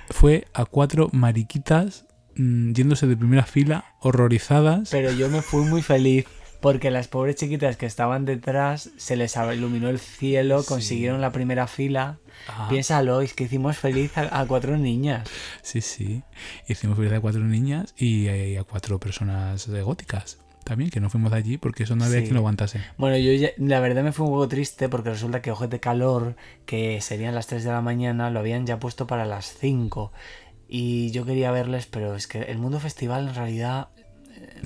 fue 0.10 0.48
a 0.54 0.66
cuatro 0.66 1.10
mariquitas 1.12 2.06
mm, 2.36 2.74
yéndose 2.74 3.08
de 3.08 3.18
primera 3.18 3.46
fila, 3.46 3.86
horrorizadas. 4.02 4.90
Pero 4.90 5.12
yo 5.12 5.30
me 5.30 5.42
fui 5.42 5.64
muy 5.66 5.82
feliz 5.82 6.26
porque 6.66 6.90
las 6.90 7.08
pobres 7.08 7.36
chiquitas 7.36 7.78
que 7.78 7.86
estaban 7.86 8.26
detrás 8.26 8.90
se 8.98 9.16
les 9.16 9.36
iluminó 9.36 9.88
el 9.90 10.00
cielo, 10.00 10.64
Sí. 10.64 10.68
consiguieron 10.68 11.22
la 11.22 11.32
primera 11.32 11.68
fila. 11.68 12.18
Ah, 12.50 12.66
Piénsalo, 12.70 13.22
es 13.22 13.36
que 13.36 13.44
hicimos 13.44 13.78
feliz 13.78 14.18
a, 14.18 14.40
a 14.42 14.48
cuatro 14.48 14.76
niñas. 14.76 15.30
Sí, 15.62 15.82
sí. 15.82 16.24
Hicimos 16.68 16.98
feliz 16.98 17.14
a 17.14 17.20
cuatro 17.22 17.42
niñas 17.42 17.94
y, 17.98 18.26
eh, 18.28 18.58
a 18.58 18.64
cuatro 18.64 19.00
personas 19.00 19.68
eh, 19.68 19.82
góticas 19.84 20.40
también, 20.64 20.90
que 20.90 21.00
no 21.00 21.12
fuimos 21.12 21.32
de 21.32 21.38
allí 21.38 21.58
porque 21.60 21.84
eso 21.84 21.96
no 21.96 22.04
había 22.06 22.18
Sí. 22.18 22.24
quien 22.24 22.34
lo 22.34 22.40
aguantase. 22.40 22.82
Bueno, 22.98 23.16
yo 23.20 23.32
ya- 23.34 23.52
la 23.58 23.80
verdad 23.80 24.02
me 24.04 24.12
fui 24.12 24.26
un 24.26 24.32
poco 24.34 24.48
triste 24.48 24.90
porque 24.90 25.12
resulta 25.12 25.44
que 25.44 25.52
Ojete 25.52 25.80
Calor, 25.80 26.36
que 26.66 27.00
serían 27.02 27.36
las 27.36 27.46
3 27.46 27.64
de 27.64 27.70
la 27.72 27.82
mañana, 27.82 28.32
lo 28.32 28.40
habían 28.40 28.66
ya 28.66 28.80
puesto 28.80 29.06
para 29.06 29.28
las 29.28 29.54
5. 29.60 30.12
Y 30.68 31.12
yo 31.12 31.26
quería 31.26 31.52
verles, 31.52 31.86
pero 31.86 32.16
es 32.16 32.26
que 32.26 32.40
el 32.42 32.58
mundo 32.58 32.80
festival 32.80 33.28
en 33.30 33.36
realidad 33.36 33.90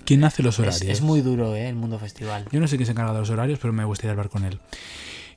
¿Quién 0.05 0.23
hace 0.23 0.41
los 0.43 0.55
es, 0.55 0.59
horarios? 0.59 0.81
es 0.83 1.01
muy 1.01 1.21
duro, 1.21 1.55
¿eh? 1.55 1.69
El 1.69 1.75
mundo 1.75 1.99
festival. 1.99 2.45
Yo 2.51 2.59
no 2.59 2.67
sé 2.67 2.77
quién 2.77 2.85
se 2.85 2.93
encarga 2.93 3.13
de 3.13 3.19
los 3.19 3.29
horarios, 3.29 3.59
pero 3.61 3.73
me 3.73 3.85
gustaría 3.85 4.11
hablar 4.11 4.29
con 4.29 4.45
él. 4.45 4.59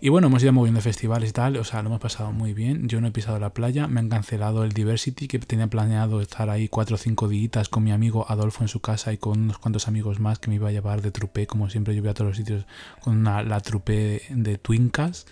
Y 0.04 0.08
bueno, 0.08 0.26
hemos 0.26 0.42
ido 0.42 0.52
moviendo 0.52 0.80
festivales 0.80 1.30
y 1.30 1.32
tal, 1.32 1.56
o 1.58 1.62
sea, 1.62 1.80
lo 1.80 1.88
hemos 1.88 2.00
pasado 2.00 2.32
muy 2.32 2.54
bien. 2.54 2.88
Yo 2.88 3.00
no 3.00 3.06
he 3.06 3.12
pisado 3.12 3.38
la 3.38 3.50
playa, 3.54 3.86
me 3.86 4.00
han 4.00 4.08
cancelado 4.08 4.64
el 4.64 4.72
Diversity, 4.72 5.28
que 5.28 5.38
tenía 5.38 5.68
planeado 5.68 6.20
estar 6.20 6.50
ahí 6.50 6.66
cuatro 6.66 6.96
o 6.96 6.98
cinco 6.98 7.28
días 7.28 7.68
con 7.68 7.84
mi 7.84 7.92
amigo 7.92 8.26
Adolfo 8.28 8.64
en 8.64 8.68
su 8.68 8.80
casa 8.80 9.12
y 9.12 9.18
con 9.18 9.40
unos 9.42 9.58
cuantos 9.58 9.86
amigos 9.86 10.18
más 10.18 10.40
que 10.40 10.48
me 10.50 10.56
iba 10.56 10.68
a 10.70 10.72
llevar 10.72 11.02
de 11.02 11.12
trupé, 11.12 11.46
como 11.46 11.70
siempre 11.70 11.94
yo 11.94 12.02
voy 12.02 12.10
a 12.10 12.14
todos 12.14 12.30
los 12.30 12.36
sitios 12.36 12.66
con 13.00 13.16
una- 13.16 13.44
la 13.44 13.60
trupé 13.60 14.22
de 14.30 14.58
Twincas. 14.58 15.24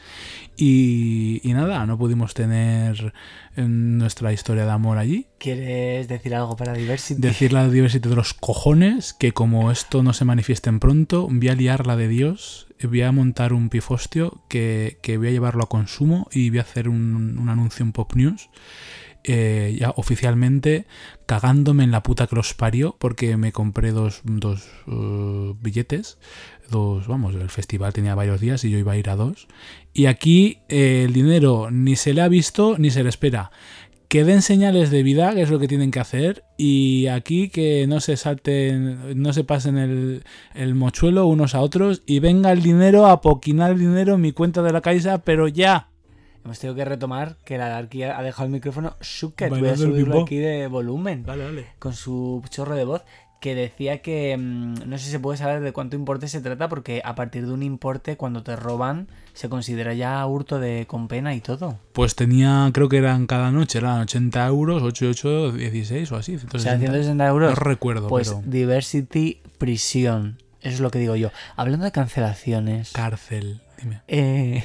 Y, 0.57 1.41
y 1.43 1.53
nada, 1.53 1.85
no 1.87 1.99
pudimos 1.99 2.35
tener 2.35 3.13
eh, 3.57 3.63
nuestra 3.63 4.33
historia 4.33 4.67
de 4.67 4.71
amor 4.71 4.99
allí. 4.99 5.27
¿Quieres 5.39 6.07
decir 6.07 6.33
algo 6.37 6.55
para 6.55 6.75
Diversity? 6.75 7.21
Decir 7.21 7.53
la 7.53 7.69
Diversity 7.69 8.09
de 8.09 8.15
los 8.15 8.35
cojones, 8.35 9.15
que 9.15 9.33
como 9.33 9.73
esto 9.73 10.05
no 10.05 10.13
se 10.13 10.25
manifieste 10.25 10.69
en 10.69 10.79
pronto, 10.79 11.27
voy 11.29 11.49
a 11.49 11.57
liar 11.57 11.89
la 11.89 11.97
de 11.97 12.07
Dios, 12.07 12.69
voy 12.87 13.03
a 13.03 13.13
montar 13.13 13.53
un 13.53 13.69
pifostio 13.69 14.43
que, 14.49 14.99
que 15.03 15.19
voy 15.19 15.29
a 15.29 15.31
llevarlo 15.31 15.65
a 15.65 15.69
consumo 15.69 16.29
y 16.33 16.51
voy 16.51 16.59
a 16.59 16.63
hacer 16.63 16.89
un, 16.89 17.39
un 17.39 17.49
anuncio 17.49 17.85
en 17.85 17.93
Pop 17.93 18.15
News. 18.15 18.49
eh, 19.25 19.77
ya 19.79 19.93
oficialmente 19.97 20.87
cagándome 21.27 21.85
en 21.85 21.91
la 21.91 22.03
puta 22.03 22.27
que 22.27 22.37
los 22.37 22.55
parió 22.55 22.97
porque 22.99 23.37
me 23.37 23.53
compré 23.53 23.93
dos, 23.93 24.23
dos 24.25 24.67
eh, 24.87 25.55
billetes 25.61 26.19
dos 26.71 27.07
vamos 27.07 27.35
el 27.35 27.51
festival 27.51 27.93
tenía 27.93 28.15
varios 28.15 28.41
días 28.41 28.65
y 28.65 28.71
yo 28.71 28.79
iba 28.79 28.93
a 28.93 28.97
ir 28.97 29.11
a 29.11 29.17
dos 29.17 29.47
y 29.93 30.07
aquí 30.07 30.59
eh, 30.71 31.05
el 31.05 31.13
dinero 31.13 31.71
ni 31.71 31.97
se 31.97 32.15
le 32.15 32.23
ha 32.23 32.29
visto 32.29 32.77
ni 32.79 32.91
se 32.91 33.03
le 33.03 33.11
espera 33.11 33.51
que 34.11 34.25
den 34.25 34.43
señales 34.43 34.91
de 34.91 35.05
vida, 35.05 35.33
que 35.37 35.43
es 35.43 35.51
lo 35.51 35.61
que 35.61 35.69
tienen 35.69 35.93
que 35.93 36.01
hacer, 36.01 36.43
y 36.57 37.07
aquí 37.07 37.49
que 37.49 37.87
no 37.87 38.01
se 38.01 38.17
salten, 38.17 39.23
no 39.23 39.33
se 39.33 39.45
pasen 39.45 39.79
el, 39.79 40.25
el 40.53 40.75
mochuelo 40.75 41.29
unos 41.29 41.55
a 41.55 41.61
otros, 41.61 42.03
y 42.07 42.19
venga 42.19 42.51
el 42.51 42.61
dinero 42.61 43.07
a 43.07 43.21
poquinar 43.21 43.71
el 43.71 43.79
dinero 43.79 44.15
en 44.15 44.21
mi 44.21 44.33
cuenta 44.33 44.63
de 44.63 44.73
la 44.73 44.81
Caixa, 44.81 45.19
pero 45.19 45.47
ya. 45.47 45.91
hemos 46.45 46.59
tenido 46.59 46.75
que 46.75 46.85
retomar 46.85 47.37
que 47.45 47.57
la 47.57 47.69
Darky 47.69 48.03
ha 48.03 48.21
dejado 48.21 48.47
el 48.47 48.53
micrófono 48.53 48.97
suket. 49.01 49.49
Voy 49.49 49.69
a 49.69 49.77
subirlo 49.77 50.23
aquí 50.23 50.39
de 50.39 50.67
volumen. 50.67 51.23
Dale, 51.23 51.45
dale. 51.45 51.67
con 51.79 51.95
su 51.95 52.43
chorro 52.51 52.75
de 52.75 52.85
voz 52.85 53.05
que 53.41 53.55
decía 53.55 54.03
que 54.03 54.37
mm, 54.37 54.89
no 54.89 54.99
sé 54.99 55.07
si 55.07 55.11
se 55.11 55.19
puede 55.19 55.39
saber 55.39 55.61
de 55.61 55.73
cuánto 55.73 55.97
importe 55.97 56.29
se 56.29 56.41
trata 56.41 56.69
porque 56.69 57.01
a 57.05 57.15
partir 57.15 57.47
de 57.47 57.53
un 57.53 57.63
importe 57.63 58.17
cuando 58.17 58.43
te 58.43 58.55
roban 58.55 59.09
se 59.33 59.49
considera 59.49 59.95
ya 59.95 60.25
hurto 60.27 60.61
de 60.61 60.87
con 60.87 61.09
pena 61.09 61.35
y 61.35 61.41
todo. 61.41 61.79
Pues 61.95 62.15
tenía, 62.15 62.71
creo 62.73 62.89
que 62.89 62.99
eran 62.99 63.27
cada 63.27 63.51
noche, 63.51 63.79
eran 63.79 64.01
80 64.03 64.47
euros, 64.47 64.83
8, 64.83 65.07
8, 65.11 65.53
16 65.53 66.13
o 66.13 66.17
así. 66.17 66.35
O 66.37 66.39
sea, 66.59 66.77
160. 66.77 66.79
160 66.79 67.27
euros. 67.27 67.51
No 67.51 67.57
recuerdo, 67.57 68.09
pues 68.09 68.29
pero 68.29 68.43
Diversity 68.45 69.41
Prisión. 69.59 70.39
Eso 70.61 70.75
es 70.75 70.81
lo 70.81 70.91
que 70.91 70.99
digo 70.99 71.17
yo. 71.17 71.31
Hablando 71.57 71.87
de 71.87 71.93
cancelaciones. 71.93 72.93
cárcel. 72.93 73.63
Dime. 73.81 74.03
eh, 74.09 74.63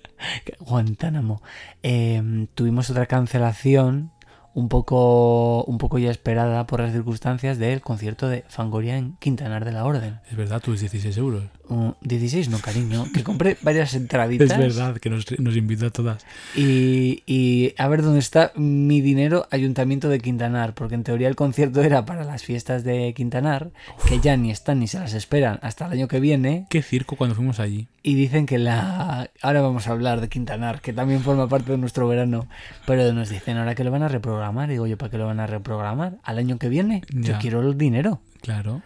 Guantánamo. 0.60 1.42
Eh, 1.82 2.46
tuvimos 2.54 2.90
otra 2.90 3.06
cancelación 3.06 4.10
un 4.54 4.68
poco, 4.68 5.64
un 5.64 5.78
poco 5.78 5.98
ya 5.98 6.10
esperada 6.10 6.66
por 6.66 6.80
las 6.80 6.92
circunstancias 6.92 7.58
del 7.58 7.80
concierto 7.80 8.28
de 8.28 8.44
Fangoria 8.48 8.96
en 8.96 9.16
Quintanar 9.16 9.64
de 9.64 9.72
la 9.72 9.84
Orden. 9.84 10.20
Es 10.30 10.36
verdad, 10.36 10.60
tus 10.60 10.80
16 10.80 11.16
euros. 11.16 11.44
Uh, 11.68 11.92
16 12.02 12.48
no, 12.50 12.58
cariño. 12.58 13.06
Que 13.14 13.22
compré 13.22 13.56
varias 13.62 13.94
entraditas. 13.94 14.50
Es 14.50 14.58
verdad, 14.58 14.98
que 14.98 15.08
nos, 15.10 15.24
nos 15.40 15.56
invitó 15.56 15.86
a 15.86 15.90
todas. 15.90 16.24
Y, 16.56 17.22
y 17.26 17.74
a 17.78 17.88
ver 17.88 18.02
dónde 18.02 18.18
está 18.18 18.52
mi 18.56 19.00
dinero, 19.00 19.46
Ayuntamiento 19.50 20.08
de 20.08 20.18
Quintanar. 20.20 20.74
Porque 20.74 20.94
en 20.94 21.04
teoría 21.04 21.28
el 21.28 21.36
concierto 21.36 21.82
era 21.82 22.04
para 22.04 22.24
las 22.24 22.42
fiestas 22.44 22.84
de 22.84 23.14
Quintanar, 23.14 23.70
que 24.06 24.20
ya 24.20 24.36
ni 24.36 24.50
están 24.50 24.80
ni 24.80 24.86
se 24.88 24.98
las 24.98 25.14
esperan 25.14 25.58
hasta 25.62 25.86
el 25.86 25.92
año 25.92 26.08
que 26.08 26.20
viene. 26.20 26.66
Qué 26.68 26.82
circo 26.82 27.16
cuando 27.16 27.34
fuimos 27.36 27.60
allí. 27.60 27.88
Y 28.02 28.14
dicen 28.14 28.46
que 28.46 28.58
la. 28.58 29.30
Ahora 29.40 29.62
vamos 29.62 29.86
a 29.86 29.92
hablar 29.92 30.20
de 30.20 30.28
Quintanar, 30.28 30.80
que 30.80 30.92
también 30.92 31.20
forma 31.22 31.48
parte 31.48 31.70
de 31.72 31.78
nuestro 31.78 32.08
verano. 32.08 32.48
Pero 32.86 33.12
nos 33.12 33.28
dicen 33.30 33.56
ahora 33.56 33.74
que 33.74 33.84
lo 33.84 33.90
van 33.90 34.02
a 34.02 34.08
reprogramar. 34.08 34.68
Digo 34.68 34.86
yo, 34.86 34.98
¿para 34.98 35.10
qué 35.10 35.18
lo 35.18 35.26
van 35.26 35.40
a 35.40 35.46
reprogramar? 35.46 36.16
¿Al 36.24 36.38
año 36.38 36.58
que 36.58 36.68
viene? 36.68 37.02
Yo 37.10 37.32
Ya. 37.34 37.38
quiero 37.38 37.60
el 37.60 37.78
dinero. 37.78 38.20
Claro. 38.40 38.82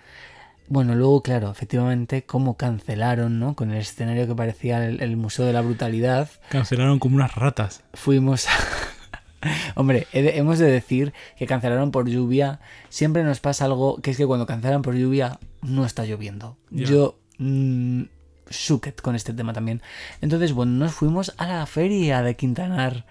Bueno, 0.69 0.95
luego, 0.95 1.23
claro, 1.23 1.51
efectivamente, 1.51 2.25
cómo 2.25 2.57
cancelaron, 2.57 3.39
¿no? 3.39 3.55
Con 3.55 3.71
el 3.71 3.77
escenario 3.79 4.27
que 4.27 4.35
parecía 4.35 4.85
el, 4.87 5.01
el 5.01 5.17
Museo 5.17 5.45
de 5.47 5.53
la 5.53 5.61
Brutalidad. 5.61 6.29
Cancelaron 6.49 6.99
como 6.99 7.17
unas 7.17 7.35
ratas. 7.35 7.85
Fuimos 7.95 8.47
a... 8.49 8.51
Hombre, 9.77 10.07
he 10.13 10.23
de- 10.23 10.39
hemos 10.39 10.59
de 10.59 10.71
decir 10.71 11.13
que 11.39 11.47
cancelaron 11.47 11.93
por 11.93 12.09
lluvia. 12.09 12.59
Siempre 12.89 13.23
nos 13.23 13.39
pasa 13.41 13.65
algo 13.67 13.99
que 14.03 14.11
es 14.11 14.17
que 14.17 14.27
cuando 14.27 14.47
cancelan 14.47 14.83
por 14.83 14.95
lluvia 14.97 15.39
no 15.63 15.85
está 15.85 16.05
lloviendo. 16.05 16.57
Yo... 16.71 17.19
mm, 17.39 18.03
suket 18.49 19.01
con 19.01 19.15
este 19.17 19.33
tema 19.35 19.53
también. 19.53 19.83
Entonces, 20.21 20.53
bueno, 20.53 20.73
nos 20.73 20.93
fuimos 20.93 21.35
a 21.37 21.47
la 21.47 21.67
feria 21.67 22.23
de 22.23 22.35
Quintanar. 22.37 23.05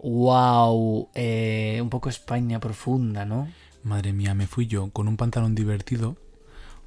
¡Wow! 0.00 1.08
Eh, 1.14 1.78
un 1.82 1.90
poco 1.90 2.08
España 2.08 2.60
profunda, 2.60 3.24
¿no? 3.24 3.48
Madre 3.82 4.12
mía, 4.12 4.34
me 4.34 4.46
fui 4.46 4.66
yo 4.66 4.90
con 4.90 5.08
un 5.08 5.16
pantalón 5.16 5.54
divertido. 5.54 6.16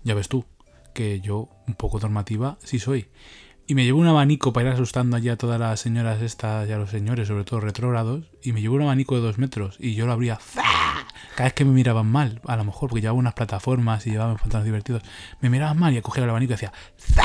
Ya 0.04 0.14
ves 0.14 0.30
tú, 0.30 0.46
que 0.94 1.22
yo, 1.22 1.50
un 1.68 1.76
poco 1.76 2.00
normativa, 2.00 2.58
sí 2.64 2.80
soy. 2.80 3.08
Y 3.68 3.76
me 3.76 3.86
llevo 3.86 4.00
un 4.00 4.08
abanico 4.08 4.52
para 4.52 4.70
ir 4.70 4.74
asustando 4.74 5.16
allí 5.16 5.30
a 5.30 5.38
todas 5.38 5.60
las 5.60 5.80
señoras 5.80 6.22
estas 6.22 6.68
y 6.68 6.72
a 6.72 6.78
los 6.78 6.90
señores, 6.90 7.28
sobre 7.28 7.44
todo 7.44 7.60
retrógrados. 7.60 8.26
Y 8.44 8.52
me 8.52 8.62
llevo 8.62 8.76
un 8.76 8.82
abanico 8.82 9.16
de 9.16 9.22
dos 9.22 9.38
metros 9.38 9.78
y 9.80 9.94
yo 9.94 10.06
lo 10.06 10.14
abría 10.14 10.40
cada 11.36 11.46
vez 11.46 11.54
que 11.54 11.66
me 11.66 11.72
miraban 11.72 12.08
mal, 12.08 12.42
a 12.46 12.58
lo 12.58 12.64
mejor 12.66 12.90
porque 12.90 13.02
llevaba 13.02 13.18
unas 13.18 13.34
plataformas 13.34 14.06
y 14.06 14.12
llevaba 14.12 14.36
pantalones 14.36 14.66
divertidos. 14.66 15.04
Me 15.40 15.50
miraban 15.50 15.80
mal 15.80 15.96
y 15.96 16.02
cogía 16.02 16.24
el 16.24 16.30
abanico 16.30 16.52
y 16.52 16.56
decía 16.56 16.74
¡za! 16.98 17.24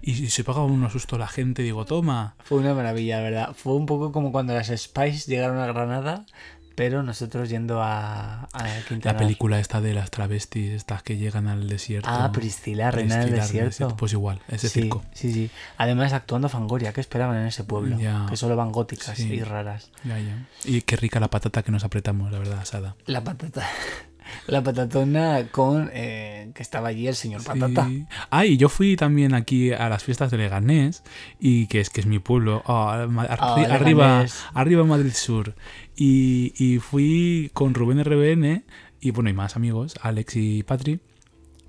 Y 0.00 0.28
se 0.28 0.44
pegaba 0.44 0.64
unos 0.64 0.92
susto 0.92 1.18
la 1.18 1.28
gente. 1.28 1.62
Digo, 1.62 1.84
toma. 1.84 2.36
Fue 2.44 2.58
una 2.58 2.74
maravilla, 2.74 3.18
la 3.18 3.22
verdad. 3.22 3.54
Fue 3.54 3.74
un 3.74 3.86
poco 3.86 4.12
como 4.12 4.32
cuando 4.32 4.52
las 4.54 4.68
Spice 4.68 5.30
llegaron 5.30 5.58
a 5.58 5.66
Granada, 5.66 6.26
pero 6.74 7.02
nosotros 7.02 7.48
yendo 7.48 7.82
a, 7.82 8.44
a 8.52 8.68
La 9.02 9.16
película 9.16 9.58
esta 9.60 9.80
de 9.80 9.94
las 9.94 10.10
travestis, 10.10 10.72
estas 10.72 11.02
que 11.02 11.16
llegan 11.16 11.48
al 11.48 11.68
desierto. 11.68 12.08
Ah, 12.10 12.30
Priscila, 12.32 12.90
reina 12.90 13.18
del 13.18 13.34
desierto. 13.34 13.96
Pues 13.96 14.12
igual, 14.12 14.40
ese 14.48 14.68
sí, 14.68 14.80
circo. 14.82 15.04
Sí, 15.12 15.32
sí. 15.32 15.50
Además, 15.76 16.12
actuando 16.12 16.48
Fangoria, 16.48 16.92
¿qué 16.92 17.00
esperaban 17.00 17.36
en 17.36 17.46
ese 17.46 17.64
pueblo? 17.64 17.98
Ya. 17.98 18.26
Que 18.28 18.36
solo 18.36 18.56
van 18.56 18.72
góticas 18.72 19.16
Sí. 19.16 19.32
y 19.34 19.42
raras. 19.42 19.90
Ya, 20.04 20.18
ya. 20.18 20.46
Y 20.64 20.82
qué 20.82 20.96
rica 20.96 21.20
la 21.20 21.28
patata 21.28 21.62
que 21.62 21.70
nos 21.72 21.84
apretamos, 21.84 22.32
la 22.32 22.38
verdad, 22.38 22.58
asada. 22.60 22.96
La 23.06 23.22
patata. 23.22 23.66
La 24.46 24.62
patatona 24.62 25.48
con 25.50 25.90
eh, 25.92 26.50
que 26.54 26.62
estaba 26.62 26.88
allí 26.88 27.06
el 27.06 27.14
señor 27.14 27.44
Patata. 27.44 27.86
Sí. 27.86 28.06
Ah, 28.30 28.46
y 28.46 28.56
yo 28.56 28.70
fui 28.70 28.96
también 28.96 29.34
aquí 29.34 29.70
a 29.72 29.88
las 29.90 30.02
fiestas 30.02 30.30
de 30.30 30.38
Leganés, 30.38 31.02
y 31.38 31.66
que 31.66 31.80
es 31.80 31.90
que 31.90 32.00
es 32.00 32.06
mi 32.06 32.18
pueblo, 32.18 32.62
Ah, 32.66 33.06
arriba, 33.28 34.24
arriba 34.54 34.84
Madrid 34.84 35.12
Sur. 35.12 35.54
Y, 35.96 36.52
y 36.56 36.78
fui 36.78 37.50
con 37.54 37.74
Rubén 37.74 38.02
RBN 38.04 38.64
y 39.00 39.10
bueno, 39.10 39.30
y 39.30 39.32
más 39.32 39.56
amigos, 39.56 39.94
Alex 40.02 40.36
y 40.36 40.62
Patri. 40.62 41.00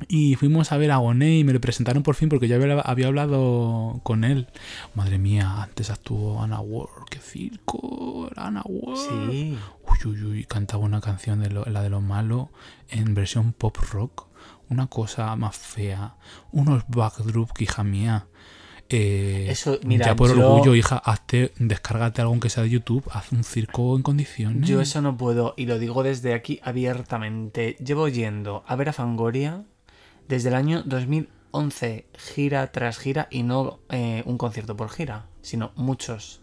Y 0.10 0.36
fuimos 0.36 0.74
a 0.74 0.78
ver 0.78 0.92
a 0.92 0.98
Goné 0.98 1.38
y 1.40 1.44
me 1.46 1.54
lo 1.54 1.62
presentaron 1.62 2.04
por 2.04 2.16
fin 2.16 2.28
porque 2.28 2.50
ya 2.50 2.58
había, 2.58 2.82
había 2.82 3.08
hablado 3.08 4.02
con 4.04 4.26
él. 4.26 4.48
Madre 4.94 5.18
mía, 5.20 5.64
antes 5.64 5.90
actuó 5.90 6.42
Ana 6.44 6.60
Ward, 6.60 7.06
qué 7.10 7.20
circo, 7.20 8.28
era 8.30 8.48
Ana 8.48 8.62
Ward. 8.66 8.98
Sí. 8.98 9.58
Uy, 9.88 10.12
uy, 10.12 10.24
uy, 10.24 10.44
cantaba 10.44 10.84
una 10.84 11.00
canción 11.00 11.40
de 11.40 11.50
lo- 11.50 11.64
la 11.66 11.82
de 11.82 11.90
lo 11.90 12.02
malo 12.02 12.50
en 12.90 13.14
versión 13.14 13.54
pop 13.54 13.78
rock. 13.94 14.28
Una 14.70 14.88
cosa 14.88 15.34
más 15.38 15.56
fea. 15.56 16.16
Unos 16.52 16.84
backdrop 16.90 17.50
hija 17.62 17.84
mía. 17.84 18.28
Eh, 18.90 19.48
Eso, 19.50 19.80
mira, 19.84 20.06
ya 20.08 20.16
por 20.16 20.36
yo- 20.36 20.48
orgullo, 20.54 20.76
hija, 20.76 20.98
hazte, 20.98 21.52
descárgate 21.58 22.22
algo 22.22 22.40
que 22.40 22.50
sea 22.50 22.64
de 22.64 22.70
YouTube, 22.70 23.04
haz 23.12 23.32
un 23.32 23.44
circo 23.44 23.96
en 23.96 24.04
condiciones. 24.04 24.68
Yo 24.70 24.80
eso 24.82 25.02
no 25.02 25.18
puedo, 25.18 25.54
y 25.58 25.66
lo 25.66 25.80
digo 25.80 26.04
desde 26.04 26.34
aquí 26.34 26.60
abiertamente. 26.64 27.76
Llevo 27.84 28.08
yendo 28.08 28.64
a 28.68 28.76
ver 28.76 28.90
a 28.90 28.94
Fangoria 28.94 29.64
desde 30.28 30.50
el 30.50 30.56
año 30.56 30.84
2011, 30.86 32.06
gira 32.18 32.72
tras 32.72 32.98
gira, 33.00 33.28
y 33.32 33.44
no 33.44 33.80
eh, 33.90 34.22
un 34.26 34.38
concierto 34.38 34.76
por 34.78 34.90
gira, 34.90 35.26
sino 35.42 35.72
muchos. 35.76 36.42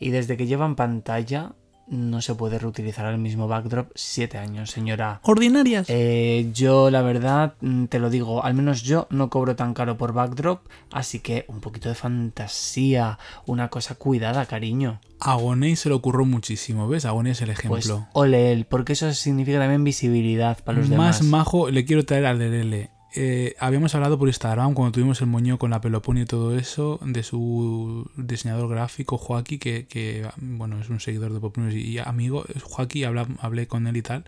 Y 0.00 0.10
desde 0.10 0.36
que 0.36 0.46
llevan 0.46 0.76
pantalla, 0.76 1.52
no 1.92 2.22
se 2.22 2.34
puede 2.34 2.58
reutilizar 2.58 3.04
el 3.12 3.18
mismo 3.18 3.48
backdrop 3.48 3.90
siete 3.94 4.38
años, 4.38 4.70
señora. 4.70 5.20
Ordinarias. 5.24 5.86
Eh, 5.90 6.50
yo, 6.54 6.90
la 6.90 7.02
verdad, 7.02 7.54
mm, 7.60 7.84
te 7.84 7.98
lo 7.98 8.08
digo, 8.08 8.42
al 8.42 8.54
menos 8.54 8.82
yo 8.82 9.06
no 9.10 9.28
cobro 9.28 9.56
tan 9.56 9.74
caro 9.74 9.98
por 9.98 10.14
backdrop, 10.14 10.62
así 10.90 11.20
que 11.20 11.44
un 11.48 11.60
poquito 11.60 11.90
de 11.90 11.94
fantasía, 11.94 13.18
una 13.46 13.68
cosa 13.68 13.94
cuidada, 13.94 14.46
cariño. 14.46 15.00
A 15.20 15.36
se 15.76 15.88
le 15.88 15.94
ocurrió 15.94 16.24
muchísimo, 16.24 16.88
¿ves? 16.88 17.04
A 17.04 17.10
Gonei 17.10 17.32
es 17.32 17.42
el 17.42 17.50
ejemplo. 17.50 17.68
Pues 17.70 17.92
ole 18.14 18.52
él, 18.52 18.64
porque 18.64 18.94
eso 18.94 19.12
significa 19.12 19.58
también 19.58 19.84
visibilidad 19.84 20.58
para 20.64 20.78
los 20.78 20.88
Más 20.88 21.20
demás. 21.20 21.22
majo 21.22 21.70
le 21.70 21.84
quiero 21.84 22.04
traer 22.04 22.26
al 22.26 22.38
Lerele. 22.38 22.90
Eh, 23.14 23.54
habíamos 23.58 23.94
hablado 23.94 24.18
por 24.18 24.28
Instagram 24.28 24.72
cuando 24.72 24.92
tuvimos 24.92 25.20
el 25.20 25.26
moño 25.26 25.58
con 25.58 25.70
la 25.70 25.82
pelopón 25.82 26.16
y 26.16 26.24
todo 26.24 26.56
eso 26.56 26.98
de 27.04 27.22
su 27.22 28.10
diseñador 28.16 28.70
gráfico 28.70 29.18
Joaquín 29.18 29.58
que, 29.58 30.26
bueno 30.36 30.80
es 30.80 30.88
un 30.88 30.98
seguidor 30.98 31.32
de 31.32 31.40
Pop 31.40 31.58
News 31.58 31.74
y 31.74 31.98
amigo. 31.98 32.44
Joaquín 32.62 33.04
hablé 33.40 33.66
con 33.66 33.86
él 33.86 33.96
y 33.96 34.02
tal. 34.02 34.24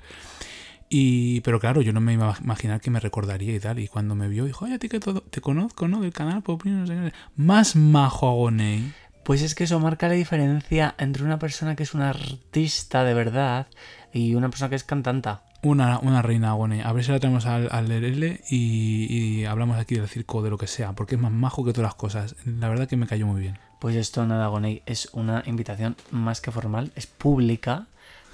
Y 0.91 1.41
pero 1.41 1.61
claro 1.61 1.80
yo 1.80 1.95
no 1.95 2.01
me 2.03 2.12
iba 2.12 2.35
a 2.35 2.39
imaginar 2.43 2.80
que 2.82 2.91
me 2.91 3.01
recordaría 3.01 3.55
y 3.55 3.61
tal. 3.61 3.78
Y 3.78 3.89
cuando 3.89 4.14
me 4.14 4.28
vio 4.28 4.45
dijo 4.45 4.66
oye 4.66 4.74
a 4.74 4.78
ti 4.78 4.91
que 4.91 5.01
todo 5.01 5.22
te 5.22 5.41
conozco 5.41 5.89
no 5.89 6.03
del 6.03 6.12
canal 6.12 6.43
Pop 6.43 6.64
News 6.64 6.80
no 6.80 6.87
sé 6.87 7.11
qué". 7.11 7.16
más 7.37 7.76
majo 7.76 8.28
Agonei 8.28 8.93
Pues 9.24 9.41
es 9.41 9.55
que 9.55 9.64
eso 9.64 9.80
marca 9.80 10.09
la 10.09 10.14
diferencia 10.14 10.95
entre 10.99 11.24
una 11.24 11.39
persona 11.39 11.74
que 11.74 11.85
es 11.85 11.95
una 11.95 12.11
artista 12.11 13.03
de 13.03 13.14
verdad 13.14 13.66
y 14.12 14.35
una 14.35 14.51
persona 14.51 14.68
que 14.68 14.76
es 14.76 14.85
cantanta. 14.85 15.43
Una, 15.65 15.99
una 15.99 16.21
reina 16.21 16.51
Agone. 16.51 16.83
A 16.85 16.93
ver 16.93 17.05
si 17.05 17.11
la 17.11 17.21
tenemos 17.21 17.47
al, 17.47 17.69
al 17.73 17.89
Lerele 17.89 18.43
y, 18.51 19.07
y 19.11 19.45
hablamos 19.47 19.79
aquí 19.79 19.95
del 19.95 20.09
circo, 20.09 20.43
de 20.43 20.51
lo 20.51 20.59
que 20.59 20.67
sea, 20.67 20.93
porque 20.93 21.15
es 21.15 21.21
más 21.21 21.33
majo 21.33 21.65
que 21.65 21.73
todas 21.73 21.89
las 21.89 21.95
cosas. 21.95 22.37
La 22.45 22.69
verdad 22.69 22.87
que 22.87 22.97
me 22.97 23.07
cayó 23.07 23.27
muy 23.27 23.41
bien. 23.41 23.59
Pues 23.81 23.97
esto, 23.97 24.27
nada, 24.27 24.47
Gonei, 24.49 24.83
es 24.87 25.09
una 25.12 25.43
invitación 25.47 25.97
más 26.11 26.41
que 26.41 26.51
formal, 26.51 26.93
es 26.97 27.07
pública 27.07 27.87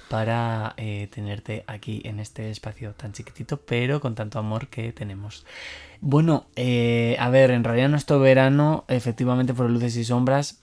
para 0.09 0.73
eh, 0.75 1.07
tenerte 1.13 1.63
aquí 1.67 2.01
en 2.03 2.19
este 2.19 2.49
espacio 2.49 2.91
tan 2.91 3.13
chiquitito, 3.13 3.61
pero 3.61 4.01
con 4.01 4.13
tanto 4.13 4.37
amor 4.37 4.67
que 4.67 4.91
tenemos. 4.91 5.45
Bueno, 6.01 6.47
eh, 6.57 7.15
a 7.17 7.29
ver, 7.29 7.51
en 7.51 7.63
realidad 7.63 7.87
nuestro 7.87 8.19
verano, 8.19 8.83
efectivamente, 8.89 9.53
por 9.53 9.69
luces 9.69 9.95
y 9.95 10.03
sombras, 10.03 10.61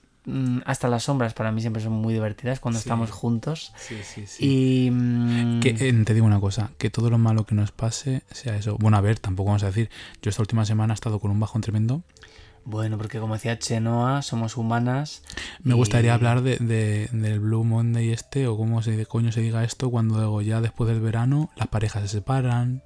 hasta 0.67 0.89
las 0.89 1.05
sombras 1.05 1.33
para 1.35 1.53
mí 1.53 1.61
siempre 1.61 1.83
son 1.83 1.93
muy 1.93 2.13
divertidas 2.13 2.61
cuando 2.61 2.79
Sí. 2.79 2.85
estamos 2.87 3.11
juntos. 3.11 3.73
Sí, 3.79 3.97
sí, 4.03 4.27
sí. 4.27 4.45
Y... 4.87 4.91
mm, 4.91 5.61
Que, 5.61 5.71
eh, 5.71 5.93
te 6.05 6.15
digo 6.15 6.27
una 6.27 6.41
cosa, 6.41 6.71
que 6.79 6.91
todo 6.91 7.09
lo 7.11 7.19
malo 7.19 7.45
que 7.47 7.55
nos 7.55 7.73
pase 7.73 8.23
sea 8.31 8.57
eso. 8.57 8.77
Bueno, 8.79 8.97
a 8.97 9.01
ver, 9.01 9.19
tampoco 9.19 9.49
vamos 9.49 9.63
a 9.63 9.67
decir. 9.67 9.91
Yo 10.23 10.29
esta 10.31 10.43
última 10.43 10.65
semana 10.65 10.93
he 10.93 10.97
estado 10.97 11.19
con 11.19 11.31
un 11.31 11.41
bajón 11.41 11.63
tremendo. 11.63 12.03
Bueno, 12.65 12.99
porque 12.99 13.19
como 13.19 13.33
decía 13.33 13.59
Chenoa, 13.59 14.21
somos 14.21 14.59
humanas. 14.59 15.23
Me 15.63 15.73
y- 15.73 15.77
gustaría 15.77 16.13
hablar 16.13 16.43
de, 16.43 16.59
de- 16.59 17.09
del 17.13 17.41
Blue 17.41 17.65
Monday 17.65 18.11
este, 18.13 18.47
o 18.47 18.59
cómo 18.59 18.83
se 18.83 18.95
de 18.95 19.07
coño 19.07 19.33
se 19.33 19.41
diga 19.41 19.65
esto, 19.65 19.89
cuando 19.91 20.43
ya 20.43 20.61
después 20.61 20.91
del 20.91 21.01
verano 21.01 21.51
las 21.57 21.69
parejas 21.69 22.03
se 22.03 22.09
separan, 22.09 22.83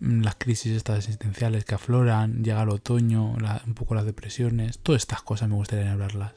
mm, 0.00 0.22
las 0.22 0.34
crisis 0.34 0.72
estas 0.72 0.98
existenciales 0.98 1.64
que 1.64 1.76
afloran, 1.76 2.42
llega 2.42 2.62
el 2.62 2.70
otoño, 2.70 3.36
la- 3.38 3.62
un 3.64 3.74
poco 3.74 3.94
las 3.94 4.06
depresiones, 4.06 4.80
todas 4.80 5.02
estas 5.02 5.22
cosas 5.22 5.48
me 5.48 5.54
gustaría 5.54 5.92
hablarlas. 5.92 6.32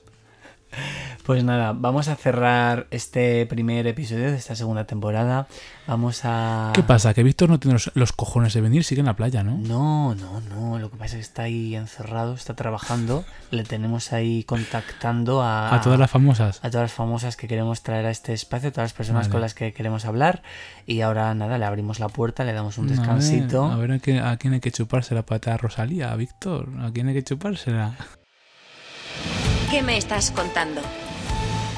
Pues 1.25 1.43
nada, 1.43 1.73
vamos 1.75 2.07
a 2.07 2.15
cerrar 2.15 2.85
este 2.91 3.47
primer 3.47 3.87
episodio 3.87 4.29
de 4.29 4.37
esta 4.37 4.55
segunda 4.55 4.85
temporada. 4.85 5.47
Vamos 5.87 6.21
a... 6.23 6.71
¿Qué 6.75 6.83
pasa? 6.83 7.15
Que 7.15 7.23
Víctor 7.23 7.49
no 7.49 7.59
tiene 7.59 7.73
los, 7.73 7.91
los 7.95 8.11
cojones 8.11 8.53
de 8.53 8.61
venir, 8.61 8.83
sigue 8.83 8.99
en 8.99 9.07
la 9.07 9.15
playa, 9.15 9.43
¿no? 9.43 9.57
No, 9.57 10.13
no, 10.13 10.41
no. 10.41 10.77
Lo 10.77 10.91
que 10.91 10.97
pasa 10.97 11.13
es 11.13 11.13
que 11.13 11.21
está 11.21 11.43
ahí 11.43 11.75
encerrado, 11.75 12.35
está 12.35 12.55
trabajando. 12.55 13.25
Le 13.49 13.63
tenemos 13.63 14.13
ahí 14.13 14.43
contactando 14.43 15.41
a... 15.41 15.73
A 15.73 15.81
todas 15.81 15.97
las 15.97 16.11
famosas. 16.11 16.59
a 16.63 16.69
todas 16.69 16.83
las 16.83 16.93
famosas 16.93 17.37
que 17.37 17.47
queremos 17.47 17.81
traer 17.81 18.05
a 18.05 18.11
este 18.11 18.33
espacio, 18.33 18.71
todas 18.71 18.91
las 18.91 18.93
personas 18.93 19.23
Vale. 19.23 19.31
con 19.31 19.41
las 19.41 19.55
que 19.55 19.73
queremos 19.73 20.05
hablar. 20.05 20.43
Y 20.85 21.01
ahora 21.01 21.33
nada, 21.33 21.57
le 21.57 21.65
abrimos 21.65 21.99
la 21.99 22.09
puerta, 22.09 22.43
le 22.43 22.53
damos 22.53 22.77
un 22.77 22.85
A 22.85 22.89
ver, 22.89 22.97
descansito. 22.99 23.65
A 23.65 23.77
ver, 23.77 23.91
a, 23.91 24.29
a 24.29 24.37
quién 24.37 24.53
hay 24.53 24.59
que 24.59 24.71
chuparse 24.71 25.15
la 25.15 25.25
pata 25.25 25.55
a 25.55 25.57
Rosalía, 25.57 26.15
Víctor. 26.15 26.69
¿A 26.81 26.91
quién 26.91 27.07
hay 27.07 27.15
que 27.15 27.23
chupársela? 27.23 27.95
¿Qué 29.69 29.81
me 29.81 29.97
estás 29.97 30.31
contando? 30.31 30.81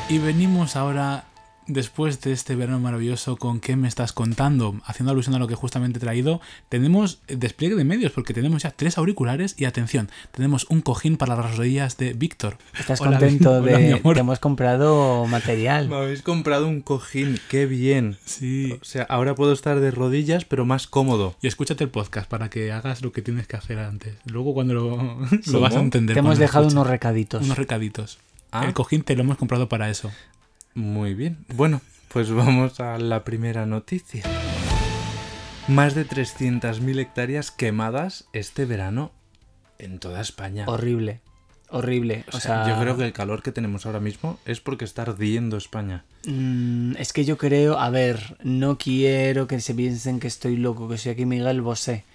Y 0.09 0.19
venimos 0.19 0.75
ahora, 0.75 1.23
después 1.67 2.21
de 2.21 2.31
este 2.31 2.55
verano 2.55 2.79
maravilloso, 2.79 3.37
con 3.37 3.59
qué 3.59 3.75
me 3.75 3.87
estás 3.87 4.13
contando, 4.13 4.79
haciendo 4.85 5.11
alusión 5.11 5.35
a 5.35 5.39
lo 5.39 5.47
que 5.47 5.55
justamente 5.55 5.97
he 5.97 6.01
traído, 6.01 6.41
tenemos 6.69 7.19
despliegue 7.27 7.75
de 7.75 7.83
medios, 7.83 8.11
porque 8.11 8.33
tenemos 8.33 8.63
ya 8.63 8.71
tres 8.71 8.97
auriculares 8.97 9.55
y 9.57 9.65
atención, 9.65 10.09
tenemos 10.31 10.65
un 10.69 10.81
cojín 10.81 11.17
para 11.17 11.35
las 11.35 11.57
rodillas 11.57 11.97
de 11.97 12.13
Víctor. 12.13 12.57
¿Estás 12.77 13.01
Hola, 13.01 13.19
contento 13.19 13.51
hola, 13.51 13.77
de 13.77 14.01
que 14.01 14.19
hemos 14.19 14.39
comprado 14.39 15.25
material? 15.27 15.89
Me 15.89 15.95
habéis 15.97 16.21
comprado 16.21 16.67
un 16.67 16.81
cojín, 16.81 17.39
qué 17.49 17.65
bien. 17.65 18.17
Sí. 18.25 18.77
O 18.81 18.85
sea, 18.85 19.03
ahora 19.03 19.35
puedo 19.35 19.53
estar 19.53 19.79
de 19.79 19.91
rodillas, 19.91 20.45
pero 20.45 20.65
más 20.65 20.87
cómodo. 20.87 21.35
Y 21.41 21.47
escúchate 21.47 21.83
el 21.83 21.89
podcast 21.89 22.29
para 22.29 22.49
que 22.49 22.71
hagas 22.71 23.01
lo 23.01 23.11
que 23.11 23.21
tienes 23.21 23.47
que 23.47 23.57
hacer 23.57 23.79
antes. 23.79 24.15
Luego 24.25 24.53
cuando 24.53 24.73
lo, 24.73 24.97
vas 25.59 25.75
a 25.75 25.79
entender. 25.79 26.13
Te 26.13 26.19
hemos 26.19 26.37
dejado 26.37 26.65
escuches. 26.65 26.75
unos 26.75 26.87
recaditos. 26.87 27.43
unos 27.43 27.57
recaditos. 27.57 28.19
Ah. 28.51 28.65
El 28.65 28.73
cojín 28.73 29.03
te 29.03 29.15
lo 29.15 29.23
hemos 29.23 29.37
comprado 29.37 29.67
para 29.67 29.89
eso. 29.89 30.11
Muy 30.77 31.15
bien. 31.15 31.37
Bueno, 31.55 31.81
pues 32.09 32.29
vamos 32.31 32.79
a 32.79 32.99
la 32.99 33.23
primera 33.23 33.65
noticia. 33.65 34.21
Más 35.67 35.95
de 35.95 36.05
300.000 36.07 36.99
hectáreas 36.99 37.49
quemadas 37.49 38.27
este 38.31 38.65
verano 38.65 39.11
en 39.79 39.97
toda 39.97 40.21
España. 40.21 40.65
Horrible. 40.67 41.21
Horrible. 41.69 42.25
O, 42.31 42.37
O 42.37 42.39
sea, 42.39 42.63
sea, 42.65 42.75
yo 42.75 42.79
creo 42.79 42.95
que 42.95 43.05
el 43.05 43.11
calor 43.11 43.41
que 43.41 43.51
tenemos 43.51 43.87
ahora 43.87 43.99
mismo 43.99 44.37
es 44.45 44.61
porque 44.61 44.85
está 44.85 45.01
ardiendo 45.01 45.57
España. 45.57 46.05
mm, 46.25 46.95
es 46.97 47.11
que 47.11 47.25
yo 47.25 47.39
creo, 47.39 47.79
a 47.79 47.89
ver, 47.89 48.37
no 48.43 48.77
quiero 48.77 49.47
que 49.47 49.59
se 49.59 49.73
piensen 49.73 50.19
que 50.19 50.27
estoy 50.27 50.57
loco, 50.57 50.87
que 50.87 50.99
soy 50.99 51.13
aquí 51.13 51.25
Miguel 51.25 51.61
Bosé. 51.61 52.05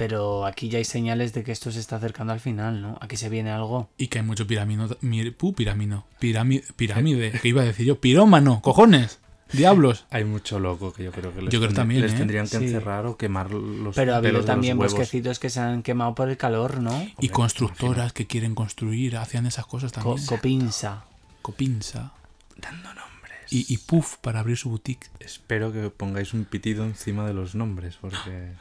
Pero 0.00 0.46
aquí 0.46 0.70
ya 0.70 0.78
hay 0.78 0.84
señales 0.86 1.34
de 1.34 1.42
que 1.44 1.52
esto 1.52 1.70
se 1.70 1.78
está 1.78 1.96
acercando 1.96 2.32
al 2.32 2.40
final, 2.40 2.80
¿no? 2.80 2.96
Aquí 3.02 3.18
se 3.18 3.28
viene 3.28 3.50
algo. 3.50 3.90
Y 3.98 4.06
que 4.08 4.18
hay 4.20 4.24
mucho 4.24 4.46
piramino. 4.46 4.88
piramino. 4.88 6.06
Pirámide. 6.18 6.64
Pirámide. 6.74 7.32
que 7.32 7.48
iba 7.48 7.60
a 7.60 7.66
decir 7.66 7.84
yo? 7.84 8.00
Pirómano. 8.00 8.62
Cojones. 8.62 9.18
Diablos. 9.52 10.06
Hay 10.10 10.24
mucho 10.24 10.58
loco 10.58 10.92
que 10.94 11.04
yo 11.04 11.10
creo 11.12 11.34
que 11.34 11.42
les, 11.42 11.52
Yo 11.52 11.58
creo 11.60 11.70
tendrí- 11.72 11.74
también, 11.74 12.00
les 12.02 12.12
¿eh? 12.12 12.16
tendrían 12.16 12.46
que 12.48 12.56
Sí. 12.58 12.64
encerrar 12.64 13.04
o 13.06 13.16
quemar 13.18 13.50
los 13.50 13.94
Pero 13.94 14.14
ha 14.14 14.18
habido 14.18 14.42
también 14.44 14.78
bosquecitos 14.78 15.38
que 15.38 15.50
se 15.50 15.60
han 15.60 15.82
quemado 15.82 16.14
por 16.14 16.30
el 16.30 16.36
calor, 16.38 16.80
¿no? 16.80 17.06
Y 17.20 17.28
constructoras 17.28 18.12
que 18.14 18.26
quieren 18.26 18.54
construir, 18.54 19.16
hacían 19.18 19.44
esas 19.46 19.66
cosas 19.66 19.92
Co- 19.92 20.02
también. 20.14 20.26
copinsa. 20.26 21.04
Copinsa. 21.42 22.12
Dando 22.56 22.94
nombres. 22.94 23.52
Y, 23.52 23.66
y 23.68 23.76
Puff 23.78 24.16
para 24.18 24.40
abrir 24.40 24.56
su 24.56 24.70
boutique. 24.70 25.08
Espero 25.18 25.72
que 25.72 25.90
pongáis 25.90 26.32
un 26.32 26.44
pitido 26.46 26.84
encima 26.84 27.26
de 27.26 27.34
los 27.34 27.54
nombres, 27.54 27.96
porque... 28.00 28.52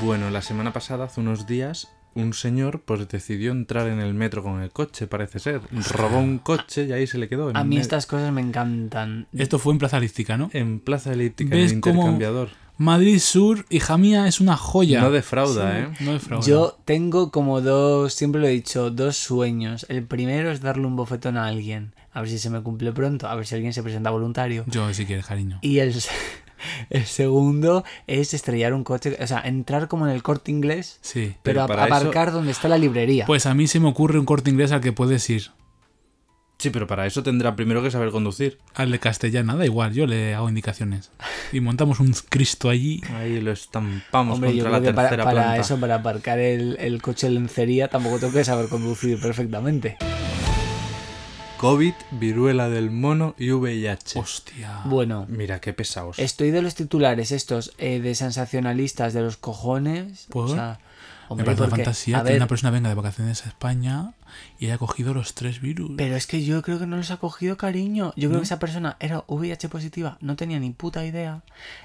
Bueno, 0.00 0.30
la 0.30 0.42
semana 0.42 0.72
pasada, 0.72 1.04
hace 1.04 1.20
unos 1.20 1.46
días, 1.46 1.88
un 2.14 2.32
señor 2.34 2.82
pues 2.84 3.08
decidió 3.08 3.52
entrar 3.52 3.88
en 3.88 4.00
el 4.00 4.14
metro 4.14 4.42
con 4.42 4.60
el 4.60 4.70
coche, 4.70 5.06
parece 5.06 5.38
ser. 5.38 5.60
Robó 5.92 6.18
un 6.18 6.38
coche 6.38 6.84
y 6.86 6.92
ahí 6.92 7.06
se 7.06 7.18
le 7.18 7.28
quedó. 7.28 7.50
En, 7.50 7.56
A 7.56 7.64
mí 7.64 7.78
estas 7.78 8.06
cosas 8.06 8.32
me 8.32 8.40
encantan. 8.40 9.26
Esto 9.32 9.58
fue 9.58 9.72
en 9.72 9.78
Plaza 9.78 9.98
Elíptica, 9.98 10.36
¿no? 10.36 10.50
en 10.52 10.80
Plaza 10.80 11.12
Elíptica, 11.12 11.54
en 11.54 11.62
¿Ves 11.62 11.72
el 11.72 11.80
cómo- 11.80 12.00
intercambiador. 12.02 12.48
Madrid 12.78 13.18
Sur, 13.20 13.64
hija 13.70 13.96
mía, 13.96 14.28
es 14.28 14.38
una 14.38 14.54
joya. 14.54 15.00
No 15.00 15.10
defrauda, 15.10 15.78
¿eh? 15.80 15.88
No 16.00 16.12
defrauda. 16.12 16.44
Yo 16.46 16.76
tengo 16.84 17.30
como 17.30 17.62
dos, 17.62 18.12
siempre 18.12 18.38
lo 18.38 18.46
he 18.48 18.50
dicho, 18.50 18.90
dos 18.90 19.16
sueños. 19.16 19.86
El 19.88 20.04
primero 20.04 20.50
es 20.50 20.60
darle 20.60 20.86
un 20.86 20.94
bofetón 20.94 21.38
a 21.38 21.46
alguien, 21.46 21.94
a 22.12 22.20
ver 22.20 22.28
si 22.28 22.38
se 22.38 22.50
me 22.50 22.60
cumple 22.60 22.92
pronto, 22.92 23.28
a 23.28 23.34
ver 23.34 23.46
si 23.46 23.54
alguien 23.54 23.72
se 23.72 23.82
presenta 23.82 24.10
voluntario. 24.10 24.64
Yo, 24.66 24.92
si 24.92 25.06
quieres, 25.06 25.24
cariño. 25.24 25.58
Y 25.62 25.78
el, 25.78 25.94
el 26.90 27.04
segundo 27.06 27.84
es 28.06 28.34
estrellar 28.34 28.74
un 28.74 28.84
coche, 28.84 29.16
o 29.20 29.26
sea, 29.26 29.40
entrar 29.40 29.88
como 29.88 30.06
en 30.06 30.12
el 30.14 30.22
corte 30.22 30.50
inglés, 30.50 30.98
Sí. 31.02 31.34
pero, 31.42 31.60
Pero 31.60 31.62
a- 31.62 31.66
para 31.68 31.86
eso- 31.86 31.94
aparcar 31.96 32.32
donde 32.32 32.52
está 32.52 32.68
la 32.68 32.78
librería. 32.78 33.26
Pues 33.26 33.46
a 33.46 33.54
mí 33.54 33.66
se 33.66 33.80
me 33.80 33.88
ocurre 33.88 34.18
un 34.18 34.24
corte 34.26 34.50
inglés 34.50 34.72
al 34.72 34.80
que 34.80 34.92
puedes 34.92 35.28
ir. 35.30 35.50
Sí, 36.58 36.70
pero 36.70 36.86
para 36.86 37.04
eso 37.04 37.22
tendrá 37.22 37.54
primero 37.54 37.82
que 37.82 37.90
saber 37.90 38.10
conducir. 38.10 38.56
Al 38.74 38.90
de 38.90 38.98
Castellana, 38.98 39.56
da 39.56 39.66
igual, 39.66 39.92
yo 39.92 40.06
le 40.06 40.34
hago 40.34 40.48
indicaciones. 40.48 41.10
Y 41.52 41.60
montamos 41.60 42.00
un 42.00 42.14
Cristo 42.30 42.70
allí. 42.70 43.02
Ahí 43.14 43.42
lo 43.42 43.52
estampamos 43.52 44.36
Hombre, 44.36 44.56
yo 44.56 44.64
contra 44.64 44.70
creo 44.78 44.80
la 44.80 44.88
que 44.88 44.94
para, 44.94 45.08
tercera 45.10 45.24
para 45.24 45.42
planta. 45.42 45.60
eso, 45.60 45.78
para 45.78 45.94
aparcar 45.96 46.38
el, 46.38 46.78
el 46.80 47.02
coche 47.02 47.26
en 47.26 47.34
lencería, 47.34 47.88
tampoco 47.88 48.18
tengo 48.20 48.32
que 48.32 48.42
saber 48.44 48.68
conducir 48.70 49.20
perfectamente. 49.20 49.98
COVID, 51.58 51.94
viruela 52.10 52.68
del 52.68 52.90
mono 52.90 53.34
y 53.38 53.50
VIH. 53.50 54.18
Hostia. 54.18 54.82
Bueno, 54.84 55.24
Mira, 55.28 55.58
qué 55.58 55.72
pesados. 55.72 56.18
Estoy 56.18 56.50
de 56.50 56.60
los 56.60 56.74
titulares 56.74 57.32
estos 57.32 57.72
eh, 57.78 57.98
de 58.00 58.14
sensacionalistas 58.14 59.14
de 59.14 59.22
los 59.22 59.38
cojones. 59.38 60.26
¿Por? 60.28 60.50
O 60.50 60.54
sea, 60.54 60.78
Me 61.30 61.44
parece 61.44 61.62
una 61.62 61.70
fantasía 61.70 62.18
que 62.18 62.24
ver, 62.24 62.36
una 62.36 62.46
persona 62.46 62.70
venga 62.70 62.90
de 62.90 62.94
vacaciones 62.94 63.46
a 63.46 63.48
España 63.48 64.12
y 64.58 64.66
haya 64.66 64.76
cogido 64.76 65.14
los 65.14 65.34
tres 65.34 65.62
virus. 65.62 65.92
Pero 65.96 66.14
es 66.14 66.26
que 66.26 66.44
yo 66.44 66.60
creo 66.60 66.78
que 66.78 66.86
no 66.86 66.98
los 66.98 67.10
ha 67.10 67.16
cogido 67.16 67.56
cariño. 67.56 68.12
Yo 68.16 68.28
creo 68.28 68.32
¿No? 68.32 68.38
que 68.40 68.44
esa 68.44 68.58
persona 68.58 68.98
era 69.00 69.24
VIH 69.26 69.70
positiva, 69.70 70.18
no 70.20 70.36
tenía 70.36 70.60
ni 70.60 70.70
puta 70.70 71.06
idea. 71.06 71.40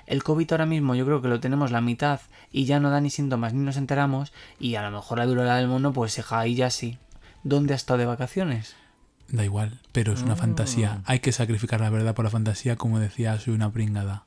El 0.06 0.22
COVID 0.22 0.52
ahora 0.52 0.66
mismo 0.66 0.96
yo 0.96 1.06
creo 1.06 1.22
que 1.22 1.30
lo 1.30 1.40
tenemos 1.40 1.72
la 1.72 1.80
mitad 1.80 2.20
y 2.52 2.66
ya 2.66 2.82
no 2.82 2.90
da 2.90 3.00
ni 3.00 3.10
síntomas 3.10 3.54
ni 3.54 3.64
nos 3.64 3.78
enteramos. 3.78 4.34
Y 4.60 4.76
a 4.76 4.82
lo 4.82 4.92
mejor 4.92 5.20
la 5.20 5.26
viruela 5.26 5.56
del 5.56 5.70
mono, 5.70 5.94
pues 5.94 6.12
se 6.12 6.26
ahí 6.30 6.56
ya 6.56 6.70
sí. 6.70 6.98
¿Dónde 7.44 7.74
ha 7.74 7.78
estado 7.78 8.00
de 8.00 8.06
vacaciones? 8.06 8.76
Da 9.32 9.46
igual, 9.46 9.80
pero 9.94 10.12
es 10.14 10.22
una 10.24 10.34
Ah. 10.34 10.38
fantasía. 10.38 11.02
Hay 11.06 11.20
que 11.20 11.32
sacrificar 11.32 11.80
la 11.82 11.90
verdad 11.90 12.14
por 12.14 12.26
la 12.26 12.32
fantasía, 12.32 12.76
como 12.76 13.00
decía, 13.00 13.40
soy 13.40 13.54
una 13.54 13.72
pringada. 13.72 14.26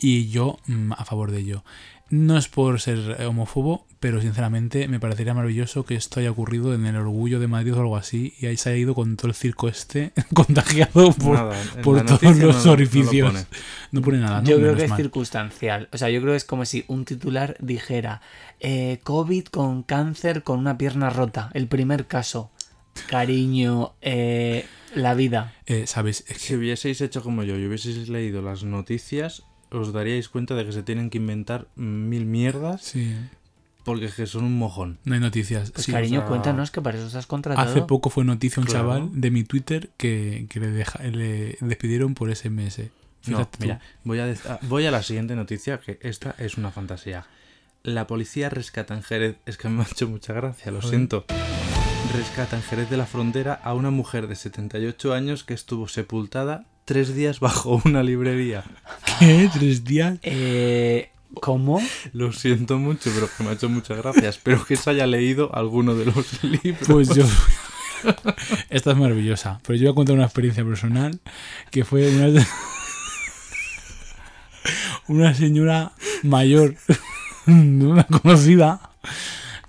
Y 0.00 0.28
yo, 0.28 0.58
mm, 0.66 0.92
a 0.92 1.04
favor 1.04 1.30
de 1.30 1.38
ello. 1.40 1.64
No 2.10 2.36
es 2.36 2.48
por 2.48 2.78
ser 2.82 3.22
homófobo, 3.24 3.86
pero 3.98 4.20
sinceramente 4.20 4.86
me 4.88 5.00
parecería 5.00 5.32
maravilloso 5.32 5.86
que 5.86 5.94
esto 5.94 6.20
haya 6.20 6.30
ocurrido 6.30 6.74
en 6.74 6.84
el 6.84 6.94
Orgullo 6.96 7.40
de 7.40 7.48
Madrid 7.48 7.72
o 7.74 7.80
algo 7.80 7.96
así, 7.96 8.34
y 8.38 8.44
ahí 8.46 8.58
se 8.58 8.68
haya 8.68 8.78
ido 8.78 8.94
con 8.94 9.16
todo 9.16 9.28
el 9.28 9.34
circo 9.34 9.68
este 9.68 10.12
contagiado 10.34 11.12
por, 11.12 11.34
Nada, 11.36 11.56
por 11.82 12.04
todos 12.04 12.22
los 12.22 12.36
no 12.38 12.46
lo- 12.48 12.52
no 12.52 12.64
lo 12.64 12.72
orificios. 12.72 13.32
pone. 13.32 13.46
No 13.92 14.02
pone 14.02 14.18
nada, 14.18 14.42
¿no? 14.42 14.48
yo 14.48 14.56
creo 14.56 14.66
Menos 14.68 14.76
que 14.78 14.84
es 14.84 14.90
mal. 14.90 14.96
circunstancial. 15.00 15.88
O 15.92 15.96
sea, 15.96 16.10
yo 16.10 16.20
creo 16.20 16.34
que 16.34 16.36
es 16.36 16.44
como 16.44 16.66
si 16.66 16.84
un 16.88 17.06
titular 17.06 17.56
dijera 17.60 18.20
eh, 18.60 19.00
COVID 19.02 19.46
con 19.46 19.82
cáncer 19.82 20.42
con 20.42 20.58
una 20.58 20.76
pierna 20.76 21.08
rota. 21.08 21.50
El 21.54 21.66
primer 21.68 22.06
caso. 22.06 22.50
Cariño, 23.08 23.92
eh, 24.02 24.66
la 24.94 25.14
vida. 25.14 25.52
Eh, 25.66 25.86
¿Sabes? 25.86 26.24
Es 26.28 26.34
que- 26.34 26.38
Si 26.38 26.54
hubieseis 26.54 27.00
hecho 27.00 27.22
como 27.22 27.42
yo 27.42 27.58
y 27.58 27.66
hubieseis 27.66 28.08
leído 28.08 28.42
las 28.42 28.64
noticias, 28.64 29.42
os 29.70 29.92
daríais 29.92 30.28
cuenta 30.28 30.54
de 30.54 30.64
que 30.64 30.72
se 30.72 30.82
tienen 30.82 31.10
que 31.10 31.18
inventar 31.18 31.66
mil 31.76 32.26
mierdas 32.26 32.82
sí, 32.82 33.14
porque 33.84 34.06
es 34.06 34.14
que 34.14 34.26
son 34.26 34.44
un 34.44 34.56
mojón. 34.56 34.98
no 35.04 35.14
hay 35.14 35.20
noticias. 35.20 35.70
Pues 35.72 35.86
Sí, 35.86 35.92
cariño, 35.92 36.20
o 36.20 36.22
sea, 36.22 36.28
cuéntanos 36.28 36.70
que 36.70 36.80
para 36.80 36.96
eso 36.96 37.06
estás 37.06 37.26
contratado. 37.26 37.68
Hace 37.68 37.82
poco 37.82 38.08
fue 38.10 38.24
noticia 38.24 38.60
un 38.60 38.66
Claro. 38.66 38.84
chaval 38.88 39.08
de 39.20 39.30
mi 39.30 39.42
Twitter 39.44 39.90
que, 39.96 40.46
que 40.48 40.60
le, 40.60 40.68
deja- 40.68 41.02
le 41.02 41.56
despidieron 41.60 42.14
por 42.14 42.30
SMS. 42.30 42.90
No, 43.26 43.48
mira, 43.58 43.80
voy 44.04 44.18
a, 44.20 44.34
ah, 44.48 44.58
voy 44.62 44.84
a 44.86 44.90
la 44.90 45.02
siguiente 45.02 45.34
noticia, 45.34 45.78
que 45.80 45.98
esta 46.02 46.34
es 46.38 46.56
una 46.58 46.70
fantasía. 46.70 47.26
La 47.82 48.06
policía 48.06 48.48
rescata 48.50 48.94
en 48.94 49.02
Jerez, 49.02 49.36
es 49.46 49.56
que 49.56 49.68
me 49.68 49.82
ha 49.82 49.86
hecho 49.90 50.08
mucha 50.08 50.32
gracia, 50.34 50.70
lo 50.70 50.80
Joder. 50.80 50.90
siento. 50.96 51.24
Rescata 52.14 52.56
en 52.56 52.62
Jerez 52.62 52.90
de 52.90 52.96
la 52.96 53.06
Frontera 53.06 53.60
a 53.64 53.74
una 53.74 53.90
mujer 53.90 54.28
de 54.28 54.36
78 54.36 55.14
años 55.14 55.42
que 55.42 55.52
estuvo 55.54 55.88
sepultada 55.88 56.64
tres 56.84 57.14
días 57.14 57.40
bajo 57.40 57.80
una 57.84 58.02
librería. 58.04 58.62
¿Qué? 59.18 59.50
¿Tres 59.52 59.84
días? 59.84 60.18
Eh, 60.22 61.10
¿Cómo? 61.40 61.82
Lo 62.12 62.32
siento 62.32 62.78
mucho, 62.78 63.10
pero 63.14 63.28
que 63.36 63.42
me 63.42 63.50
ha 63.50 63.52
hecho 63.54 63.68
muchas 63.68 63.98
gracias. 63.98 64.36
Espero 64.36 64.64
que 64.64 64.76
se 64.76 64.90
haya 64.90 65.06
leído 65.08 65.52
alguno 65.56 65.94
de 65.96 66.06
los 66.06 66.42
libros. 66.44 66.86
Pues 66.86 67.08
yo. 67.14 67.24
Esta 68.70 68.92
es 68.92 68.96
maravillosa. 68.96 69.60
Pero 69.66 69.76
yo 69.78 69.86
voy 69.86 69.92
a 69.92 69.94
contar 69.96 70.14
una 70.14 70.24
experiencia 70.26 70.64
personal 70.64 71.20
que 71.70 71.84
fue 71.84 72.08
una. 72.10 72.46
Una 75.08 75.34
señora 75.34 75.92
mayor, 76.22 76.76
una 77.46 78.04
conocida, 78.04 78.90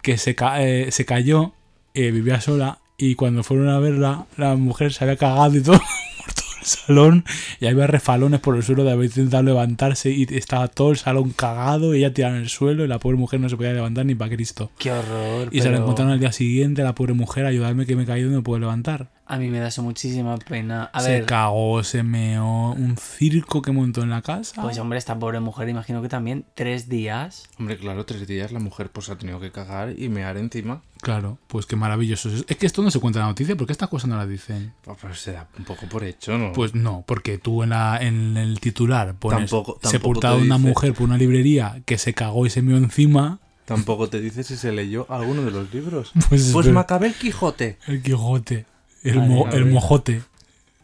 que 0.02 0.18
se, 0.18 0.34
ca- 0.36 0.64
eh, 0.64 0.92
se 0.94 1.06
cayó, 1.06 1.54
eh, 1.96 2.12
vivía 2.12 2.40
sola, 2.42 2.80
y 2.98 3.16
cuando 3.16 3.44
fueron 3.44 3.70
a 3.70 3.80
verla, 3.80 4.26
la 4.38 4.56
mujer 4.56 4.94
se 4.94 5.04
había 5.04 5.18
cagado 5.18 5.58
y 5.58 5.62
todo 5.62 5.80
por 6.18 6.34
todo 6.34 6.46
el 6.60 6.66
salón, 6.66 7.26
y 7.60 7.66
había 7.66 7.88
refalones 7.88 8.40
por 8.40 8.56
el 8.56 8.64
suelo 8.64 8.84
de 8.84 8.92
haber 8.92 9.06
intentado 9.06 9.44
levantarse, 9.44 10.12
y 10.12 10.28
estaba 10.32 10.68
todo 10.68 10.92
el 10.92 10.98
salón 10.98 11.32
cagado, 11.32 11.96
y 11.96 12.00
ella 12.00 12.14
tirada 12.14 12.36
en 12.36 12.44
el 12.44 12.50
suelo, 12.50 12.86
y 12.86 12.88
la 12.88 13.00
pobre 13.00 13.18
mujer 13.18 13.40
no 13.40 13.50
se 13.50 13.58
podía 13.58 13.74
levantar 13.74 14.06
ni 14.06 14.16
para 14.16 14.36
Cristo. 14.36 14.72
Qué 14.78 14.92
horror. 14.92 15.50
Y 15.52 15.62
se 15.62 15.72
la 15.72 15.78
encontraron 15.78 16.14
al 16.14 16.20
día 16.20 16.32
siguiente, 16.32 16.84
la 16.84 16.96
pobre 16.96 17.14
mujer, 17.14 17.46
ayudarme 17.46 17.86
que 17.86 17.96
me 17.96 18.04
he 18.04 18.06
caído 18.06 18.28
y 18.28 18.32
no 18.32 18.38
me 18.38 18.44
puedo 18.44 18.60
levantar. 18.60 19.15
A 19.28 19.38
mí 19.38 19.50
me 19.50 19.60
da 19.60 19.70
eso 19.70 19.82
muchísima 19.82 20.38
pena. 20.38 20.92
A 20.94 21.00
se 21.02 21.10
ver, 21.10 21.26
cagó, 21.26 21.84
se 21.84 22.04
meó, 22.04 22.72
un 22.74 22.96
circo 22.98 23.62
que 23.62 23.72
montó 23.72 24.04
en 24.04 24.12
la 24.12 24.22
casa. 24.22 24.62
pues 24.62 24.78
hombre, 24.78 25.00
esta 25.00 25.18
pobre 25.18 25.40
mujer, 25.40 25.68
imagino 25.68 26.02
que 26.04 26.10
también 26.10 26.46
tres 26.54 26.90
días. 26.90 27.50
Hombre, 27.58 27.78
claro, 27.78 28.06
tres 28.06 28.28
días 28.28 28.52
la 28.52 28.60
mujer 28.60 28.92
pues 28.92 29.10
ha 29.10 29.18
tenido 29.18 29.40
que 29.40 29.52
cagar 29.52 29.98
y 30.00 30.10
mear 30.10 30.38
encima. 30.38 30.84
Claro, 31.02 31.40
pues 31.48 31.66
qué 31.66 31.76
maravilloso 31.76 32.30
es. 32.30 32.46
Es 32.48 32.58
que 32.58 32.66
esto 32.68 32.82
no 32.84 32.92
se 32.92 33.00
cuenta 33.00 33.20
en 33.20 33.24
la 33.24 33.30
noticia, 33.30 33.56
porque 33.56 33.72
estas 33.74 33.90
cosas 33.90 34.10
no 34.10 34.16
las 34.18 34.30
dicen. 34.30 34.74
Pues, 34.84 34.98
pues 35.02 35.20
se 35.20 35.32
da 35.32 35.48
un 35.58 35.66
poco 35.66 35.88
por 35.88 36.04
hecho, 36.04 36.38
¿no? 36.38 36.54
Pues 36.54 36.76
no, 36.76 37.04
porque 37.08 37.38
tú 37.40 37.64
en, 37.64 37.70
la, 37.72 37.98
en 38.02 38.38
el 38.38 38.60
titular 38.60 39.16
pones 39.16 39.50
Tampoco- 39.50 39.74
tampoco 39.74 39.90
sepultado 39.90 40.38
te 40.38 40.44
una 40.44 40.58
dice. 40.58 40.68
mujer 40.70 40.94
por 40.94 41.04
una 41.04 41.18
librería 41.18 41.82
que 41.86 41.98
se 41.98 42.14
cagó 42.14 42.46
y 42.46 42.50
se 42.52 42.62
meó 42.62 42.78
encima. 42.78 43.40
Tampoco 43.66 44.08
te 44.10 44.22
dice 44.22 44.44
si 44.44 44.56
se 44.56 44.72
leyó 44.72 45.08
alguno 45.10 45.42
de 45.42 45.50
los 45.50 45.74
libros. 45.74 46.12
Pues, 46.14 46.28
Pues 46.30 46.46
espera, 46.48 46.74
me 46.74 46.80
acabé 46.80 47.08
el 47.08 47.16
Quijote. 47.16 47.80
el 47.88 48.04
Quijote, 48.04 48.66
el, 49.10 49.22
mo- 49.22 49.48
mojote. 49.72 50.22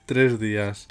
Tres 0.06 0.40
días. 0.40 0.88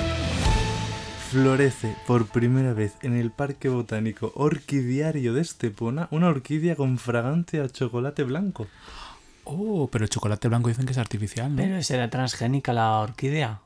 Florece 1.30 1.94
por 2.06 2.26
primera 2.26 2.72
vez 2.72 2.94
en 3.02 3.16
el 3.16 3.30
Parque 3.30 3.68
Botánico 3.68 4.32
Orquidiario 4.34 5.32
de 5.32 5.42
Estepona 5.42 6.08
una 6.10 6.26
orquídea 6.28 6.74
con 6.74 6.98
fragante 6.98 7.60
a 7.60 7.68
chocolate 7.68 8.24
blanco. 8.24 8.66
Oh, 9.44 9.88
pero 9.92 10.04
el 10.04 10.10
chocolate 10.10 10.48
blanco 10.48 10.68
dicen 10.68 10.86
que 10.86 10.92
es 10.92 10.98
artificial, 10.98 11.54
¿no? 11.54 11.62
Pero 11.62 11.80
será 11.84 12.10
transgénica 12.10 12.72
la 12.72 12.98
orquídea. 12.98 13.60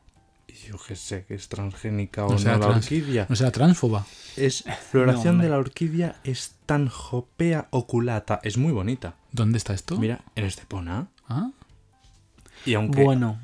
Y 0.47 0.69
yo 0.69 0.77
que 0.87 0.95
sé 0.95 1.25
que 1.27 1.35
es 1.35 1.49
transgénica 1.49 2.25
o 2.27 2.29
No 2.29 2.35
no, 2.35 2.39
sea 2.39 2.53
la 2.59 2.67
trans- 2.67 2.85
orquídea. 2.85 3.27
No 3.31 3.37
será 3.37 3.51
transfoba. 3.51 4.05
Es 4.37 4.65
floración 4.91 5.39
de 5.39 5.49
la 5.49 5.59
orquídea 5.59 6.17
Stanhopea 6.27 7.69
oculata. 7.71 8.41
Es 8.43 8.59
muy 8.59 8.73
bonita. 8.73 9.15
¿Dónde 9.33 9.57
está 9.59 9.73
esto? 9.73 9.97
Mira, 9.99 10.21
en 10.37 10.45
Estepona. 10.45 11.07
Ah, 11.29 11.51
Y 12.67 12.75
aunque, 12.75 13.03
Bueno, 13.03 13.39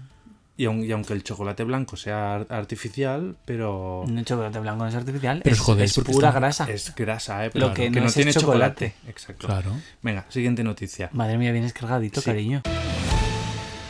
y, 0.60 0.66
aun- 0.66 0.84
y 0.84 0.92
aunque 0.92 1.12
el 1.14 1.22
chocolate 1.24 1.64
blanco 1.64 1.96
sea 1.96 2.34
ar- 2.34 2.46
artificial, 2.50 3.36
pero 3.44 4.04
el 4.06 4.24
chocolate 4.24 4.58
blanco 4.58 4.82
no 4.84 4.88
es 4.88 4.94
artificial, 4.94 5.40
Pero 5.42 5.54
es, 5.56 5.60
joder, 5.60 5.84
es 5.84 5.94
pura 5.98 6.28
está- 6.28 6.38
grasa. 6.40 6.70
es 6.70 6.94
grasa, 6.94 7.46
¿eh? 7.46 7.50
Lo 7.54 7.72
que 7.72 7.88
no 7.90 8.06
es 8.06 8.14
tiene 8.14 8.32
chocolate. 8.32 8.94
Exacto. 9.08 9.46
claro. 9.46 9.72
Venga, 10.02 10.26
siguiente 10.28 10.62
noticia. 10.62 11.08
Madre 11.12 11.38
mía, 11.38 11.52
vienes 11.52 11.72
cargadito, 11.72 12.20
Sí. 12.20 12.26
cariño. 12.26 12.62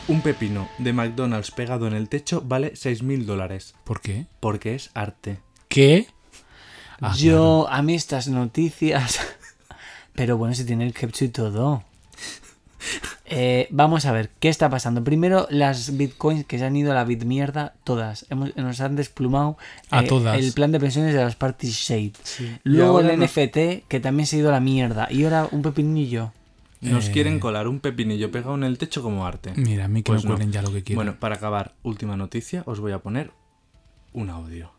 Un 0.09 0.23
pepino 0.23 0.69
de 0.79 0.93
McDonald's 0.93 1.51
pegado 1.53 1.87
en 1.87 1.95
el 1.95 2.09
techo 2.09 2.43
vale 2.45 2.73
6.000 2.75 3.27
dólares. 3.27 3.75
¿Por 3.85 4.01
qué? 4.01 4.27
Porque 4.41 4.75
es 4.75 4.91
arte. 4.95 5.39
¿Qué? 5.69 6.07
Ah, 7.01 7.15
Yo, 7.17 7.67
a 7.71 7.81
mí 7.83 7.95
estas 7.95 8.29
noticias. 8.29 9.21
Pero 10.15 10.37
bueno, 10.37 10.55
si 10.55 10.65
tiene 10.65 10.85
el 10.87 10.93
ketchup 10.93 11.23
y 11.23 11.29
todo. 11.29 11.85
Eh, 13.27 13.69
vamos 13.71 14.07
a 14.07 14.13
ver, 14.13 14.31
¿qué 14.41 14.49
está 14.49 14.69
pasando? 14.71 15.05
Primero, 15.05 15.47
las 15.51 15.97
bitcoins 15.97 16.45
que 16.47 16.59
se 16.59 16.65
han 16.65 16.75
ido 16.77 16.91
a 16.93 16.95
la 16.95 17.05
bitmierda, 17.05 17.75
todas. 17.85 18.27
Hemos- 18.31 18.57
nos 18.57 18.81
han 18.81 18.97
desplumado 18.97 19.57
A 19.91 20.03
eh, 20.03 20.07
todas. 20.09 20.39
el 20.39 20.53
plan 20.53 20.73
de 20.73 20.81
pensiones 20.81 21.15
de 21.15 21.23
las 21.23 21.37
Party 21.37 21.69
Shade. 21.71 22.13
Luego 22.65 23.01
el 23.01 23.11
NFT, 23.21 23.85
que 23.89 24.01
también 24.01 24.27
se 24.27 24.37
ha 24.37 24.39
ido 24.41 24.49
a 24.49 24.53
la 24.53 24.61
mierda. 24.61 25.07
Y 25.11 25.25
ahora 25.25 25.49
un 25.51 25.63
pepinillo. 25.63 26.33
Nos 26.81 27.09
Eh. 27.09 27.13
quieren 27.13 27.39
colar 27.41 27.69
un 27.69 27.79
pepinillo 27.81 28.31
pegado 28.31 28.55
en 28.55 28.65
el 28.65 28.79
techo 28.79 29.03
como 29.03 29.27
arte. 29.27 29.53
Mira, 29.55 29.85
a 29.85 29.89
mí 29.89 30.03
que 30.03 30.11
Pues 30.13 30.25
me 30.25 30.31
no. 30.31 30.35
cuelen 30.37 30.51
ya 30.53 30.63
lo 30.63 30.73
que 30.73 30.83
quieran. 30.83 30.97
Bueno, 31.05 31.21
para 31.21 31.35
acabar, 31.37 31.75
última 31.83 32.17
noticia, 32.17 32.63
os 32.67 32.81
voy 32.81 32.93
a 32.93 32.99
poner 33.01 33.31
un 34.15 34.31
audio. 34.31 34.73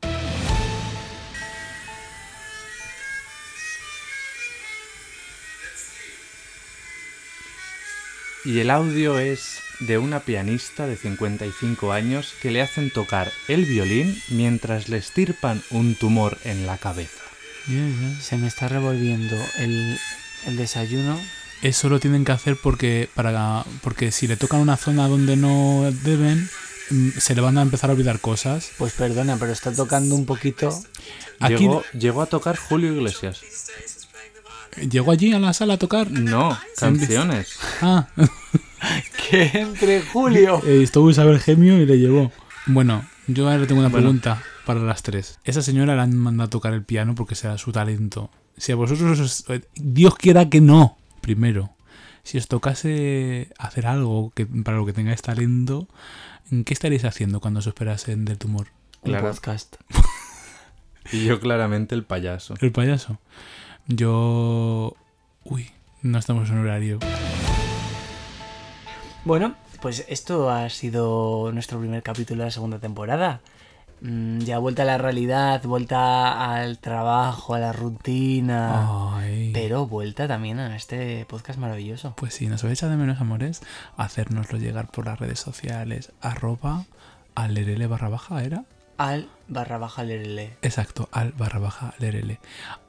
Y 8.43 8.59
el 8.59 8.71
audio 8.71 9.19
es 9.19 9.59
de 9.79 9.97
una 9.97 10.21
pianista 10.21 10.87
de 10.87 10.95
55 10.95 11.91
años 11.91 12.33
que 12.41 12.51
le 12.51 12.61
hacen 12.61 12.91
tocar 12.91 13.31
el 13.47 13.65
violín 13.65 14.19
mientras 14.29 14.89
le 14.89 14.97
estirpan 14.97 15.61
un 15.69 15.95
tumor 15.95 16.37
en 16.43 16.65
la 16.65 16.77
cabeza. 16.77 17.21
Se 18.21 18.37
me 18.37 18.47
está 18.47 18.67
revolviendo 18.67 19.35
el, 19.59 19.97
el 20.47 20.57
desayuno. 20.57 21.19
Eso 21.61 21.89
lo 21.89 21.99
tienen 21.99 22.25
que 22.25 22.31
hacer 22.31 22.57
porque 22.61 23.07
para 23.13 23.63
porque 23.81 24.11
si 24.11 24.25
le 24.27 24.35
tocan 24.35 24.61
una 24.61 24.77
zona 24.77 25.07
donde 25.07 25.35
no 25.35 25.91
deben, 26.03 26.49
mm, 26.89 27.09
se 27.19 27.35
le 27.35 27.41
van 27.41 27.59
a 27.59 27.61
empezar 27.61 27.91
a 27.91 27.93
olvidar 27.93 28.19
cosas. 28.19 28.71
Pues 28.79 28.93
perdona, 28.93 29.37
pero 29.37 29.51
está 29.51 29.71
tocando 29.71 30.15
un 30.15 30.25
poquito. 30.25 30.69
Aquí 31.39 31.59
Llegó, 31.59 31.83
llegó 31.93 32.21
a 32.23 32.25
tocar 32.25 32.57
Julio 32.57 32.91
Iglesias. 32.93 33.41
llegó 34.89 35.11
allí 35.11 35.33
a 35.33 35.39
la 35.39 35.53
sala 35.53 35.75
a 35.75 35.77
tocar. 35.77 36.09
No, 36.09 36.59
canciones. 36.77 37.57
Ah, 37.81 38.07
Que 39.29 39.43
entre 39.53 40.01
Julio. 40.01 40.61
eh, 40.65 40.81
estuvo 40.83 41.09
Isabel 41.09 41.39
Gemio 41.39 41.77
y 41.81 41.85
le 41.85 41.97
llevó. 41.99 42.31
Bueno, 42.67 43.05
yo 43.27 43.49
ahora 43.49 43.67
tengo 43.67 43.79
una 43.81 43.89
Bueno. 43.89 44.05
pregunta 44.07 44.41
para 44.65 44.79
las 44.81 45.03
tres. 45.03 45.39
Esa 45.43 45.61
señora 45.61 45.95
la 45.95 46.03
han 46.03 46.15
mandado 46.17 46.47
a 46.47 46.49
tocar 46.49 46.73
el 46.73 46.83
piano 46.83 47.15
porque 47.15 47.35
será 47.35 47.57
su 47.57 47.71
talento. 47.71 48.29
Si 48.57 48.71
a 48.71 48.75
vosotros 48.75 49.19
os- 49.19 49.45
Dios 49.75 50.15
quiera 50.15 50.49
que 50.49 50.61
no, 50.61 50.97
primero. 51.21 51.71
Si 52.23 52.37
os 52.37 52.47
tocase 52.47 53.49
hacer 53.57 53.87
algo 53.87 54.31
que, 54.35 54.45
para 54.45 54.77
lo 54.77 54.85
que 54.85 54.93
tengáis 54.93 55.21
talento, 55.21 55.87
¿qué 56.49 56.73
estaréis 56.73 57.05
haciendo 57.05 57.39
cuando 57.39 57.59
os 57.59 57.67
operasen 57.67 58.25
del 58.25 58.37
tumor? 58.37 58.67
Un 59.01 59.11
Claro. 59.11 59.29
podcast. 59.31 59.75
Y 61.11 61.25
yo 61.25 61.39
claramente 61.39 61.95
el 61.95 62.03
payaso. 62.03 62.53
El 62.61 62.71
payaso. 62.71 63.19
Yo... 63.87 64.95
Uy, 65.43 65.71
no 66.03 66.19
estamos 66.19 66.49
en 66.51 66.59
horario. 66.59 66.99
Bueno, 69.23 69.53
pues 69.81 70.05
esto 70.09 70.49
ha 70.49 70.67
sido 70.69 71.51
nuestro 71.53 71.79
primer 71.79 72.01
capítulo 72.01 72.39
de 72.39 72.45
la 72.45 72.51
segunda 72.51 72.79
temporada. 72.79 73.41
Mm, 74.01 74.39
ya 74.39 74.57
vuelta 74.57 74.81
a 74.81 74.85
la 74.85 74.97
realidad, 74.97 75.61
vuelta 75.63 76.55
al 76.55 76.79
trabajo, 76.79 77.53
a 77.53 77.59
la 77.59 77.71
rutina. 77.71 79.19
Ay. 79.19 79.51
Pero 79.53 79.85
vuelta 79.85 80.27
también 80.27 80.59
a 80.59 80.75
este 80.75 81.23
podcast 81.25 81.59
maravilloso. 81.59 82.15
Pues 82.17 82.33
si 82.33 82.47
nos 82.47 82.63
habéis 82.63 82.79
echado 82.79 82.93
de 82.93 82.97
menos 82.97 83.21
amores, 83.21 83.61
hacérnoslo 83.95 84.57
llegar 84.57 84.87
por 84.87 85.05
las 85.05 85.19
redes 85.19 85.39
sociales. 85.39 86.13
Arroba 86.19 86.85
alerele 87.35 87.85
barra 87.85 88.09
baja, 88.09 88.43
¿era? 88.43 88.65
Al 88.97 89.29
barra 89.47 89.77
baja 89.77 90.03
lerele. 90.03 90.57
Exacto, 90.61 91.09
al 91.11 91.31
barra 91.33 91.59
baja 91.59 91.93
lerele. 91.99 92.39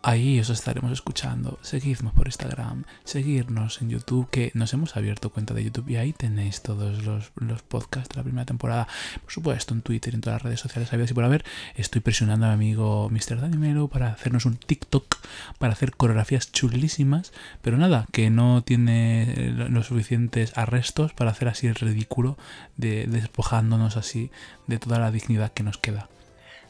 Ahí 0.03 0.39
os 0.41 0.51
estaremos 0.51 0.91
escuchando. 0.93 1.59
Seguidnos 1.63 2.13
por 2.13 2.27
Instagram, 2.27 2.85
seguirnos 3.05 3.81
en 3.83 3.91
YouTube, 3.91 4.29
que 4.31 4.51
nos 4.55 4.73
hemos 4.73 4.97
abierto 4.97 5.31
cuenta 5.31 5.55
de 5.55 5.65
YouTube 5.65 5.89
y 5.91 5.97
ahí 5.97 6.13
tenéis 6.13 6.63
todos 6.63 7.05
los, 7.05 7.33
los 7.37 7.63
podcasts 7.63 8.09
de 8.11 8.17
la 8.17 8.23
primera 8.25 8.45
temporada. 8.47 8.89
Por 9.23 9.33
supuesto, 9.33 9.75
en 9.75 9.83
Twitter, 9.83 10.15
en 10.15 10.21
todas 10.21 10.37
las 10.37 10.43
redes 10.43 10.61
sociales, 10.61 10.93
habidas 10.93 11.11
y 11.11 11.15
por 11.15 11.25
haber. 11.25 11.45
Estoy 11.77 12.01
presionando 12.01 12.47
a 12.47 12.51
mi 12.51 12.55
amigo 12.55 13.09
Mr. 13.11 13.41
Dani 13.41 13.57
Melo 13.57 13.89
para 13.89 14.09
hacernos 14.13 14.45
un 14.47 14.57
TikTok, 14.57 15.17
para 15.59 15.73
hacer 15.73 15.93
coreografías 15.97 16.51
chulísimas, 16.53 17.33
pero 17.61 17.77
nada, 17.77 18.07
que 18.13 18.31
no 18.31 18.63
tiene 18.65 19.53
lo- 19.57 19.69
los 19.69 19.87
suficientes 19.87 20.57
arrestos 20.57 21.13
para 21.13 21.31
hacer 21.31 21.49
así 21.49 21.67
el 21.69 21.75
ridículo 21.77 22.37
de 22.77 23.07
despojándonos 23.07 23.97
así 23.97 24.31
de 24.67 24.79
toda 24.79 24.99
la 24.99 25.11
dignidad 25.13 25.53
que 25.53 25.63
nos 25.63 25.79
queda. 25.79 26.09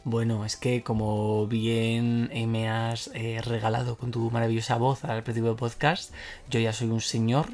Bueno, 0.05 0.45
es 0.45 0.57
que 0.57 0.83
como 0.83 1.47
bien 1.47 2.29
eh, 2.33 2.49
me 2.49 2.69
has 2.69 3.11
eh, 3.15 3.41
regalado 3.41 3.97
con 3.97 4.11
tu 4.11 4.33
maravillosa 4.33 4.77
voz 4.77 5.05
al 5.05 5.23
principio 5.23 5.51
del 5.51 5.59
podcast, 5.59 6.13
yo 6.51 6.59
ya 6.59 6.73
soy 6.73 6.89
un 6.89 7.01
señor, 7.01 7.47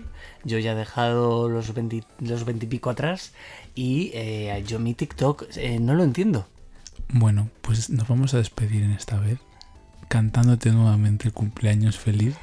yo 0.44 0.58
ya 0.58 0.72
he 0.72 0.74
dejado 0.74 1.50
los 1.50 1.74
20, 1.74 2.04
los 2.20 2.46
20 2.46 2.64
y 2.64 2.68
pico 2.68 2.88
atrás 2.88 3.32
y 3.74 4.10
eh, 4.14 4.64
yo 4.66 4.78
mi 4.78 4.94
TikTok 4.94 5.44
no 5.80 5.94
lo 5.94 6.04
entiendo. 6.04 6.46
Bueno, 7.10 7.50
pues 7.60 7.90
nos 7.90 8.08
vamos 8.08 8.32
a 8.32 8.38
despedir 8.38 8.82
en 8.82 8.92
esta 8.92 9.18
vez 9.18 9.38
cantándote 10.08 10.70
nuevamente 10.72 11.28
el 11.28 11.34
cumpleaños 11.34 11.98
feliz. 11.98 12.34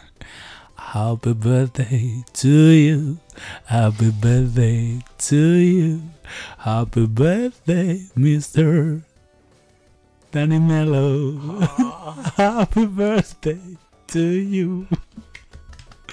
Happy 0.76 1.34
birthday 1.34 2.24
to 2.32 2.72
you. 2.72 3.18
Happy 3.66 4.10
birthday 4.10 4.98
to 5.28 5.58
you. 5.58 6.00
Happy 6.58 7.06
birthday, 7.06 8.06
Mr. 8.16 9.02
Danny 10.36 10.60
Mello. 10.60 11.32
Ah. 11.78 12.12
Happy 12.36 12.84
birthday 12.84 13.78
to 14.08 14.20
you. 14.20 14.86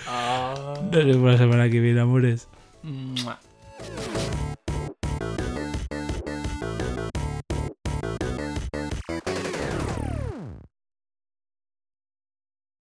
Oh. 0.08 0.80
Nos 0.94 1.06
vemos 1.06 1.32
la 1.34 1.38
semana 1.38 1.70
que 1.70 1.82
viene, 1.82 2.00
amores. 2.00 2.48
Mua. 2.84 3.38